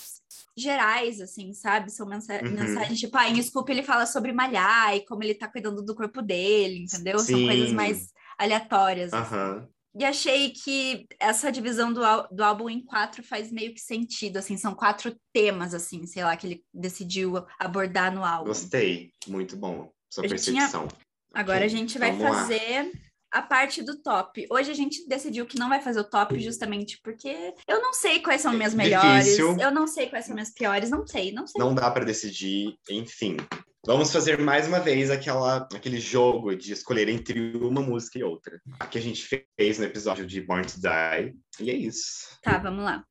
gerais, 0.57 1.21
assim, 1.21 1.53
sabe? 1.53 1.91
São 1.91 2.05
mensa 2.07 2.33
Uhum. 2.43 2.51
mensagens, 2.51 2.99
tipo, 2.99 3.17
ah, 3.17 3.29
em 3.29 3.41
Scoop 3.41 3.69
ele 3.71 3.83
fala 3.83 4.05
sobre 4.05 4.31
malhar 4.31 4.95
e 4.95 5.05
como 5.05 5.23
ele 5.23 5.33
tá 5.35 5.47
cuidando 5.47 5.81
do 5.83 5.95
corpo 5.95 6.21
dele, 6.21 6.83
entendeu? 6.83 7.19
São 7.19 7.45
coisas 7.45 7.69
Sim. 7.69 7.75
mais 7.75 8.09
aleatórias. 8.37 9.13
assim. 9.13 9.67
E 9.97 10.05
achei 10.05 10.51
que 10.51 11.07
essa 11.19 11.51
divisão 11.51 11.91
do, 11.91 12.01
do 12.31 12.43
álbum 12.43 12.69
em 12.69 12.83
quatro 12.83 13.23
faz 13.23 13.51
meio 13.51 13.73
que 13.73 13.79
sentido, 13.81 14.37
assim, 14.37 14.55
são 14.55 14.75
quatro 14.75 15.15
temas, 15.33 15.73
assim, 15.73 16.05
sei 16.05 16.23
lá, 16.23 16.37
que 16.37 16.45
ele 16.47 16.63
decidiu 16.73 17.43
abordar 17.59 18.13
no 18.13 18.23
álbum. 18.23 18.49
Gostei. 18.49 19.11
Muito 19.27 19.57
bom. 19.57 19.91
Sua 20.13 20.25
A 20.25 20.27
gente 20.27 20.43
tinha- 20.43 20.61
percepção. 20.69 20.87
Agora 21.33 21.57
Ok, 21.59 21.65
a 21.65 21.69
gente 21.69 21.97
vai 21.99 22.11
vamos 22.11 22.23
lá. 22.25 22.33
fazer 22.41 22.91
a 23.31 23.41
parte 23.41 23.83
do 23.83 24.01
top. 24.01 24.47
Hoje 24.51 24.71
a 24.71 24.73
gente 24.73 25.07
decidiu 25.07 25.45
que 25.45 25.57
não 25.59 25.69
vai 25.69 25.79
fazer 25.81 25.99
o 25.99 26.03
top 26.09 26.39
justamente 26.39 26.99
porque 27.03 27.53
eu 27.67 27.79
não 27.81 27.93
sei 27.93 28.19
quais 28.19 28.41
são 28.41 28.53
minhas 28.53 28.73
melhores, 28.73 29.25
Difícil. 29.25 29.55
eu 29.59 29.71
não 29.71 29.85
sei 29.85 30.09
quais 30.09 30.25
são 30.25 30.33
minhas 30.33 30.51
piores, 30.51 30.89
não 30.89 31.05
sei, 31.05 31.31
não 31.31 31.45
sei. 31.45 31.59
Não 31.63 31.75
dá 31.75 31.91
para 31.91 32.05
decidir, 32.05 32.75
enfim. 32.89 33.37
Vamos 33.85 34.11
fazer 34.11 34.37
mais 34.39 34.67
uma 34.67 34.79
vez 34.79 35.09
aquela, 35.09 35.67
aquele 35.73 35.99
jogo 35.99 36.53
de 36.55 36.73
escolher 36.73 37.07
entre 37.07 37.55
uma 37.57 37.81
música 37.81 38.19
e 38.19 38.23
outra. 38.23 38.61
Que 38.91 38.97
a 38.97 39.01
gente 39.01 39.25
fez 39.57 39.79
no 39.79 39.85
episódio 39.85 40.27
de 40.27 40.41
Born 40.41 40.65
to 40.67 40.79
Die. 40.81 41.35
E 41.61 41.71
é 41.71 41.75
isso. 41.75 42.37
Tá, 42.43 42.57
vamos 42.57 42.83
lá. 42.83 43.03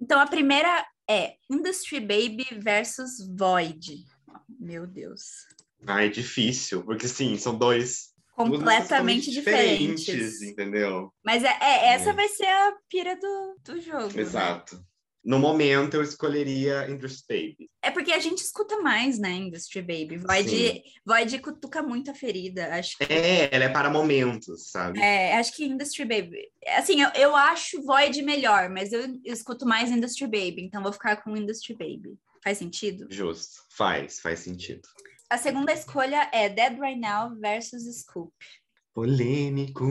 Então 0.00 0.20
a 0.20 0.26
primeira 0.26 0.86
é 1.10 1.34
Industry 1.50 2.00
Baby 2.00 2.46
versus 2.60 3.12
Void. 3.36 4.04
Meu 4.60 4.86
Deus. 4.86 5.22
Ah, 5.86 6.04
é 6.04 6.08
difícil, 6.08 6.84
porque 6.84 7.08
sim, 7.08 7.36
são 7.36 7.58
dois. 7.58 8.12
Completamente 8.36 8.82
totalmente 8.84 9.30
diferentes. 9.30 10.40
Entendeu? 10.40 11.12
Mas 11.24 11.42
é, 11.44 11.48
é, 11.60 11.94
essa 11.94 12.10
É. 12.10 12.12
vai 12.12 12.28
ser 12.28 12.46
a 12.46 12.72
pira 12.88 13.16
do, 13.16 13.56
do 13.64 13.80
jogo. 13.80 14.06
né? 14.06 14.08
No 15.24 15.38
momento, 15.38 15.94
eu 15.94 16.02
escolheria 16.02 16.88
Industry 16.90 17.54
Baby. 17.56 17.70
É 17.80 17.90
porque 17.90 18.12
a 18.12 18.18
gente 18.18 18.38
escuta 18.38 18.80
mais, 18.80 19.18
né, 19.18 19.30
Industry 19.30 19.80
Baby. 19.80 20.16
Void, 20.18 20.50
Sim. 20.50 20.82
Void 21.06 21.38
cutuca 21.38 21.80
muito 21.82 22.10
a 22.10 22.14
ferida. 22.14 22.74
Acho 22.74 22.98
que 22.98 23.04
É, 23.04 23.48
ela 23.54 23.64
é 23.64 23.68
para 23.68 23.88
momentos, 23.88 24.70
sabe? 24.70 25.00
É, 25.00 25.36
acho 25.38 25.54
que 25.54 25.64
Industry 25.64 26.04
Baby. 26.04 26.48
Assim, 26.76 27.00
eu, 27.00 27.10
eu 27.10 27.36
acho 27.36 27.82
Void 27.82 28.20
melhor, 28.22 28.68
mas 28.68 28.92
eu 28.92 29.16
escuto 29.24 29.64
mais 29.64 29.90
Industry 29.90 30.26
Baby, 30.26 30.62
então 30.64 30.82
vou 30.82 30.92
ficar 30.92 31.22
com 31.22 31.36
Industry 31.36 31.74
Baby. 31.74 32.18
Faz 32.42 32.58
sentido? 32.58 33.06
Justo. 33.08 33.62
Faz, 33.76 34.18
faz 34.18 34.40
sentido. 34.40 34.82
A 35.30 35.38
segunda 35.38 35.72
escolha 35.72 36.28
é 36.32 36.48
Dead 36.48 36.78
Right 36.78 37.00
Now 37.00 37.34
versus 37.38 37.84
Scoop. 38.00 38.32
Polêmico. 38.94 39.84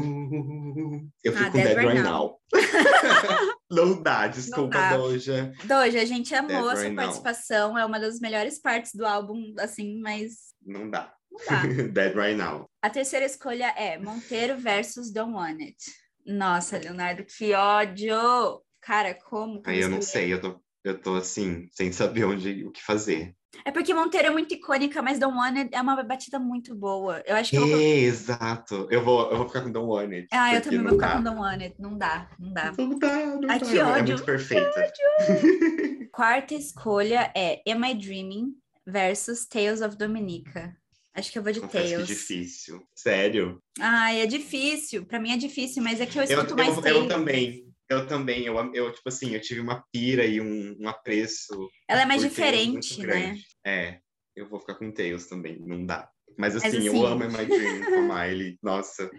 Eu 1.24 1.34
fico 1.34 1.44
Ah, 1.46 1.52
com 1.52 1.58
Dead, 1.58 1.78
Right 1.78 2.02
Now. 2.02 2.40
Não 3.72 4.02
dá, 4.02 4.28
desculpa, 4.28 4.78
dá. 4.78 4.98
Doja. 4.98 5.52
Doja, 5.64 6.02
a 6.02 6.06
gente 6.06 6.34
amou 6.36 6.50
Dead 6.50 6.60
a 6.72 6.76
sua 6.76 6.84
Right 6.84 6.96
Now. 6.96 7.04
participação, 7.06 7.78
é 7.78 7.86
uma 7.86 8.00
das 8.00 8.20
melhores 8.20 8.60
partes 8.60 8.94
do 8.94 9.06
álbum, 9.06 9.54
assim, 9.60 10.00
mas 10.02 10.54
Não 10.66 10.90
dá. 10.90 11.14
não 11.32 11.40
dá. 11.50 11.62
Dead 11.92 12.16
Right 12.16 12.36
Now. 12.36 12.70
A 12.82 12.90
terceira 12.90 13.26
escolha 13.26 13.74
é 13.78 13.98
Monteiro 13.98 14.58
versus 14.58 15.12
Don't 15.12 15.34
Want 15.34 15.62
It. 15.62 15.78
Nossa, 16.26 16.78
Leonardo, 16.78 17.24
que 17.26 17.54
ódio! 17.54 18.62
Cara, 18.82 19.14
como? 19.14 19.62
Aí 19.66 19.80
eu 19.80 19.90
não 19.90 20.02
sei, 20.02 20.34
eu 20.34 20.42
tô 20.42 20.60
Eu 20.84 21.00
tô 21.00 21.16
assim, 21.16 21.68
sem 21.72 21.92
saber 21.92 22.24
onde 22.26 22.66
o 22.66 22.72
que 22.72 22.82
fazer. 22.84 23.36
É 23.66 23.72
porque 23.72 23.94
Monteiro 23.94 24.28
é 24.30 24.32
muito 24.32 24.54
icônica, 24.54 25.02
mas 25.02 25.20
Don't 25.20 25.38
Want 25.38 25.58
It 25.58 25.76
é 25.76 25.82
uma 25.82 26.02
batida 26.04 26.40
muito 26.40 26.74
boa. 26.74 27.22
Eu 27.28 27.36
acho 27.36 27.52
que 27.52 27.58
eu 27.58 27.68
vou... 27.68 27.80
É, 27.80 27.84
exato. 28.00 28.88
Eu 28.90 29.04
vou, 29.04 29.30
eu 29.30 29.38
vou 29.38 29.48
ficar 29.48 29.62
com 29.62 29.72
Don't 29.72 29.88
Want 29.90 30.12
It. 30.14 30.28
Ah, 30.32 30.56
eu 30.56 30.62
também 30.62 30.82
vou 30.82 30.94
ficar 30.94 31.08
dá. 31.10 31.16
com 31.18 31.24
Don't 31.24 31.40
Want 31.40 31.62
It. 31.62 31.76
Não 31.78 31.98
dá, 31.98 32.30
não 32.40 32.54
dá. 32.54 32.74
Não 32.78 32.98
dá, 32.98 33.26
não 33.26 33.50
Ai, 33.50 33.60
dá. 33.60 33.66
que 33.66 33.78
É 33.78 33.84
ódio, 33.84 34.06
muito 34.16 34.24
perfeita. 34.26 34.92
Quarta 36.12 36.56
escolha 36.56 37.32
é 37.36 37.62
Am 37.70 37.86
I 37.90 37.94
Dreaming 37.94 38.56
versus 38.88 39.46
Tales 39.46 39.82
of 39.82 39.96
Dominica. 39.98 40.76
Acho 41.14 41.32
que 41.32 41.38
eu 41.38 41.44
vou 41.44 41.52
de 41.52 41.60
Confesso 41.60 41.86
que 41.88 41.92
Tales. 41.94 42.08
difícil. 42.08 42.82
Sério. 42.96 43.62
Ai, 43.80 44.22
é 44.22 44.26
difícil. 44.26 45.06
Pra 45.06 45.20
mim 45.20 45.32
é 45.34 45.38
difícil, 45.38 45.84
mas 45.84 46.00
é 46.00 46.06
que 46.06 46.18
eu 46.18 46.24
Eu, 46.24 46.30
escuto 46.40 46.56
mais 46.56 46.70
eu, 46.70 46.76
eu 46.78 46.82
Tales. 46.82 47.08
também. 47.10 47.71
Eu 47.92 48.08
também. 48.08 48.46
Eu, 48.46 48.56
eu, 48.74 48.94
tipo 48.94 49.10
assim, 49.10 49.34
eu 49.34 49.42
tive 49.42 49.60
uma 49.60 49.84
pira 49.92 50.26
e 50.26 50.40
um, 50.40 50.78
um 50.80 50.88
apreço. 50.88 51.70
Ela 51.90 52.04
é 52.04 52.06
mais 52.06 52.22
diferente, 52.22 53.06
né? 53.06 53.36
É, 53.66 54.00
eu 54.34 54.48
vou 54.48 54.62
ficar 54.62 54.76
com 54.76 54.90
Tails 54.90 55.28
também, 55.28 55.60
não 55.60 55.86
dá. 55.86 56.10
Mas 56.38 56.54
Mas, 56.54 56.64
assim, 56.64 56.78
assim- 56.78 56.88
eu 56.88 57.06
amo 57.06 57.26
My 57.26 57.46
Dream 57.46 57.84
com 57.84 58.12
a 58.14 58.24
Miley. 58.26 58.58
Nossa, 58.64 59.12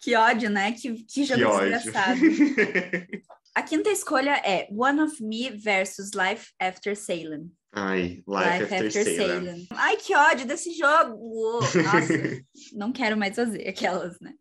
Que 0.00 0.14
ódio, 0.14 0.48
né? 0.50 0.70
Que, 0.70 1.04
que 1.04 1.24
jogo 1.24 1.58
que 1.58 1.68
desgraçado. 1.70 2.20
A 3.54 3.62
quinta 3.62 3.90
escolha 3.90 4.40
é 4.44 4.66
One 4.70 5.02
of 5.02 5.22
Me 5.22 5.50
versus 5.50 6.12
Life 6.14 6.52
After 6.58 6.96
Salem. 6.96 7.52
Ai, 7.74 8.22
Life, 8.26 8.74
After, 8.74 9.16
Salem. 9.16 9.66
Ai, 9.72 9.96
que 9.96 10.14
ódio 10.14 10.46
desse 10.46 10.72
jogo! 10.72 11.60
Nossa, 11.60 12.44
não 12.72 12.92
quero 12.92 13.16
mais 13.16 13.34
fazer 13.36 13.68
aquelas, 13.68 14.18
né? 14.20 14.32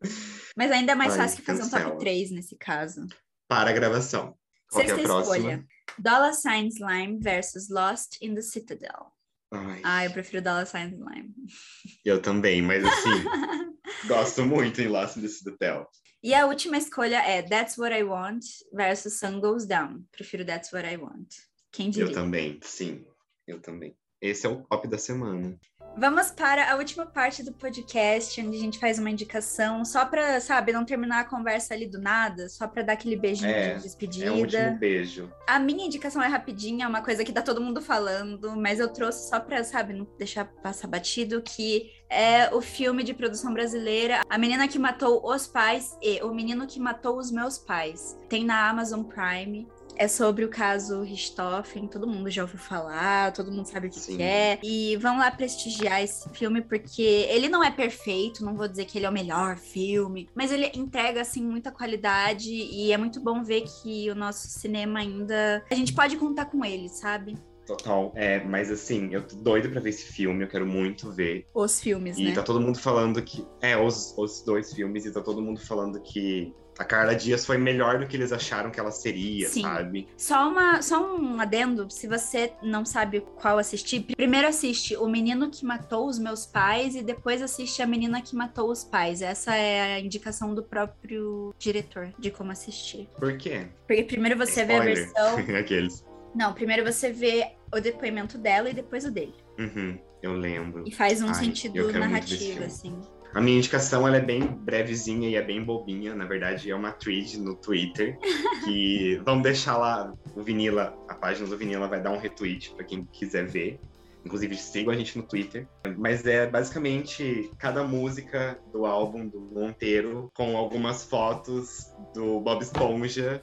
Mas 0.55 0.71
ainda 0.71 0.93
é 0.93 0.95
mais 0.95 1.13
Ai, 1.13 1.19
fácil 1.19 1.39
que 1.39 1.45
fazer 1.45 1.63
um 1.63 1.69
top 1.69 1.81
cancela. 1.81 1.99
3 1.99 2.31
nesse 2.31 2.55
caso. 2.57 3.05
Para 3.51 3.71
a 3.71 3.73
gravação. 3.73 4.33
Qual 4.71 4.85
que 4.85 4.91
é 4.91 4.95
Sexta 4.95 5.11
a 5.11 5.13
próxima? 5.13 5.35
escolha. 5.37 5.65
Dollar 5.99 6.33
Sign 6.33 6.69
Slime 6.69 7.19
versus 7.19 7.67
Lost 7.69 8.15
in 8.21 8.33
the 8.33 8.41
Citadel. 8.41 9.11
Ai, 9.51 9.81
Ah, 9.83 10.05
eu 10.05 10.11
prefiro 10.11 10.41
Dollar 10.41 10.65
Sign 10.65 10.93
Slime. 10.95 11.33
eu 12.05 12.21
também, 12.21 12.61
mas 12.61 12.81
assim, 12.85 13.09
gosto 14.07 14.45
muito 14.45 14.79
em 14.81 14.87
Lost 14.87 15.17
in 15.17 15.21
the 15.23 15.27
Citadel. 15.27 15.85
E 16.23 16.33
a 16.33 16.45
última 16.45 16.77
escolha 16.77 17.17
é 17.17 17.41
That's 17.41 17.77
What 17.77 17.93
I 17.93 18.03
Want 18.03 18.45
versus 18.71 19.19
Sun 19.19 19.41
Goes 19.41 19.65
Down. 19.65 20.05
Prefiro 20.13 20.45
That's 20.45 20.71
What 20.71 20.87
I 20.87 20.95
Want. 20.95 21.27
Quem 21.73 21.87
Eu 21.87 21.91
diria? 21.91 22.13
também, 22.13 22.57
sim, 22.63 23.05
eu 23.45 23.59
também. 23.59 23.97
Esse 24.21 24.45
é 24.45 24.49
o 24.49 24.61
top 24.61 24.87
da 24.87 24.97
semana. 24.97 25.59
Vamos 25.97 26.31
para 26.31 26.71
a 26.71 26.75
última 26.77 27.05
parte 27.05 27.43
do 27.43 27.51
podcast, 27.51 28.39
onde 28.41 28.57
a 28.57 28.59
gente 28.59 28.79
faz 28.79 28.97
uma 28.97 29.09
indicação, 29.09 29.83
só 29.83 30.05
para, 30.05 30.39
sabe, 30.39 30.71
não 30.71 30.85
terminar 30.85 31.19
a 31.19 31.23
conversa 31.25 31.73
ali 31.73 31.85
do 31.85 31.99
nada, 31.99 32.47
só 32.49 32.67
para 32.67 32.81
dar 32.81 32.93
aquele 32.93 33.15
beijinho 33.15 33.51
É, 33.51 33.75
de 33.75 33.83
despedida. 33.83 34.25
É 34.25 34.31
um 34.31 34.39
último 34.39 34.77
beijo. 34.77 35.31
A 35.47 35.59
minha 35.59 35.85
indicação 35.85 36.23
é 36.23 36.27
rapidinha, 36.27 36.85
é 36.85 36.87
uma 36.87 37.03
coisa 37.03 37.23
que 37.23 37.33
tá 37.33 37.41
todo 37.41 37.61
mundo 37.61 37.81
falando, 37.81 38.55
mas 38.55 38.79
eu 38.79 38.87
trouxe 38.87 39.29
só 39.29 39.39
pra, 39.39 39.63
sabe, 39.63 39.93
não 39.93 40.07
deixar 40.17 40.45
passar 40.45 40.87
batido, 40.87 41.41
que 41.41 41.91
é 42.09 42.53
o 42.53 42.61
filme 42.61 43.03
de 43.03 43.13
produção 43.13 43.53
brasileira 43.53 44.21
A 44.29 44.37
Menina 44.37 44.67
que 44.67 44.77
Matou 44.77 45.21
os 45.25 45.47
Pais 45.47 45.97
e 46.01 46.21
O 46.21 46.33
Menino 46.33 46.67
que 46.67 46.79
Matou 46.79 47.17
os 47.17 47.31
Meus 47.31 47.57
Pais. 47.57 48.17
Tem 48.27 48.43
na 48.43 48.69
Amazon 48.69 49.03
Prime. 49.03 49.67
É 50.01 50.07
sobre 50.07 50.43
o 50.43 50.49
caso 50.49 51.03
Richthofen, 51.03 51.87
todo 51.87 52.07
mundo 52.07 52.27
já 52.31 52.41
ouviu 52.41 52.57
falar, 52.57 53.31
todo 53.33 53.51
mundo 53.51 53.67
sabe 53.67 53.85
o 53.85 53.91
que, 53.91 53.99
que 53.99 54.19
é. 54.19 54.57
E 54.63 54.97
vão 54.97 55.19
lá 55.19 55.29
prestigiar 55.29 56.01
esse 56.01 56.27
filme, 56.29 56.59
porque 56.59 57.03
ele 57.29 57.47
não 57.47 57.63
é 57.63 57.69
perfeito, 57.69 58.43
não 58.43 58.55
vou 58.55 58.67
dizer 58.67 58.85
que 58.85 58.97
ele 58.97 59.05
é 59.05 59.09
o 59.11 59.13
melhor 59.13 59.57
filme, 59.57 60.27
mas 60.33 60.51
ele 60.51 60.71
entrega, 60.73 61.21
assim, 61.21 61.43
muita 61.43 61.71
qualidade 61.71 62.49
e 62.51 62.91
é 62.91 62.97
muito 62.97 63.19
bom 63.19 63.43
ver 63.43 63.61
que 63.61 64.09
o 64.09 64.15
nosso 64.15 64.47
cinema 64.47 64.97
ainda. 64.97 65.63
A 65.69 65.75
gente 65.75 65.93
pode 65.93 66.17
contar 66.17 66.45
com 66.45 66.65
ele, 66.65 66.89
sabe? 66.89 67.37
Total. 67.67 68.11
É, 68.15 68.43
mas 68.43 68.71
assim, 68.71 69.13
eu 69.13 69.21
tô 69.21 69.35
doido 69.35 69.69
pra 69.69 69.79
ver 69.79 69.89
esse 69.91 70.05
filme, 70.05 70.43
eu 70.43 70.47
quero 70.47 70.65
muito 70.65 71.11
ver. 71.11 71.45
Os 71.53 71.79
filmes, 71.79 72.17
E 72.17 72.23
né? 72.23 72.31
tá 72.31 72.41
todo 72.41 72.59
mundo 72.59 72.79
falando 72.79 73.21
que. 73.21 73.45
É, 73.61 73.77
os, 73.77 74.15
os 74.17 74.41
dois 74.41 74.73
filmes, 74.73 75.05
e 75.05 75.11
tá 75.11 75.21
todo 75.21 75.43
mundo 75.43 75.59
falando 75.59 76.01
que 76.01 76.51
a 76.77 76.83
Carla 76.83 77.15
Dias 77.15 77.45
foi 77.45 77.57
melhor 77.57 77.99
do 77.99 78.07
que 78.07 78.15
eles 78.17 78.31
acharam 78.31 78.71
que 78.71 78.79
ela 78.79 78.91
seria, 78.91 79.47
Sim. 79.47 79.61
sabe? 79.61 80.07
Só, 80.17 80.49
uma, 80.49 80.81
só 80.81 81.15
um 81.15 81.39
adendo, 81.39 81.89
se 81.89 82.07
você 82.07 82.53
não 82.61 82.85
sabe 82.85 83.21
qual 83.35 83.57
assistir, 83.57 84.01
primeiro 84.15 84.47
assiste 84.47 84.95
O 84.95 85.07
Menino 85.07 85.49
que 85.49 85.65
Matou 85.65 86.07
os 86.07 86.17
Meus 86.17 86.45
Pais 86.45 86.95
e 86.95 87.03
depois 87.03 87.41
assiste 87.41 87.81
A 87.81 87.87
Menina 87.87 88.21
que 88.21 88.35
Matou 88.35 88.71
os 88.71 88.83
Pais. 88.83 89.21
Essa 89.21 89.55
é 89.55 89.95
a 89.95 89.99
indicação 89.99 90.55
do 90.55 90.63
próprio 90.63 91.53
diretor 91.59 92.13
de 92.17 92.31
como 92.31 92.51
assistir. 92.51 93.07
Por 93.17 93.37
quê? 93.37 93.67
Porque 93.87 94.03
primeiro 94.03 94.37
você 94.37 94.65
vê 94.65 94.73
a 94.73 94.77
Spoiler. 94.77 94.95
versão. 94.95 95.55
Aqueles. 95.59 96.05
Não, 96.33 96.53
primeiro 96.53 96.83
você 96.83 97.11
vê 97.11 97.51
o 97.73 97.79
depoimento 97.79 98.37
dela 98.37 98.69
e 98.69 98.73
depois 98.73 99.05
o 99.05 99.11
dele. 99.11 99.35
Uhum, 99.59 99.99
eu 100.21 100.33
lembro. 100.33 100.83
E 100.87 100.91
faz 100.91 101.21
um 101.21 101.27
Ai, 101.27 101.35
sentido 101.35 101.91
narrativo, 101.91 102.63
assim. 102.63 102.99
A 103.33 103.39
minha 103.39 103.57
indicação 103.57 104.07
ela 104.07 104.17
é 104.17 104.21
bem 104.21 104.41
brevezinha 104.41 105.29
e 105.29 105.35
é 105.35 105.41
bem 105.41 105.63
bobinha. 105.63 106.13
Na 106.13 106.25
verdade, 106.25 106.69
é 106.69 106.75
uma 106.75 106.91
thread 106.91 107.39
no 107.39 107.55
Twitter. 107.55 108.17
Que 108.65 109.21
vamos 109.25 109.43
deixar 109.43 109.77
lá 109.77 110.13
o 110.35 110.41
Vinila, 110.41 110.97
a 111.07 111.15
página 111.15 111.47
do 111.47 111.57
Vinila 111.57 111.87
vai 111.87 112.01
dar 112.01 112.11
um 112.11 112.17
retweet 112.17 112.71
para 112.75 112.83
quem 112.83 113.05
quiser 113.05 113.47
ver. 113.47 113.79
Inclusive, 114.23 114.55
sigam 114.55 114.93
a 114.93 114.95
gente 114.95 115.17
no 115.17 115.23
Twitter. 115.23 115.67
Mas 115.97 116.25
é 116.25 116.45
basicamente 116.45 117.49
cada 117.57 117.83
música 117.83 118.59
do 118.71 118.85
álbum 118.85 119.27
do 119.27 119.39
Monteiro 119.39 120.29
com 120.35 120.55
algumas 120.55 121.03
fotos 121.03 121.91
do 122.13 122.39
Bob 122.39 122.61
Esponja. 122.61 123.41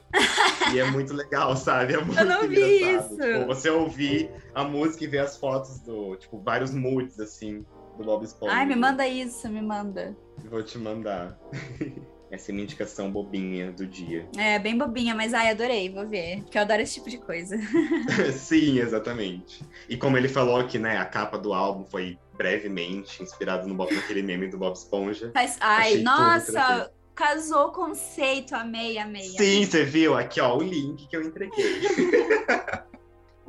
e 0.73 0.79
é 0.79 0.89
muito 0.89 1.13
legal, 1.13 1.57
sabe? 1.57 1.95
É 1.95 1.97
muito 2.03 2.23
não 2.23 2.47
vi 2.47 2.95
isso. 2.95 3.17
Tipo, 3.17 3.45
você 3.45 3.69
ouvir 3.69 4.29
a 4.55 4.63
música 4.63 5.03
e 5.03 5.07
ver 5.07 5.19
as 5.19 5.35
fotos 5.35 5.79
do, 5.81 6.15
tipo, 6.15 6.39
vários 6.39 6.73
moods, 6.73 7.19
assim, 7.19 7.65
do 7.99 8.05
Bob 8.05 8.23
Esponja. 8.23 8.53
Ai, 8.53 8.65
me 8.65 8.75
manda 8.75 9.07
isso, 9.07 9.47
me 9.49 9.61
manda. 9.61 10.15
Vou 10.49 10.63
te 10.63 10.77
mandar. 10.77 11.37
Essa 12.31 12.51
é 12.51 12.53
minha 12.53 12.63
indicação 12.63 13.11
bobinha 13.11 13.71
do 13.71 13.87
dia. 13.87 14.29
É, 14.37 14.59
bem 14.59 14.77
bobinha, 14.77 15.15
mas 15.15 15.33
ai, 15.33 15.49
adorei, 15.49 15.89
vou 15.89 16.07
ver. 16.07 16.43
Porque 16.43 16.59
eu 16.59 16.61
adoro 16.61 16.81
esse 16.81 16.93
tipo 16.93 17.09
de 17.09 17.17
coisa. 17.17 17.57
Sim, 18.31 18.79
exatamente. 18.79 19.65
E 19.89 19.97
como 19.97 20.15
ele 20.15 20.27
falou 20.27 20.63
que, 20.67 20.77
né, 20.77 20.97
a 20.97 21.05
capa 21.05 21.39
do 21.39 21.53
álbum 21.53 21.85
foi 21.85 22.19
brevemente 22.37 23.23
inspirado 23.23 23.67
no 23.67 23.73
Bob, 23.73 23.93
naquele 23.93 24.21
meme 24.21 24.47
do 24.47 24.59
Bob 24.59 24.75
Esponja. 24.75 25.31
Faz... 25.33 25.57
Ai, 25.59 25.97
nossa, 26.03 26.91
casou 27.15 27.69
o 27.69 27.71
conceito, 27.71 28.53
amei, 28.53 28.99
amei. 28.99 29.23
Sim, 29.23 29.37
amei. 29.37 29.65
você 29.65 29.83
viu? 29.83 30.15
Aqui, 30.15 30.39
ó, 30.39 30.55
o 30.55 30.61
link 30.61 31.07
que 31.07 31.17
eu 31.17 31.23
entreguei. 31.23 31.81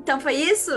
Então 0.02 0.18
foi 0.18 0.32
isso? 0.32 0.72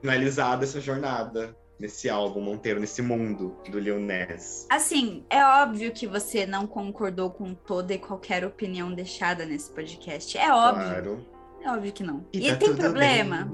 Finalizada 0.00 0.64
essa 0.64 0.80
jornada 0.80 1.54
nesse 1.78 2.08
álbum 2.08 2.40
Monteiro, 2.40 2.80
nesse 2.80 3.02
mundo 3.02 3.56
do 3.68 3.78
Lil 3.78 3.98
Ness. 3.98 4.66
Assim, 4.70 5.24
é 5.28 5.44
óbvio 5.44 5.92
que 5.92 6.06
você 6.06 6.46
não 6.46 6.66
concordou 6.66 7.30
com 7.30 7.54
toda 7.54 7.94
e 7.94 7.98
qualquer 7.98 8.44
opinião 8.44 8.92
deixada 8.92 9.44
nesse 9.44 9.70
podcast. 9.70 10.36
É 10.38 10.52
óbvio. 10.52 10.86
Claro. 10.86 11.26
É 11.62 11.70
óbvio 11.70 11.92
que 11.92 12.02
não. 12.02 12.26
E, 12.32 12.50
tá 12.50 12.56
tem 12.56 12.76
problema? 12.76 13.50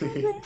bem. 0.00 0.40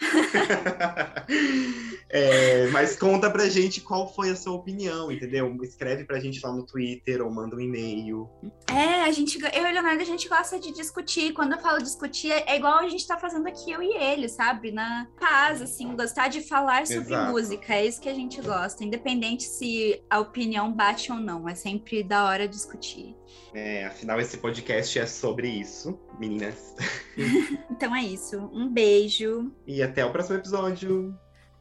É, 2.10 2.66
mas 2.68 2.96
conta 2.96 3.30
pra 3.30 3.48
gente 3.50 3.82
qual 3.82 4.12
foi 4.12 4.30
a 4.30 4.36
sua 4.36 4.54
opinião, 4.54 5.12
entendeu? 5.12 5.54
Escreve 5.62 6.04
pra 6.04 6.18
gente 6.18 6.40
lá 6.42 6.50
no 6.50 6.64
Twitter 6.64 7.20
ou 7.20 7.30
manda 7.30 7.54
um 7.54 7.60
e-mail. 7.60 8.28
É, 8.70 9.02
a 9.02 9.12
gente, 9.12 9.38
eu 9.38 9.66
e 9.66 9.70
o 9.70 9.72
Leonardo, 9.72 10.00
a 10.00 10.06
gente 10.06 10.26
gosta 10.26 10.58
de 10.58 10.72
discutir. 10.72 11.34
Quando 11.34 11.52
eu 11.52 11.58
falo 11.58 11.82
discutir, 11.82 12.32
é 12.32 12.56
igual 12.56 12.78
a 12.78 12.88
gente 12.88 13.06
tá 13.06 13.18
fazendo 13.18 13.46
aqui, 13.46 13.70
eu 13.70 13.82
e 13.82 13.94
ele, 13.94 14.28
sabe? 14.28 14.72
Na 14.72 15.06
paz, 15.20 15.60
assim, 15.60 15.94
gostar 15.94 16.28
de 16.28 16.40
falar 16.40 16.86
sobre 16.86 17.12
Exato. 17.12 17.30
música. 17.30 17.74
É 17.74 17.84
isso 17.84 18.00
que 18.00 18.08
a 18.08 18.14
gente 18.14 18.40
gosta, 18.40 18.82
independente 18.82 19.42
se 19.42 20.02
a 20.08 20.18
opinião 20.18 20.72
bate 20.72 21.12
ou 21.12 21.18
não. 21.18 21.46
É 21.46 21.54
sempre 21.54 22.02
da 22.02 22.24
hora 22.24 22.48
discutir. 22.48 23.17
É, 23.54 23.86
afinal, 23.86 24.20
esse 24.20 24.38
podcast 24.38 24.98
é 24.98 25.06
sobre 25.06 25.48
isso, 25.48 25.98
meninas. 26.18 26.74
Então 27.70 27.94
é 27.94 28.02
isso. 28.02 28.38
Um 28.52 28.68
beijo. 28.68 29.52
E 29.66 29.82
até 29.82 30.04
o 30.04 30.10
próximo 30.10 30.36
episódio. 30.36 31.16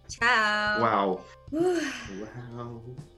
Tchau. 0.07 0.81
Uau! 0.81 1.25
Uh. 1.51 2.55
Uau! 2.55 3.16